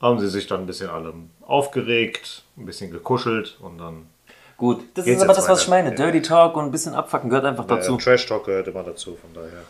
haben 0.00 0.18
sie 0.18 0.28
sich 0.28 0.46
dann 0.46 0.60
ein 0.60 0.66
bisschen 0.66 0.90
alle 0.90 1.14
aufgeregt, 1.42 2.44
ein 2.56 2.66
bisschen 2.66 2.90
gekuschelt 2.90 3.58
und 3.60 3.78
dann. 3.78 4.06
Gut, 4.56 4.82
das 4.94 5.04
Geht's 5.04 5.18
ist 5.18 5.24
aber 5.24 5.34
das, 5.34 5.48
was 5.48 5.62
ich 5.62 5.68
meine. 5.68 5.90
Ja. 5.90 5.94
Dirty 5.96 6.22
Talk 6.22 6.56
und 6.56 6.66
ein 6.66 6.70
bisschen 6.70 6.94
abfacken 6.94 7.28
gehört 7.28 7.44
einfach 7.44 7.66
dazu. 7.66 7.96
Äh, 7.96 7.98
Trash 7.98 8.26
Talk 8.26 8.46
gehört 8.46 8.68
immer 8.68 8.82
dazu, 8.82 9.16
von 9.16 9.30
daher. 9.34 9.64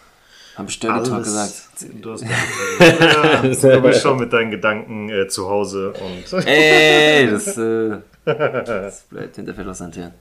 Habe 0.57 0.69
ich 0.69 0.79
Dirty 0.79 1.03
Talk 1.05 1.13
Alles- 1.15 1.25
gesagt. 1.27 2.05
Du, 2.05 2.13
hast 2.13 2.23
ja, 3.63 3.77
du 3.77 3.81
bist 3.83 4.03
schon 4.03 4.19
mit 4.19 4.33
deinen 4.33 4.51
Gedanken 4.51 5.09
äh, 5.09 5.27
zu 5.29 5.49
Hause 5.49 5.93
und. 5.95 6.47
Ey, 6.47 7.31
das, 7.31 7.57
äh, 7.57 7.99
das 8.25 9.03
bleibt 9.03 9.37
hinterfällt 9.37 9.69
aus 9.69 9.79
seinen 9.79 9.93
Tieren. 9.93 10.13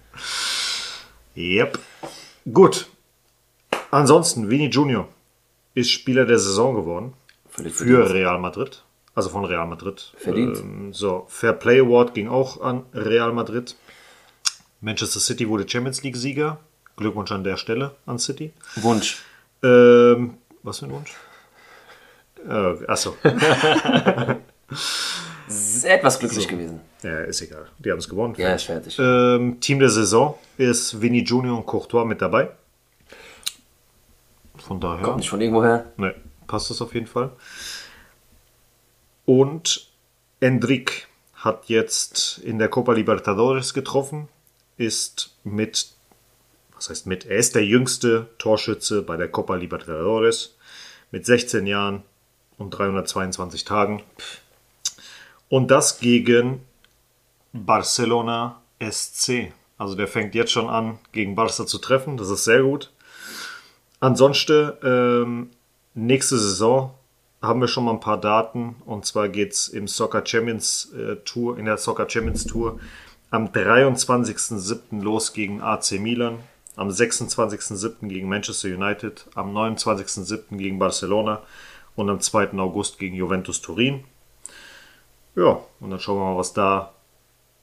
Yep. 1.36 1.80
Gut. 2.51 2.88
Ansonsten, 3.91 4.49
Vini 4.49 4.68
Junior 4.68 5.07
ist 5.76 5.91
Spieler 5.91 6.26
der 6.26 6.39
Saison 6.39 6.76
geworden. 6.76 7.14
Völlig 7.49 7.74
für 7.74 7.86
verdient. 7.86 8.14
Real 8.14 8.39
Madrid. 8.39 8.84
Also 9.16 9.30
von 9.30 9.45
Real 9.45 9.68
Madrid. 9.68 10.14
Verdient. 10.18 10.57
Ähm, 10.57 10.93
so, 10.93 11.26
Fair 11.28 11.53
Play 11.53 11.80
Award 11.82 12.14
ging 12.16 12.28
auch 12.28 12.61
an 12.61 12.84
Real 12.93 13.32
Madrid. 13.34 13.76
Manchester 14.84 15.19
City 15.21 15.47
wurde 15.47 15.67
Champions 15.67 16.03
League 16.03 16.17
Sieger. 16.17 16.59
Glückwunsch 16.97 17.31
an 17.31 17.43
der 17.43 17.57
Stelle 17.57 17.95
an 18.05 18.19
City. 18.19 18.53
Wunsch. 18.75 19.23
Ähm, 19.63 20.36
was 20.61 20.79
für 20.79 20.86
ein 20.86 20.91
Wunsch? 20.91 21.13
Äh, 22.47 22.86
achso, 22.88 23.15
etwas 25.84 26.19
glücklich 26.19 26.47
gewesen. 26.47 26.81
ja, 27.01 27.21
ist 27.21 27.41
egal. 27.41 27.67
Die 27.79 27.89
haben 27.89 27.99
es 27.99 28.09
gewonnen. 28.09 28.36
Ja, 28.38 28.53
ist 28.53 28.63
fertig. 28.65 28.97
Ähm, 28.99 29.61
Team 29.61 29.79
der 29.79 29.89
Saison 29.89 30.38
ist 30.57 31.01
Vini 31.01 31.23
Junior 31.23 31.57
und 31.57 31.65
Courtois 31.65 32.03
mit 32.03 32.21
dabei. 32.21 32.49
Von 34.57 34.81
daher. 34.81 35.03
Kommt 35.03 35.17
nicht 35.17 35.29
von 35.29 35.39
irgendwoher. 35.39 35.86
Ne, 35.95 36.13
passt 36.45 36.69
das 36.69 36.81
auf 36.81 36.93
jeden 36.93 37.07
Fall. 37.07 37.31
Und 39.25 39.89
Endrick 40.41 41.07
hat 41.36 41.69
jetzt 41.69 42.39
in 42.39 42.59
der 42.59 42.67
Copa 42.67 42.91
Libertadores 42.91 43.73
getroffen, 43.73 44.27
ist 44.78 45.36
mit, 45.43 45.88
was 46.76 46.89
heißt 46.89 47.07
mit, 47.07 47.26
er 47.26 47.38
ist 47.38 47.55
der 47.55 47.65
jüngste 47.65 48.30
Torschütze 48.38 49.01
bei 49.01 49.17
der 49.17 49.30
Copa 49.30 49.55
Libertadores 49.55 50.55
mit 51.11 51.26
16 51.26 51.67
Jahren 51.67 52.03
und 52.57 52.71
322 52.71 53.65
Tagen. 53.65 54.03
Und 55.49 55.69
das 55.69 55.99
gegen 55.99 56.61
Barcelona 57.53 58.61
SC. 58.80 59.53
Also 59.78 59.95
der 59.95 60.07
fängt 60.07 60.36
jetzt 60.36 60.51
schon 60.51 60.69
an, 60.69 60.99
gegen 61.11 61.36
Barca 61.36 61.65
zu 61.65 61.78
treffen. 61.78 62.17
Das 62.17 62.30
ist 62.30 62.43
sehr 62.43 62.63
gut. 62.63 62.91
Ansonsten, 63.99 64.71
ähm, 64.84 65.49
nächste 65.93 66.38
Saison 66.38 66.93
haben 67.41 67.59
wir 67.59 67.67
schon 67.67 67.86
mal 67.86 67.91
ein 67.91 67.99
paar 67.99 68.19
Daten. 68.19 68.76
Und 68.86 69.05
zwar 69.05 69.30
geht 69.30 69.53
es 69.53 69.67
im 69.67 69.88
Soccer 69.88 70.26
Champions 70.26 70.91
äh, 70.93 71.17
Tour, 71.17 71.57
in 71.57 71.65
der 71.65 71.78
Soccer 71.78 72.09
Champions 72.09 72.45
Tour 72.45 72.80
am 73.34 73.47
23.07. 73.47 75.01
los 75.01 75.34
gegen 75.34 75.59
AC 75.61 75.93
Milan, 75.93 76.39
am 76.75 76.89
26.07. 76.89 78.07
gegen 78.07 78.29
Manchester 78.29 78.69
United, 78.69 79.25
am 79.34 79.55
29.07. 79.57 80.57
gegen 80.57 80.77
Barcelona 80.77 81.41
und 81.95 82.09
am 82.09 82.19
2. 82.19 82.51
August 82.59 82.99
gegen 82.99 83.15
Juventus 83.15 83.59
Turin. 83.61 84.03
Ja, 85.36 85.59
und 85.79 85.89
dann 85.89 85.99
schauen 85.99 86.19
wir 86.19 86.25
mal, 86.34 86.38
was 86.38 86.53
da 86.53 86.93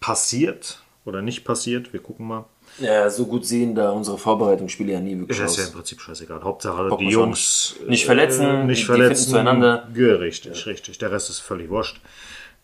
passiert 0.00 0.82
oder 1.04 1.22
nicht 1.22 1.44
passiert. 1.44 1.92
Wir 1.92 2.00
gucken 2.02 2.26
mal. 2.26 2.44
Ja, 2.78 3.08
so 3.10 3.26
gut 3.26 3.46
sehen 3.46 3.74
da 3.76 3.90
unsere 3.90 4.18
Vorbereitungsspiele 4.18 4.92
ja 4.92 5.00
nie 5.00 5.18
wirklich 5.18 5.38
ist 5.40 5.56
ja 5.56 5.62
im 5.64 5.68
aus. 5.68 5.74
Prinzip 5.76 6.00
scheißegal. 6.00 6.42
Hauptsache 6.42 6.88
Bock 6.88 6.98
die 6.98 7.08
Jungs 7.10 7.76
nicht 7.86 8.04
verletzen, 8.06 8.44
äh, 8.44 8.60
die- 8.62 8.66
nicht 8.68 8.82
die 8.82 8.86
verletzen. 8.86 9.16
finden 9.16 9.30
zueinander. 9.30 9.88
Ja, 9.94 10.14
richtig, 10.16 10.66
richtig. 10.66 10.98
Der 10.98 11.10
Rest 11.12 11.30
ist 11.30 11.38
völlig 11.40 11.68
wurscht. 11.70 12.00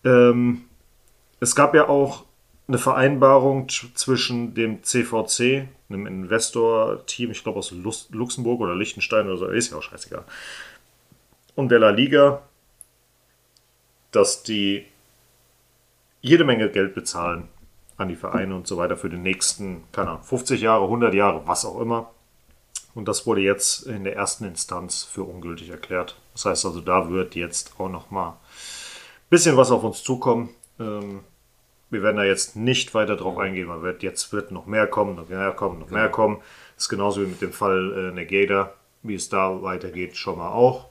Ähm, 0.05 0.65
es 1.41 1.55
gab 1.55 1.75
ja 1.75 1.89
auch 1.89 2.25
eine 2.69 2.79
Vereinbarung 2.79 3.69
zwischen 3.69 4.55
dem 4.55 4.83
CVC, 4.83 5.69
einem 5.89 6.07
Investor-Team, 6.07 7.31
ich 7.31 7.43
glaube 7.43 7.61
aus 7.61 7.73
Luxemburg 8.11 8.61
oder 8.61 8.75
Liechtenstein 8.75 9.27
oder 9.27 9.37
so, 9.37 9.47
ist 9.47 9.71
ja 9.71 9.79
auch 9.79 9.83
scheißegal, 9.83 10.25
und 11.55 11.71
der 11.71 11.79
La 11.79 11.91
Liga, 11.91 12.43
dass 14.11 14.43
die 14.43 14.85
jede 16.21 16.45
Menge 16.45 16.71
Geld 16.71 16.95
bezahlen 16.95 17.49
an 17.97 18.09
die 18.09 18.17
Vereine 18.17 18.55
und 18.55 18.67
so 18.67 18.77
weiter 18.77 18.97
für 18.97 19.09
die 19.09 19.17
nächsten, 19.17 19.85
keine 19.93 20.11
Ahnung, 20.11 20.23
50 20.23 20.61
Jahre, 20.61 20.85
100 20.85 21.15
Jahre, 21.15 21.47
was 21.47 21.65
auch 21.65 21.81
immer. 21.81 22.11
Und 22.95 23.09
das 23.09 23.27
wurde 23.27 23.43
jetzt 23.43 23.87
in 23.87 24.05
der 24.05 24.17
ersten 24.17 24.45
Instanz 24.45 25.05
für 25.05 25.23
ungültig 25.23 25.71
erklärt. 25.71 26.17
Das 26.33 26.47
heißt 26.47 26.65
also, 26.67 26.81
da 26.81 27.11
wird 27.11 27.35
jetzt 27.35 27.79
auch 27.79 27.89
noch 27.89 28.11
mal 28.11 28.31
ein 28.31 28.37
bisschen 29.31 29.57
was 29.57 29.71
auf 29.71 29.85
uns 29.85 30.03
zukommen. 30.03 30.51
Ähm, 30.81 31.21
wir 31.91 32.03
werden 32.03 32.17
da 32.17 32.25
jetzt 32.25 32.57
nicht 32.57 32.95
weiter 32.95 33.17
drauf 33.17 33.39
eingehen, 33.39 33.69
weil 33.69 33.83
wird, 33.83 34.03
jetzt 34.03 34.33
wird 34.33 34.51
noch 34.51 34.67
mehr 34.67 34.87
kommen, 34.87 35.17
noch 35.17 35.29
mehr 35.29 35.53
kommen, 35.53 35.79
noch 35.79 35.91
mehr 35.91 36.09
kommen. 36.09 36.39
Das 36.75 36.85
ist 36.85 36.89
genauso 36.89 37.23
wie 37.23 37.27
mit 37.27 37.41
dem 37.41 37.53
Fall 37.53 38.11
äh, 38.11 38.13
Negeda. 38.13 38.73
Wie 39.03 39.15
es 39.15 39.29
da 39.29 39.63
weitergeht, 39.63 40.17
schon 40.17 40.39
mal 40.39 40.51
auch. 40.51 40.89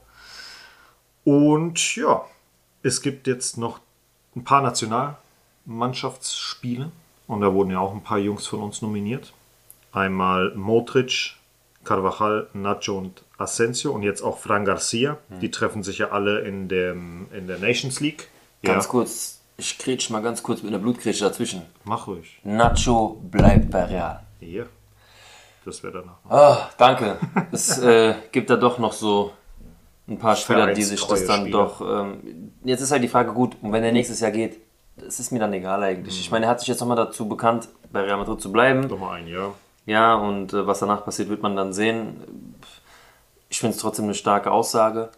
Und 1.24 1.96
ja, 1.96 2.24
es 2.82 3.02
gibt 3.02 3.26
jetzt 3.26 3.58
noch 3.58 3.80
ein 4.34 4.44
paar 4.44 4.62
Nationalmannschaftsspiele. 4.62 6.90
Und 7.26 7.40
da 7.40 7.52
wurden 7.52 7.72
ja 7.72 7.80
auch 7.80 7.92
ein 7.92 8.02
paar 8.02 8.18
Jungs 8.18 8.46
von 8.46 8.62
uns 8.62 8.80
nominiert. 8.80 9.34
Einmal 9.92 10.54
Modric, 10.54 11.34
Carvajal, 11.84 12.48
Nacho 12.54 12.96
und 12.96 13.22
Asensio 13.38 13.92
und 13.92 14.02
jetzt 14.02 14.22
auch 14.22 14.38
Fran 14.38 14.64
Garcia. 14.64 15.18
Die 15.40 15.50
treffen 15.50 15.82
sich 15.82 15.98
ja 15.98 16.10
alle 16.10 16.40
in, 16.40 16.68
dem, 16.68 17.26
in 17.32 17.48
der 17.48 17.58
Nations 17.58 18.00
League. 18.00 18.28
Ganz 18.62 18.84
ja, 18.84 18.90
kurz, 18.90 19.35
ich 19.56 19.78
kretsch 19.78 20.10
mal 20.10 20.22
ganz 20.22 20.42
kurz 20.42 20.62
mit 20.62 20.72
einer 20.72 20.82
Blutgrätsche 20.82 21.24
dazwischen. 21.24 21.62
mach 21.84 22.06
ruhig. 22.06 22.38
Nacho 22.44 23.20
bleibt 23.30 23.70
bei 23.70 23.84
Real. 23.84 24.20
Hier. 24.40 24.66
Das 25.64 25.82
wäre 25.82 26.04
danach. 26.04 26.18
Ah, 26.28 26.70
danke. 26.78 27.18
Es 27.50 27.78
äh, 27.78 28.14
gibt 28.30 28.50
da 28.50 28.56
doch 28.56 28.78
noch 28.78 28.92
so 28.92 29.32
ein 30.08 30.18
paar 30.18 30.36
Spieler, 30.36 30.72
die 30.72 30.82
sich 30.82 31.00
das 31.04 31.24
dann 31.24 31.50
Vereinstreue 31.50 31.50
doch. 31.50 32.04
Ähm, 32.04 32.52
jetzt 32.64 32.80
ist 32.80 32.92
halt 32.92 33.02
die 33.02 33.08
Frage 33.08 33.32
gut, 33.32 33.56
und 33.60 33.72
wenn 33.72 33.82
er 33.82 33.92
nächstes 33.92 34.20
Jahr 34.20 34.30
geht, 34.30 34.60
das 34.96 35.18
ist 35.18 35.32
mir 35.32 35.40
dann 35.40 35.52
egal 35.52 35.82
eigentlich. 35.82 36.20
Ich 36.20 36.30
meine, 36.30 36.46
er 36.46 36.50
hat 36.50 36.60
sich 36.60 36.68
jetzt 36.68 36.80
nochmal 36.80 36.96
dazu 36.96 37.28
bekannt, 37.28 37.68
bei 37.92 38.00
Real 38.00 38.16
Madrid 38.16 38.40
zu 38.40 38.52
bleiben. 38.52 38.86
Nochmal 38.86 39.20
ein 39.20 39.26
Jahr. 39.26 39.54
Ja, 39.84 40.14
und 40.14 40.52
äh, 40.52 40.66
was 40.66 40.80
danach 40.80 41.04
passiert, 41.04 41.28
wird 41.28 41.42
man 41.42 41.56
dann 41.56 41.72
sehen. 41.72 42.54
Ich 43.48 43.60
finde 43.60 43.74
es 43.74 43.80
trotzdem 43.80 44.06
eine 44.06 44.14
starke 44.14 44.50
Aussage, 44.50 45.10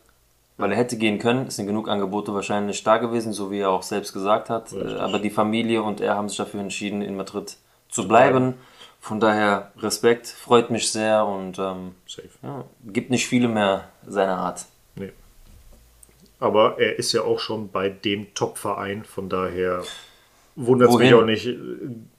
weil 0.59 0.73
er 0.73 0.77
hätte 0.77 0.99
gehen 0.99 1.19
können. 1.19 1.47
Es 1.47 1.57
sind 1.57 1.67
genug 1.67 1.89
Angebote 1.89 2.35
wahrscheinlich 2.35 2.83
da 2.85 2.99
gewesen, 2.99 3.33
so 3.33 3.51
wie 3.51 3.61
er 3.61 3.71
auch 3.71 3.83
selbst 3.83 4.13
gesagt 4.13 4.51
hat. 4.51 4.73
Äh, 4.73 4.77
Richtig. 4.77 5.01
aber 5.01 5.19
die 5.19 5.31
Familie 5.31 5.83
und 5.83 6.01
er 6.01 6.17
haben 6.17 6.29
sich 6.29 6.37
dafür 6.37 6.61
entschieden, 6.61 7.01
in 7.01 7.17
Madrid 7.17 7.57
zu 7.89 8.07
bleiben. 8.07 8.55
Von 9.01 9.21
daher 9.21 9.73
Respekt, 9.79 10.27
freut 10.27 10.71
mich 10.71 10.91
sehr 10.91 11.25
und 11.25 11.59
ähm, 11.59 11.95
ja, 12.43 12.65
gibt 12.85 13.11
nicht 13.11 13.27
viele 13.29 13.49
mehr 13.49 13.89
seiner 14.07 14.37
Art. 14.37 14.67
Nee. 14.97 15.13
Aber 16.41 16.79
er 16.79 16.99
ist 16.99 17.13
ja 17.13 17.23
auch 17.23 17.39
schon 17.39 17.71
bei 17.71 17.89
dem 17.89 18.35
Top-Verein, 18.35 19.05
von 19.05 19.29
daher 19.29 19.85
wundert 20.59 20.91
es 20.91 20.97
mich 20.99 21.15
auch 21.15 21.25
nicht. 21.25 21.49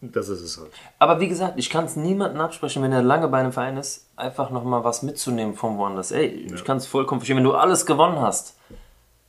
Das 0.01 0.29
ist 0.29 0.41
es 0.41 0.57
halt. 0.57 0.69
Aber 0.97 1.19
wie 1.19 1.27
gesagt, 1.27 1.53
ich 1.57 1.69
kann 1.69 1.85
es 1.85 1.95
niemandem 1.95 2.41
absprechen, 2.41 2.81
wenn 2.81 2.91
er 2.91 3.01
lange 3.01 3.27
bei 3.27 3.39
einem 3.39 3.51
Verein 3.51 3.77
ist, 3.77 4.07
einfach 4.15 4.49
nochmal 4.49 4.83
was 4.83 5.03
mitzunehmen 5.03 5.55
von 5.55 5.77
woanders. 5.77 6.11
Ey, 6.11 6.47
ich 6.53 6.63
kann 6.63 6.77
es 6.77 6.87
vollkommen 6.87 7.21
verstehen. 7.21 7.37
Wenn 7.37 7.43
du 7.43 7.53
alles 7.53 7.85
gewonnen 7.85 8.19
hast, 8.21 8.55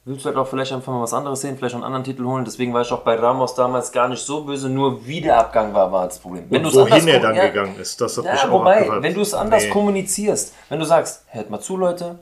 willst 0.05 0.25
du 0.25 0.29
halt 0.29 0.39
auch 0.39 0.47
vielleicht 0.47 0.73
einfach 0.73 0.93
mal 0.93 1.03
was 1.03 1.13
anderes 1.13 1.41
sehen, 1.41 1.57
vielleicht 1.59 1.75
einen 1.75 1.85
anderen 1.85 2.05
Titel 2.05 2.25
holen. 2.25 2.45
Deswegen 2.45 2.73
war 2.73 2.83
ich 2.83 2.93
auch 2.93 3.03
bei 3.03 3.17
Ramos 3.17 3.55
damals 3.55 3.93
gar 3.93 4.09
nicht 4.09 4.23
so 4.23 4.45
böse, 4.45 4.69
nur 4.69 5.07
wie 5.07 5.21
der 5.21 5.39
Abgang 5.39 5.75
war, 5.75 5.93
war 5.93 6.07
das 6.07 6.19
Problem. 6.19 6.47
Wenn 6.49 6.65
Und 6.65 6.75
wohin 6.75 7.07
er 7.09 7.21
dann 7.21 7.35
ja, 7.35 7.49
gegangen 7.49 7.77
ist, 7.79 8.01
das 8.01 8.17
hat 8.17 8.25
mich 8.25 8.43
Ja, 8.43 8.49
auch 8.49 8.53
wobei, 8.61 8.89
wenn 9.03 9.15
du 9.15 9.21
es 9.21 9.35
anders 9.35 9.65
Nee. 9.65 9.71
kommunizierst, 9.71 10.55
wenn 10.69 10.79
du 10.79 10.85
sagst, 10.87 11.25
hört 11.29 11.51
mal 11.51 11.61
zu, 11.61 11.77
Leute, 11.77 12.19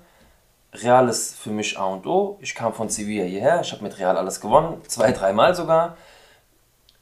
Real 0.74 1.08
ist 1.08 1.36
für 1.38 1.50
mich 1.50 1.78
A 1.78 1.84
und 1.86 2.06
O. 2.06 2.38
Ich 2.40 2.54
kam 2.54 2.74
von 2.74 2.88
Sevilla 2.88 3.24
hierher, 3.24 3.60
ich 3.62 3.72
habe 3.72 3.82
mit 3.82 3.98
Real 3.98 4.16
alles 4.16 4.40
gewonnen, 4.40 4.80
zwei, 4.86 5.12
dreimal 5.12 5.54
sogar. 5.54 5.96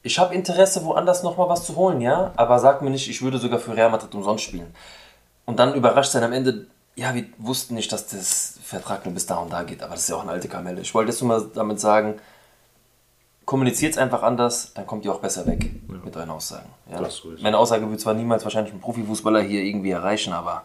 Ich 0.07 0.19
habe 0.19 0.33
Interesse, 0.33 0.85
woanders 0.85 1.21
nochmal 1.21 1.49
was 1.49 1.65
zu 1.65 1.75
holen, 1.75 1.99
ja, 1.99 2.31
aber 2.37 2.59
sag 2.59 2.81
mir 2.81 2.89
nicht, 2.89 3.09
ich 3.09 3.21
würde 3.21 3.39
sogar 3.39 3.59
für 3.59 3.75
Real 3.75 3.89
Madrid 3.89 4.15
umsonst 4.15 4.45
spielen. 4.45 4.73
Und 5.45 5.59
dann 5.59 5.73
überrascht 5.73 6.11
sein 6.11 6.23
am 6.23 6.31
Ende, 6.31 6.67
ja, 6.95 7.13
wir 7.13 7.25
wussten 7.37 7.75
nicht, 7.75 7.91
dass 7.91 8.07
das 8.07 8.57
Vertrag 8.63 9.03
nur 9.03 9.13
bis 9.13 9.25
da 9.25 9.35
und 9.35 9.51
da 9.51 9.63
geht, 9.63 9.83
aber 9.83 9.95
das 9.95 10.03
ist 10.03 10.09
ja 10.09 10.15
auch 10.15 10.21
eine 10.21 10.31
alte 10.31 10.47
Kamelle. 10.47 10.79
Ich 10.79 10.93
wollte 10.95 11.11
jetzt 11.11 11.21
nur 11.21 11.37
mal 11.37 11.45
damit 11.53 11.81
sagen, 11.81 12.21
kommuniziert 13.43 13.93
es 13.93 13.97
einfach 13.97 14.23
anders, 14.23 14.71
dann 14.75 14.87
kommt 14.87 15.03
ihr 15.03 15.11
auch 15.11 15.19
besser 15.19 15.45
weg 15.45 15.71
mit 15.89 16.15
euren 16.15 16.29
Aussagen. 16.29 16.69
Ja. 16.89 17.05
Meine 17.41 17.57
Aussage 17.57 17.89
wird 17.89 17.99
zwar 17.99 18.13
niemals 18.13 18.45
wahrscheinlich 18.45 18.71
einen 18.71 18.81
Profifußballer 18.81 19.41
hier 19.41 19.61
irgendwie 19.61 19.91
erreichen, 19.91 20.31
aber 20.31 20.63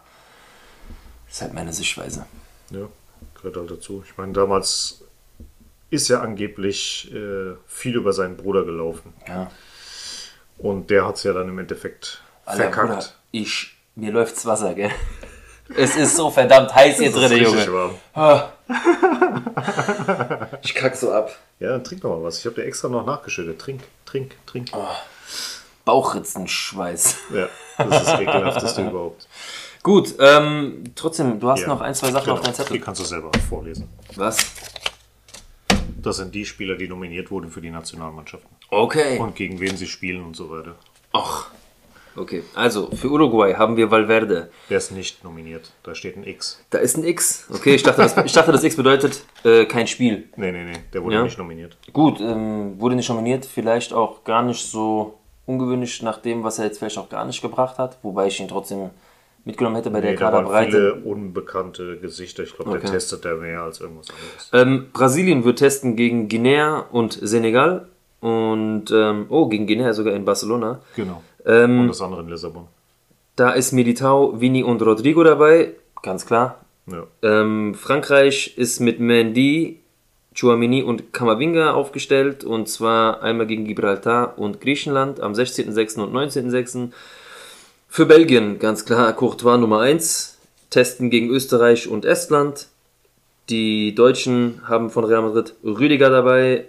das 1.27 1.35
ist 1.35 1.41
halt 1.41 1.53
meine 1.53 1.73
Sichtweise. 1.73 2.25
Ja, 2.69 2.87
gehört 3.35 3.57
halt 3.57 3.71
dazu. 3.71 4.03
Ich 4.05 4.17
meine, 4.17 4.31
damals 4.31 5.03
ist 5.93 6.07
ja 6.09 6.21
angeblich 6.21 7.11
äh, 7.13 7.53
viel 7.67 7.95
über 7.95 8.13
seinen 8.13 8.35
Bruder 8.35 8.63
gelaufen. 8.65 9.13
Ja. 9.27 9.51
Und 10.57 10.89
der 10.89 11.05
hat 11.07 11.15
es 11.15 11.23
ja 11.23 11.33
dann 11.33 11.47
im 11.49 11.59
Endeffekt 11.59 12.21
Alter, 12.45 12.63
verkackt. 12.63 12.87
Bruder, 12.89 13.05
ich, 13.31 13.75
mir 13.95 14.11
läuft's 14.11 14.45
Wasser, 14.45 14.73
gell? 14.73 14.91
Es 15.77 15.95
ist 15.95 16.15
so 16.17 16.29
verdammt 16.29 16.73
heiß 16.75 16.97
hier 16.97 17.11
drin, 17.11 17.31
Junge. 17.41 17.71
warm. 17.71 18.49
Ich 20.61 20.75
kack 20.75 20.95
so 20.95 21.11
ab. 21.11 21.35
Ja, 21.59 21.69
dann 21.69 21.83
trink 21.83 22.01
doch 22.01 22.09
mal 22.17 22.23
was. 22.23 22.39
Ich 22.39 22.45
habe 22.45 22.55
dir 22.55 22.63
extra 22.65 22.89
noch 22.89 23.05
nachgeschüttet. 23.05 23.59
Trink, 23.59 23.81
trink, 24.05 24.35
trink. 24.45 24.69
Oh. 24.73 24.85
Bauchritzenschweiß. 25.85 27.17
Ja, 27.33 27.47
das 27.77 28.01
ist 28.01 28.07
das 28.11 28.19
ekelhafteste 28.19 28.81
überhaupt. 28.89 29.27
Gut, 29.81 30.15
ähm, 30.19 30.83
trotzdem, 30.95 31.39
du 31.39 31.49
hast 31.49 31.61
Ja. 31.61 31.67
noch 31.67 31.81
ein, 31.81 31.93
zwei 31.93 32.11
Sachen 32.11 32.23
Genau, 32.25 32.35
auf 32.37 32.41
deinem 32.41 32.53
Zettel. 32.53 32.73
Die 32.77 32.79
kannst 32.83 33.01
du 33.01 33.05
selber 33.05 33.31
vorlesen. 33.49 33.89
Was? 34.15 34.37
Das 36.03 36.17
sind 36.17 36.35
die 36.35 36.45
Spieler, 36.45 36.75
die 36.75 36.87
nominiert 36.87 37.31
wurden 37.31 37.49
für 37.49 37.61
die 37.61 37.71
Nationalmannschaften. 37.71 38.49
Okay. 38.69 39.17
Und 39.19 39.35
gegen 39.35 39.59
wen 39.59 39.75
sie 39.77 39.87
spielen 39.87 40.23
und 40.23 40.35
so 40.35 40.49
weiter. 40.49 40.75
Ach. 41.13 41.47
Okay, 42.15 42.43
also 42.53 42.91
für 42.91 43.09
Uruguay 43.09 43.55
haben 43.55 43.75
wir 43.75 43.89
Valverde. 43.89 44.51
Wer 44.69 44.77
ist 44.77 44.91
nicht 44.91 45.23
nominiert? 45.23 45.71
Da 45.81 45.95
steht 45.95 46.15
ein 46.15 46.23
X. 46.27 46.63
Da 46.69 46.77
ist 46.77 46.95
ein 46.95 47.03
X. 47.03 47.47
Okay, 47.51 47.73
ich 47.73 47.81
dachte, 47.81 48.01
das, 48.03 48.15
ich 48.23 48.31
dachte, 48.33 48.51
das 48.51 48.63
X 48.63 48.75
bedeutet 48.75 49.23
äh, 49.43 49.65
kein 49.65 49.87
Spiel. 49.87 50.29
Nee, 50.35 50.51
nee, 50.51 50.63
nee, 50.63 50.77
der 50.93 51.03
wurde 51.03 51.15
Ja. 51.15 51.23
nicht 51.23 51.39
nominiert. 51.39 51.75
Gut, 51.91 52.19
ähm, 52.21 52.79
wurde 52.79 52.95
nicht 52.95 53.09
nominiert, 53.09 53.45
vielleicht 53.45 53.93
auch 53.93 54.23
gar 54.23 54.43
nicht 54.43 54.63
so 54.63 55.17
ungewöhnlich 55.47 56.03
nach 56.03 56.19
dem, 56.21 56.43
was 56.43 56.59
er 56.59 56.65
jetzt 56.65 56.77
vielleicht 56.77 56.99
auch 56.99 57.09
gar 57.09 57.25
nicht 57.25 57.41
gebracht 57.41 57.79
hat, 57.79 57.97
wobei 58.03 58.27
ich 58.27 58.39
ihn 58.39 58.47
trotzdem 58.47 58.91
mitgenommen 59.45 59.75
hätte 59.75 59.89
bei 59.91 60.01
der 60.01 60.11
Nee, 60.13 60.19
waren 60.19 60.31
Kaderbreite. 60.45 60.71
viele 60.71 60.93
unbekannte 61.05 61.97
Gesichter. 61.97 62.43
Ich 62.43 62.55
glaube, 62.55 62.71
Okay. 62.71 62.81
der 62.81 62.91
testet 62.91 63.25
der 63.25 63.35
mehr 63.35 63.61
als 63.63 63.81
irgendwas 63.81 64.07
anderes. 64.09 64.49
Ähm, 64.53 64.87
Brasilien 64.93 65.43
wird 65.43 65.59
testen 65.59 65.95
gegen 65.95 66.29
Guinea 66.29 66.79
und 66.91 67.13
Senegal 67.21 67.87
und 68.21 68.85
ähm, 68.91 69.25
oh, 69.29 69.47
gegen 69.47 69.67
Guinea 69.67 69.93
sogar 69.93 70.13
in 70.13 70.25
Barcelona. 70.25 70.79
Genau. 70.95 71.21
Ähm, 71.45 71.81
Und 71.81 71.87
das 71.89 72.01
andere 72.01 72.21
in 72.21 72.29
Lissabon. 72.29 72.67
Da 73.35 73.51
ist 73.51 73.71
Militao, 73.73 74.39
Vini 74.39 74.63
und 74.63 74.81
Rodrigo 74.81 75.23
dabei, 75.23 75.73
ganz 76.01 76.25
klar. 76.25 76.59
Ja. 76.87 77.03
Ähm, 77.21 77.73
Frankreich 77.75 78.57
ist 78.57 78.79
mit 78.79 78.99
Mendy, 78.99 79.79
Chouamini 80.39 80.83
und 80.83 81.13
Kamavinga 81.13 81.73
aufgestellt 81.73 82.43
und 82.43 82.67
zwar 82.69 83.21
einmal 83.23 83.45
gegen 83.47 83.65
Gibraltar 83.65 84.37
und 84.37 84.61
Griechenland 84.61 85.19
am 85.19 85.33
16.06. 85.33 85.99
und 86.01 86.13
19.06. 86.13 86.91
Für 87.93 88.07
Belgien 88.07 88.57
ganz 88.57 88.85
klar 88.85 89.13
Courtois 89.13 89.59
Nummer 89.59 89.81
1, 89.81 90.39
testen 90.71 91.11
gegen 91.11 91.29
Österreich 91.29 91.87
und 91.87 92.05
Estland. 92.05 92.69
Die 93.49 93.93
Deutschen 93.93 94.67
haben 94.67 94.89
von 94.89 95.03
Real 95.03 95.21
Madrid 95.21 95.53
Rüdiger 95.63 96.09
dabei, 96.09 96.65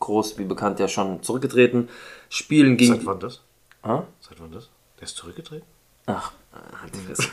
groß 0.00 0.36
wie 0.36 0.44
bekannt 0.44 0.78
ja 0.78 0.86
schon 0.86 1.22
zurückgetreten, 1.22 1.88
spielen 2.28 2.76
gegen... 2.76 2.96
Seit 2.96 3.06
wann 3.06 3.20
das? 3.20 3.40
Ah? 3.80 4.02
Seit 4.20 4.38
wann 4.38 4.52
das? 4.52 4.68
Der 4.98 5.04
ist 5.04 5.16
zurückgetreten? 5.16 5.64
Ach, 6.04 6.30
halt 6.52 6.94
Fresse. 6.94 7.30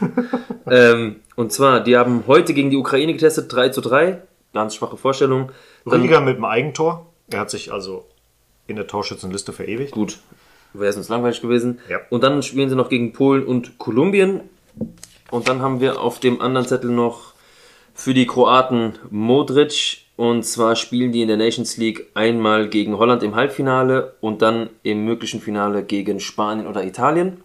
ähm, 0.72 1.18
und 1.36 1.52
zwar, 1.52 1.82
die 1.82 1.98
haben 1.98 2.24
heute 2.28 2.54
gegen 2.54 2.70
die 2.70 2.78
Ukraine 2.78 3.12
getestet, 3.12 3.52
3 3.52 3.68
zu 3.72 3.82
3. 3.82 4.22
Ganz 4.54 4.76
schwache 4.76 4.96
Vorstellung. 4.96 5.52
Dann, 5.84 5.96
Rüdiger 5.96 6.22
mit 6.22 6.38
dem 6.38 6.46
Eigentor. 6.46 7.08
Er 7.30 7.42
hat 7.42 7.50
sich 7.50 7.74
also 7.74 8.08
in 8.68 8.78
der 8.78 8.88
Torschützenliste 8.88 9.52
verewigt. 9.52 9.92
Gut, 9.92 10.20
wäre 10.74 10.90
es 10.90 10.98
uns 10.98 11.10
langweilig 11.10 11.42
gewesen. 11.42 11.80
Ja. 11.90 12.00
Und 12.10 12.24
dann 12.24 12.44
spielen 12.44 12.70
sie 12.70 12.76
noch 12.76 12.90
gegen 12.90 13.14
Polen 13.14 13.46
und 13.46 13.78
Kolumbien. 13.78 14.42
Und 15.32 15.48
dann 15.50 15.62
haben 15.62 15.82
wir 15.82 16.02
auf 16.02 16.20
dem 16.20 16.42
anderen 16.42 16.68
Zettel 16.68 16.92
noch 16.92 17.34
für 17.94 18.14
die 18.14 18.28
Kroaten 18.28 18.98
Modric. 19.10 20.06
Und 20.16 20.44
zwar 20.44 20.76
spielen 20.76 21.12
die 21.12 21.22
in 21.22 21.28
der 21.28 21.38
Nations 21.38 21.78
League 21.78 22.08
einmal 22.16 22.70
gegen 22.70 22.98
Holland 22.98 23.22
im 23.24 23.36
Halbfinale 23.36 24.16
und 24.22 24.42
dann 24.42 24.70
im 24.84 25.06
möglichen 25.06 25.42
Finale 25.42 25.84
gegen 25.84 26.20
Spanien 26.20 26.66
oder 26.66 26.84
Italien. 26.84 27.42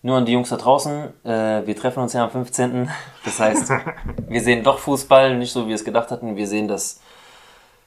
Nur 0.00 0.16
an 0.16 0.26
die 0.26 0.32
Jungs 0.32 0.48
da 0.48 0.56
draußen, 0.56 1.12
äh, 1.22 1.64
wir 1.64 1.76
treffen 1.76 2.02
uns 2.02 2.12
ja 2.12 2.24
am 2.24 2.30
15. 2.30 2.90
Das 3.24 3.38
heißt, 3.38 3.72
wir 4.28 4.40
sehen 4.40 4.64
doch 4.64 4.78
Fußball, 4.78 5.36
nicht 5.36 5.52
so 5.52 5.64
wie 5.64 5.68
wir 5.68 5.74
es 5.76 5.84
gedacht 5.84 6.10
hatten. 6.10 6.34
Wir 6.34 6.48
sehen 6.48 6.66
das 6.66 7.00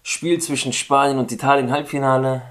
Spiel 0.01 0.39
zwischen 0.39 0.71
Spanien 0.71 1.17
und 1.17 1.31
Italien 1.31 1.71
Halbfinale. 1.71 2.43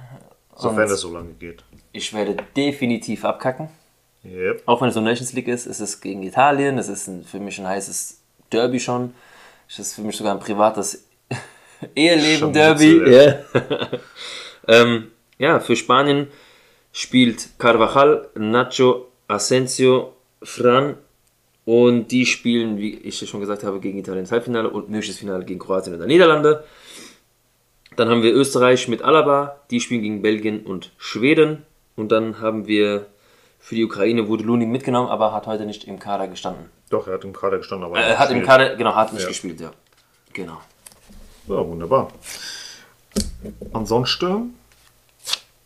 Sofern 0.57 0.89
das 0.89 1.01
so 1.01 1.13
lange 1.13 1.33
geht. 1.35 1.65
Ich 1.95 2.12
werde 2.12 2.36
definitiv 2.57 3.24
abkacken. 3.24 3.68
Yep. 4.24 4.62
Auch 4.66 4.80
wenn 4.82 4.88
es 4.88 4.95
so 4.95 5.01
Nations 5.01 5.32
League 5.32 5.49
ist, 5.49 5.66
es 5.66 5.80
ist 5.80 6.01
gegen 6.01 6.22
Italien, 6.22 6.76
es 6.76 6.88
ist 6.88 7.07
ein, 7.07 7.24
für 7.24 7.38
mich 7.38 7.59
ein 7.59 7.68
heißes 7.68 8.20
Derby 8.53 8.80
schon. 8.80 9.14
Es 9.68 9.78
ist 9.78 9.95
für 9.95 10.03
mich 10.03 10.16
sogar 10.16 10.34
ein 10.34 10.40
privates 10.40 11.07
Eheleben-Derby. 11.95 13.11
Ja. 13.11 13.38
ähm, 14.68 15.12
ja, 15.38 15.61
für 15.61 15.76
Spanien 15.76 16.28
spielt 16.92 17.59
Carvajal, 17.59 18.28
Nacho, 18.34 19.09
Asensio, 19.28 20.14
Fran 20.42 20.97
und 21.64 22.09
die 22.09 22.26
spielen, 22.26 22.78
wie 22.78 22.95
ich 22.95 23.20
ja 23.20 23.26
schon 23.26 23.40
gesagt 23.40 23.62
habe, 23.62 23.78
gegen 23.78 23.99
Italien 23.99 24.20
ins 24.20 24.32
Halbfinale 24.32 24.68
und 24.68 24.90
mögliches 24.90 25.18
Finale 25.18 25.45
gegen 25.45 25.61
Kroatien 25.61 25.95
oder 25.95 26.07
Niederlande. 26.07 26.64
Dann 27.97 28.09
haben 28.09 28.22
wir 28.22 28.34
Österreich 28.34 28.88
mit 28.88 29.03
Alaba, 29.03 29.61
die 29.70 29.80
spielen 29.80 30.03
gegen 30.03 30.22
Belgien 30.22 30.64
und 30.64 30.92
Schweden. 30.99 31.64
Und 31.97 32.11
dann 32.11 32.40
haben 32.40 32.66
wir 32.66 33.07
für 33.61 33.74
die 33.76 33.84
Ukraine 33.84 34.28
wurde 34.28 34.45
Lunin 34.45 34.70
mitgenommen, 34.70 35.09
aber 35.09 35.32
hat 35.32 35.47
heute 35.47 35.64
nicht 35.64 35.84
im 35.84 35.99
Kader 35.99 36.28
gestanden. 36.28 36.66
Doch, 36.90 37.07
er 37.07 37.14
hat 37.14 37.24
im 37.24 37.32
Kader 37.32 37.59
gestanden, 37.59 37.86
aber 37.86 37.99
Er 37.99 38.18
hat 38.18 38.28
im 38.30 38.40
gespielt. 38.40 38.47
Kader, 38.47 38.76
genau, 38.76 38.95
hat 38.95 39.12
nicht 39.12 39.22
Ja. 39.22 39.28
gespielt, 39.28 39.61
ja. 39.61 39.72
Genau. 40.32 40.59
Ja, 41.49 41.66
wunderbar. 41.66 42.09
Ansonsten, 43.72 44.55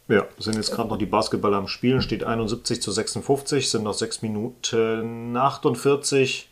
ja, 0.09 0.27
sind 0.39 0.57
jetzt 0.57 0.73
gerade 0.73 0.89
noch 0.89 0.97
die 0.99 1.07
Basketballer 1.07 1.57
am 1.59 1.69
Spielen, 1.69 2.03
steht 2.03 2.25
71 2.25 2.81
zu 2.83 2.91
56, 2.93 3.71
sind 3.71 3.85
noch 3.85 3.95
6 3.95 4.23
Minuten 4.23 5.37
48. 5.37 6.49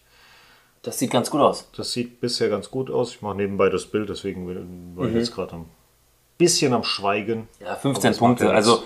Das 0.83 0.99
sieht 0.99 1.11
ganz 1.11 1.31
gut 1.31 1.41
aus. 1.41 1.69
Das 1.77 1.93
sieht 1.93 2.21
bisher 2.21 2.49
ganz 2.49 2.71
gut 2.71 2.91
aus. 2.91 3.11
Ich 3.11 3.23
mache 3.23 3.37
nebenbei 3.37 3.69
das 3.71 3.87
Bild, 3.87 4.09
deswegen 4.09 4.97
war 4.97 5.07
ich 5.07 5.13
Mhm. 5.13 5.19
jetzt 5.19 5.35
gerade 5.35 5.57
ein 5.57 5.65
bisschen 6.39 6.73
am 6.73 6.85
Schweigen. 6.85 7.49
Ja, 7.61 7.69
Aber 7.71 7.77
15 7.81 8.11
das 8.13 8.21
macht 8.21 8.29
Punkte. 8.29 8.51
Also, 8.53 8.85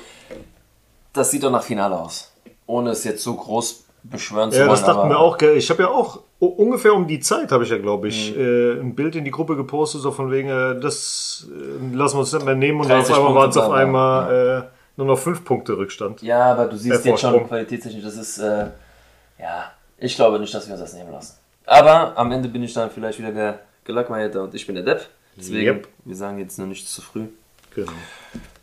das 1.12 1.30
sieht 1.30 1.42
doch 1.42 1.50
nach 1.50 1.62
Finale 1.62 1.98
aus. 1.98 2.32
Ohne 2.66 2.90
es 2.90 3.04
jetzt 3.04 3.22
so 3.22 3.34
groß 3.34 3.84
beschwören 4.02 4.50
zu 4.50 4.58
Ja, 4.58 4.62
wollen. 4.66 4.70
das 4.70 4.84
dachten 4.84 5.08
wir 5.08 5.18
auch. 5.18 5.36
gell. 5.36 5.56
Ich 5.56 5.68
habe 5.70 5.82
ja 5.82 5.88
auch 5.90 6.20
ungefähr 6.38 6.94
um 6.94 7.06
die 7.06 7.20
Zeit, 7.20 7.52
habe 7.52 7.64
ich 7.64 7.70
ja, 7.70 7.78
glaube 7.78 8.06
Mhm. 8.06 8.10
ich, 8.12 8.36
äh, 8.36 8.80
ein 8.80 8.94
Bild 8.94 9.14
in 9.16 9.24
die 9.24 9.30
Gruppe 9.30 9.56
gepostet, 9.56 10.00
so 10.00 10.10
von 10.10 10.30
wegen, 10.30 10.48
äh, 10.48 10.80
das 10.80 11.48
äh, 11.50 11.94
lassen 11.94 12.16
wir 12.16 12.20
uns 12.20 12.32
nicht 12.32 12.44
mehr 12.46 12.54
nehmen. 12.54 12.80
Und 12.80 12.88
dann 12.88 13.00
auf 13.00 13.06
30 13.08 13.16
einmal 13.24 13.34
waren 13.34 13.50
es 13.50 13.56
auf 13.56 13.70
einmal 13.72 14.70
nur 14.96 15.06
noch 15.06 15.18
5 15.18 15.44
Punkte 15.44 15.76
Rückstand. 15.76 16.22
Ja, 16.22 16.52
aber 16.52 16.66
du 16.66 16.76
siehst 16.76 17.04
jetzt 17.04 17.20
schon 17.20 17.46
qualitätstechnisch, 17.46 18.04
das 18.04 18.16
ist, 18.16 18.38
ja, 18.38 19.72
ich 19.98 20.14
glaube 20.16 20.38
nicht, 20.38 20.52
dass 20.54 20.66
wir 20.66 20.72
uns 20.74 20.80
das 20.82 20.94
nehmen 20.94 21.10
lassen. 21.12 21.36
Aber 21.66 22.16
am 22.16 22.32
Ende 22.32 22.48
bin 22.48 22.62
ich 22.62 22.72
dann 22.72 22.90
vielleicht 22.90 23.18
wieder 23.18 23.32
der 23.32 23.60
Gelackmeierte 23.84 24.42
und 24.42 24.54
ich 24.54 24.66
bin 24.66 24.74
der 24.76 24.84
Depp. 24.84 25.06
Deswegen, 25.36 25.66
Yep. 25.66 25.88
wir 26.04 26.16
sagen 26.16 26.38
jetzt 26.38 26.58
noch 26.58 26.66
nicht 26.66 26.86
zu 26.88 27.00
früh. 27.02 27.26
Genau. 27.74 27.92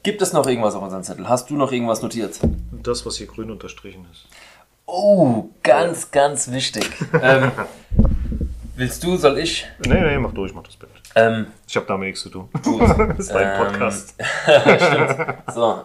Gibt 0.07 0.21
es 0.21 0.31
noch 0.31 0.47
irgendwas 0.47 0.73
auf 0.73 0.83
unserem 0.83 1.03
Zettel? 1.03 1.27
Hast 1.27 1.49
du 1.49 1.57
noch 1.57 1.69
irgendwas 1.69 2.01
notiert? 2.01 2.39
Das, 2.71 3.05
was 3.05 3.17
hier 3.17 3.27
grün 3.27 3.51
unterstrichen 3.51 4.07
ist. 4.09 4.25
Oh, 4.85 5.49
ganz, 5.63 6.11
ganz 6.11 6.49
wichtig. 6.49 6.89
ähm, 7.21 7.51
willst 8.77 9.03
du, 9.03 9.17
soll 9.17 9.37
ich? 9.37 9.67
Nee, 9.85 9.99
nee, 9.99 10.17
mach 10.17 10.31
durch, 10.31 10.53
mach 10.53 10.63
das 10.63 10.77
Bild. 10.77 10.93
Ähm, 11.13 11.47
Ich 11.67 11.75
habe 11.75 11.87
damit 11.87 12.07
nichts 12.07 12.21
zu 12.21 12.29
tun. 12.29 12.47
gut. 12.63 12.79
Das 12.97 13.19
ist 13.19 13.31
dein 13.33 13.59
Ähm, 13.59 13.67
Podcast. 13.67 14.15
So. 15.53 15.83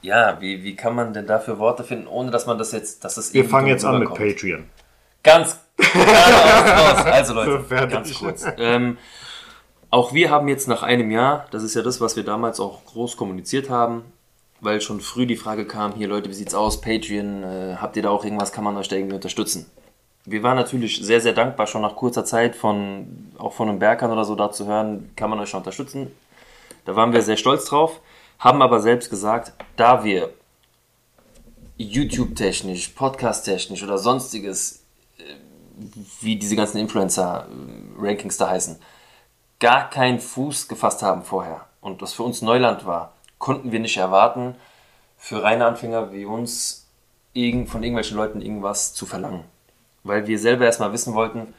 Ja, 0.00 0.40
wie, 0.40 0.64
wie 0.64 0.74
kann 0.74 0.94
man 0.94 1.12
denn 1.12 1.26
dafür 1.26 1.58
Worte 1.58 1.84
finden, 1.84 2.06
ohne 2.06 2.30
dass 2.30 2.46
man 2.46 2.56
das 2.56 2.72
jetzt, 2.72 3.04
dass 3.04 3.18
es 3.18 3.34
Wir 3.34 3.44
fangen 3.46 3.66
jetzt 3.66 3.84
an 3.84 3.98
mit? 3.98 4.08
Patreon. 4.08 4.70
Ganz 5.22 5.60
geradeaus 5.76 6.96
raus. 6.96 7.04
Also 7.04 7.34
Leute, 7.34 7.62
So, 7.68 7.76
ganz 7.88 8.14
kurz. 8.14 8.46
Ähm, 8.56 8.96
Auch 9.90 10.12
wir 10.12 10.30
haben 10.30 10.48
jetzt 10.48 10.68
nach 10.68 10.82
einem 10.82 11.10
Jahr, 11.10 11.46
das 11.50 11.62
ist 11.62 11.74
ja 11.74 11.82
das, 11.82 12.00
was 12.00 12.14
wir 12.14 12.24
damals 12.24 12.60
auch 12.60 12.84
groß 12.84 13.16
kommuniziert 13.16 13.70
haben, 13.70 14.04
weil 14.60 14.82
schon 14.82 15.00
früh 15.00 15.24
die 15.24 15.36
Frage 15.36 15.64
kam, 15.66 15.94
hier 15.94 16.08
Leute, 16.08 16.28
wie 16.28 16.34
sieht's 16.34 16.54
aus, 16.54 16.80
Patreon, 16.80 17.42
äh, 17.42 17.76
habt 17.80 17.96
ihr 17.96 18.02
da 18.02 18.10
auch 18.10 18.24
irgendwas, 18.24 18.52
kann 18.52 18.64
man 18.64 18.76
euch 18.76 18.88
da 18.88 18.96
irgendwie 18.96 19.14
unterstützen? 19.14 19.70
Wir 20.26 20.42
waren 20.42 20.56
natürlich 20.56 21.00
sehr, 21.02 21.22
sehr 21.22 21.32
dankbar, 21.32 21.66
schon 21.66 21.80
nach 21.80 21.96
kurzer 21.96 22.24
Zeit 22.26 22.54
von, 22.54 23.32
auch 23.38 23.54
von 23.54 23.70
einem 23.70 23.78
Bergern 23.78 24.10
oder 24.10 24.26
so 24.26 24.34
da 24.34 24.50
zu 24.50 24.66
hören, 24.66 25.10
kann 25.16 25.30
man 25.30 25.40
euch 25.40 25.48
schon 25.48 25.60
unterstützen. 25.60 26.10
Da 26.84 26.94
waren 26.94 27.14
wir 27.14 27.22
sehr 27.22 27.38
stolz 27.38 27.64
drauf, 27.64 28.00
haben 28.38 28.60
aber 28.60 28.80
selbst 28.80 29.08
gesagt, 29.08 29.52
da 29.76 30.04
wir 30.04 30.34
YouTube-technisch, 31.78 32.88
Podcast-technisch 32.88 33.82
oder 33.82 33.96
sonstiges, 33.96 34.82
äh, 35.18 35.22
wie 36.20 36.36
diese 36.36 36.56
ganzen 36.56 36.76
Influencer-Rankings 36.76 38.36
da 38.36 38.50
heißen, 38.50 38.76
gar 39.60 39.90
keinen 39.90 40.20
Fuß 40.20 40.68
gefasst 40.68 41.02
haben 41.02 41.22
vorher 41.22 41.66
und 41.80 42.02
das 42.02 42.12
für 42.12 42.22
uns 42.22 42.42
Neuland 42.42 42.86
war, 42.86 43.12
konnten 43.38 43.72
wir 43.72 43.80
nicht 43.80 43.96
erwarten, 43.96 44.54
für 45.16 45.42
reine 45.42 45.66
Anfänger 45.66 46.12
wie 46.12 46.24
uns 46.24 46.86
von 47.34 47.82
irgendwelchen 47.82 48.16
Leuten 48.16 48.40
irgendwas 48.40 48.94
zu 48.94 49.06
verlangen. 49.06 49.44
Weil 50.02 50.26
wir 50.26 50.38
selber 50.38 50.64
erstmal 50.64 50.92
wissen 50.92 51.14
wollten, 51.14 51.54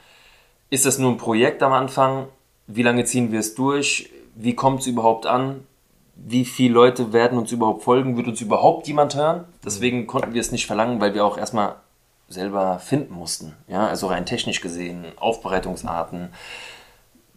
ist 0.70 0.86
das 0.86 0.98
nur 0.98 1.12
ein 1.12 1.18
Projekt 1.18 1.64
am 1.64 1.72
Anfang? 1.72 2.28
Wie 2.68 2.84
lange 2.84 3.06
ziehen 3.06 3.32
wir 3.32 3.40
es 3.40 3.56
durch? 3.56 4.10
Wie 4.36 4.56
kommt 4.56 4.82
es 4.82 4.88
überhaupt 4.88 5.26
an? 5.26 5.66
Wie 6.16 6.44
viele 6.44 6.74
Leute 6.74 7.14
werden 7.14 7.38
uns 7.38 7.52
überhaupt 7.52 7.84
folgen? 7.84 8.18
Wird 8.18 8.28
uns 8.28 8.42
überhaupt 8.42 8.88
jemand 8.88 9.16
hören? 9.16 9.46
Deswegen 9.64 10.06
konnten 10.06 10.34
wir 10.34 10.42
es 10.42 10.52
nicht 10.52 10.68
verlangen, 10.68 11.00
weil 11.00 11.14
wir 11.14 11.26
auch 11.26 11.38
erstmal 11.38 11.76
selber 12.28 12.80
finden 12.80 13.14
mussten. 13.14 13.56
Ja, 13.68 13.88
also 13.88 14.08
rein 14.08 14.26
technisch 14.26 14.62
gesehen, 14.62 15.06
Aufbereitungsarten, 15.18 16.30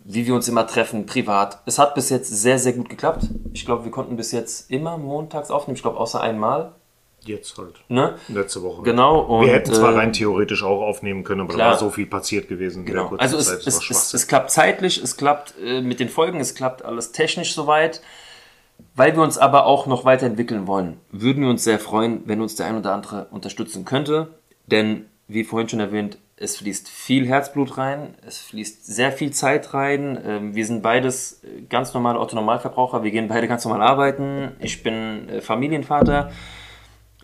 wie 0.04 0.26
wir 0.26 0.34
uns 0.34 0.48
immer 0.48 0.66
treffen, 0.66 1.06
privat. 1.06 1.60
Es 1.66 1.78
hat 1.78 1.94
bis 1.94 2.10
jetzt 2.10 2.28
sehr, 2.28 2.58
sehr 2.58 2.72
gut 2.72 2.88
geklappt. 2.88 3.24
Ich 3.52 3.64
glaube, 3.64 3.84
wir 3.84 3.90
konnten 3.90 4.16
bis 4.16 4.32
jetzt 4.32 4.70
immer 4.70 4.98
montags 4.98 5.50
aufnehmen. 5.50 5.76
Ich 5.76 5.82
glaube, 5.82 5.98
außer 5.98 6.20
einmal. 6.20 6.72
Jetzt 7.24 7.56
halt. 7.56 7.74
Ne? 7.88 8.16
Letzte 8.28 8.62
Woche. 8.62 8.82
Genau. 8.82 9.20
Und, 9.20 9.46
Wir 9.46 9.52
hätten 9.52 9.72
zwar 9.72 9.92
äh, 9.92 9.98
rein 9.98 10.12
theoretisch 10.12 10.64
auch 10.64 10.82
aufnehmen 10.82 11.22
können, 11.22 11.42
aber 11.42 11.54
klar. 11.54 11.68
da 11.68 11.72
war 11.74 11.78
so 11.78 11.90
viel 11.90 12.06
passiert 12.06 12.48
gewesen. 12.48 12.84
Genau. 12.84 13.14
Also 13.16 13.36
es, 13.36 13.46
Zeit, 13.46 13.66
es, 13.66 13.90
es, 13.90 14.14
es 14.14 14.26
klappt 14.26 14.50
zeitlich, 14.50 15.00
es 15.00 15.16
klappt 15.16 15.54
äh, 15.64 15.80
mit 15.80 16.00
den 16.00 16.08
Folgen, 16.08 16.40
es 16.40 16.56
klappt 16.56 16.84
alles 16.84 17.12
technisch 17.12 17.54
soweit. 17.54 18.02
Weil 18.96 19.14
wir 19.14 19.22
uns 19.22 19.38
aber 19.38 19.66
auch 19.66 19.86
noch 19.86 20.04
weiterentwickeln 20.04 20.66
wollen, 20.66 20.98
würden 21.12 21.44
wir 21.44 21.50
uns 21.50 21.62
sehr 21.62 21.78
freuen, 21.78 22.22
wenn 22.26 22.40
uns 22.40 22.56
der 22.56 22.66
ein 22.66 22.76
oder 22.76 22.92
andere 22.92 23.26
unterstützen 23.30 23.84
könnte. 23.84 24.34
Denn, 24.66 25.06
wie 25.28 25.44
vorhin 25.44 25.68
schon 25.68 25.78
erwähnt, 25.78 26.18
es 26.42 26.56
fließt 26.56 26.88
viel 26.88 27.28
Herzblut 27.28 27.78
rein, 27.78 28.14
es 28.26 28.38
fließt 28.38 28.84
sehr 28.84 29.12
viel 29.12 29.30
Zeit 29.30 29.74
rein. 29.74 30.20
Ähm, 30.26 30.54
wir 30.54 30.66
sind 30.66 30.82
beides 30.82 31.44
äh, 31.44 31.62
ganz 31.62 31.94
normale 31.94 32.18
Autonormalverbraucher, 32.18 33.04
wir 33.04 33.12
gehen 33.12 33.28
beide 33.28 33.46
ganz 33.46 33.64
normal 33.64 33.82
arbeiten. 33.82 34.56
Ich 34.58 34.82
bin 34.82 35.28
äh, 35.28 35.40
Familienvater. 35.40 36.32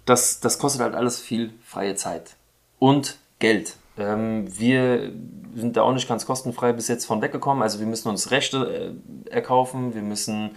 Das, 0.04 0.40
das 0.40 0.58
kostet 0.58 0.82
halt 0.82 0.94
alles 0.94 1.20
viel 1.20 1.52
freie 1.64 1.96
Zeit. 1.96 2.36
Und 2.78 3.18
Geld. 3.40 3.74
Ähm, 3.98 4.46
wir 4.56 5.12
sind 5.54 5.76
da 5.76 5.82
auch 5.82 5.92
nicht 5.92 6.08
ganz 6.08 6.24
kostenfrei 6.24 6.72
bis 6.72 6.86
jetzt 6.86 7.04
von 7.04 7.20
weggekommen. 7.20 7.62
Also 7.62 7.80
wir 7.80 7.86
müssen 7.86 8.08
uns 8.08 8.30
Rechte 8.30 8.94
äh, 9.26 9.30
erkaufen, 9.30 9.94
wir 9.94 10.02
müssen 10.02 10.52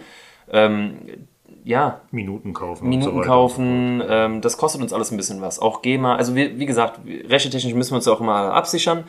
ähm, 0.50 1.26
ja, 1.64 2.00
Minuten 2.10 2.52
kaufen. 2.52 2.88
Minuten 2.88 3.18
so 3.18 3.22
kaufen. 3.22 4.02
Ähm, 4.06 4.40
das 4.40 4.56
kostet 4.56 4.82
uns 4.82 4.92
alles 4.92 5.10
ein 5.10 5.16
bisschen 5.16 5.40
was. 5.40 5.58
Auch 5.58 5.82
GEMA. 5.82 6.16
Also 6.16 6.34
wir, 6.34 6.58
wie 6.58 6.66
gesagt, 6.66 7.00
rechtetechnisch 7.06 7.74
müssen 7.74 7.92
wir 7.92 7.96
uns 7.96 8.08
auch 8.08 8.20
immer 8.20 8.52
absichern. 8.52 9.04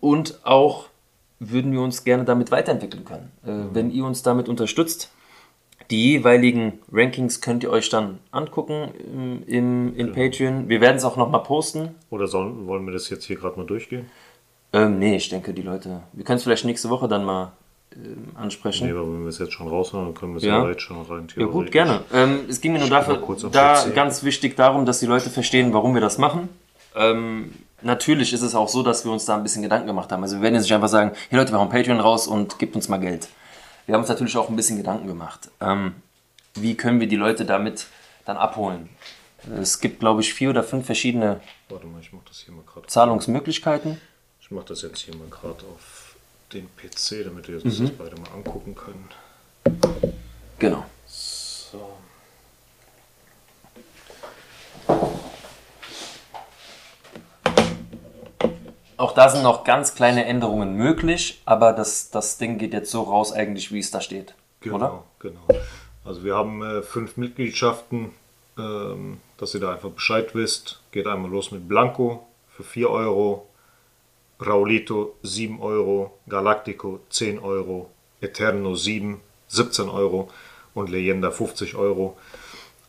Und 0.00 0.40
auch 0.44 0.86
würden 1.38 1.72
wir 1.72 1.80
uns 1.80 2.04
gerne 2.04 2.24
damit 2.24 2.50
weiterentwickeln 2.50 3.04
können. 3.04 3.32
Äh, 3.44 3.74
Wenn 3.74 3.90
ihr 3.90 4.04
uns 4.04 4.22
damit 4.22 4.48
unterstützt, 4.48 5.12
die 5.90 6.12
jeweiligen 6.12 6.80
Rankings 6.90 7.40
könnt 7.40 7.62
ihr 7.62 7.70
euch 7.70 7.88
dann 7.90 8.18
angucken 8.32 8.90
im, 8.98 9.46
im, 9.46 9.96
in 9.96 10.12
Patreon. 10.12 10.68
Wir 10.68 10.80
werden 10.80 10.96
es 10.96 11.04
auch 11.04 11.16
nochmal 11.16 11.42
posten. 11.42 11.94
Oder 12.10 12.26
sollen, 12.26 12.66
wollen 12.66 12.84
wir 12.86 12.92
das 12.92 13.08
jetzt 13.08 13.24
hier 13.24 13.36
gerade 13.36 13.56
mal 13.56 13.66
durchgehen? 13.66 14.06
Ähm, 14.72 14.98
nee, 14.98 15.16
ich 15.16 15.28
denke, 15.28 15.54
die 15.54 15.62
Leute. 15.62 16.02
Wir 16.12 16.24
können 16.24 16.38
es 16.38 16.42
vielleicht 16.42 16.64
nächste 16.64 16.90
Woche 16.90 17.06
dann 17.06 17.24
mal 17.24 17.52
ähm, 17.94 18.32
ansprechen. 18.34 18.86
Nee, 18.86 18.92
aber 18.92 19.02
wenn 19.02 19.22
wir 19.22 19.28
es 19.28 19.38
jetzt 19.38 19.52
schon 19.52 19.68
raushauen, 19.68 20.06
dann 20.06 20.14
können 20.14 20.32
wir 20.32 20.38
es 20.38 20.44
Ja. 20.44 20.62
ja, 20.62 20.68
jetzt 20.70 20.82
schon 20.82 21.00
rein 21.02 21.28
Ja 21.36 21.46
gut, 21.46 21.70
gerne. 21.70 22.02
Ähm, 22.12 22.40
es 22.48 22.60
ging 22.60 22.72
mir 22.72 22.78
nur 22.78 22.88
dafür, 22.88 23.22
da 23.52 23.86
ganz 23.94 24.22
wichtig 24.22 24.56
darum, 24.56 24.84
dass 24.86 25.00
die 25.00 25.06
Leute 25.06 25.30
verstehen, 25.30 25.72
warum 25.72 25.94
wir 25.94 26.00
das 26.00 26.18
machen. 26.18 26.48
Ähm, 26.94 27.52
natürlich 27.82 28.32
ist 28.32 28.42
es 28.42 28.54
auch 28.54 28.68
so, 28.68 28.82
dass 28.82 29.04
wir 29.04 29.12
uns 29.12 29.24
da 29.24 29.36
ein 29.36 29.42
bisschen 29.42 29.62
Gedanken 29.62 29.86
gemacht 29.86 30.10
haben. 30.12 30.22
Also 30.22 30.36
wir 30.36 30.42
werden 30.42 30.54
jetzt 30.54 30.64
nicht 30.64 30.74
einfach 30.74 30.88
sagen, 30.88 31.12
hey 31.30 31.38
Leute, 31.38 31.52
wir 31.52 31.58
hauen 31.58 31.70
Patreon 31.70 32.00
raus 32.00 32.26
und 32.26 32.58
gebt 32.58 32.74
uns 32.74 32.88
mal 32.88 32.98
Geld. 32.98 33.28
Wir 33.86 33.94
haben 33.94 34.02
uns 34.02 34.08
natürlich 34.08 34.36
auch 34.36 34.48
ein 34.48 34.56
bisschen 34.56 34.76
Gedanken 34.76 35.06
gemacht. 35.06 35.50
Ähm, 35.60 35.94
wie 36.54 36.74
können 36.74 37.00
wir 37.00 37.06
die 37.06 37.16
Leute 37.16 37.44
damit 37.44 37.86
dann 38.24 38.36
abholen? 38.36 38.88
Es 39.60 39.80
gibt, 39.80 40.00
glaube 40.00 40.22
ich, 40.22 40.34
vier 40.34 40.50
oder 40.50 40.64
fünf 40.64 40.86
verschiedene 40.86 41.40
mal, 41.70 42.00
ich. 42.00 42.88
Zahlungsmöglichkeiten. 42.88 44.00
Ich 44.40 44.50
mache 44.50 44.66
das 44.66 44.82
jetzt 44.82 44.98
hier 44.98 45.14
mal 45.14 45.28
gerade 45.30 45.64
auf 45.72 46.05
den 46.52 46.68
PC, 46.76 47.24
damit 47.24 47.48
wir 47.48 47.62
uns 47.64 47.78
Mhm. 47.78 47.86
das 47.88 47.96
beide 47.96 48.20
mal 48.20 48.30
angucken 48.32 48.74
können. 48.74 49.08
Genau. 50.58 50.84
So. 51.06 51.96
Auch 58.98 59.12
da 59.12 59.28
sind 59.28 59.42
noch 59.42 59.64
ganz 59.64 59.94
kleine 59.94 60.24
Änderungen 60.24 60.74
möglich, 60.74 61.42
aber 61.44 61.72
das, 61.74 62.10
das 62.10 62.38
Ding 62.38 62.56
geht 62.58 62.72
jetzt 62.72 62.90
so 62.90 63.02
raus 63.02 63.32
eigentlich, 63.32 63.70
wie 63.70 63.78
es 63.78 63.90
da 63.90 64.00
steht. 64.00 64.34
Genau, 64.60 64.76
Oder? 64.76 65.04
genau. 65.18 65.46
Also 66.04 66.24
wir 66.24 66.34
haben 66.34 66.62
äh, 66.62 66.82
fünf 66.82 67.16
Mitgliedschaften, 67.18 68.12
ähm, 68.58 69.18
dass 69.36 69.52
ihr 69.54 69.60
da 69.60 69.72
einfach 69.72 69.90
Bescheid 69.90 70.34
wisst. 70.34 70.80
Geht 70.92 71.06
einmal 71.06 71.30
los 71.30 71.50
mit 71.50 71.68
Blanco 71.68 72.26
für 72.48 72.62
4 72.64 72.88
Euro, 72.88 73.46
Raulito 74.44 75.14
7 75.22 75.60
Euro, 75.60 76.12
Galactico 76.28 77.00
10 77.10 77.38
Euro, 77.38 77.90
Eterno 78.20 78.74
7, 78.74 79.20
17 79.48 79.88
Euro 79.88 80.28
und 80.74 80.90
Leyenda 80.90 81.30
50 81.30 81.74
Euro. 81.76 82.16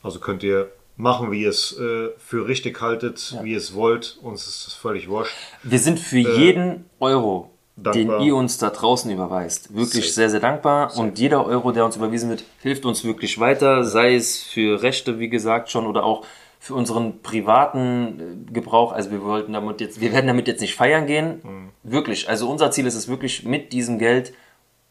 Also 0.03 0.19
könnt 0.19 0.43
ihr 0.43 0.69
machen, 0.97 1.31
wie 1.31 1.43
ihr 1.43 1.49
es 1.49 1.77
äh, 1.79 2.09
für 2.17 2.47
richtig 2.47 2.81
haltet, 2.81 3.37
wie 3.43 3.51
ihr 3.51 3.57
es 3.57 3.73
wollt. 3.73 4.17
Uns 4.21 4.47
ist 4.47 4.65
das 4.67 4.73
völlig 4.73 5.07
wurscht. 5.09 5.35
Wir 5.63 5.79
sind 5.79 5.99
für 5.99 6.17
jeden 6.17 6.85
Euro, 6.99 7.51
Äh, 7.77 7.83
dankbar. 7.83 8.17
den 8.19 8.27
ihr 8.27 8.35
uns 8.35 8.57
da 8.57 8.69
draußen 8.71 9.09
überweist, 9.11 9.75
wirklich 9.75 10.05
Safe. 10.05 10.13
sehr, 10.15 10.29
sehr 10.31 10.39
dankbar. 10.39 10.97
Und 10.97 11.19
jeder 11.19 11.45
Euro, 11.45 11.71
der 11.71 11.85
uns 11.85 11.95
überwiesen 11.95 12.29
wird, 12.29 12.43
hilft 12.61 12.85
uns 12.85 13.03
wirklich 13.03 13.39
weiter, 13.39 13.83
sei 13.83 14.15
es 14.15 14.41
für 14.41 14.81
Rechte, 14.81 15.19
wie 15.19 15.29
gesagt, 15.29 15.69
schon 15.69 15.85
oder 15.85 16.03
auch 16.03 16.25
für 16.67 16.75
unseren 16.75 17.21
privaten 17.21 18.45
äh, 18.49 18.51
Gebrauch. 18.51 18.91
Also 18.91 19.09
wir 19.11 19.23
wollten 19.23 19.53
damit 19.53 19.79
jetzt, 19.81 20.01
wir 20.01 20.11
werden 20.11 20.27
damit 20.27 20.47
jetzt 20.47 20.59
nicht 20.61 20.75
feiern 20.75 21.07
gehen. 21.07 21.39
Mhm. 21.43 21.69
Wirklich. 21.83 22.27
Also 22.29 22.49
unser 22.49 22.71
Ziel 22.71 22.85
ist 22.85 22.95
es 22.95 23.07
wirklich, 23.07 23.43
mit 23.45 23.71
diesem 23.71 23.97
Geld 23.99 24.33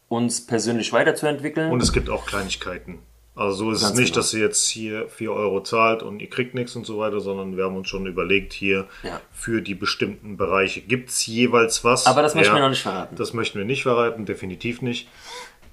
uns 0.09 0.45
persönlich 0.45 0.91
weiterzuentwickeln. 0.91 1.71
Und 1.71 1.83
es 1.83 1.93
gibt 1.93 2.09
auch 2.09 2.25
Kleinigkeiten. 2.25 2.99
Also 3.35 3.65
so 3.65 3.71
ist 3.71 3.81
Ganz 3.81 3.93
es 3.93 3.99
nicht, 3.99 4.13
genau. 4.13 4.21
dass 4.21 4.33
ihr 4.33 4.39
jetzt 4.39 4.67
hier 4.67 5.07
4 5.09 5.31
Euro 5.31 5.61
zahlt 5.61 6.01
und 6.01 6.19
ihr 6.19 6.29
kriegt 6.29 6.55
nichts 6.55 6.75
und 6.75 6.87
so 6.87 6.97
weiter, 6.97 7.19
sondern 7.19 7.55
wir 7.55 7.65
haben 7.65 7.75
uns 7.75 7.87
schon 7.87 8.07
überlegt, 8.07 8.51
hier 8.53 8.87
Ja. 9.03 9.21
für 9.31 9.61
die 9.61 9.75
bestimmten 9.75 10.37
Bereiche 10.37 10.81
gibt 10.81 11.09
es 11.09 11.23
jeweils 11.27 11.83
was. 11.83 12.07
Aber 12.07 12.23
das 12.23 12.33
möchten 12.33 12.53
Ja, 12.53 12.57
wir 12.59 12.63
noch 12.63 12.69
nicht 12.69 12.81
verraten. 12.81 13.15
Das 13.15 13.33
möchten 13.33 13.59
wir 13.59 13.65
nicht 13.65 13.83
verraten, 13.83 14.25
definitiv 14.25 14.81
nicht. 14.81 15.07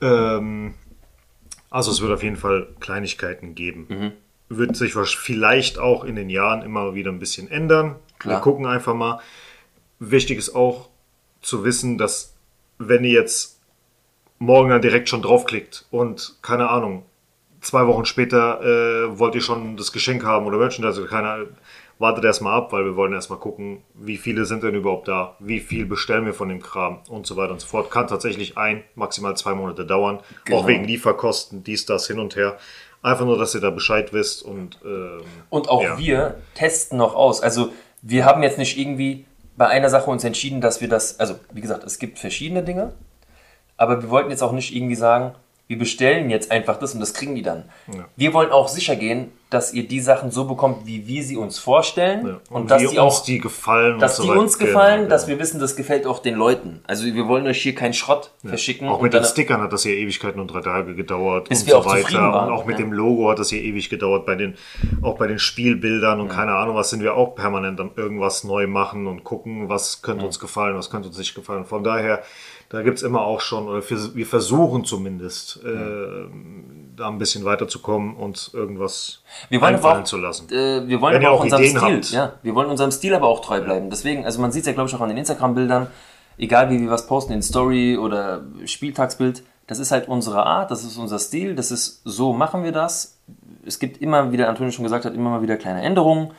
Ähm, 0.03 0.75
also 1.71 1.91
es 1.91 2.03
wird 2.03 2.13
auf 2.13 2.23
jeden 2.23 2.37
Fall 2.37 2.69
Kleinigkeiten 2.81 3.55
geben. 3.55 3.87
Mhm. 3.89 4.13
Wird 4.49 4.77
sich 4.77 4.95
vielleicht 4.95 5.79
auch 5.79 6.05
in 6.05 6.17
den 6.17 6.31
Jahren 6.31 6.63
immer 6.63 6.95
wieder 6.95 7.11
ein 7.11 7.19
bisschen 7.19 7.51
ändern. 7.51 7.97
Klar. 8.19 8.37
Wir 8.37 8.41
gucken 8.43 8.67
einfach 8.67 8.95
mal. 8.95 9.21
Wichtig 9.99 10.39
ist 10.39 10.55
auch 10.55 10.89
zu 11.41 11.65
wissen, 11.65 11.99
dass 11.99 12.35
wenn 12.79 13.05
ihr 13.05 13.13
jetzt 13.13 13.61
morgen 14.39 14.71
dann 14.71 14.83
direkt 14.83 15.09
schon 15.09 15.23
draufklickt 15.23 15.87
und 15.91 16.37
keine 16.43 16.69
Ahnung, 16.69 17.05
zwei 17.61 17.87
Wochen 17.87 18.05
später 18.05 18.61
äh, 18.63 19.19
wollt 19.19 19.35
ihr 19.35 19.41
schon 19.41 19.77
das 19.77 19.93
Geschenk 19.93 20.25
haben 20.25 20.47
oder 20.47 20.59
Merchandise, 20.59 21.01
also 21.01 21.07
keine 21.07 21.49
wartet 21.99 22.25
erstmal 22.25 22.55
ab, 22.55 22.73
weil 22.73 22.85
wir 22.85 22.97
wollen 22.97 23.13
erstmal 23.13 23.39
gucken, 23.39 23.83
wie 23.95 24.17
viele 24.17 24.45
sind 24.45 24.63
denn 24.63 24.75
überhaupt 24.75 25.09
da, 25.09 25.37
wie 25.39 25.61
viel 25.61 25.87
bestellen 25.87 26.27
wir 26.27 26.35
von 26.35 26.49
dem 26.49 26.61
Kram 26.61 26.99
und 27.09 27.27
so 27.27 27.37
weiter 27.37 27.53
und 27.53 27.61
so 27.61 27.67
fort. 27.67 27.91
Kann 27.91 28.09
tatsächlich 28.09 28.59
ein, 28.59 28.83
maximal 28.95 29.37
zwei 29.37 29.55
Monate 29.55 29.87
dauern, 29.87 30.21
Genau. 30.45 30.59
auch 30.59 30.67
wegen 30.67 30.85
Lieferkosten, 30.85 31.63
dies, 31.63 31.87
das, 31.87 32.07
hin 32.07 32.19
und 32.19 32.37
her. 32.37 32.59
Einfach 33.05 33.27
nur, 33.27 33.39
dass 33.39 33.55
ihr 33.55 33.61
da 33.61 33.69
Bescheid 33.71 34.13
wisst 34.15 34.43
und 34.43 34.79
ähm, 34.85 35.21
Und 35.51 35.69
auch 35.69 35.83
Ja. 35.83 35.99
wir 35.99 36.37
testen 36.55 36.97
noch 36.97 37.15
aus. 37.15 37.43
Also 37.43 37.69
wir 38.01 38.25
haben 38.25 38.43
jetzt 38.43 38.57
nicht 38.57 38.79
irgendwie 38.79 39.27
bei 39.57 39.67
einer 39.69 39.91
Sache 39.91 40.11
uns 40.11 40.25
entschieden, 40.25 40.63
dass 40.63 40.81
wir 40.81 40.89
das, 40.89 41.21
also 41.21 41.35
wie 41.53 41.61
gesagt, 41.61 41.85
es 41.85 41.99
gibt 41.99 42.19
verschiedene 42.19 42.63
Dinge, 42.63 42.95
aber 43.77 44.03
wir 44.03 44.09
wollten 44.09 44.31
jetzt 44.31 44.43
auch 44.43 44.53
nicht 44.53 44.75
irgendwie 44.75 44.95
sagen, 44.95 45.35
wir 45.67 45.79
bestellen 45.79 46.29
jetzt 46.29 46.51
einfach 46.51 46.79
das 46.79 46.93
und 46.95 47.01
das 47.01 47.15
kriegen 47.15 47.35
die 47.35 47.43
dann. 47.43 47.65
Ja. 47.93 48.05
Wir 48.17 48.35
wollen 48.35 48.51
auch 48.51 48.69
sicher 48.69 48.97
gehen, 48.97 49.33
dass 49.49 49.73
ihr 49.73 49.87
die 49.87 50.01
Sachen 50.01 50.31
so 50.31 50.45
bekommt, 50.45 50.85
wie 50.85 51.07
wir 51.07 51.23
sie 51.23 51.37
uns 51.37 51.59
vorstellen. 51.59 52.27
Ja. 52.27 52.41
Und, 52.51 52.71
dass 52.71 52.83
wie 52.83 52.89
die 52.89 52.99
uns 52.99 52.99
auch 52.99 53.25
die 53.25 53.39
gefallen. 53.39 53.99
dass 53.99 54.19
und 54.19 54.25
die 54.25 54.27
so 54.27 54.33
weiter. 54.33 54.43
uns 54.43 54.59
gefallen, 54.59 54.99
Genau, 55.05 55.11
dass 55.11 55.23
ja. 55.23 55.29
wir 55.29 55.39
wissen, 55.39 55.61
das 55.61 55.77
gefällt 55.77 56.07
auch 56.07 56.19
den 56.19 56.35
Leuten. 56.35 56.81
Also 56.87 57.05
wir 57.07 57.29
wollen 57.29 57.47
euch 57.47 57.63
hier 57.63 57.75
keinen 57.75 57.95
Schrott 57.95 58.33
verschicken. 58.45 58.89
Auch 58.89 58.97
und 58.97 59.05
mit 59.05 59.15
den 59.15 59.25
Stickern 59.25 59.63
hat 59.63 59.73
das 59.73 59.85
hier 59.85 59.95
Ewigkeiten 59.95 60.41
und 60.41 60.49
drei 60.49 60.61
Tage 60.61 60.95
gedauert 60.95 61.49
Bis 61.49 61.61
und 61.61 61.67
wir 61.69 61.73
so 61.75 61.79
auch 61.79 61.85
zufrieden 61.85 62.23
weiter. 62.23 62.33
waren, 62.33 62.49
und 62.49 62.55
auch 62.55 62.67
mit 62.67 62.79
ja. 62.79 62.85
dem 62.85 62.93
Logo 62.93 63.31
hat 63.31 63.39
das 63.39 63.49
hier 63.49 63.63
ewig 63.63 63.89
gedauert. 63.89 64.27
Bei 64.27 64.35
den, 64.35 64.57
auch 65.03 65.17
bei 65.17 65.29
den 65.29 65.39
Spielbildern 65.39 66.21
und 66.21 66.29
keine 66.29 66.53
Ahnung, 66.53 66.75
was 66.75 66.91
sind 66.91 67.03
wir 67.03 67.15
auch 67.15 67.35
permanent 67.35 67.81
am 67.81 67.93
irgendwas 67.97 68.45
neu 68.45 68.67
machen 68.67 69.07
und 69.07 69.25
gucken, 69.25 69.69
was 69.69 70.03
könnte 70.03 70.27
uns 70.27 70.39
gefallen, 70.39 70.77
was 70.77 70.91
könnte 70.91 71.09
uns 71.09 71.17
nicht 71.17 71.35
gefallen. 71.35 71.65
Von 71.65 71.85
daher, 71.85 72.23
da 72.69 72.83
gibt's 72.83 73.03
immer 73.03 73.23
auch 73.23 73.41
schon, 73.41 73.69
oder 73.69 73.83
wir, 73.89 74.27
versuchen 74.27 74.85
zumindest, 74.85 75.61
äh, 75.65 76.29
da 76.97 77.09
ein 77.09 77.19
bisschen 77.19 77.45
weiterzukommen 77.45 78.17
und 78.17 78.51
irgendwas 78.53 79.23
Wir 79.49 79.61
wollen 79.61 79.77
einfallen 79.77 80.03
auch, 80.03 80.07
zu 80.07 80.17
lassen. 80.17 80.49
Äh, 80.51 80.87
wir 80.87 81.01
wollen 81.01 81.17
aber 81.17 81.31
auch 81.31 81.41
auch 81.41 81.45
unserem 81.45 81.63
Ideen 81.63 81.79
Stil, 81.79 81.97
habt. 81.97 82.11
ja, 82.11 82.33
wir 82.43 82.55
wollen 82.55 82.71
unserem 82.71 82.91
Stil 82.91 83.15
aber 83.15 83.29
auch 83.29 83.41
treu 83.41 83.61
bleiben. 83.61 83.91
Deswegen, 83.91 84.25
also 84.25 84.41
man 84.41 84.53
sieht 84.53 84.63
es 84.63 84.67
ja, 84.67 84.73
glaube 84.73 84.89
ich, 84.89 84.95
auch 84.95 85.01
an 85.01 85.09
den 85.09 85.19
Instagram-Bildern, 85.19 85.89
egal 86.39 86.71
wie 86.71 86.81
wir 86.81 86.91
was 86.91 87.07
posten 87.07 87.33
in 87.33 87.43
Story 87.43 87.97
oder 87.97 88.45
Spieltagsbild, 88.65 89.43
das 89.67 89.79
ist 89.79 89.91
halt 89.93 90.09
unsere 90.09 90.45
Art, 90.45 90.71
das 90.71 90.85
ist 90.85 90.97
unser 90.99 91.19
Stil, 91.19 91.55
das 91.55 91.71
ist, 91.71 92.03
so 92.05 92.33
machen 92.33 92.65
wir 92.65 92.73
das. 92.73 93.19
Es 93.65 93.79
gibt 93.79 94.03
immer, 94.03 94.31
wie 94.31 94.37
der 94.37 94.49
Antonio 94.49 94.71
schon 94.71 94.83
gesagt 94.83 95.05
hat, 95.05 95.15
immer 95.15 95.31
mal 95.31 95.43
wieder 95.43 95.57
kleine 95.57 95.83
Änderungen. 95.83 96.33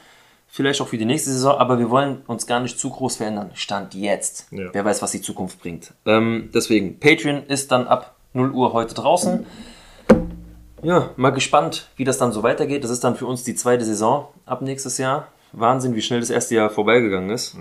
Vielleicht 0.55 0.79
auch 0.79 0.87
für 0.87 0.97
die 0.97 1.03
nächste 1.03 1.31
Saison, 1.31 1.57
aber 1.57 1.79
wir 1.79 1.89
wollen 1.89 2.21
uns 2.27 2.47
gar 2.47 2.61
nicht 2.61 2.79
zu 2.79 2.89
groß 2.89 3.17
verändern. 3.17 3.51
Stand 3.55 3.93
jetzt. 3.93 4.47
Ja. 4.51 4.69
Wer 4.71 4.85
weiß, 4.85 5.01
was 5.01 5.11
die 5.11 5.19
Zukunft 5.19 5.59
bringt. 5.59 5.93
Ähm, 6.05 6.49
deswegen, 6.53 6.97
Patreon 6.97 7.45
ist 7.47 7.73
dann 7.73 7.87
ab 7.87 8.15
0 8.31 8.51
Uhr 8.51 8.71
heute 8.71 8.93
draußen. 8.93 9.45
Ja, 10.81 11.09
mal 11.17 11.31
gespannt, 11.31 11.89
wie 11.97 12.05
das 12.05 12.19
dann 12.19 12.31
so 12.31 12.41
weitergeht. 12.41 12.85
Das 12.85 12.91
ist 12.91 13.03
dann 13.03 13.17
für 13.17 13.25
uns 13.25 13.43
die 13.43 13.53
zweite 13.53 13.83
Saison 13.83 14.29
ab 14.45 14.61
nächstes 14.61 14.97
Jahr. 14.97 15.27
Wahnsinn, 15.51 15.93
wie 15.93 16.01
schnell 16.01 16.21
das 16.21 16.29
erste 16.29 16.55
Jahr 16.55 16.69
vorbeigegangen 16.69 17.31
ist. 17.31 17.57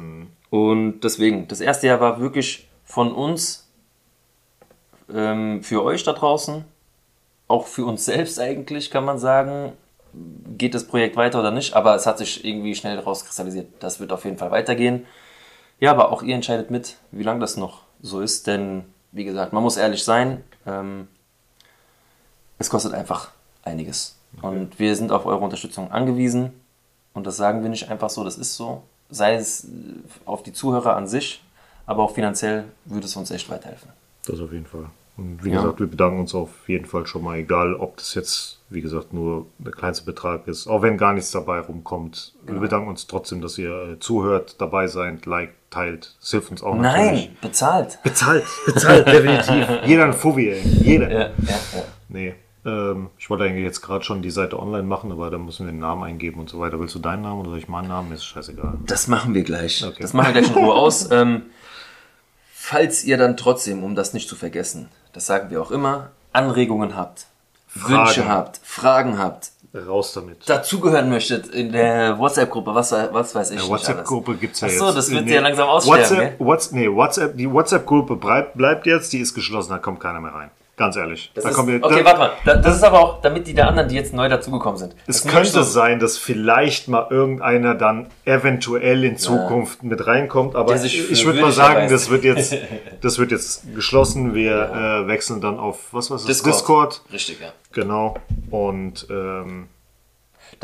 Und 0.51 1.01
deswegen, 1.01 1.49
das 1.49 1.61
erste 1.61 1.89
Jahr 1.89 1.99
war 1.99 2.21
wirklich 2.21 2.69
von 2.85 3.11
uns 3.11 3.69
ähm, 5.13 5.65
für 5.65 5.83
euch 5.83 6.05
da 6.05 6.13
draußen, 6.13 6.65
auch 7.49 7.67
für 7.67 7.87
uns 7.87 8.05
selbst 8.05 8.39
eigentlich, 8.39 8.93
kann 8.93 9.05
man 9.05 9.19
sagen, 9.19 9.73
geht 10.57 10.75
das 10.75 10.87
Projekt 10.87 11.17
weiter 11.17 11.41
oder 11.41 11.51
nicht. 11.51 11.75
Aber 11.75 11.95
es 11.95 12.07
hat 12.07 12.19
sich 12.19 12.45
irgendwie 12.45 12.75
schnell 12.75 12.99
rauskristallisiert. 12.99 13.69
Das 13.81 14.01
wird 14.01 14.13
auf 14.13 14.25
jeden 14.25 14.39
Fall 14.39 14.51
weitergehen. 14.51 15.07
Ja, 15.81 15.91
aber 15.91 16.13
auch 16.13 16.23
ihr 16.23 16.35
entscheidet 16.35 16.71
mit, 16.71 16.97
wie 17.11 17.23
lange 17.23 17.41
das 17.41 17.57
noch 17.57 17.83
so 18.01 18.21
ist. 18.21 18.47
Denn, 18.47 18.85
wie 19.13 19.25
gesagt, 19.25 19.53
man 19.53 19.63
muss 19.63 19.77
ehrlich 19.77 20.05
sein. 20.05 20.43
Ähm, 20.67 21.09
es 22.59 22.71
kostet 22.71 22.95
einfach 22.95 23.31
einiges. 23.63 24.17
Und 24.43 24.79
wir 24.79 24.97
sind 24.97 25.13
auf 25.13 25.27
eure 25.27 25.45
Unterstützung 25.45 25.91
angewiesen. 25.93 26.53
Und 27.13 27.27
das 27.27 27.37
sagen 27.37 27.63
wir 27.63 27.71
nicht 27.71 27.91
einfach 27.91 28.11
so, 28.11 28.25
das 28.25 28.37
ist 28.37 28.57
so. 28.57 28.83
Sei 29.11 29.35
es 29.35 29.65
äh, 29.65 29.69
auf 30.25 30.43
die 30.43 30.53
Zuhörer 30.53 30.97
an 30.97 31.07
sich, 31.07 31.43
aber 31.87 32.03
auch 32.03 32.13
finanziell 32.13 32.65
würde 32.85 33.07
es 33.07 33.17
uns 33.17 33.31
echt 33.31 33.49
weiterhelfen. 33.51 33.91
Das 34.27 34.41
auf 34.41 34.53
jeden 34.53 34.67
Fall. 34.67 34.87
Und 35.17 35.45
wie 35.45 35.51
Ja. 35.51 35.63
gesagt, 35.63 35.79
wir 35.79 35.87
bedanken 35.87 36.19
uns 36.21 36.35
auf 36.35 36.51
jeden 36.69 36.87
Fall 36.87 37.07
schon 37.07 37.23
mal, 37.23 37.37
egal 37.39 37.75
ob 37.75 37.97
das 37.99 38.15
jetzt, 38.15 38.59
wie 38.69 38.81
gesagt, 38.81 39.13
nur 39.13 39.47
der 39.59 39.73
kleinste 39.73 40.05
Betrag 40.05 40.49
ist, 40.49 40.67
auch 40.67 40.83
wenn 40.83 40.99
gar 40.99 41.13
nichts 41.13 41.31
dabei 41.31 41.61
rumkommt. 41.61 42.33
Genau. 42.41 42.55
Wir 42.55 42.61
bedanken 42.63 42.89
uns 42.89 43.07
trotzdem, 43.07 43.41
dass 43.41 43.57
ihr 43.57 43.93
äh, 43.93 43.99
zuhört, 44.01 44.61
dabei 44.61 44.89
seid, 44.89 45.25
liked, 45.27 45.55
teilt. 45.71 46.17
Das 46.21 46.31
hilft 46.33 46.51
uns 46.51 46.63
auch 46.65 46.75
Nein, 46.75 46.83
natürlich. 47.15 47.41
bezahlt. 47.41 47.99
Bezahlt, 48.03 48.45
bezahlt, 48.67 49.07
definitiv. 49.07 49.69
Jeder 49.87 50.05
ein 50.07 50.13
ey. 50.13 50.61
Jeder. 50.63 51.11
Ja, 51.13 51.19
ja, 51.21 51.31
ja. 51.49 51.85
Nee. 52.09 52.35
Ähm, 52.67 53.11
ich 53.19 53.31
wollte 53.31 53.45
eigentlich 53.45 53.63
jetzt 53.65 53.83
gerade 53.83 54.05
schon 54.05 54.21
die 54.23 54.31
Seite 54.31 54.59
online 54.59 54.85
machen, 54.85 55.13
aber 55.13 55.31
da 55.31 55.39
müssen 55.39 55.67
wir 55.67 55.73
den 55.73 55.81
Namen 55.81 56.03
eingeben 56.03 56.41
und 56.41 56.49
so 56.51 56.59
weiter. 56.59 56.81
Willst 56.81 56.95
du 56.95 56.99
deinen 56.99 57.23
Namen 57.23 57.41
oder 57.41 57.51
soll 57.51 57.59
ich 57.59 57.69
meinen 57.69 57.89
Namen? 57.89 58.11
Ist 58.11 58.25
scheißegal. 58.25 58.79
Das 58.87 59.07
machen 59.07 59.33
wir 59.35 59.43
gleich. 59.45 59.85
Okay. 59.87 59.99
Das 60.01 60.13
machen 60.13 60.35
wir 60.35 60.41
gleich 60.41 60.57
in 60.57 60.61
Ruhe 60.61 60.73
aus. 60.75 61.09
Ähm, 61.13 61.43
falls 62.53 63.05
ihr 63.05 63.17
dann 63.19 63.37
trotzdem, 63.37 63.85
um 63.85 63.95
das 63.95 64.15
nicht 64.15 64.29
zu 64.29 64.35
vergessen, 64.37 64.89
das 65.15 65.27
sagen 65.27 65.49
wir 65.51 65.63
auch 65.63 65.71
immer, 65.71 66.11
Anregungen 66.33 66.97
habt, 66.97 67.27
Wünsche 67.75 68.29
habt, 68.29 68.61
Fragen 68.63 69.19
habt, 69.19 69.51
Raus 69.75 70.13
damit. 70.13 70.49
dazugehören 70.49 71.09
möchtet 71.09 71.49
in 71.49 71.73
der 71.73 72.17
WhatsApp-Gruppe, 72.19 72.75
was, 72.75 72.93
was 72.93 73.35
weiß 73.35 73.51
ich. 73.53 73.61
Ja, 73.63 73.69
WhatsApp-Gruppe 73.69 74.35
gibt 74.37 74.55
es 74.55 74.61
ja 74.61 74.67
Ach 74.69 74.71
jetzt. 74.71 74.79
so, 74.81 74.93
das 74.93 75.11
wird 75.11 75.25
Nee, 75.25 75.35
ja 75.35 75.41
langsam 75.41 75.69
aussterben, 75.69 76.03
WhatsApp, 76.03 76.39
gell? 76.39 76.47
What's, 76.47 76.73
nee, 76.73 76.89
WhatsApp, 76.89 77.37
die 77.37 77.51
WhatsApp-Gruppe 77.51 78.17
bleibt, 78.17 78.57
bleibt 78.57 78.87
jetzt, 78.87 79.13
die 79.13 79.19
ist 79.19 79.35
geschlossen, 79.35 79.71
da 79.71 79.79
kommt 79.79 79.99
keiner 80.01 80.21
mehr 80.21 80.33
rein. 80.35 80.51
Ganz 80.77 80.97
ehrlich. 80.97 81.31
Das 81.35 81.45
da 81.45 81.51
ist, 81.51 81.57
kommt 81.57 81.69
jetzt- 81.71 81.85
okay, 81.85 82.01
da, 82.01 82.05
warte 82.05 82.19
mal. 82.19 82.31
Da- 82.45 82.57
Das 82.57 82.75
ist 82.77 82.83
aber 82.83 82.99
auch, 83.01 83.21
damit 83.21 83.47
die 83.47 83.55
der 83.55 83.69
anderen, 83.69 83.89
die 83.89 83.95
jetzt 83.95 84.13
neu 84.13 84.29
dazugekommen 84.29 84.77
sind. 84.77 84.97
Es 85.07 85.25
könnte 85.25 85.63
sein, 85.63 86.01
dass 86.01 86.19
vielleicht 86.19 86.89
mal 86.89 87.07
irgendeiner 87.11 87.75
dann 87.77 88.09
eventuell 88.25 89.05
in 89.05 89.17
Zukunft 89.17 89.83
mit 89.85 90.05
reinkommt, 90.07 90.57
aber 90.57 90.77
für 90.77 90.87
ich 90.87 91.25
würde 91.25 91.41
mal 91.41 91.53
sagen, 91.53 91.89
das 91.89 92.11
wird 92.11 92.25
jetzt, 92.25 92.57
das 93.03 93.19
wird 93.19 93.31
jetzt 93.31 93.73
geschlossen. 93.75 94.35
Wir 94.35 95.05
äh, 95.05 95.07
wechseln 95.09 95.41
dann 95.41 95.59
auf 95.61 95.79
was 95.93 96.11
was 96.11 96.25
Discord. 96.25 96.55
Discord, 96.55 97.03
Richtig, 97.13 97.41
ja. 97.41 97.53
genau. 97.73 98.17
Und 98.51 99.07
ähm, 99.11 99.69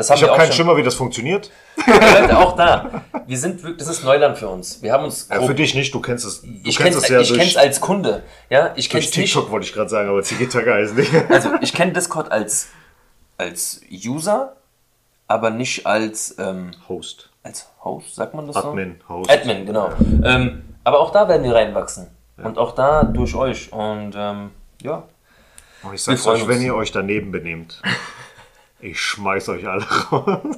Das 0.01 0.09
haben 0.09 0.17
ich 0.17 0.23
habe 0.23 0.37
keinen 0.39 0.47
schon. 0.47 0.57
Schimmer, 0.57 0.77
wie 0.79 0.83
das 0.83 0.95
funktioniert. 0.95 1.51
Leute, 1.87 2.39
auch 2.39 2.57
da. 2.57 3.03
Wir 3.27 3.37
sind 3.37 3.63
wirklich, 3.63 3.87
das 3.87 3.99
ist 3.99 4.03
Neuland 4.03 4.39
für 4.39 4.49
uns. 4.49 4.81
Wir 4.83 4.95
haben 4.95 5.05
uns 5.05 5.29
Ja, 5.31 5.43
für 5.43 5.55
dich 5.55 5.75
nicht. 5.75 5.93
Du 5.93 6.01
kennst 6.01 6.25
es. 6.25 6.41
Du 6.41 6.49
ich 6.65 6.79
kennst 6.79 6.79
kenn's, 6.79 6.97
es 6.97 7.09
ja 7.09 7.21
ich 7.21 7.29
durch, 7.29 7.41
kenn's 7.41 7.57
als 7.59 7.83
Kunde. 7.83 8.23
Ja, 8.49 8.73
ich 8.77 8.89
durch 8.89 9.05
kenn's 9.05 9.17
nicht. 9.19 9.33
TikTok 9.35 9.51
wollte 9.51 9.67
ich 9.67 9.75
gerade 9.75 9.91
sagen, 9.91 10.09
aber 10.09 10.23
TikTok 10.23 10.67
heißt 10.67 10.97
nicht. 10.97 11.13
Also 11.29 11.51
ich 11.61 11.75
kenne 11.75 11.93
Discord 11.93 12.33
als, 12.33 12.69
als 13.37 13.83
User, 13.93 14.57
aber 15.29 15.51
nicht 15.51 15.87
als, 15.87 16.35
ähm, 16.39 16.71
Host, 16.89 17.29
als 17.43 17.69
Host, 17.85 18.15
sagt 18.15 18.33
man 18.35 18.47
das 18.47 18.57
so? 18.57 18.71
Admin, 18.71 19.03
Host. 19.07 19.31
Admin, 19.31 19.67
genau. 19.67 19.91
Ähm, 20.25 20.63
aber 20.83 21.01
auch 21.01 21.13
da 21.13 21.29
werden 21.29 21.45
wir 21.45 21.55
reinwachsen. 21.55 22.07
Und 22.43 22.57
auch 22.57 22.75
da 22.75 23.05
durch 23.05 23.35
euch. 23.35 23.71
Und 23.71 24.15
ähm, 24.17 24.51
ja. 24.81 25.03
Und 25.83 25.95
ich 25.95 26.03
sag's 26.03 26.27
euch, 26.27 26.49
wenn 26.49 26.63
ihr 26.63 26.75
euch 26.75 26.91
daneben 26.91 27.33
benehmt, 27.33 27.83
ich 28.83 29.01
schmeiß 29.01 29.49
euch 29.51 29.67
alle 29.69 29.85
raus. 30.11 30.41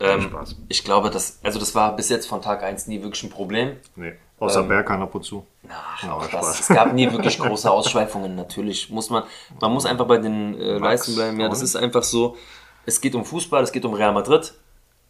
Ähm, 0.00 0.22
Spaß. 0.22 0.56
ich 0.68 0.84
glaube, 0.84 1.10
das, 1.10 1.38
also 1.42 1.58
das 1.60 1.74
war 1.74 1.94
bis 1.94 2.08
jetzt 2.08 2.26
von 2.26 2.40
Tag 2.40 2.62
1 2.62 2.86
nie 2.86 3.02
wirklich 3.02 3.22
ein 3.24 3.28
Problem. 3.30 3.76
Nee, 3.94 4.14
außer 4.38 4.62
Berkan 4.62 5.02
ab 5.02 5.14
und 5.14 5.22
zu. 5.22 5.46
Na, 5.62 6.14
auch 6.14 6.24
Spaß. 6.24 6.46
das. 6.46 6.60
Es 6.60 6.68
gab 6.74 6.94
nie 6.94 7.12
wirklich 7.12 7.38
große 7.38 7.70
Ausschweifungen. 7.70 8.34
Natürlich 8.36 8.88
muss 8.88 9.10
man, 9.10 9.24
man 9.60 9.70
muss 9.70 9.84
einfach 9.84 10.06
bei 10.06 10.16
den 10.16 10.58
äh, 10.58 10.78
Leisten 10.78 11.14
bleiben. 11.14 11.38
Ja, 11.38 11.50
das 11.50 11.60
ist 11.60 11.76
einfach 11.76 12.02
so. 12.02 12.38
Es 12.86 13.02
geht 13.02 13.14
um 13.14 13.26
Fußball, 13.26 13.62
es 13.62 13.70
geht 13.70 13.84
um 13.84 13.92
Real 13.92 14.14
Madrid. 14.14 14.54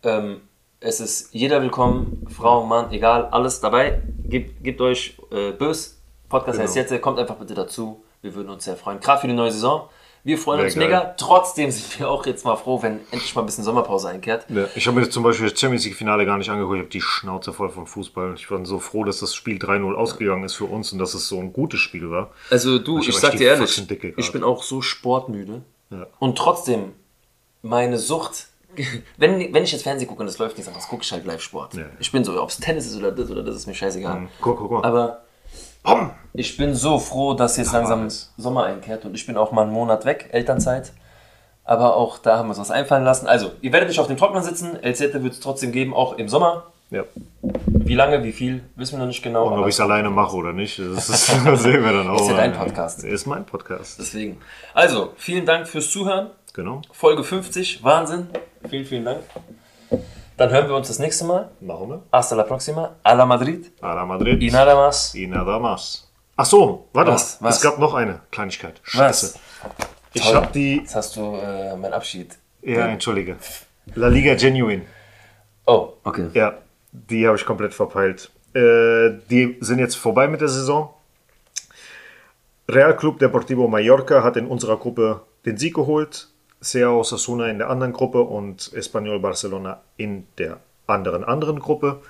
Ähm, 0.02 0.40
es 0.80 0.98
ist 0.98 1.32
jeder 1.32 1.62
willkommen, 1.62 2.26
Frau, 2.28 2.66
Mann, 2.66 2.90
egal, 2.92 3.26
alles 3.26 3.60
dabei. 3.60 4.02
Gebt, 4.24 4.64
gebt 4.64 4.80
euch 4.80 5.16
äh, 5.30 5.52
Bös. 5.52 6.00
Podcast 6.28 6.58
Genau. 6.58 6.64
heißt 6.68 6.76
jetzt, 6.76 7.02
kommt 7.02 7.20
einfach 7.20 7.36
bitte 7.36 7.54
dazu. 7.54 8.02
Wir 8.20 8.34
würden 8.34 8.50
uns 8.50 8.64
sehr 8.64 8.76
freuen. 8.76 8.98
Gerade 8.98 9.20
für 9.20 9.28
die 9.28 9.34
neue 9.34 9.52
Saison. 9.52 9.88
Wir 10.22 10.36
freuen 10.36 10.58
Wär 10.58 10.66
uns 10.66 10.74
geil. 10.74 10.84
mega. 10.86 11.14
Trotzdem 11.16 11.70
sind 11.70 11.98
wir 11.98 12.10
auch 12.10 12.26
jetzt 12.26 12.44
mal 12.44 12.56
froh, 12.56 12.82
wenn 12.82 13.00
endlich 13.10 13.34
mal 13.34 13.42
ein 13.42 13.46
bisschen 13.46 13.64
Sommerpause 13.64 14.08
einkehrt. 14.08 14.46
Ja, 14.50 14.66
ich 14.74 14.86
habe 14.86 15.00
mir 15.00 15.08
zum 15.08 15.22
Beispiel 15.22 15.48
das 15.48 15.58
Champions 15.58 15.84
League 15.84 15.96
Finale 15.96 16.26
gar 16.26 16.36
nicht 16.36 16.50
angeguckt. 16.50 16.76
Ich 16.76 16.80
habe 16.82 16.90
die 16.90 17.00
Schnauze 17.00 17.52
voll 17.52 17.70
vom 17.70 17.86
Fußball. 17.86 18.34
Ich 18.34 18.50
war 18.50 18.64
so 18.66 18.78
froh, 18.78 19.04
dass 19.04 19.20
das 19.20 19.34
Spiel 19.34 19.56
3-0 19.58 19.94
ausgegangen 19.94 20.44
ist 20.44 20.54
für 20.54 20.66
uns 20.66 20.92
und 20.92 20.98
dass 20.98 21.14
es 21.14 21.28
so 21.28 21.38
ein 21.38 21.52
gutes 21.52 21.80
Spiel 21.80 22.10
war. 22.10 22.30
Also 22.50 22.78
du, 22.78 22.98
Ich 22.98 23.08
ich, 23.08 23.16
sag 23.16 23.36
dir 23.36 23.48
ehrlich, 23.48 23.82
ich 24.16 24.32
bin 24.32 24.44
auch 24.44 24.62
so 24.62 24.82
sportmüde. 24.82 25.62
Ja. 25.90 26.06
Und 26.18 26.36
trotzdem, 26.36 26.92
meine 27.62 27.98
Sucht, 27.98 28.48
wenn, 29.16 29.52
wenn 29.52 29.64
ich 29.64 29.72
jetzt 29.72 29.82
Fernsehen 29.82 30.08
gucke 30.08 30.22
und 30.22 30.28
es 30.28 30.38
läuft 30.38 30.56
nichts 30.56 30.68
anderes, 30.68 30.86
gucke 30.88 31.02
ich 31.02 31.12
halt 31.12 31.24
Live-Sport. 31.24 31.74
Ja. 31.74 31.86
Ich 31.98 32.12
bin 32.12 32.24
so, 32.24 32.40
ob 32.40 32.50
es 32.50 32.58
Tennis 32.58 32.86
ist 32.86 32.96
oder 32.96 33.10
das 33.10 33.30
oder 33.30 33.42
das, 33.42 33.56
ist 33.56 33.66
mir 33.66 33.74
scheißegal. 33.74 34.28
Guck, 34.40 34.58
guck 34.58 34.70
mal. 34.70 34.84
Aber 34.84 35.24
ich 36.32 36.56
bin 36.56 36.74
so 36.74 36.98
froh, 36.98 37.34
dass 37.34 37.56
jetzt 37.56 37.72
langsam. 37.72 38.08
Sommer 38.36 38.64
einkehrt 38.64 39.04
und 39.04 39.14
ich 39.14 39.26
bin 39.26 39.36
auch 39.36 39.52
mal 39.52 39.62
einen 39.62 39.72
Monat 39.72 40.04
weg, 40.04 40.28
Elternzeit. 40.32 40.92
Aber 41.64 41.96
auch 41.96 42.18
da 42.18 42.38
haben 42.38 42.46
wir 42.46 42.50
uns 42.50 42.58
was 42.58 42.70
einfallen 42.70 43.04
lassen. 43.04 43.26
Also, 43.26 43.52
ihr 43.60 43.72
werdet 43.72 43.88
nicht 43.88 44.00
auf 44.00 44.06
dem 44.06 44.16
Trocknen 44.16 44.42
sitzen. 44.42 44.76
LZ 44.82 45.22
wird 45.22 45.34
es 45.34 45.40
trotzdem 45.40 45.72
geben, 45.72 45.94
auch 45.94 46.18
im 46.18 46.28
Sommer. 46.28 46.64
Ja. 46.90 47.04
Wie 47.66 47.94
lange, 47.94 48.24
wie 48.24 48.32
viel, 48.32 48.64
wissen 48.74 48.94
wir 48.94 49.00
noch 49.00 49.06
nicht 49.06 49.22
genau. 49.22 49.46
Und 49.46 49.58
ob 49.58 49.66
ich 49.68 49.74
es 49.74 49.80
alleine 49.80 50.10
mache 50.10 50.34
oder 50.34 50.52
nicht, 50.52 50.78
das, 50.78 51.08
ist, 51.08 51.28
das 51.46 51.62
sehen 51.62 51.84
wir 51.84 51.92
dann 51.92 52.08
auch. 52.08 52.20
Ist 52.20 52.28
ja 52.28 52.36
dein. 52.36 52.52
Podcast. 52.52 53.04
Ist 53.04 53.26
mein 53.26 53.44
Podcast. 53.44 53.98
deswegen. 53.98 54.38
Also, 54.74 55.12
vielen 55.16 55.46
Dank 55.46 55.68
fürs 55.68 55.90
Zuhören. 55.90 56.30
Genau. 56.54 56.82
Folge 56.90 57.22
50, 57.22 57.84
Wahnsinn. 57.84 58.28
Vielen, 58.68 58.84
vielen 58.84 59.04
Dank. 59.04 59.20
Dann 60.40 60.48
hören 60.52 60.68
wir 60.68 60.74
uns 60.74 60.88
das 60.88 60.98
nächste 60.98 61.26
Mal. 61.26 61.50
Machen 61.60 61.90
wir. 61.90 62.02
Hasta 62.10 62.34
la 62.34 62.44
próxima. 62.44 62.96
A 63.02 63.12
la 63.12 63.26
Madrid. 63.26 63.70
A 63.82 63.92
la 63.92 64.06
Madrid. 64.06 64.40
Y 64.40 64.50
nada 64.50 64.74
más. 64.74 65.14
Y 65.14 65.26
nada 65.26 65.58
más. 65.58 66.10
Ach 66.34 66.46
so, 66.46 66.88
warte 66.94 67.10
Was? 67.12 67.42
mal. 67.42 67.50
Was? 67.50 67.56
Es 67.56 67.62
gab 67.62 67.78
noch 67.78 67.92
eine 67.92 68.20
Kleinigkeit. 68.30 68.80
Scheiße. 68.82 69.38
Ich 70.14 70.22
Toll. 70.22 70.34
habe 70.36 70.48
die. 70.54 70.78
Jetzt 70.78 70.96
hast 70.96 71.14
du 71.16 71.34
äh, 71.36 71.76
meinen 71.76 71.92
Abschied. 71.92 72.38
Ja, 72.62 72.86
entschuldige. 72.86 73.36
La 73.94 74.08
Liga 74.08 74.34
Genuine. 74.34 74.86
Oh, 75.66 75.92
okay. 76.04 76.28
Ja, 76.32 76.54
die 76.90 77.26
habe 77.26 77.36
ich 77.36 77.44
komplett 77.44 77.74
verpeilt. 77.74 78.30
Äh, 78.54 79.20
die 79.28 79.58
sind 79.60 79.78
jetzt 79.78 79.96
vorbei 79.96 80.26
mit 80.26 80.40
der 80.40 80.48
Saison. 80.48 80.88
Real 82.66 82.96
Club 82.96 83.18
Deportivo 83.18 83.68
Mallorca 83.68 84.22
hat 84.22 84.38
in 84.38 84.46
unserer 84.46 84.78
Gruppe 84.78 85.20
den 85.44 85.58
Sieg 85.58 85.74
geholt. 85.74 86.29
Sea 86.60 86.90
Osasuna 86.90 87.48
in 87.48 87.58
der 87.58 87.70
anderen 87.70 87.92
Gruppe 87.92 88.22
und 88.22 88.72
Espanyol 88.74 89.20
Barcelona 89.20 89.80
in 89.96 90.26
der 90.38 90.60
anderen 90.86 91.24
anderen 91.24 91.58
Gruppe. 91.58 92.00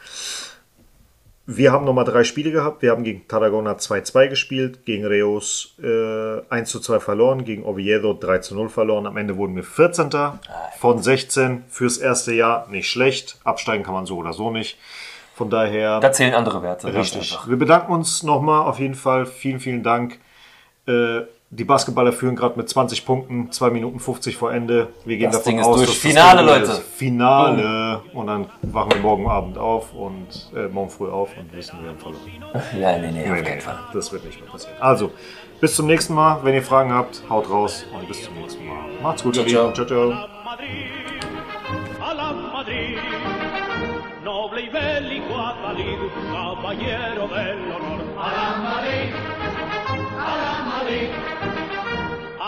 Wir 1.46 1.72
haben 1.72 1.84
nochmal 1.84 2.04
drei 2.04 2.22
Spiele 2.22 2.52
gehabt. 2.52 2.80
Wir 2.80 2.92
haben 2.92 3.02
gegen 3.02 3.26
Tarragona 3.26 3.72
2-2 3.72 4.28
gespielt, 4.28 4.84
gegen 4.84 5.04
Reus 5.04 5.74
äh, 5.82 5.86
1-2 5.86 7.00
verloren, 7.00 7.44
gegen 7.44 7.64
Oviedo 7.64 8.12
3-0 8.12 8.68
verloren. 8.68 9.06
Am 9.06 9.16
Ende 9.16 9.36
wurden 9.36 9.56
wir 9.56 9.64
14. 9.64 10.10
von 10.78 11.02
16 11.02 11.64
fürs 11.68 11.98
erste 11.98 12.32
Jahr. 12.34 12.68
Nicht 12.70 12.88
schlecht. 12.88 13.40
Absteigen 13.42 13.82
kann 13.82 13.94
man 13.94 14.06
so 14.06 14.18
oder 14.18 14.32
so 14.32 14.50
nicht. 14.50 14.78
Von 15.34 15.50
daher. 15.50 15.98
Da 15.98 16.12
zählen 16.12 16.34
andere 16.34 16.62
Werte. 16.62 16.94
Richtig. 16.94 17.36
Wir 17.46 17.56
bedanken 17.56 17.90
uns 17.92 18.22
nochmal 18.22 18.68
auf 18.68 18.78
jeden 18.78 18.94
Fall. 18.94 19.26
Vielen, 19.26 19.58
vielen 19.58 19.82
Dank. 19.82 20.20
Äh, 20.86 21.22
die 21.52 21.64
Basketballer 21.64 22.12
führen 22.12 22.36
gerade 22.36 22.56
mit 22.56 22.68
20 22.68 23.04
Punkten, 23.04 23.50
2 23.50 23.70
Minuten 23.70 23.98
50 23.98 24.36
vor 24.36 24.52
Ende. 24.52 24.88
Wir 25.04 25.16
gehen 25.16 25.30
Das 25.32 25.38
davon 25.38 25.50
Ding 25.52 25.60
ist 25.60 25.66
aus, 25.66 25.76
durch. 25.78 25.88
dass 25.88 25.96
das 26.00 26.10
Finale, 26.12 26.42
durch 26.44 26.58
Leute. 26.60 26.70
ist. 26.72 26.82
Finale. 26.96 28.02
Und 28.14 28.26
dann 28.28 28.46
wachen 28.62 28.92
wir 28.92 29.00
morgen 29.00 29.28
Abend 29.28 29.58
auf 29.58 29.92
und 29.92 30.28
äh, 30.54 30.68
morgen 30.68 30.90
früh 30.90 31.08
auf 31.08 31.36
und 31.36 31.52
wissen, 31.52 31.78
wir 31.82 31.90
haben 31.90 31.98
verloren. 31.98 32.20
Ja, 32.80 32.98
nee, 32.98 33.10
nee, 33.10 33.22
auf 33.28 33.36
Nee, 33.36 33.42
keinen 33.42 33.54
nee, 33.56 33.60
Fall. 33.60 33.78
das 33.92 34.12
wird 34.12 34.24
nicht 34.24 34.40
mehr 34.40 34.48
passieren. 34.50 34.76
Also, 34.80 35.10
bis 35.60 35.74
zum 35.74 35.86
nächsten 35.86 36.14
Mal. 36.14 36.38
Wenn 36.44 36.54
ihr 36.54 36.62
Fragen 36.62 36.92
habt, 36.92 37.22
haut 37.28 37.50
raus 37.50 37.84
und 37.98 38.06
bis 38.06 38.22
zum 38.22 38.34
nächsten 38.36 38.64
Mal. 38.66 38.76
Macht's 39.02 39.22
gut, 39.24 39.34
Ciao, 39.34 39.44
Lieben. 39.44 39.74
Ciao, 39.74 39.86
ciao. 39.86 40.14
Adalid, 44.80 46.00
caballero 46.32 47.26
del 47.28 47.58
honor. 47.72 48.00
A 48.18 48.30
la 48.30 48.58
Madrid, 48.62 49.12
a 50.18 50.36
la 50.36 50.52
Madrid, 50.68 51.10